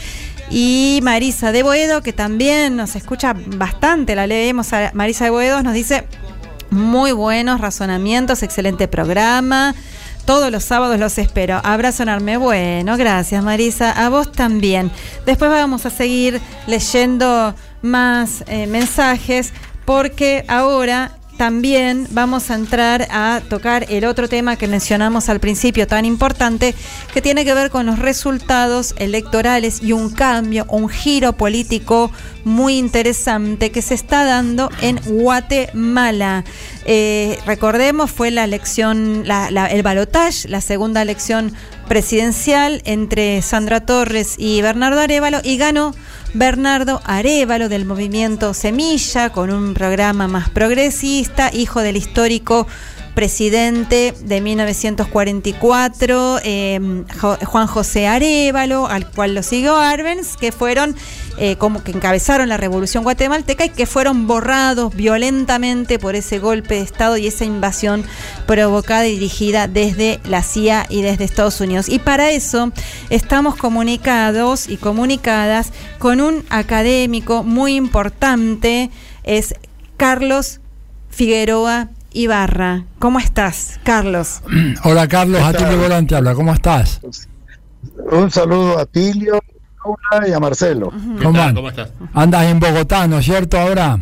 Y 0.50 1.02
Marisa 1.04 1.52
de 1.52 1.62
Boedo, 1.62 2.02
que 2.02 2.12
también 2.12 2.76
nos 2.76 2.96
escucha 2.96 3.36
bastante, 3.36 4.16
la 4.16 4.26
leemos 4.26 4.74
a 4.74 4.90
Marisa 4.96 5.26
de 5.26 5.30
Boedo, 5.30 5.62
nos 5.62 5.76
dice 5.76 6.08
muy 6.72 7.12
buenos 7.12 7.62
razonamientos, 7.62 8.42
excelente 8.42 8.88
programa. 8.88 9.76
Todos 10.26 10.52
los 10.52 10.64
sábados 10.64 11.00
los 11.00 11.18
espero. 11.18 11.62
Abrazo 11.64 12.04
enorme. 12.04 12.38
Bueno, 12.38 12.98
gracias 12.98 13.44
Marisa. 13.44 13.92
A 13.92 14.10
vos 14.10 14.32
también. 14.32 14.92
Después 15.26 15.52
vamos 15.52 15.86
a 15.86 15.92
seguir 15.92 16.42
leyendo 16.66 17.54
más 17.82 18.44
eh, 18.48 18.66
mensajes 18.66 19.54
porque 19.86 20.44
ahora 20.48 21.12
también 21.38 22.08
vamos 22.12 22.50
a 22.50 22.56
entrar 22.56 23.08
a 23.12 23.42
tocar 23.50 23.86
el 23.90 24.06
otro 24.06 24.30
tema 24.30 24.56
que 24.56 24.68
mencionamos 24.68 25.30
al 25.30 25.40
principio, 25.40 25.88
tan 25.88 26.06
importante, 26.06 26.74
que 27.14 27.22
tiene 27.22 27.46
que 27.46 27.54
ver 27.54 27.70
con 27.70 27.86
los 27.86 28.00
resultados 28.00 28.96
electorales 28.98 29.82
y 29.82 29.92
un 29.92 30.10
cambio, 30.10 30.66
un 30.70 30.88
giro 30.90 31.34
político 31.34 32.12
muy 32.44 32.78
interesante 32.78 33.72
que 33.72 33.82
se 33.82 33.96
está 33.96 34.24
dando 34.24 34.70
en 34.82 35.00
Guatemala. 35.06 36.44
Eh, 36.86 37.38
recordemos, 37.46 38.12
fue 38.12 38.32
la 38.32 38.44
elección, 38.44 39.26
el 39.26 39.84
balotage, 39.84 40.48
la 40.48 40.62
segunda 40.62 41.02
elección 41.02 41.54
presidencial 41.88 42.82
entre 42.86 43.42
Sandra 43.42 43.86
Torres 43.86 44.36
y 44.38 44.62
Bernardo 44.62 45.00
Arevalo 45.00 45.40
y 45.44 45.58
ganó 45.58 45.94
Bernardo 46.34 47.02
Arevalo 47.06 47.70
del 47.70 47.86
movimiento 47.86 48.54
Semilla 48.54 49.32
con 49.32 49.52
un 49.52 49.74
programa 49.74 50.28
más 50.28 50.50
progresista, 50.50 51.50
hijo 51.54 51.82
del 51.82 51.96
histórico 51.96 52.68
presidente 53.16 54.14
de 54.22 54.42
1944, 54.42 56.40
eh, 56.44 57.04
Juan 57.46 57.68
José 57.68 58.08
Arevalo, 58.08 58.88
al 58.88 59.10
cual 59.10 59.34
lo 59.34 59.42
siguió 59.42 59.78
Arbenz, 59.78 60.36
que 60.36 60.52
fueron 60.52 60.96
eh, 61.38 61.56
como 61.56 61.84
que 61.84 61.92
encabezaron 61.92 62.50
la 62.50 62.58
revolución 62.58 63.04
guatemalteca 63.04 63.66
y 63.66 63.70
que 63.70 63.86
fueron 63.86 64.28
borrados 64.28 64.94
violentamente 64.96 65.98
por 65.98 66.16
ese 66.16 66.40
golpe 66.40 66.76
de 66.76 66.82
Estado 66.82 67.18
y 67.18 67.28
esa 67.28 67.46
invasión 67.46 68.04
provocada 68.46 69.08
y 69.08 69.14
dirigida 69.14 69.68
desde 69.68 70.20
la 70.26 70.44
CIA 70.44 70.86
y 70.90 71.02
desde 71.02 71.24
Estados 71.24 71.60
Unidos. 71.62 71.90
Y 71.90 72.00
para 72.00 72.32
eso 72.32 72.72
estamos 73.10 73.56
comunicados 73.56 74.70
y 74.70 74.78
comunicadas 74.78 75.72
con 76.00 76.22
un 76.22 76.46
académico 76.50 77.44
muy 77.44 77.76
importante, 77.76 78.92
es 79.24 79.56
Carlos 79.98 80.60
Figueroa 81.10 81.90
Ibarra. 82.16 82.86
¿Cómo 82.98 83.20
estás, 83.20 83.80
Carlos? 83.84 84.42
Hola, 84.84 85.08
Carlos. 85.08 85.42
Atilio 85.42 85.78
Volante 85.78 86.16
habla. 86.16 86.34
¿Cómo 86.34 86.54
estás? 86.54 87.02
Un 88.12 88.32
saludo 88.32 88.80
a 88.80 88.84
Atilio, 88.84 89.42
y 90.28 90.32
a 90.32 90.40
Marcelo. 90.40 90.92
¿Cómo, 91.22 91.54
¿Cómo 91.54 91.70
estás? 91.70 91.90
Andas 92.14 92.46
en 92.46 92.60
Bogotá, 92.60 93.08
¿no 93.08 93.20
es 93.20 93.26
cierto, 93.26 93.60
ahora? 93.60 94.00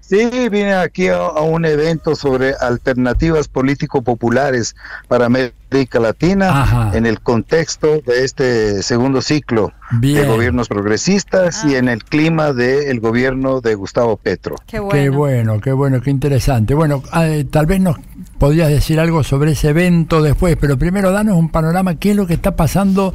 Sí, 0.00 0.48
vine 0.48 0.74
aquí 0.74 1.08
a, 1.08 1.28
un 1.28 1.64
evento 1.64 2.14
sobre 2.14 2.54
alternativas 2.54 3.48
político-populares 3.48 4.76
para 5.08 5.26
América 5.26 5.54
Latina 6.00 6.90
en 6.94 7.04
el 7.04 7.20
contexto 7.20 8.00
de 8.06 8.24
este 8.24 8.82
segundo 8.82 9.20
ciclo 9.20 9.72
de 9.90 10.24
gobiernos 10.24 10.68
progresistas 10.68 11.64
y 11.64 11.74
ah. 11.74 11.78
en 11.78 11.88
el 11.88 12.04
clima 12.04 12.52
del 12.52 13.00
gobierno 13.00 13.60
de 13.60 13.74
Gustavo 13.74 14.16
Petro. 14.16 14.56
Qué 14.66 14.78
bueno, 14.78 15.60
qué 15.60 15.72
bueno, 15.72 16.00
qué, 16.00 16.10
interesante. 16.10 16.74
Bueno, 16.74 17.02
ah, 17.10 17.26
eh, 17.26 17.44
tal 17.44 17.66
vez 17.66 17.80
nos 17.80 17.96
podrías 18.38 18.68
decir 18.68 19.00
algo 19.00 19.24
sobre 19.24 19.52
ese 19.52 19.70
evento 19.70 20.22
después, 20.22 20.56
pero 20.60 20.78
primero 20.78 21.10
danos 21.10 21.36
un 21.36 21.48
panorama, 21.48 21.96
qué 21.96 22.10
es 22.12 22.16
lo 22.16 22.26
que 22.26 22.34
está 22.34 22.56
pasando 22.56 23.12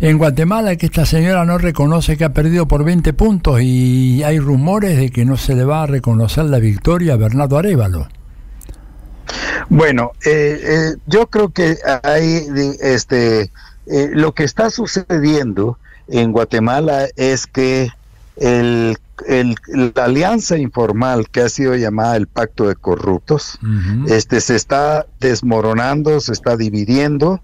en 0.00 0.18
Guatemala, 0.18 0.76
que 0.76 0.86
esta 0.86 1.06
señora 1.06 1.44
no 1.44 1.58
reconoce 1.58 2.16
que 2.16 2.24
ha 2.24 2.32
perdido 2.32 2.68
por 2.68 2.84
20 2.84 3.12
puntos 3.14 3.60
y 3.62 4.22
hay 4.22 4.38
rumores 4.38 4.98
de 4.98 5.10
que 5.10 5.24
no 5.24 5.36
se 5.36 5.54
le 5.54 5.64
va 5.64 5.82
a 5.82 5.86
reconocer 5.86 6.44
la 6.44 6.58
victoria 6.58 7.14
a 7.14 7.16
Bernardo 7.16 7.58
Arevalo. 7.58 8.08
Bueno, 9.68 10.12
eh, 10.24 10.60
eh, 10.62 10.96
yo 11.06 11.26
creo 11.28 11.50
que 11.50 11.76
hay 12.02 12.46
este 12.80 13.50
lo 13.86 14.32
que 14.32 14.44
está 14.44 14.70
sucediendo 14.70 15.78
en 16.08 16.32
Guatemala 16.32 17.08
es 17.16 17.46
que 17.46 17.90
el, 18.36 18.96
la 19.26 20.04
alianza 20.04 20.56
informal 20.56 21.28
que 21.28 21.40
ha 21.42 21.48
sido 21.48 21.74
llamada 21.76 22.16
el 22.16 22.26
pacto 22.26 22.68
de 22.68 22.74
corruptos, 22.74 23.58
este 24.06 24.40
se 24.40 24.56
está 24.56 25.06
desmoronando, 25.20 26.20
se 26.20 26.32
está 26.32 26.56
dividiendo. 26.56 27.40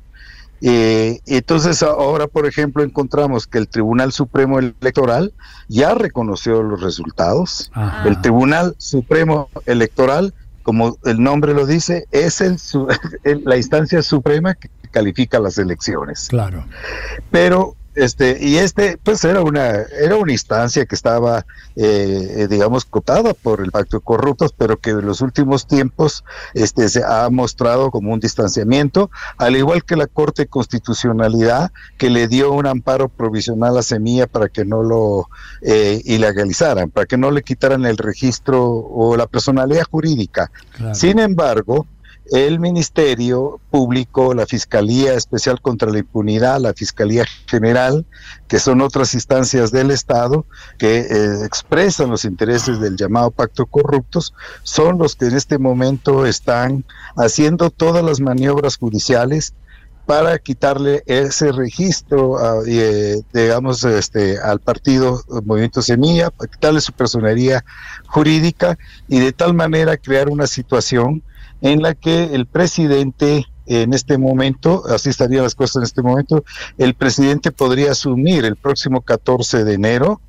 Eh, 0.61 1.21
entonces 1.27 1.85
ahora, 1.85 2.27
por 2.27 2.47
ejemplo, 2.47 2.83
encontramos 2.83 3.47
que 3.47 3.59
el 3.59 3.69
Tribunal 3.69 4.13
Supremo 4.13 4.59
Electoral 4.59 5.33
ya 5.69 5.95
reconoció 5.95 6.63
los 6.63 6.81
resultados. 6.81 7.71
El 8.05 8.21
Tribunal 8.21 8.75
Supremo 8.79 9.49
Electoral, 9.67 10.35
como 10.69 10.99
el 11.07 11.23
nombre 11.23 11.55
lo 11.55 11.65
dice, 11.65 12.05
es 12.11 12.43
el, 13.25 13.43
la 13.47 13.57
instancia 13.57 14.03
suprema 14.03 14.53
que 14.53 14.69
califica 14.91 15.41
las 15.41 15.57
elecciones. 15.57 16.27
Claro. 16.29 16.67
Pero 17.31 17.75
este, 17.95 18.39
y 18.41 18.57
este, 18.57 18.99
pues 19.03 19.25
era 19.25 19.43
una, 19.43 19.71
era 20.01 20.17
una 20.17 20.33
instancia 20.33 20.87
que 20.87 20.95
estaba, 20.95 21.45
eh, 21.77 22.47
digamos, 22.49 22.85
cotada 22.85 23.35
por 23.35 23.61
el 23.61 23.71
pacto 23.71 23.99
de 23.99 24.05
corruptos, 24.05 24.55
pero 24.57 24.77
que 24.77 24.91
en 24.91 25.07
los 25.07 25.21
últimos 25.21 25.67
tiempos 25.67 26.25
este, 26.55 26.89
se 26.89 27.03
ha 27.05 27.29
mostrado 27.31 27.91
como 27.91 28.13
un 28.13 28.21
distanciamiento, 28.21 29.11
al 29.37 29.57
igual 29.57 29.85
que 29.85 29.97
la 29.97 30.07
Corte 30.07 30.43
de 30.43 30.49
Constitucionalidad, 30.49 31.73
que 31.97 32.11
le 32.11 32.29
dio 32.29 32.53
un 32.53 32.67
amparo 32.67 33.09
provisional 33.09 33.77
a 33.79 33.83
Semilla 33.83 34.27
para 34.27 34.49
que 34.49 34.65
no 34.65 34.83
lo 34.83 35.29
eh, 35.63 36.01
ilegalizaran, 36.05 36.91
para 36.91 37.07
que 37.07 37.17
no 37.17 37.31
le 37.31 37.43
quitaran 37.43 37.85
el 37.85 37.97
registro 37.97 38.65
o 38.65 39.17
la 39.17 39.27
personalidad 39.27 39.85
jurídica. 39.91 40.51
Sin 40.93 41.19
embargo, 41.19 41.87
el 42.31 42.61
Ministerio 42.61 43.61
Público, 43.71 44.35
la 44.35 44.47
Fiscalía 44.47 45.15
Especial 45.15 45.61
contra 45.61 45.91
la 45.91 45.99
Impunidad, 45.99 46.61
la 46.61 46.75
Fiscalía 46.75 47.25
General, 47.47 48.05
que 48.49 48.59
son 48.59 48.81
otras 48.81 49.15
instancias 49.15 49.71
del 49.71 49.91
Estado 49.91 50.45
que 50.79 50.99
eh, 50.99 51.45
expresan 51.45 52.11
los 52.11 52.25
intereses 52.25 52.81
del 52.81 52.97
llamado 52.97 53.31
pacto 53.31 53.67
corruptos, 53.67 54.35
son 54.63 54.99
los 54.99 55.17
que 55.17 55.27
en 55.27 55.37
este 55.37 55.59
momento 55.59 56.27
están 56.27 56.85
haciendo 57.17 57.71
todas 57.71 58.05
las 58.05 58.21
maniobras 58.21 58.77
judiciales 58.77 59.55
para 60.09 60.39
quitarle 60.39 61.03
ese 61.05 61.53
registro, 61.53 62.65
eh, 62.67 63.21
digamos, 63.35 63.85
este, 63.85 64.39
al 64.39 64.59
partido 64.59 65.23
Movimiento 65.45 65.83
Semilla, 65.83 66.31
quitarle 66.51 66.81
su 66.81 66.95
personería 66.95 67.63
jurídica 68.07 68.79
y 69.07 69.19
de 69.21 69.35
tal 69.35 69.53
manera 69.53 69.99
crear 69.99 70.31
una 70.31 70.47
situación 70.47 71.23
en 71.61 71.83
la 71.83 71.95
que 71.95 72.35
el 72.35 72.47
presidente 72.47 73.47
en 73.67 73.93
este 73.93 74.17
momento, 74.17 74.85
así 74.89 75.11
estarían 75.11 75.43
las 75.43 75.55
cosas 75.55 75.77
en 75.77 75.83
este 75.83 76.03
momento, 76.03 76.45
el 76.79 76.95
presidente 76.95 77.53
podría 77.53 77.93
asumir 77.93 78.45
el 78.45 78.57
próximo 78.57 79.03
14 79.03 79.65
de 79.65 79.75
enero 79.75 80.21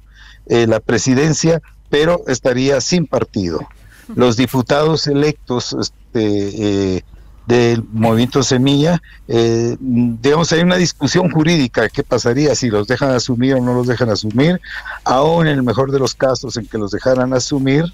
eh, 0.49 0.67
la 0.67 0.79
presidencia, 0.79 1.61
pero 1.89 2.23
estaría 2.27 2.81
sin 2.81 3.05
partido. 3.05 3.59
Los 4.15 4.35
diputados 4.35 5.05
electos 5.07 5.75
este, 5.79 6.95
eh, 6.95 7.03
del 7.45 7.83
movimiento 7.91 8.41
Semilla, 8.41 9.01
eh, 9.27 9.77
digamos, 9.79 10.51
hay 10.51 10.61
una 10.61 10.77
discusión 10.77 11.29
jurídica, 11.31 11.87
qué 11.89 12.03
pasaría 12.03 12.55
si 12.55 12.69
los 12.69 12.87
dejan 12.87 13.11
asumir 13.11 13.55
o 13.55 13.61
no 13.61 13.73
los 13.73 13.87
dejan 13.87 14.09
asumir, 14.09 14.59
aún 15.03 15.47
en 15.47 15.57
el 15.57 15.63
mejor 15.63 15.91
de 15.91 15.99
los 15.99 16.15
casos 16.15 16.57
en 16.57 16.65
que 16.65 16.77
los 16.77 16.91
dejaran 16.91 17.33
asumir, 17.33 17.85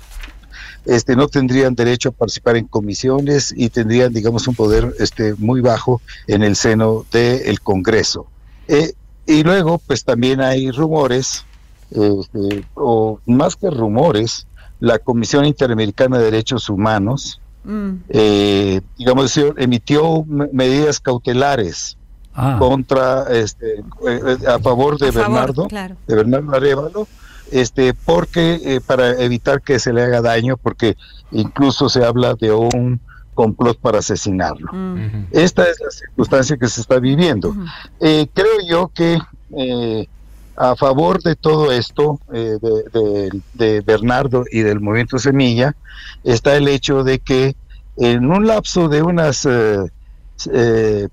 este, 0.85 1.15
no 1.15 1.27
tendrían 1.27 1.75
derecho 1.75 2.09
a 2.09 2.11
participar 2.11 2.57
en 2.57 2.67
comisiones 2.67 3.53
y 3.55 3.69
tendrían, 3.69 4.13
digamos, 4.13 4.47
un 4.47 4.55
poder 4.55 4.93
este, 4.99 5.33
muy 5.35 5.61
bajo 5.61 6.01
en 6.27 6.43
el 6.43 6.55
seno 6.55 7.05
del 7.11 7.59
Congreso. 7.61 8.27
Eh, 8.67 8.93
y 9.25 9.43
luego, 9.43 9.79
pues 9.79 10.03
también 10.03 10.41
hay 10.41 10.71
rumores, 10.71 11.45
este, 11.91 12.65
o 12.75 13.19
más 13.25 13.55
que 13.55 13.69
rumores, 13.69 14.47
la 14.79 14.99
Comisión 14.99 15.45
Interamericana 15.45 16.17
de 16.17 16.25
Derechos 16.25 16.69
Humanos, 16.69 17.41
mm. 17.63 17.91
eh, 18.09 18.81
digamos, 18.97 19.35
emitió 19.57 20.23
medidas 20.25 20.99
cautelares 20.99 21.97
ah. 22.35 22.57
contra, 22.59 23.23
este, 23.31 23.79
eh, 24.07 24.37
a 24.47 24.59
favor 24.59 24.99
de 24.99 25.11
Bernardo, 25.11 25.67
de 26.07 26.15
Bernardo 26.15 26.55
Arevalo, 26.55 27.07
este, 27.51 27.93
porque 27.93 28.59
eh, 28.63 28.81
para 28.85 29.21
evitar 29.21 29.61
que 29.61 29.79
se 29.79 29.93
le 29.93 30.03
haga 30.03 30.21
daño, 30.21 30.57
porque 30.57 30.97
incluso 31.31 31.89
se 31.89 32.03
habla 32.03 32.35
de 32.35 32.51
un 32.51 32.99
complot 33.33 33.79
para 33.79 33.99
asesinarlo. 33.99 34.71
Mm. 34.71 35.27
Esta 35.31 35.63
es 35.63 35.79
la 35.79 35.91
circunstancia 35.91 36.57
que 36.57 36.67
se 36.67 36.81
está 36.81 36.99
viviendo. 36.99 37.55
Eh, 37.99 38.27
creo 38.33 38.57
yo 38.67 38.87
que 38.93 39.19
eh, 39.57 40.07
a 40.55 40.75
favor 40.75 41.21
de 41.21 41.35
todo 41.35 41.71
esto, 41.71 42.19
de, 42.29 43.41
de, 43.53 43.81
Bernardo 43.81 44.45
y 44.49 44.61
del 44.61 44.79
movimiento 44.79 45.19
Semilla, 45.19 45.75
está 46.23 46.55
el 46.55 46.69
hecho 46.69 47.03
de 47.03 47.19
que 47.19 47.57
en 47.97 48.31
un 48.31 48.47
lapso 48.47 48.87
de 48.87 49.01
unas 49.01 49.45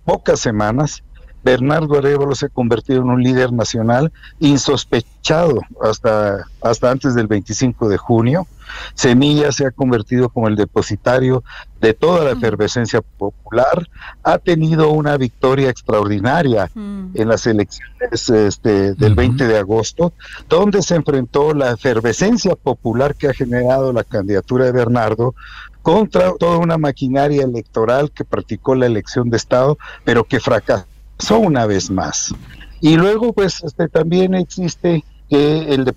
pocas 0.05 0.39
semanas, 0.39 1.03
Bernardo 1.45 1.99
Arevalo 1.99 2.35
se 2.35 2.47
ha 2.47 2.49
convertido 2.49 3.03
en 3.03 3.11
un 3.11 3.23
líder 3.23 3.53
nacional 3.53 4.13
insospechado 4.39 5.61
hasta, 5.83 6.47
hasta 6.61 6.91
antes 6.91 7.15
del 7.15 7.27
25 7.27 7.89
de 7.89 7.97
junio. 7.97 8.47
Semilla 8.95 9.53
se 9.53 9.67
ha 9.67 9.71
convertido 9.71 10.29
como 10.29 10.49
el 10.49 10.57
depositario 10.57 11.43
de 11.81 11.95
toda 11.95 12.25
la 12.25 12.31
efervescencia 12.31 13.03
popular, 13.03 13.89
ha 14.23 14.39
tenido 14.39 14.91
una 14.91 15.17
victoria 15.17 15.69
extraordinaria 15.69 16.71
en 16.75 17.29
las 17.29 17.47
elecciones 17.47 18.31
este, 18.31 18.95
del 18.95 19.15
20 19.15 19.47
de 19.47 19.59
agosto, 19.59 20.13
donde 20.49 20.81
se 20.83 20.95
enfrentó 20.95 21.53
la 21.55 21.73
efervescencia 21.73 22.55
popular 22.55 23.17
que 23.17 23.29
ha 23.29 23.35
generado 23.35 23.93
la 23.93 24.05
candidatura 24.05 24.67
de 24.67 24.73
Bernardo 24.73 25.35
contra 25.83 26.33
toda 26.39 26.59
una 26.59 26.79
maquinaria 26.79 27.43
electoral 27.43 28.13
que 28.13 28.25
practicó 28.25 28.77
la 28.77 28.87
elección 28.87 29.29
de 29.29 29.37
Estado, 29.37 29.77
pero 30.05 30.25
que 30.25 30.39
fracasó 30.39 30.87
una 31.31 31.67
vez 31.67 31.91
más. 31.91 32.35
Y 32.81 32.97
luego, 32.97 33.33
pues, 33.33 33.63
este, 33.63 33.89
también 33.89 34.35
existe 34.35 35.05
que 35.31 35.73
el, 35.73 35.91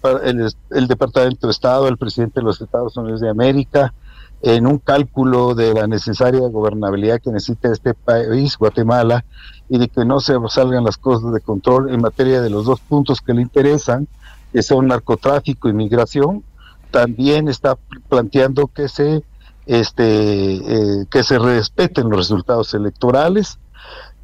el, 0.71 0.87
Departamento 0.87 1.47
de 1.47 1.51
Estado, 1.51 1.87
el 1.87 1.97
presidente 1.97 2.39
de 2.39 2.45
los 2.45 2.61
Estados 2.61 2.95
Unidos 2.95 3.21
de 3.21 3.29
América, 3.29 3.93
en 4.41 4.67
un 4.67 4.77
cálculo 4.77 5.55
de 5.55 5.73
la 5.73 5.87
necesaria 5.87 6.47
gobernabilidad 6.47 7.19
que 7.19 7.31
necesita 7.31 7.71
este 7.71 7.93
país, 7.93 8.57
Guatemala, 8.57 9.25
y 9.67 9.79
de 9.79 9.87
que 9.87 10.05
no 10.05 10.19
se 10.19 10.35
salgan 10.49 10.83
las 10.83 10.97
cosas 10.97 11.33
de 11.33 11.41
control 11.41 11.91
en 11.91 12.01
materia 12.01 12.41
de 12.41 12.49
los 12.49 12.65
dos 12.65 12.79
puntos 12.79 13.21
que 13.21 13.33
le 13.33 13.41
interesan, 13.41 14.07
que 14.53 14.61
son 14.61 14.87
narcotráfico 14.87 15.67
y 15.67 15.73
migración, 15.73 16.43
también 16.91 17.47
está 17.47 17.77
planteando 18.07 18.67
que 18.67 18.87
se 18.87 19.23
este 19.65 20.55
eh, 20.55 21.05
que 21.09 21.23
se 21.23 21.39
respeten 21.39 22.09
los 22.09 22.19
resultados 22.19 22.73
electorales 22.75 23.57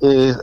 eh, 0.02 0.36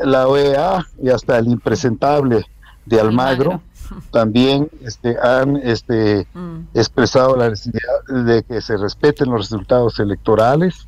la 0.00 0.28
OEA 0.28 0.86
y 1.02 1.10
hasta 1.10 1.38
el 1.38 1.48
impresentable 1.48 2.44
de 2.86 3.00
Almagro, 3.00 3.60
también 4.10 4.68
este, 4.82 5.16
han 5.20 5.56
este, 5.56 6.26
mm. 6.34 6.68
expresado 6.74 7.36
la 7.36 7.50
necesidad 7.50 8.04
de 8.08 8.42
que 8.42 8.60
se 8.60 8.76
respeten 8.76 9.30
los 9.30 9.50
resultados 9.50 9.98
electorales. 9.98 10.86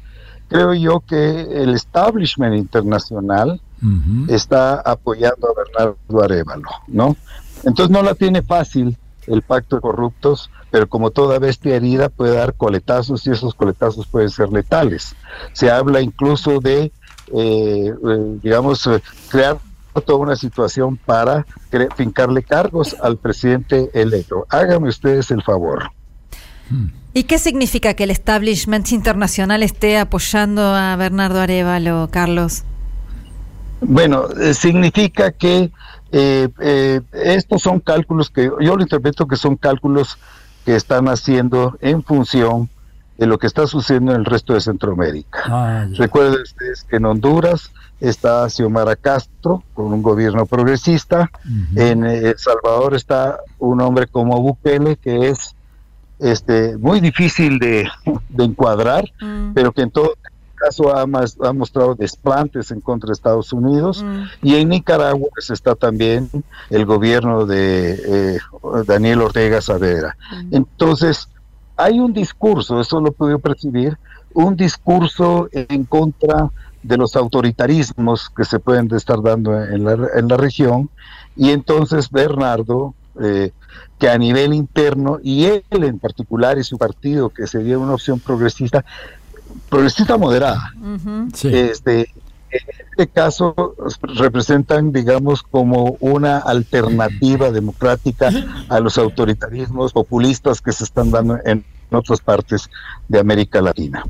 Creo 0.49 0.73
yo 0.73 1.01
que 1.01 1.63
el 1.63 1.75
establishment 1.75 2.57
internacional 2.57 3.61
está 4.29 4.81
apoyando 4.81 5.47
a 5.47 5.55
Bernardo 5.55 6.23
Arevalo, 6.23 6.69
¿no? 6.89 7.17
Entonces 7.65 7.91
no 7.91 8.03
la 8.03 8.15
tiene 8.15 8.43
fácil 8.43 8.97
el 9.27 9.43
pacto 9.43 9.77
de 9.77 9.83
corruptos, 9.83 10.51
pero 10.71 10.89
como 10.89 11.11
toda 11.11 11.39
bestia 11.39 11.77
herida 11.77 12.09
puede 12.09 12.37
dar 12.37 12.55
coletazos 12.55 13.27
y 13.27 13.31
esos 13.31 13.55
coletazos 13.55 14.07
pueden 14.07 14.31
ser 14.31 14.51
letales. 14.51 15.15
Se 15.53 15.71
habla 15.71 16.01
incluso 16.01 16.61
de 16.61 16.93
eh, 17.35 17.93
eh, 17.93 18.39
digamos, 18.43 18.87
eh, 18.87 19.03
crear 19.31 19.59
toda 20.07 20.19
una 20.19 20.37
situación 20.37 20.97
para 20.97 21.45
fincarle 21.97 22.43
cargos 22.43 22.97
al 23.03 23.17
presidente 23.17 23.91
electo. 23.95 24.47
Háganme 24.49 24.89
ustedes 24.89 25.31
el 25.33 25.43
favor. 25.43 25.91
¿Y 27.15 27.25
qué 27.25 27.39
significa 27.39 27.95
que 27.95 28.05
el 28.05 28.11
establishment 28.13 28.93
internacional 28.93 29.63
esté 29.65 29.99
apoyando 29.99 30.63
a 30.63 30.95
Bernardo 30.97 31.41
Arevalo, 31.41 32.09
Carlos? 32.13 32.63
Bueno, 33.81 34.27
significa 34.53 35.33
que 35.33 35.73
estos 37.13 37.63
son 37.63 37.81
cálculos 37.81 38.31
que 38.31 38.45
yo 38.61 38.77
lo 38.77 38.83
interpreto 38.83 39.27
que 39.27 39.37
son 39.37 39.57
cálculos 39.57 40.17
que 40.65 40.77
están 40.77 41.09
haciendo 41.09 41.77
en 41.81 42.05
función 42.05 42.71
de 43.19 43.27
lo 43.27 43.39
que 43.39 43.49
está 43.49 43.67
sucediendo 43.67 44.13
en 44.13 44.21
el 44.21 44.25
resto 44.25 44.55
de 44.55 44.61
Centroamérica. 44.61 45.43
Ah, 45.47 45.87
Recuerden 45.97 46.41
ustedes 46.41 46.85
que 46.85 46.97
en 46.97 47.05
Honduras 47.05 47.73
está 48.01 48.49
Xiomara 48.49 48.95
Castro 48.95 49.65
con 49.75 49.93
un 49.93 50.03
gobierno 50.03 50.47
progresista, 50.47 51.29
en 51.75 52.05
El 52.05 52.39
Salvador 52.39 52.95
está 52.95 53.41
un 53.59 53.81
hombre 53.81 54.07
como 54.07 54.41
Bukele 54.41 54.97
que 54.97 55.29
es 55.29 55.57
este 56.21 56.77
muy 56.79 57.01
difícil 57.01 57.59
de, 57.59 57.89
encuadrar, 58.39 59.05
mm. 59.21 59.53
pero 59.53 59.73
que 59.73 59.83
en 59.83 59.91
todo 59.91 60.15
caso 60.55 60.97
ha, 60.97 61.03
ha, 61.03 61.53
mostrado 61.53 61.95
desplantes 61.95 62.71
en 62.71 62.81
contra 62.81 63.09
de 63.09 63.13
Estados 63.13 63.53
Unidos 63.53 64.03
mm. 64.03 64.23
y 64.43 64.57
en 64.57 64.69
Nicaragua 64.69 65.29
pues, 65.35 65.51
está 65.51 65.75
también 65.75 66.29
el 66.71 66.85
gobierno 66.85 67.47
de 67.47 68.35
eh, 68.35 68.39
Daniel 68.87 69.23
Ortega 69.23 69.61
Saavedra. 69.61 70.17
Mm. 70.31 70.55
Entonces, 70.57 71.29
hay 71.79 72.01
un 72.01 72.13
discurso, 72.13 72.81
eso 72.81 73.01
lo 73.01 73.13
puedo 73.13 73.39
percibir, 73.39 73.97
un 74.35 74.57
discurso 74.57 75.49
en 75.53 75.85
contra 75.85 76.51
de 76.83 76.97
los 76.97 77.17
autoritarismos 77.17 78.31
que 78.31 78.45
se 78.45 78.59
pueden 78.59 78.93
estar 78.95 79.23
dando 79.23 79.63
en 79.63 79.85
la, 79.85 79.93
en 80.15 80.29
la 80.29 80.37
región, 80.37 80.91
y 81.37 81.51
entonces 81.51 82.11
Bernardo, 82.11 82.95
eh, 83.21 83.53
que 83.99 84.09
a 84.09 84.19
nivel 84.19 84.55
interno, 84.55 85.19
y 85.23 85.45
él 85.45 85.63
en 85.71 85.99
particular 85.99 86.59
y 86.59 86.65
su 86.65 86.79
partido, 86.79 87.31
que 87.31 87.47
sería 87.47 87.79
una 87.79 87.95
opción 87.95 88.21
progresista, 88.21 88.85
progresista 89.69 90.17
moderada, 90.17 90.75
este, 91.45 92.13
en 92.51 92.61
este 92.91 93.07
caso 93.09 93.75
representan, 94.03 94.93
digamos, 94.93 95.43
como 95.43 95.97
una 96.01 96.39
alternativa 96.39 97.51
democrática 97.51 98.31
a 98.69 98.81
los 98.81 98.99
autoritarismos 98.99 99.93
populistas 99.93 100.61
que 100.61 100.73
se 100.73 100.85
están 100.85 101.11
dando 101.11 101.39
en 101.45 101.65
otras 101.91 102.21
partes 102.21 102.69
de 103.09 103.19
América 103.19 103.61
Latina. 103.61 104.05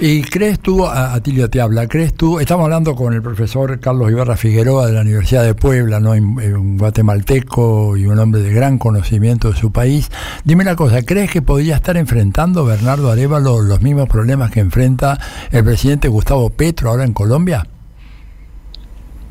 ¿Y 0.00 0.22
crees 0.22 0.60
tú, 0.60 0.86
Atilio 0.86 1.50
te 1.50 1.60
habla, 1.60 1.86
crees 1.86 2.14
tú, 2.14 2.38
estamos 2.40 2.64
hablando 2.64 2.94
con 2.94 3.12
el 3.12 3.20
profesor 3.20 3.78
Carlos 3.80 4.10
Ibarra 4.10 4.36
Figueroa 4.36 4.86
de 4.86 4.92
la 4.92 5.02
Universidad 5.02 5.44
de 5.44 5.54
Puebla, 5.54 6.00
¿no? 6.00 6.12
un 6.12 6.78
guatemalteco 6.78 7.96
y 7.96 8.06
un 8.06 8.18
hombre 8.18 8.40
de 8.40 8.52
gran 8.52 8.78
conocimiento 8.78 9.50
de 9.50 9.56
su 9.56 9.70
país. 9.72 10.10
Dime 10.44 10.62
una 10.62 10.76
cosa, 10.76 11.02
¿crees 11.02 11.30
que 11.30 11.42
podría 11.42 11.76
estar 11.76 11.96
enfrentando 11.96 12.64
Bernardo 12.64 13.10
Arevalo 13.10 13.60
los 13.60 13.82
mismos 13.82 14.08
problemas 14.08 14.50
que 14.50 14.60
enfrenta 14.60 15.18
el 15.50 15.64
presidente 15.64 16.08
Gustavo 16.08 16.50
Petro 16.50 16.90
ahora 16.90 17.04
en 17.04 17.12
Colombia? 17.12 17.66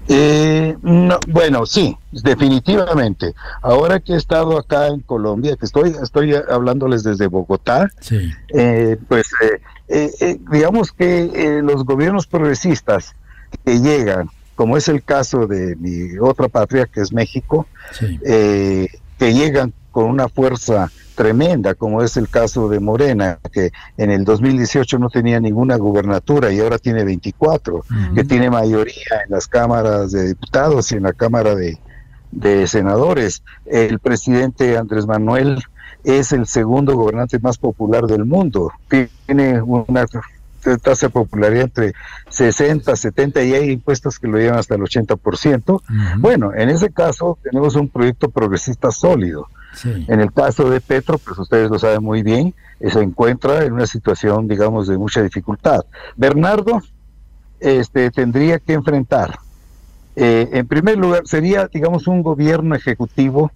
Eh, 0.10 0.78
no, 0.82 1.20
bueno, 1.28 1.66
sí, 1.66 1.98
definitivamente. 2.12 3.34
Ahora 3.62 4.00
que 4.00 4.14
he 4.14 4.16
estado 4.16 4.58
acá 4.58 4.88
en 4.88 5.02
Colombia, 5.02 5.56
que 5.58 5.66
estoy, 5.66 5.96
estoy 6.02 6.34
hablándoles 6.34 7.04
desde 7.04 7.28
Bogotá, 7.28 7.90
eh, 8.54 8.98
pues 9.08 9.28
eh, 9.90 10.12
eh, 10.20 10.40
digamos 10.50 10.92
que 10.92 11.62
los 11.64 11.84
gobiernos 11.84 12.26
progresistas 12.28 13.16
que 13.66 13.80
llegan, 13.80 14.30
como 14.56 14.78
es 14.78 14.88
el 14.88 15.04
caso 15.04 15.46
de 15.46 15.76
mi 15.76 16.18
otra 16.20 16.48
patria, 16.48 16.86
que 16.86 17.02
es 17.02 17.12
México, 17.12 17.68
que 18.00 19.34
llegan 19.34 19.74
con 19.92 20.06
una 20.06 20.30
fuerza 20.30 20.92
tremenda, 21.18 21.74
como 21.74 22.04
es 22.04 22.16
el 22.16 22.30
caso 22.30 22.70
de 22.70 22.80
Morena, 22.80 23.40
que 23.52 23.72
en 23.98 24.12
el 24.12 24.24
2018 24.24 25.00
no 25.00 25.10
tenía 25.10 25.40
ninguna 25.40 25.76
gubernatura 25.76 26.52
y 26.54 26.60
ahora 26.60 26.78
tiene 26.78 27.04
24, 27.04 27.84
que 28.14 28.24
tiene 28.24 28.52
mayoría 28.52 29.24
en 29.26 29.32
las 29.32 29.48
cámaras 29.48 30.12
de 30.12 30.28
diputados 30.28 30.92
y 30.92 30.96
en 30.98 31.04
la 31.04 31.14
Cámara 31.14 31.56
de, 31.56 32.68
Senadores. 32.68 33.42
El 33.66 33.98
presidente 33.98 34.78
Andrés 34.78 35.08
Manuel 35.08 35.64
es 36.04 36.34
el 36.34 36.46
segundo 36.46 36.96
gobernante 36.96 37.40
más 37.40 37.58
popular 37.58 38.06
del 38.06 38.24
mundo, 38.24 38.72
tiene 39.26 39.60
una 39.62 40.06
tasa 40.84 41.08
de 41.08 41.10
popularidad 41.10 41.64
entre 41.64 41.94
60, 42.30 42.96
70 42.96 43.44
y 43.44 43.54
hay 43.56 43.72
impuestos 43.72 44.20
que 44.20 44.28
lo 44.28 44.38
llevan 44.38 44.60
hasta 44.60 44.76
el 44.76 44.82
80%. 44.82 45.82
Bueno, 46.20 46.54
en 46.54 46.70
ese 46.70 46.92
caso 46.92 47.40
tenemos 47.42 47.76
un 47.76 47.90
proyecto 47.90 48.30
progresista 48.30 48.92
sólido. 48.92 49.48
En 49.86 50.20
el 50.20 50.32
caso 50.32 50.70
de 50.70 50.82
Petro, 50.82 51.18
pues 51.18 51.38
ustedes 51.38 51.70
lo 51.70 51.80
saben 51.80 52.04
muy 52.04 52.24
bien, 52.24 52.54
se 52.80 53.00
encuentra 53.00 53.64
en 53.64 53.74
una 53.74 53.86
situación, 53.88 54.48
digamos, 54.48 54.88
de 54.88 54.98
mucha 54.98 55.22
dificultad. 55.22 55.86
Bernardo 56.16 56.82
este, 57.60 58.12
tendría 58.12 58.60
que 58.60 58.74
enfrentar, 58.74 59.40
eh, 60.16 60.50
en 60.54 60.68
primer 60.68 60.98
lugar, 60.98 61.22
sería, 61.26 61.70
digamos, 61.72 62.08
un 62.08 62.24
gobierno 62.24 62.76
ejecutivo 62.76 63.52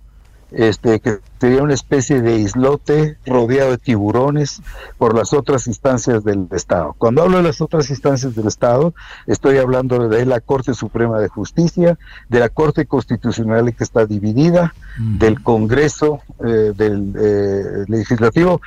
este, 0.52 1.00
que 1.00 1.18
sería 1.42 1.64
una 1.64 1.74
especie 1.74 2.22
de 2.22 2.38
islote 2.38 3.18
rodeado 3.26 3.72
de 3.72 3.80
tiburones 3.80 4.62
por 5.00 5.16
las 5.16 5.34
otras 5.34 5.66
instancias 5.66 6.24
del 6.24 6.48
Estado. 6.52 6.94
Cuando 7.00 7.24
hablo 7.24 7.38
de 7.38 7.44
las 7.44 7.62
otras 7.62 7.90
instancias 7.90 8.36
del 8.36 8.46
Estado, 8.46 8.94
estoy 9.26 9.58
hablando 9.58 10.08
de 10.08 10.24
la 10.28 10.40
Corte 10.40 10.76
Suprema 10.76 11.20
de 11.20 11.30
Justicia, 11.30 11.98
de 12.30 12.40
la 12.40 12.50
Corte 12.50 12.86
Constitucional 12.86 13.74
que 13.74 13.84
está 13.84 14.06
dividida, 14.06 14.76
del 15.00 15.42
Congreso, 15.42 16.22
eh, 16.46 16.74
del 16.76 17.14
eh, 17.18 17.86
Legislativo. 17.88 18.62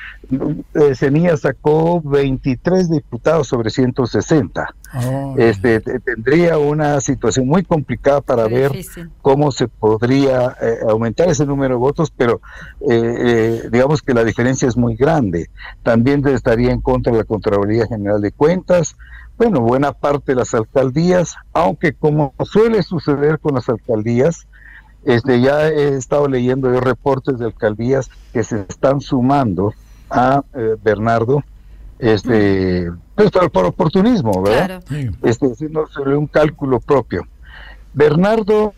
Eh, 0.75 0.97
Semilla 0.97 1.37
sacó 1.37 2.01
23 2.01 2.91
diputados 2.91 3.47
sobre 3.47 3.71
160. 3.71 4.75
este, 5.37 5.81
tendría 5.81 6.59
una 6.59 7.01
situación 7.01 7.47
muy 7.47 7.63
complicada 7.63 8.21
para 8.21 8.49
ver 8.49 8.73
cómo 9.23 9.53
se 9.53 9.69
podría 9.69 10.57
aumentar 10.89 11.29
ese 11.29 11.45
número 11.47 11.75
de 11.75 11.81
votos, 11.81 12.13
pero 12.17 12.41
digamos 12.81 14.03
que 14.03 14.15
la 14.15 14.25
diferencia 14.25 14.69
es 14.69 14.77
muy 14.77 14.97
grande. 14.97 15.51
También 15.83 16.27
estaría 16.29 16.73
en 16.73 16.81
contra 16.81 17.13
de 17.13 17.19
la 17.19 17.25
Contraloría 17.25 17.87
General 17.87 18.21
de 18.21 18.33
Cuentas, 18.33 18.97
bueno, 19.37 19.61
buena 19.61 19.93
parte 19.93 20.33
de 20.33 20.37
las 20.37 20.55
alcaldías, 20.55 21.37
aunque 21.53 21.93
como 21.93 22.35
suele 22.45 22.83
suceder 22.83 23.41
con 23.41 23.55
las 23.55 23.69
alcaldías, 23.69 24.47
este, 25.05 25.41
ya 25.41 25.69
he 25.69 25.97
estado 25.97 26.29
leyendo 26.29 26.73
yo 26.73 26.81
reportes 26.81 27.39
de 27.39 27.47
alcaldías 27.47 28.11
que 28.33 28.45
se 28.45 28.61
están 28.69 29.01
sumando 29.01 29.75
a 30.09 30.45
eh, 30.55 30.77
Bernardo, 30.83 31.43
este, 31.99 32.91
pues 33.15 33.31
por, 33.31 33.51
por 33.51 33.65
oportunismo, 33.67 34.43
¿verdad? 34.43 34.85
Este, 35.23 35.51
haciendo 35.51 35.89
sobre 35.89 36.17
un 36.17 36.27
cálculo 36.27 36.79
propio. 36.81 37.27
Bernardo 37.93 38.73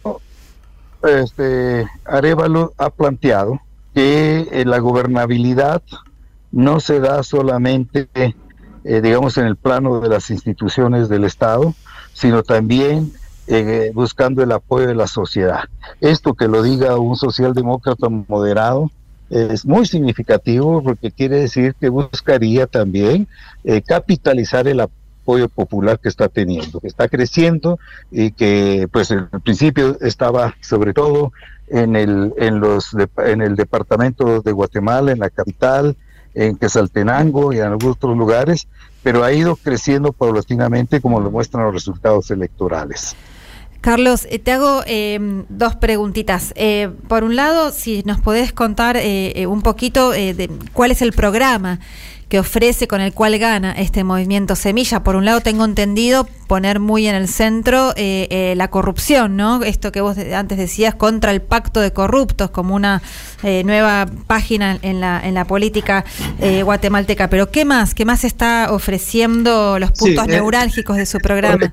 este, 1.03 1.87
Arevalo 2.05 2.73
ha 2.79 2.91
planteado 2.91 3.61
que 3.97 4.47
eh, 4.53 4.67
la 4.67 4.79
gobernabilidad 4.79 5.83
no 6.53 6.81
se 6.81 7.01
da 7.01 7.23
solamente, 7.23 8.09
eh, 8.85 9.01
digamos, 9.01 9.39
en 9.39 9.47
el 9.47 9.57
plano 9.57 10.01
de 10.01 10.11
las 10.11 10.29
instituciones 10.29 11.09
del 11.09 11.25
Estado, 11.25 11.75
sino 12.13 12.43
también 12.43 13.11
eh, 13.47 13.93
buscando 13.95 14.43
el 14.43 14.53
apoyo 14.53 14.87
de 14.87 14.95
la 14.95 15.07
sociedad. 15.07 15.65
Esto 16.03 16.35
que 16.35 16.47
lo 16.47 16.63
diga 16.63 16.99
un 16.99 17.17
socialdemócrata 17.17 18.11
moderado 18.11 18.91
es 19.31 19.65
muy 19.65 19.87
significativo 19.87 20.83
porque 20.83 21.11
quiere 21.11 21.41
decir 21.41 21.75
que 21.81 21.89
buscaría 21.89 22.67
también 22.67 23.27
capitalizar 23.87 24.69
el 24.69 24.81
apoyo 24.81 25.49
popular 25.49 25.99
que 25.99 26.09
está 26.09 26.29
teniendo, 26.29 26.79
que 26.79 26.87
está 26.87 27.09
creciendo 27.09 27.81
y 28.13 28.31
que 28.31 28.89
pues 28.93 29.11
en 29.11 29.27
principio 29.43 29.99
estaba 30.01 30.55
sobre 30.61 30.93
todo 30.93 31.33
en 31.69 31.97
el, 31.97 32.33
en 32.39 32.61
los, 32.61 32.97
en 33.19 33.43
el 33.43 33.57
departamento 33.57 34.41
de 34.41 34.53
Guatemala, 34.53 35.13
en 35.13 35.19
la 35.19 35.31
capital, 35.31 35.97
en 36.35 36.57
Quesaltenango 36.57 37.53
y 37.53 37.59
en 37.59 37.65
algunos 37.65 37.97
otros 37.97 38.17
lugares, 38.17 38.69
pero 39.03 39.25
ha 39.25 39.33
ido 39.33 39.57
creciendo 39.57 40.13
paulatinamente 40.13 41.01
como 41.01 41.21
lo 41.21 41.31
muestran 41.31 41.65
los 41.65 41.75
resultados 41.75 42.31
electorales. 42.31 43.17
Carlos, 43.81 44.27
eh, 44.31 44.39
te 44.39 44.53
hago 44.53 44.83
em, 44.87 45.45
dos 45.49 45.77
preguntitas. 45.77 46.53
Eh, 46.57 46.91
por 47.09 47.23
un 47.23 47.37
lado, 47.37 47.71
si 47.71 48.03
nos 48.05 48.21
podés 48.21 48.53
contar 48.53 48.97
eh, 48.97 49.47
un 49.47 49.63
poquito 49.63 50.11
de 50.11 50.51
cuál 50.73 50.91
es 50.91 51.03
el 51.03 51.13
programa 51.13 51.79
que 52.29 52.41
ofrece, 52.41 52.89
con 52.89 53.01
el 53.01 53.13
cual 53.13 53.39
gana 53.39 53.73
este 53.73 54.03
movimiento 54.03 54.57
Semilla. 54.57 55.05
Por 55.05 55.15
un 55.17 55.25
lado, 55.25 55.41
tengo 55.41 55.65
entendido 55.65 56.27
poner 56.49 56.81
muy 56.81 57.07
en 57.07 57.15
el 57.15 57.29
centro 57.29 57.93
eh, 57.97 58.27
eh, 58.31 58.55
la 58.57 58.69
corrupción, 58.69 59.37
¿no? 59.37 59.63
Esto 59.63 59.93
que 59.93 60.01
vos 60.01 60.17
antes 60.19 60.59
decías, 60.59 60.95
contra 60.95 61.31
el 61.31 61.41
pacto 61.41 61.81
de 61.81 61.93
corruptos, 61.93 62.51
como 62.51 62.75
una 62.75 63.01
eh, 63.43 63.63
nueva 63.65 64.07
página 64.27 64.79
en 64.83 65.01
la, 65.01 65.21
en 65.23 65.35
la 65.35 65.45
política 65.45 66.05
guatemalteca. 66.65 67.29
Pero 67.29 67.51
¿qué 67.51 67.65
más? 67.65 67.95
¿Qué 67.95 68.05
más 68.05 68.25
está 68.25 68.69
ofreciendo 68.71 69.79
los 69.79 69.93
puntos 69.93 70.27
neurálgicos 70.27 70.97
de 70.97 71.07
su 71.07 71.19
programa? 71.19 71.73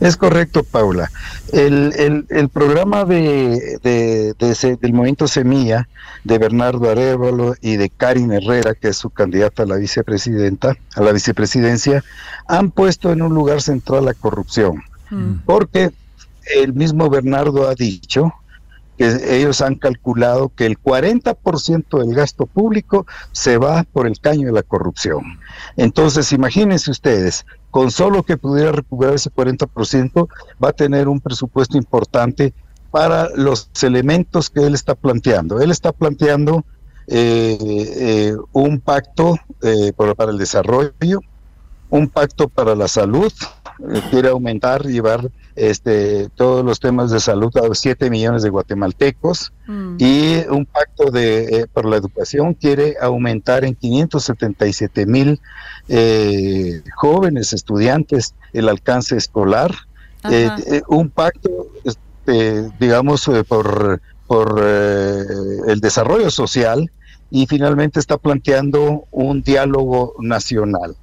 Es 0.00 0.16
correcto, 0.16 0.62
Paula. 0.62 1.10
El, 1.52 2.26
el, 2.28 2.48
programa 2.48 3.04
de, 3.04 3.78
del 3.82 4.92
movimiento 4.92 5.28
Semilla 5.28 5.88
de 6.24 6.38
Bernardo 6.38 6.90
Arevalo 6.90 7.54
y 7.60 7.76
de 7.76 7.88
Karin 7.90 8.32
Herrera, 8.32 8.74
que 8.74 8.88
es 8.88 8.96
su 8.96 9.10
candidata 9.10 9.62
a 9.62 9.66
la 9.66 9.76
vicepresidenta, 9.76 10.76
a 10.94 11.00
la 11.00 11.12
vicepresidencia, 11.12 12.04
han 12.46 12.70
puesto 12.70 13.12
en 13.12 13.22
un 13.22 13.34
lugar 13.34 13.62
central 13.62 14.04
la 14.04 14.14
corrupción. 14.14 14.82
Mm. 15.10 15.40
Porque 15.44 15.90
el 16.56 16.72
mismo 16.74 17.08
Bernardo 17.08 17.68
ha 17.68 17.74
dicho 17.74 18.32
que 19.00 19.34
ellos 19.34 19.62
han 19.62 19.76
calculado 19.76 20.52
que 20.54 20.66
el 20.66 20.78
40% 20.78 22.00
del 22.00 22.14
gasto 22.14 22.44
público 22.44 23.06
se 23.32 23.56
va 23.56 23.84
por 23.84 24.06
el 24.06 24.20
caño 24.20 24.48
de 24.48 24.52
la 24.52 24.62
corrupción. 24.62 25.40
Entonces, 25.78 26.32
imagínense 26.32 26.90
ustedes, 26.90 27.46
con 27.70 27.90
solo 27.90 28.24
que 28.24 28.36
pudiera 28.36 28.72
recuperar 28.72 29.14
ese 29.14 29.30
40%, 29.30 30.28
va 30.62 30.68
a 30.68 30.72
tener 30.74 31.08
un 31.08 31.18
presupuesto 31.18 31.78
importante 31.78 32.52
para 32.90 33.30
los 33.34 33.70
elementos 33.82 34.50
que 34.50 34.66
él 34.66 34.74
está 34.74 34.94
planteando. 34.94 35.60
Él 35.62 35.70
está 35.70 35.92
planteando 35.92 36.66
eh, 37.06 37.56
eh, 37.58 38.36
un 38.52 38.80
pacto 38.80 39.38
eh, 39.62 39.94
para 39.94 40.30
el 40.30 40.36
desarrollo, 40.36 41.20
un 41.88 42.06
pacto 42.06 42.50
para 42.50 42.74
la 42.74 42.86
salud, 42.86 43.32
quiere 44.10 44.28
aumentar, 44.28 44.84
llevar 44.84 45.30
este, 45.60 46.30
todos 46.36 46.64
los 46.64 46.80
temas 46.80 47.10
de 47.10 47.20
salud 47.20 47.54
a 47.58 47.74
7 47.74 48.08
millones 48.08 48.42
de 48.42 48.48
guatemaltecos 48.48 49.52
mm. 49.66 49.96
y 49.98 50.36
un 50.48 50.64
pacto 50.64 51.10
de, 51.10 51.44
eh, 51.44 51.66
por 51.70 51.84
la 51.84 51.96
educación 51.96 52.54
quiere 52.54 52.96
aumentar 53.00 53.66
en 53.66 53.74
577 53.74 55.04
mil 55.04 55.38
eh, 55.88 56.82
jóvenes 56.96 57.52
estudiantes 57.52 58.34
el 58.54 58.70
alcance 58.70 59.16
escolar. 59.16 59.74
Eh, 60.30 60.82
un 60.88 61.10
pacto, 61.10 61.68
este, 61.84 62.70
digamos, 62.78 63.30
por, 63.46 64.00
por 64.26 64.62
el 64.62 65.80
desarrollo 65.80 66.30
social 66.30 66.90
y 67.30 67.46
finalmente 67.46 68.00
está 68.00 68.16
planteando 68.16 69.04
un 69.10 69.42
diálogo 69.42 70.14
nacional. 70.20 70.96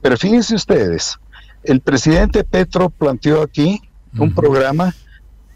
Pero 0.00 0.16
fíjense 0.16 0.54
ustedes, 0.54 1.16
el 1.62 1.80
presidente 1.80 2.42
Petro 2.44 2.90
planteó 2.90 3.42
aquí 3.42 3.80
un 4.18 4.34
programa 4.34 4.94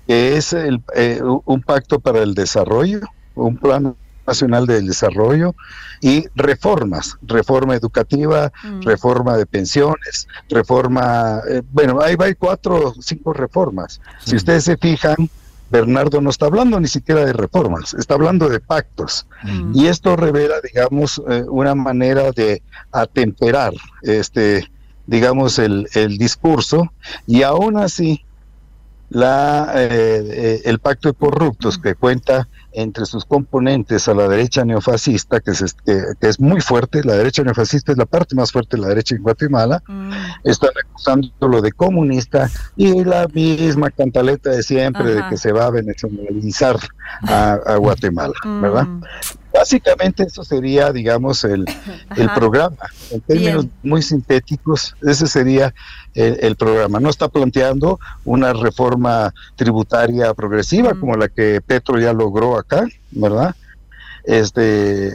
que 0.06 0.36
es 0.36 0.52
el, 0.52 0.82
eh, 0.94 1.20
un 1.22 1.62
pacto 1.62 1.98
para 1.98 2.22
el 2.22 2.34
desarrollo, 2.34 3.00
un 3.34 3.56
plan 3.56 3.96
nacional 4.26 4.66
del 4.66 4.86
desarrollo 4.86 5.54
y 6.00 6.24
reformas, 6.34 7.16
reforma 7.22 7.74
educativa, 7.74 8.52
mm. 8.62 8.82
reforma 8.82 9.36
de 9.36 9.46
pensiones, 9.46 10.28
reforma, 10.48 11.40
eh, 11.48 11.62
bueno, 11.72 12.00
ahí 12.00 12.16
va 12.16 12.26
hay 12.26 12.34
cuatro 12.34 12.88
o 12.88 12.94
cinco 13.02 13.32
reformas. 13.32 14.00
Si 14.24 14.36
ustedes 14.36 14.64
se 14.64 14.76
fijan, 14.76 15.30
Bernardo 15.70 16.20
no 16.20 16.30
está 16.30 16.46
hablando 16.46 16.78
ni 16.78 16.88
siquiera 16.88 17.24
de 17.24 17.32
reformas, 17.32 17.94
está 17.94 18.14
hablando 18.14 18.48
de 18.48 18.60
pactos. 18.60 19.26
Mm. 19.42 19.72
Y 19.74 19.86
esto 19.86 20.16
revela, 20.16 20.56
digamos, 20.62 21.20
eh, 21.28 21.44
una 21.48 21.74
manera 21.74 22.30
de 22.32 22.62
atemperar 22.92 23.72
este 24.02 24.68
digamos, 25.06 25.58
el, 25.58 25.86
el 25.94 26.16
discurso, 26.18 26.92
y 27.26 27.42
aún 27.42 27.76
así 27.76 28.24
la, 29.14 29.72
eh, 29.76 29.88
eh, 29.92 30.62
el 30.64 30.80
pacto 30.80 31.08
de 31.08 31.14
corruptos 31.14 31.78
que 31.78 31.94
cuenta 31.94 32.48
entre 32.72 33.06
sus 33.06 33.24
componentes 33.24 34.08
a 34.08 34.14
la 34.14 34.26
derecha 34.26 34.64
neofascista, 34.64 35.38
que 35.38 35.52
es, 35.52 35.76
que, 35.86 36.02
es 36.20 36.40
muy 36.40 36.60
fuerte, 36.60 37.04
la 37.04 37.14
derecha 37.14 37.44
neofascista 37.44 37.92
es 37.92 37.98
la 37.98 38.06
parte 38.06 38.34
más 38.34 38.50
fuerte 38.50 38.76
de 38.76 38.82
la 38.82 38.88
derecha 38.88 39.14
en 39.14 39.22
Guatemala, 39.22 39.80
mm. 39.86 40.10
están 40.42 40.70
acusándolo 40.84 41.62
de 41.62 41.70
comunista 41.70 42.50
y 42.74 43.04
la 43.04 43.28
misma 43.32 43.90
cantaleta 43.90 44.50
de 44.50 44.64
siempre 44.64 45.14
de 45.14 45.22
que 45.28 45.36
se 45.36 45.52
va 45.52 45.66
a 45.66 45.70
venezuelizar 45.70 46.76
a, 47.22 47.76
Guatemala, 47.76 48.34
¿verdad? 48.44 48.88
Mm. 49.54 49.58
Básicamente 49.58 50.24
eso 50.24 50.44
sería, 50.44 50.92
digamos, 50.92 51.44
el, 51.44 51.64
el 52.16 52.30
programa. 52.30 52.76
En 53.10 53.20
términos 53.20 53.66
muy 53.82 54.02
sintéticos, 54.02 54.94
ese 55.02 55.26
sería 55.26 55.74
el, 56.14 56.56
programa. 56.56 57.00
No 57.00 57.10
está 57.10 57.28
planteando 57.28 57.98
una 58.24 58.52
reforma 58.52 59.32
tributaria 59.56 60.32
progresiva 60.34 60.94
como 60.94 61.16
la 61.16 61.28
que 61.28 61.60
Petro 61.60 61.98
ya 61.98 62.12
logró 62.12 62.58
acá, 62.58 62.86
¿verdad? 63.10 63.54
Este, 64.24 65.12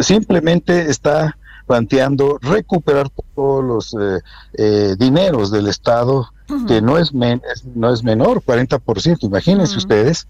simplemente 0.00 0.90
está 0.90 1.36
planteando 1.66 2.38
recuperar 2.42 3.08
todos 3.34 3.64
los 3.64 3.94
eh, 3.94 4.20
eh, 4.54 4.96
dineros 4.98 5.50
del 5.52 5.68
Estado, 5.68 6.28
que 6.66 6.80
no 6.82 6.98
es, 6.98 7.12
no 7.12 7.92
es 7.92 8.02
menor, 8.02 8.42
40%, 8.42 9.18
imagínense 9.22 9.76
ustedes, 9.76 10.26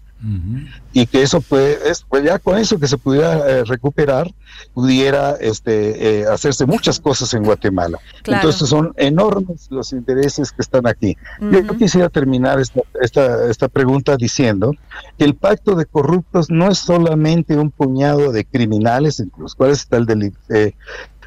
y 0.93 1.07
que 1.07 1.23
eso 1.23 1.41
puede, 1.41 1.89
es, 1.89 2.05
pues 2.07 2.23
ya 2.23 2.37
con 2.37 2.57
eso 2.57 2.77
que 2.77 2.87
se 2.87 2.97
pudiera 2.97 3.37
eh, 3.49 3.63
recuperar, 3.63 4.31
pudiera 4.73 5.31
este, 5.39 6.21
eh, 6.21 6.27
hacerse 6.27 6.67
muchas 6.67 6.99
cosas 6.99 7.33
en 7.33 7.43
Guatemala. 7.43 7.97
Entonces 8.25 8.69
son 8.69 8.93
enormes 8.97 9.67
los 9.71 9.93
intereses 9.93 10.51
que 10.51 10.61
están 10.61 10.85
aquí. 10.85 11.17
Yo 11.39 11.75
quisiera 11.75 12.09
terminar 12.09 12.59
esta, 12.59 12.81
esta, 13.01 13.49
esta 13.49 13.67
pregunta 13.67 14.15
diciendo 14.15 14.75
que 15.17 15.25
el 15.25 15.33
pacto 15.33 15.75
de 15.75 15.85
corruptos 15.85 16.51
no 16.51 16.69
es 16.69 16.77
solamente 16.77 17.57
un 17.57 17.71
puñado 17.71 18.31
de 18.31 18.45
criminales, 18.45 19.19
entre 19.19 19.41
los 19.41 19.55
cuales 19.55 19.79
está 19.79 19.97
el, 19.97 20.33
eh, 20.49 20.73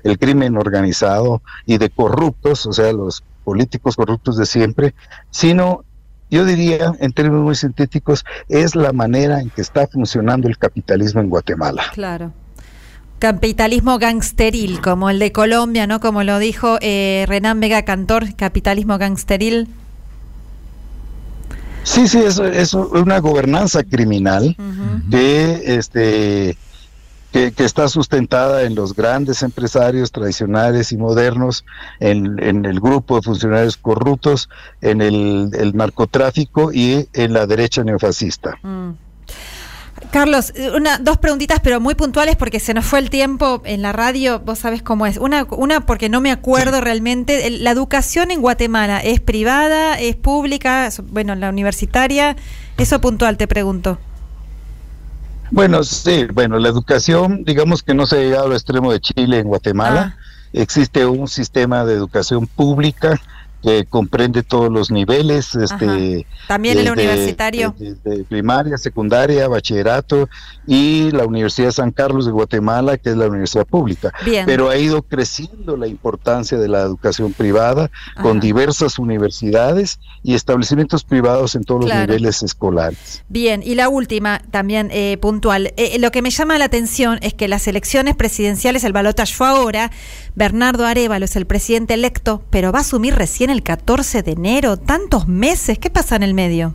el 0.04 0.18
crimen 0.18 0.56
organizado 0.56 1.42
y 1.66 1.78
de 1.78 1.90
corruptos, 1.90 2.66
o 2.66 2.72
sea, 2.72 2.92
los 2.92 3.24
políticos 3.44 3.96
corruptos 3.96 4.36
de 4.36 4.46
siempre, 4.46 4.94
sino 5.30 5.84
yo 6.30 6.44
diría, 6.44 6.94
en 6.98 7.12
términos 7.12 7.44
muy 7.44 7.54
sintéticos, 7.54 8.24
es 8.48 8.74
la 8.74 8.92
manera 8.92 9.40
en 9.40 9.50
que 9.50 9.60
está 9.60 9.86
funcionando 9.86 10.48
el 10.48 10.58
capitalismo 10.58 11.20
en 11.20 11.28
Guatemala. 11.28 11.84
Claro. 11.92 12.32
Capitalismo 13.20 13.98
gangsteril, 13.98 14.80
como 14.80 15.10
el 15.10 15.18
de 15.18 15.30
Colombia, 15.30 15.86
¿no? 15.86 16.00
Como 16.00 16.24
lo 16.24 16.38
dijo 16.38 16.78
eh, 16.80 17.24
Renan 17.28 17.60
Vega 17.60 17.84
Cantor, 17.84 18.34
capitalismo 18.34 18.98
gangsteril. 18.98 19.68
Sí, 21.84 22.08
sí, 22.08 22.18
es, 22.18 22.38
es 22.38 22.74
una 22.74 23.18
gobernanza 23.18 23.84
criminal 23.84 24.56
que 25.10 25.76
este 25.76 26.56
que, 27.34 27.50
que, 27.50 27.64
está 27.64 27.88
sustentada 27.88 28.62
en 28.62 28.76
los 28.76 28.94
grandes 28.94 29.42
empresarios 29.42 30.12
tradicionales 30.12 30.92
y 30.92 30.96
modernos, 30.96 31.64
en, 31.98 32.40
en 32.40 32.64
el 32.64 32.78
grupo 32.78 33.16
de 33.16 33.22
funcionarios 33.22 33.76
corruptos, 33.76 34.48
en 34.80 35.02
el, 35.02 35.50
el 35.52 35.76
narcotráfico 35.76 36.72
y 36.72 37.08
en 37.12 37.32
la 37.32 37.46
derecha 37.46 37.82
neofascista. 37.82 38.56
Mm. 38.62 38.90
Carlos, 40.12 40.52
una, 40.76 40.98
dos 40.98 41.18
preguntitas, 41.18 41.58
pero 41.58 41.80
muy 41.80 41.96
puntuales 41.96 42.36
porque 42.36 42.60
se 42.60 42.72
nos 42.72 42.84
fue 42.84 43.00
el 43.00 43.10
tiempo 43.10 43.62
en 43.64 43.82
la 43.82 43.92
radio, 43.92 44.38
vos 44.38 44.60
sabés 44.60 44.82
cómo 44.82 45.04
es. 45.04 45.16
Una, 45.16 45.44
una 45.50 45.80
porque 45.80 46.08
no 46.08 46.20
me 46.20 46.30
acuerdo 46.30 46.80
realmente. 46.80 47.50
La 47.50 47.72
educación 47.72 48.30
en 48.30 48.42
Guatemala 48.42 49.00
es 49.00 49.18
privada, 49.18 49.98
es 49.98 50.14
pública, 50.14 50.88
bueno, 51.08 51.34
la 51.34 51.48
universitaria. 51.48 52.36
Eso 52.78 53.00
puntual, 53.00 53.36
te 53.36 53.48
pregunto. 53.48 53.98
Bueno, 55.50 55.84
sí, 55.84 56.26
bueno, 56.32 56.58
la 56.58 56.68
educación, 56.68 57.44
digamos 57.44 57.82
que 57.82 57.94
no 57.94 58.06
se 58.06 58.16
ha 58.16 58.20
llegado 58.20 58.46
al 58.46 58.52
extremo 58.52 58.92
de 58.92 59.00
Chile 59.00 59.38
en 59.38 59.48
Guatemala. 59.48 60.16
Ah. 60.16 60.20
Existe 60.52 61.04
un 61.06 61.28
sistema 61.28 61.84
de 61.84 61.94
educación 61.94 62.46
pública 62.46 63.20
que 63.64 63.86
comprende 63.86 64.42
todos 64.42 64.70
los 64.70 64.90
niveles. 64.90 65.54
Este, 65.54 66.26
También 66.46 66.78
el 66.78 66.90
universitario. 66.90 67.74
De, 67.78 68.24
primaria, 68.28 68.76
secundaria, 68.76 69.48
bachillerato 69.48 70.28
y 70.66 71.10
la 71.12 71.24
Universidad 71.24 71.68
de 71.68 71.72
San 71.72 71.90
Carlos 71.90 72.26
de 72.26 72.32
Guatemala, 72.32 72.98
que 72.98 73.10
es 73.10 73.16
la 73.16 73.26
universidad 73.26 73.66
pública. 73.66 74.12
Pero 74.44 74.68
ha 74.68 74.76
ido 74.76 75.00
creciendo 75.02 75.78
la 75.78 75.86
importancia 75.86 76.58
de 76.58 76.68
la 76.68 76.82
educación 76.82 77.32
privada 77.32 77.90
con 78.20 78.38
diversas 78.38 78.98
universidades 78.98 79.98
y 80.22 80.34
establecimientos 80.34 81.02
privados 81.02 81.54
en 81.54 81.64
todos 81.64 81.86
los 81.86 81.94
niveles 81.94 82.42
escolares. 82.42 83.24
Bien, 83.28 83.62
y 83.64 83.76
la 83.76 83.88
última, 83.88 84.42
también 84.50 84.90
eh, 84.92 85.16
puntual. 85.22 85.72
Eh, 85.78 85.98
lo 85.98 86.10
que 86.10 86.20
me 86.20 86.30
llama 86.30 86.58
la 86.58 86.66
atención 86.66 87.18
es 87.22 87.32
que 87.32 87.48
las 87.48 87.66
elecciones 87.66 88.14
presidenciales, 88.14 88.84
el 88.84 88.92
balotaje 88.92 89.32
fue 89.32 89.46
ahora, 89.46 89.90
Bernardo 90.36 90.84
Arevalo 90.84 91.24
es 91.24 91.36
el 91.36 91.46
presidente 91.46 91.94
electo, 91.94 92.42
pero 92.50 92.72
va 92.72 92.78
a 92.78 92.82
asumir 92.82 93.14
recién 93.14 93.50
el 93.50 93.62
14 93.62 94.22
de 94.22 94.32
enero. 94.32 94.76
Tantos 94.76 95.28
meses, 95.28 95.78
¿qué 95.78 95.90
pasa 95.90 96.16
en 96.16 96.24
el 96.24 96.34
medio? 96.34 96.74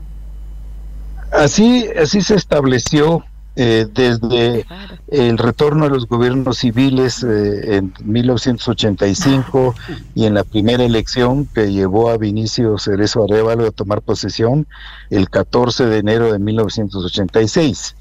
Así, 1.31 1.86
así 2.02 2.22
se 2.22 2.36
estableció 2.36 3.26
eh, 3.56 3.88
desde 3.94 4.65
el 5.10 5.38
retorno 5.38 5.84
de 5.84 5.90
los 5.90 6.07
gobiernos 6.07 6.60
civiles 6.60 7.23
eh, 7.23 7.76
en 7.76 7.94
1985 8.06 9.76
y 10.15 10.26
en 10.26 10.36
la 10.36 10.45
primera 10.45 10.86
elección 10.86 11.45
que 11.45 11.69
llevó 11.72 12.10
a 12.10 12.18
Vinicio 12.18 12.77
Cerezo 12.77 13.26
Arevalo 13.26 13.68
a 13.68 13.72
tomar 13.72 14.02
posesión 14.02 14.65
el 15.10 15.30
14 15.30 15.88
de 15.88 15.98
enero 15.98 16.31
de 16.31 16.40
1986. 16.40 17.95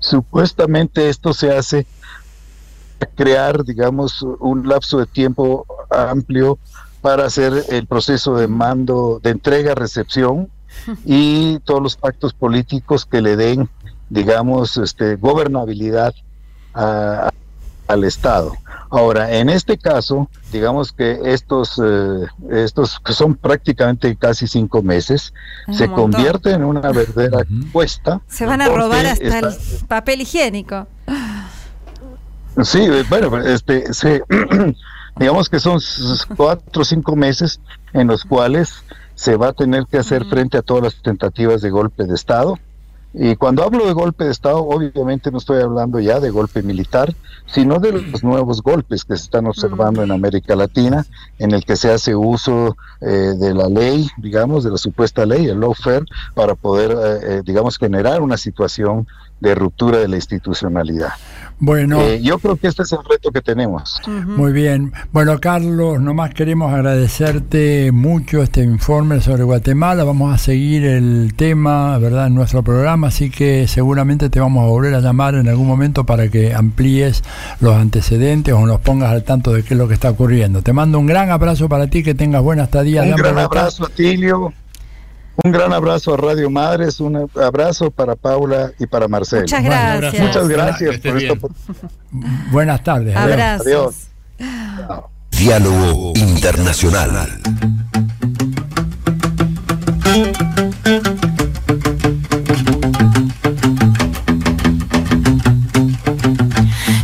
Supuestamente 0.00 1.08
esto 1.08 1.32
se 1.32 1.52
hace 1.52 1.86
crear, 3.06 3.64
digamos, 3.64 4.22
un 4.40 4.68
lapso 4.68 4.98
de 4.98 5.06
tiempo 5.06 5.66
amplio 5.90 6.58
para 7.00 7.26
hacer 7.26 7.64
el 7.68 7.86
proceso 7.86 8.36
de 8.36 8.48
mando, 8.48 9.20
de 9.22 9.30
entrega-recepción 9.30 10.48
y 11.04 11.58
todos 11.60 11.82
los 11.82 11.96
pactos 11.96 12.32
políticos 12.32 13.04
que 13.06 13.20
le 13.20 13.36
den, 13.36 13.68
digamos, 14.08 14.76
este, 14.76 15.16
gobernabilidad 15.16 16.14
al 16.74 18.04
Estado. 18.04 18.52
Ahora, 18.90 19.30
en 19.32 19.48
este 19.48 19.76
caso, 19.76 20.28
digamos 20.52 20.92
que 20.92 21.20
estos, 21.24 21.80
eh, 21.84 22.26
estos 22.50 22.98
que 23.00 23.12
son 23.12 23.34
prácticamente 23.34 24.16
casi 24.16 24.46
cinco 24.46 24.82
meses, 24.82 25.32
se 25.72 25.88
convierten 25.88 26.54
en 26.54 26.64
una 26.64 26.92
verdadera 26.92 27.38
cuesta. 27.72 28.20
Se 28.28 28.46
van 28.46 28.60
a 28.60 28.68
robar 28.68 29.06
hasta 29.06 29.38
el 29.40 29.54
papel 29.88 30.20
higiénico. 30.20 30.86
Sí, 32.62 32.88
bueno, 33.08 33.38
este, 33.38 33.84
digamos 35.16 35.48
que 35.48 35.58
son 35.58 35.80
cuatro 36.36 36.82
o 36.82 36.84
cinco 36.84 37.16
meses 37.16 37.60
en 37.92 38.06
los 38.06 38.24
cuales 38.24 38.84
se 39.14 39.36
va 39.36 39.48
a 39.48 39.52
tener 39.52 39.86
que 39.86 39.98
hacer 39.98 40.24
frente 40.26 40.58
a 40.58 40.62
todas 40.62 40.84
las 40.84 41.02
tentativas 41.02 41.62
de 41.62 41.70
golpe 41.70 42.04
de 42.04 42.14
Estado. 42.14 42.58
Y 43.16 43.36
cuando 43.36 43.62
hablo 43.62 43.86
de 43.86 43.92
golpe 43.92 44.24
de 44.24 44.32
Estado, 44.32 44.58
obviamente 44.58 45.30
no 45.30 45.38
estoy 45.38 45.62
hablando 45.62 46.00
ya 46.00 46.18
de 46.18 46.30
golpe 46.30 46.62
militar, 46.62 47.14
sino 47.46 47.78
de 47.78 47.92
los 47.92 48.24
nuevos 48.24 48.60
golpes 48.60 49.04
que 49.04 49.16
se 49.16 49.24
están 49.24 49.46
observando 49.46 50.02
en 50.02 50.10
América 50.10 50.56
Latina, 50.56 51.06
en 51.38 51.52
el 51.52 51.64
que 51.64 51.76
se 51.76 51.92
hace 51.92 52.16
uso 52.16 52.76
eh, 53.00 53.34
de 53.38 53.54
la 53.54 53.68
ley, 53.68 54.08
digamos, 54.16 54.64
de 54.64 54.72
la 54.72 54.78
supuesta 54.78 55.24
ley, 55.26 55.46
el 55.46 55.60
lawfare, 55.60 56.04
para 56.34 56.56
poder, 56.56 56.90
eh, 56.90 57.20
eh, 57.22 57.42
digamos, 57.44 57.78
generar 57.78 58.20
una 58.20 58.36
situación 58.36 59.06
de 59.38 59.54
ruptura 59.54 59.98
de 59.98 60.08
la 60.08 60.16
institucionalidad. 60.16 61.12
Bueno, 61.58 62.00
eh, 62.00 62.20
yo 62.20 62.38
creo 62.38 62.56
que 62.56 62.66
este 62.66 62.82
es 62.82 62.92
el 62.92 62.98
reto 63.08 63.30
que 63.30 63.40
tenemos. 63.40 64.00
Muy 64.06 64.52
bien. 64.52 64.92
Bueno, 65.12 65.38
Carlos, 65.40 66.00
nomás 66.00 66.34
queremos 66.34 66.72
agradecerte 66.72 67.92
mucho 67.92 68.42
este 68.42 68.62
informe 68.62 69.20
sobre 69.20 69.44
Guatemala. 69.44 70.04
Vamos 70.04 70.34
a 70.34 70.38
seguir 70.38 70.84
el 70.84 71.34
tema, 71.36 71.96
¿verdad?, 71.98 72.26
en 72.26 72.34
nuestro 72.34 72.62
programa, 72.62 73.08
así 73.08 73.30
que 73.30 73.68
seguramente 73.68 74.30
te 74.30 74.40
vamos 74.40 74.64
a 74.64 74.68
volver 74.68 74.94
a 74.94 75.00
llamar 75.00 75.36
en 75.36 75.48
algún 75.48 75.66
momento 75.66 76.04
para 76.04 76.28
que 76.28 76.54
amplíes 76.54 77.22
los 77.60 77.74
antecedentes 77.76 78.52
o 78.52 78.66
nos 78.66 78.80
pongas 78.80 79.10
al 79.12 79.22
tanto 79.22 79.52
de 79.52 79.62
qué 79.62 79.74
es 79.74 79.78
lo 79.78 79.88
que 79.88 79.94
está 79.94 80.10
ocurriendo. 80.10 80.62
Te 80.62 80.72
mando 80.72 80.98
un 80.98 81.06
gran 81.06 81.30
abrazo 81.30 81.68
para 81.68 81.86
ti, 81.86 82.02
que 82.02 82.14
tengas 82.14 82.42
buena 82.42 82.64
estadía. 82.64 83.02
Un 83.02 83.12
gran 83.12 83.38
abrazo 83.38 83.86
a 83.86 83.88
Tilio. 83.88 84.52
Un 85.42 85.50
gran 85.50 85.72
abrazo 85.72 86.14
a 86.14 86.16
Radio 86.16 86.48
Madres, 86.48 87.00
un 87.00 87.28
abrazo 87.34 87.90
para 87.90 88.14
Paula 88.14 88.70
y 88.78 88.86
para 88.86 89.08
Marcelo. 89.08 89.42
Muchas 89.42 89.64
gracias. 89.64 90.22
Muchas 90.22 90.48
gracias 90.48 90.98
por 90.98 91.16
esto. 91.16 91.48
Buenas 92.52 92.82
tardes. 92.84 93.16
Abrazos. 93.16 93.66
Adiós. 93.66 93.94
Diálogo 95.32 96.12
Internacional. 96.14 97.40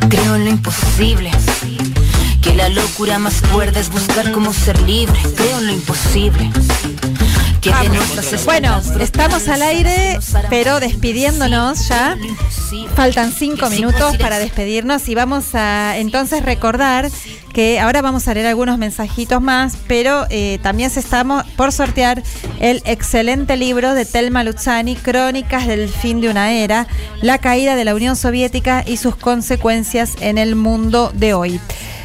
Creo 0.08 0.36
en 0.36 0.44
lo 0.44 0.50
imposible. 0.50 1.30
Que 2.40 2.54
la 2.54 2.68
locura 2.68 3.18
más 3.18 3.42
cuerda 3.52 3.80
es 3.80 3.90
buscar 3.90 4.30
cómo 4.30 4.52
ser 4.52 4.80
libre. 4.82 5.18
Creo 5.36 5.58
en 5.58 5.66
lo 5.66 5.72
imposible 5.72 6.50
bueno, 8.44 8.80
estamos 9.00 9.48
al 9.48 9.62
aire, 9.62 10.18
pero 10.48 10.80
despidiéndonos 10.80 11.88
ya. 11.88 12.16
Faltan 12.94 13.32
cinco 13.32 13.68
minutos 13.68 14.16
para 14.16 14.38
despedirnos 14.38 15.08
y 15.08 15.14
vamos 15.14 15.54
a 15.54 15.98
entonces 15.98 16.44
recordar 16.44 17.10
que 17.52 17.80
ahora 17.80 18.00
vamos 18.00 18.28
a 18.28 18.34
leer 18.34 18.46
algunos 18.46 18.78
mensajitos 18.78 19.42
más, 19.42 19.76
pero 19.88 20.26
eh, 20.30 20.58
también 20.62 20.90
estamos 20.94 21.44
por 21.56 21.72
sortear 21.72 22.22
el 22.60 22.80
excelente 22.84 23.56
libro 23.56 23.94
de 23.94 24.04
Telma 24.04 24.44
Luzzani, 24.44 24.96
Crónicas 24.96 25.66
del 25.66 25.88
fin 25.88 26.20
de 26.20 26.28
una 26.28 26.52
era, 26.52 26.86
la 27.22 27.38
caída 27.38 27.74
de 27.74 27.84
la 27.84 27.94
Unión 27.94 28.16
Soviética 28.16 28.84
y 28.86 28.96
sus 28.96 29.16
consecuencias 29.16 30.14
en 30.20 30.38
el 30.38 30.54
mundo 30.54 31.10
de 31.14 31.34
hoy. 31.34 31.60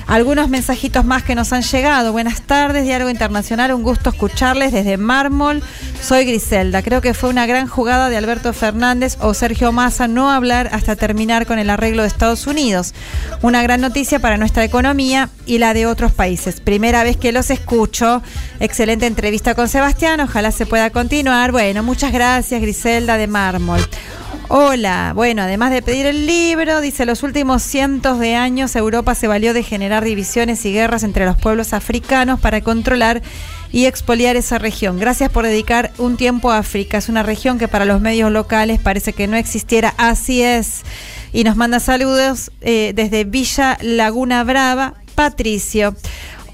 Algunos 0.08 0.50
mensajitos 0.50 1.04
más 1.04 1.24
que 1.24 1.34
nos 1.34 1.52
han 1.52 1.64
llegado. 1.64 2.12
Buenas 2.12 2.42
tardes, 2.42 2.84
Diálogo 2.84 3.10
Internacional. 3.10 3.74
Un 3.74 3.82
gusto 3.82 4.12
escucharles 4.12 4.72
desde 4.72 4.98
Mármol. 4.98 5.64
Soy 6.00 6.26
Griselda. 6.26 6.84
Creo 6.84 7.02
que 7.02 7.16
fue 7.16 7.30
una 7.30 7.48
gran 7.48 7.68
jugada 7.68 8.10
de 8.10 8.18
Alberto 8.18 8.54
Fernández 8.54 9.18
o 9.20 9.34
Sergio 9.34 9.72
Massa 9.72 10.08
no 10.08 10.30
hablar 10.30 10.70
hasta 10.74 10.96
terminar 10.96 11.48
con 11.48 11.58
el 11.58 11.72
arreglo 11.72 12.04
de 12.04 12.08
Estados 12.08 12.46
Unidos. 12.46 12.94
Una 13.42 13.64
gran 13.64 13.82
noticia 13.82 14.20
para 14.20 14.38
nuestra 14.38 14.64
economía 14.64 15.30
y 15.48 15.58
la 15.58 15.74
de 15.74 15.88
otros 15.88 16.12
países. 16.12 16.62
Primera 16.62 17.04
vez 17.04 17.18
que 17.18 17.32
los 17.32 17.50
escucho. 17.50 18.22
Excelente 18.60 19.08
entrevista 19.08 19.56
con 19.56 19.68
Sebastián. 19.68 20.20
Ojalá 20.20 20.52
se 20.52 20.68
pueda 20.68 20.92
continuar. 20.92 21.52
Bueno, 21.52 21.82
muchas 21.82 22.14
gracias, 22.14 22.62
Griselda 22.62 23.18
de 23.18 23.26
Mármol. 23.26 23.82
Hola, 24.48 25.14
bueno, 25.16 25.42
además 25.42 25.72
de 25.72 25.82
pedir 25.82 26.06
el 26.06 26.26
libro, 26.26 26.82
dice, 26.82 27.06
los 27.06 27.24
últimos 27.24 27.64
cientos 27.64 28.20
de 28.20 28.36
años 28.36 28.76
Europa 28.76 29.16
se 29.16 29.28
valió 29.28 29.54
de 29.54 29.64
generar 29.64 30.04
divisiones 30.04 30.66
y 30.66 30.72
guerras 30.74 31.04
entre 31.04 31.26
los 31.26 31.38
pueblos 31.38 31.74
africanos 31.74 32.40
para 32.40 32.62
controlar 32.62 33.22
y 33.72 33.86
expoliar 33.86 34.36
esa 34.36 34.58
región. 34.58 35.00
Gracias 35.00 35.30
por 35.30 35.46
dedicar 35.46 35.92
un 35.98 36.16
tiempo 36.16 36.52
a 36.52 36.60
África. 36.60 36.98
Es 36.98 37.10
una 37.10 37.24
región 37.24 37.58
que 37.58 37.68
para 37.68 37.86
los 37.86 38.00
medios 38.02 38.32
locales 38.32 38.80
parece 38.80 39.14
que 39.14 39.28
no 39.28 39.36
existiera. 39.36 39.94
Así 39.98 40.42
es. 40.42 40.84
Y 41.34 41.44
nos 41.44 41.58
manda 41.58 41.80
saludos 41.80 42.52
eh, 42.62 42.94
desde 42.96 43.26
Villa 43.26 43.78
Laguna 43.82 44.44
Brava, 44.44 44.94
Patricio. 45.16 45.96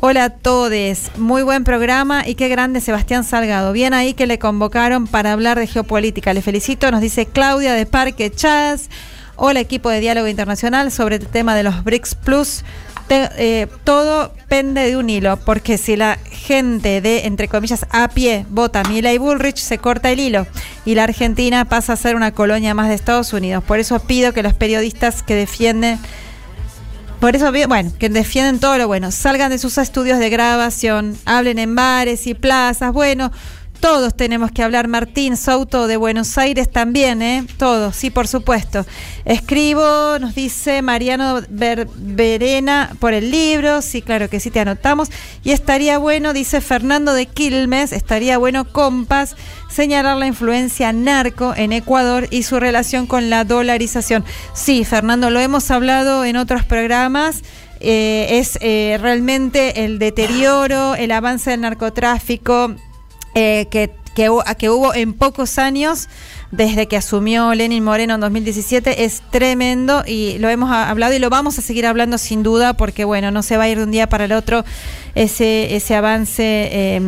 Hola 0.04 0.24
a 0.24 0.30
todos, 0.32 1.12
muy 1.18 1.44
buen 1.44 1.64
programa 1.64 2.28
y 2.28 2.34
qué 2.34 2.50
grande 2.50 2.82
Sebastián 2.82 3.24
Salgado. 3.24 3.72
Bien 3.72 3.94
ahí 3.94 4.16
que 4.16 4.26
le 4.26 4.40
convocaron 4.40 5.06
para 5.06 5.32
hablar 5.32 5.60
de 5.60 5.68
geopolítica. 5.68 6.34
Le 6.34 6.42
felicito, 6.42 6.90
nos 6.90 7.02
dice 7.02 7.28
Claudia 7.28 7.74
de 7.74 7.86
Parque 7.86 8.32
Chas. 8.32 8.90
Hola 9.36 9.60
equipo 9.60 9.92
de 9.92 10.00
Diálogo 10.00 10.28
Internacional 10.28 10.92
sobre 10.92 11.18
el 11.18 11.28
tema 11.28 11.54
de 11.54 11.62
los 11.62 11.84
BRICS 11.84 12.16
Plus. 12.16 12.64
Eh, 13.10 13.68
todo 13.84 14.34
pende 14.48 14.88
de 14.90 14.98
un 14.98 15.08
hilo, 15.08 15.38
porque 15.38 15.78
si 15.78 15.96
la 15.96 16.18
gente 16.32 17.00
de, 17.02 17.28
entre 17.28 17.48
comillas, 17.48 17.86
a 17.92 18.08
pie 18.08 18.48
vota 18.50 18.84
Mila 18.86 19.14
y 19.14 19.20
Bullrich, 19.20 19.58
se 19.58 19.78
corta 19.78 20.10
el 20.10 20.20
hilo 20.20 20.48
y 20.84 20.96
la 20.96 21.04
Argentina 21.04 21.66
pasa 21.66 21.94
a 21.94 21.96
ser 21.96 22.16
una 22.16 22.32
colonia 22.32 22.74
más 22.74 22.90
de 22.90 22.96
Estados 22.96 23.34
Unidos. 23.34 23.64
Por 23.64 23.78
eso 23.78 24.00
pido 24.00 24.34
que 24.34 24.42
los 24.42 24.56
periodistas 24.56 25.22
que 25.22 25.36
defienden 25.36 26.00
Por 27.22 27.36
eso, 27.36 27.52
bueno, 27.68 27.94
que 28.00 28.10
defienden 28.10 28.60
todo 28.60 28.80
lo 28.80 28.88
bueno. 28.88 29.12
Salgan 29.12 29.52
de 29.52 29.60
sus 29.60 29.78
estudios 29.78 30.18
de 30.18 30.32
grabación, 30.32 31.16
hablen 31.26 31.60
en 31.60 31.76
bares 31.76 32.26
y 32.26 32.34
plazas. 32.34 32.92
Bueno, 32.94 33.32
todos 33.80 34.18
tenemos 34.18 34.52
que 34.52 34.64
hablar. 34.64 34.88
Martín 34.88 35.38
Souto 35.38 35.86
de 35.86 35.98
Buenos 35.98 36.40
Aires 36.40 36.72
también, 36.72 37.22
¿eh? 37.22 37.46
Todos, 37.58 37.96
sí, 37.96 38.10
por 38.10 38.28
supuesto. 38.28 38.88
Escribo, 39.24 40.18
nos 40.20 40.34
dice 40.34 40.82
Mariano 40.82 41.42
Verena 41.50 42.96
por 43.00 43.14
el 43.14 43.30
libro. 43.30 43.84
Sí, 43.84 44.02
claro 44.02 44.28
que 44.28 44.40
sí, 44.40 44.50
te 44.50 44.60
anotamos. 44.60 45.10
Y 45.44 45.52
estaría 45.52 46.00
bueno, 46.00 46.34
dice 46.34 46.60
Fernando 46.60 47.14
de 47.14 47.28
Quilmes, 47.28 47.92
estaría 47.92 48.40
bueno, 48.40 48.72
compas, 48.72 49.36
señalar 49.72 50.18
la 50.18 50.28
influencia 50.28 50.94
narco 50.94 51.54
en 51.56 51.72
Ecuador 51.72 52.28
y 52.30 52.44
su 52.44 52.60
relación 52.60 53.08
con 53.08 53.30
la 53.30 53.44
dolarización. 53.44 54.26
Sí, 54.54 54.84
Fernando, 54.86 55.30
lo 55.30 55.40
hemos 55.40 55.72
hablado 55.72 56.26
en 56.26 56.36
otros 56.36 56.66
programas. 56.66 57.42
Eh, 57.80 58.40
es 58.40 58.60
eh, 58.62 59.00
realmente 59.02 59.86
el 59.86 59.98
deterioro, 59.98 60.94
el 60.94 61.12
avance 61.12 61.50
del 61.50 61.62
narcotráfico 61.62 62.76
eh, 63.34 63.66
que, 63.72 63.92
que, 64.14 64.30
que 64.60 64.70
hubo 64.70 64.94
en 64.94 65.14
pocos 65.14 65.58
años 65.58 66.08
desde 66.52 66.88
que 66.88 66.98
asumió 66.98 67.54
Lenin 67.56 67.84
Moreno 67.84 68.16
en 68.16 68.22
2017 68.22 69.06
es 69.06 69.22
tremendo 69.32 70.04
y 70.06 70.38
lo 70.40 70.50
hemos 70.50 70.70
ha- 70.70 70.90
hablado 70.90 71.14
y 71.14 71.20
lo 71.20 71.30
vamos 71.30 71.58
a 71.58 71.62
seguir 71.62 71.86
hablando 71.86 72.18
sin 72.18 72.44
duda 72.44 72.74
porque 72.74 73.06
bueno, 73.06 73.32
no 73.32 73.42
se 73.42 73.56
va 73.58 73.64
a 73.64 73.70
ir 73.70 73.78
de 73.78 73.84
un 73.86 73.92
día 73.92 74.10
para 74.10 74.26
el 74.26 74.34
otro 74.34 74.66
ese, 75.16 75.76
ese 75.76 75.96
avance 75.96 77.00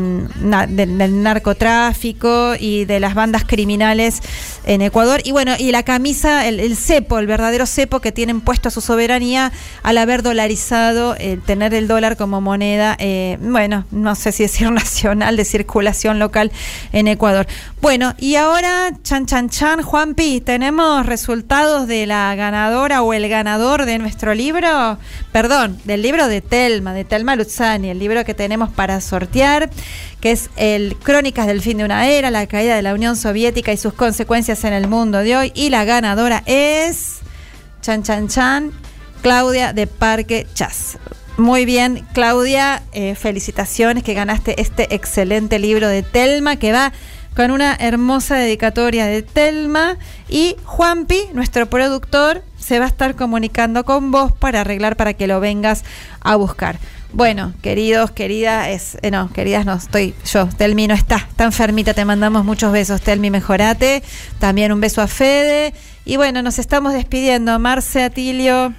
na- 0.41 0.67
del, 0.67 1.21
narcotráfico 1.23 2.53
y 2.59 2.85
de 2.85 2.99
las 2.99 3.15
bandas 3.15 3.43
criminales 3.45 4.21
en 4.65 4.81
Ecuador 4.81 5.21
y 5.23 5.31
bueno, 5.31 5.53
y 5.57 5.71
la 5.71 5.83
camisa, 5.83 6.47
el, 6.47 6.75
cepo, 6.77 7.19
el 7.19 7.27
verdadero 7.27 7.65
cepo 7.65 7.99
que 7.99 8.11
tienen 8.11 8.41
puesto 8.41 8.69
a 8.69 8.71
su 8.71 8.81
soberanía 8.81 9.51
al 9.83 9.97
haber 9.97 10.23
dolarizado, 10.23 11.15
el 11.15 11.41
tener 11.41 11.73
el 11.73 11.87
dólar 11.87 12.17
como 12.17 12.41
moneda, 12.41 12.95
eh, 12.99 13.37
bueno, 13.41 13.85
no 13.91 14.15
sé 14.15 14.31
si 14.31 14.43
decir 14.43 14.69
nacional, 14.71 15.35
de 15.37 15.45
circulación 15.45 16.19
local 16.19 16.51
en 16.91 17.07
Ecuador. 17.07 17.47
Bueno, 17.81 18.13
y 18.17 18.35
ahora, 18.35 18.91
chan, 19.03 19.25
chan, 19.49 19.81
Juanpi, 19.81 20.41
¿tenemos 20.41 21.07
resultados 21.07 21.87
de 21.87 22.05
la 22.05 22.35
ganadora 22.35 23.01
o 23.01 23.13
el 23.13 23.27
ganador 23.27 23.85
de 23.85 23.97
nuestro 23.97 24.35
libro? 24.35 24.99
Perdón, 25.31 25.79
del 25.85 26.03
libro 26.03 26.27
de 26.27 26.41
Telma, 26.41 26.93
de 26.93 27.03
Telma 27.03 27.35
Luzzani, 27.35 27.89
el 27.89 27.97
libro 27.97 28.23
que 28.25 28.35
tenemos 28.35 28.69
para 28.69 29.01
sortear, 29.01 29.71
que 30.21 30.31
es 30.31 30.51
el 30.55 30.95
Crónicas 30.97 31.47
del 31.47 31.61
fin 31.61 31.79
de 31.79 31.83
una 31.83 32.07
era, 32.07 32.29
la 32.29 32.45
caída 32.45 32.75
de 32.75 32.83
la 32.83 32.93
Unión 32.93 33.15
Soviética 33.15 33.73
y 33.73 33.77
sus 33.77 33.93
consecuencias 33.93 34.63
en 34.65 34.73
el 34.73 34.87
mundo 34.87 35.17
de 35.17 35.35
hoy. 35.35 35.51
Y 35.55 35.71
la 35.71 35.83
ganadora 35.83 36.43
es, 36.45 37.21
chan, 37.81 38.03
chan, 38.03 38.27
chan, 38.27 38.71
Claudia 39.23 39.73
de 39.73 39.87
Parque 39.87 40.45
Chas. 40.53 40.99
Muy 41.37 41.65
bien, 41.65 42.05
Claudia, 42.13 42.83
eh, 42.91 43.15
felicitaciones 43.15 44.03
que 44.03 44.13
ganaste 44.13 44.61
este 44.61 44.93
excelente 44.93 45.57
libro 45.57 45.87
de 45.87 46.03
Telma 46.03 46.57
que 46.57 46.71
va 46.71 46.93
con 47.35 47.51
una 47.51 47.75
hermosa 47.75 48.35
dedicatoria 48.35 49.05
de 49.05 49.21
Telma 49.21 49.97
y 50.29 50.55
Juanpi, 50.63 51.19
nuestro 51.33 51.67
productor, 51.67 52.43
se 52.57 52.79
va 52.79 52.85
a 52.85 52.87
estar 52.87 53.15
comunicando 53.15 53.83
con 53.83 54.11
vos 54.11 54.31
para 54.31 54.61
arreglar 54.61 54.95
para 54.95 55.13
que 55.13 55.27
lo 55.27 55.39
vengas 55.39 55.83
a 56.21 56.35
buscar. 56.35 56.77
Bueno, 57.11 57.53
queridos, 57.61 58.09
queridas, 58.11 58.69
es, 58.69 58.97
eh, 59.03 59.11
no, 59.11 59.31
queridas 59.31 59.65
no, 59.65 59.73
estoy 59.73 60.15
yo, 60.25 60.47
Telmi 60.47 60.87
no 60.87 60.95
está, 60.95 61.17
está 61.17 61.43
enfermita, 61.43 61.93
te 61.93 62.05
mandamos 62.05 62.43
muchos 62.43 62.71
besos, 62.71 63.01
Telmi, 63.01 63.29
mejorate, 63.29 64.01
también 64.39 64.71
un 64.71 64.81
beso 64.81 65.01
a 65.01 65.07
Fede, 65.07 65.75
y 66.05 66.17
bueno, 66.17 66.41
nos 66.41 66.57
estamos 66.57 66.93
despidiendo, 66.93 67.59
Marce, 67.59 68.03
Atilio, 68.03 68.73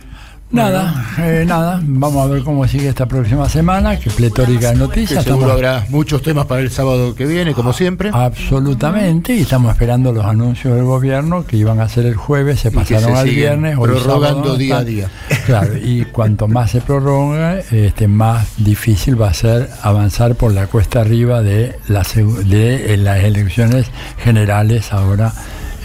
Nada, 0.55 1.05
eh, 1.19 1.45
nada, 1.45 1.81
vamos 1.83 2.25
a 2.25 2.33
ver 2.33 2.45
cómo 2.45 2.67
sigue 2.69 2.89
esta 2.89 3.07
próxima 3.07 3.49
semana, 3.49 3.99
que 3.99 4.09
pletórica 4.09 4.69
de 4.69 4.75
Que 4.75 4.79
noticias. 4.79 5.25
seguro 5.25 5.47
estamos- 5.49 5.53
habrá 5.53 5.87
muchos 5.91 6.23
temas 6.23 6.47
para 6.47 6.61
el 6.61 6.71
sábado 6.71 7.15
que 7.17 7.27
viene, 7.27 7.55
como 7.55 7.73
siempre. 7.73 8.11
Absolutamente, 8.13 9.35
y 9.35 9.41
estamos 9.41 9.73
esperando 9.73 10.13
los 10.13 10.25
anuncios 10.25 10.77
del 10.77 10.85
gobierno 10.85 11.45
que 11.45 11.57
iban 11.57 11.81
a 11.81 11.89
ser 11.89 12.07
el 12.07 12.15
jueves, 12.15 12.61
se 12.61 12.71
pasaron 12.71 13.13
se 13.15 13.19
al 13.19 13.29
viernes. 13.29 13.77
prorrogando 13.79 14.43
sábado, 14.45 14.57
día 14.57 14.77
a 14.79 14.85
día. 14.85 15.09
Claro, 15.45 15.77
y 15.77 16.05
cuanto 16.13 16.47
más 16.47 16.71
se 16.71 16.81
prorroga, 16.81 17.59
este, 17.59 18.07
más 18.07 18.47
difícil 18.57 19.21
va 19.21 19.31
a 19.31 19.35
ser 19.35 19.69
avanzar 19.83 20.37
por 20.37 20.53
la 20.53 20.69
cuesta 20.69 21.01
arriba 21.01 21.43
de, 21.43 21.77
la 21.89 22.05
de 22.45 22.95
eh, 22.95 22.97
las 22.97 23.25
elecciones 23.25 23.87
generales 24.23 24.93
ahora 24.93 25.33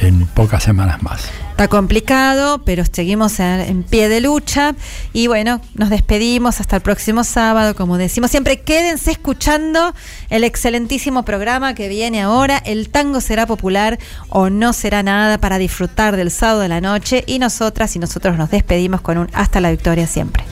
en 0.01 0.27
pocas 0.27 0.61
semanas 0.61 1.01
más. 1.01 1.27
Está 1.59 1.67
complicado, 1.67 2.61
pero 2.63 2.85
seguimos 2.89 3.37
en, 3.41 3.83
pie 3.83 4.07
de 4.07 4.21
lucha. 4.21 4.75
Y 5.11 5.27
bueno, 5.27 5.59
nos 5.73 5.89
despedimos 5.89 6.61
hasta 6.61 6.77
el 6.77 6.81
próximo 6.81 7.25
sábado. 7.25 7.75
Como 7.75 7.97
decimos 7.97 8.31
siempre, 8.31 8.61
quédense 8.61 9.11
escuchando 9.11 9.93
el 10.29 10.45
excelentísimo 10.45 11.23
programa 11.23 11.75
que 11.75 11.89
viene 11.89 12.21
ahora. 12.21 12.59
El 12.59 12.87
tango 12.87 13.19
será 13.19 13.45
popular 13.45 13.99
o 14.29 14.49
no 14.49 14.71
será 14.71 15.03
nada 15.03 15.37
para 15.37 15.57
disfrutar 15.57 16.15
del 16.15 16.31
sábado 16.31 16.61
de 16.61 16.69
la 16.69 16.79
noche. 16.79 17.25
Y 17.27 17.39
nosotras 17.39 17.93
y 17.93 17.99
nosotros 17.99 18.37
nos 18.37 18.49
despedimos 18.51 19.01
con 19.01 19.17
un 19.17 19.27
hasta 19.33 19.59
la 19.59 19.69
victoria 19.69 20.07
siempre. 20.07 20.45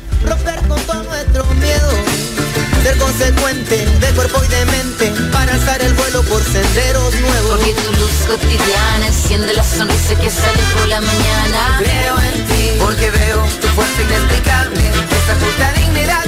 Ser 2.87 2.97
consecuente 2.99 3.85
de 3.85 4.07
cuerpo 4.13 4.41
y 4.45 4.47
de 4.47 4.65
mente 4.65 5.13
para 5.33 5.53
alzar 5.53 5.81
el 5.81 5.93
vuelo 5.93 6.23
por 6.23 6.41
senderos 6.41 7.13
nuevos. 7.15 7.57
Porque 7.57 7.73
tu 7.73 7.91
luz 7.99 8.15
cotidiana 8.27 9.07
enciende 9.07 9.53
la 9.53 9.63
sonrisa 9.63 10.15
que 10.15 10.29
sale 10.29 10.63
por 10.73 10.87
la 10.87 11.01
mañana. 11.01 11.59
Creo 11.79 12.15
en 12.19 12.45
ti, 12.47 12.63
porque 12.79 13.11
veo 13.11 13.43
tu 13.61 13.67
fuerza 13.75 14.01
inexplicable, 14.03 14.79
esa 15.19 15.33
justa 15.41 15.73
dignidad. 15.73 16.23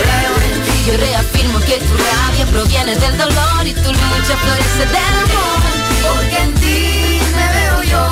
Creo 0.00 0.34
en 0.48 0.56
ti, 0.64 0.76
yo 0.86 0.96
reafirmo 0.96 1.58
que 1.60 1.76
tu 1.86 1.94
rabia 2.08 2.46
proviene 2.50 2.96
del 2.96 3.18
dolor 3.18 3.66
y 3.66 3.74
tu 3.74 3.92
lucha 3.92 4.34
florece 4.42 4.84
del 4.94 5.14
amor. 5.24 5.60
Porque 6.06 6.38
en 6.44 6.54
ti 6.62 7.20
me 7.36 7.46
veo 7.56 7.82
yo. 7.92 8.04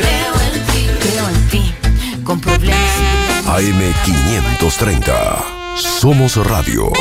Creo 0.00 0.34
en 0.48 0.66
ti, 0.70 0.82
creo 1.00 1.28
en 1.28 1.48
ti, 1.48 1.74
con 2.24 2.40
problemas. 2.40 3.29
AM530. 3.50 5.74
Somos 5.74 6.36
Radio. 6.36 6.92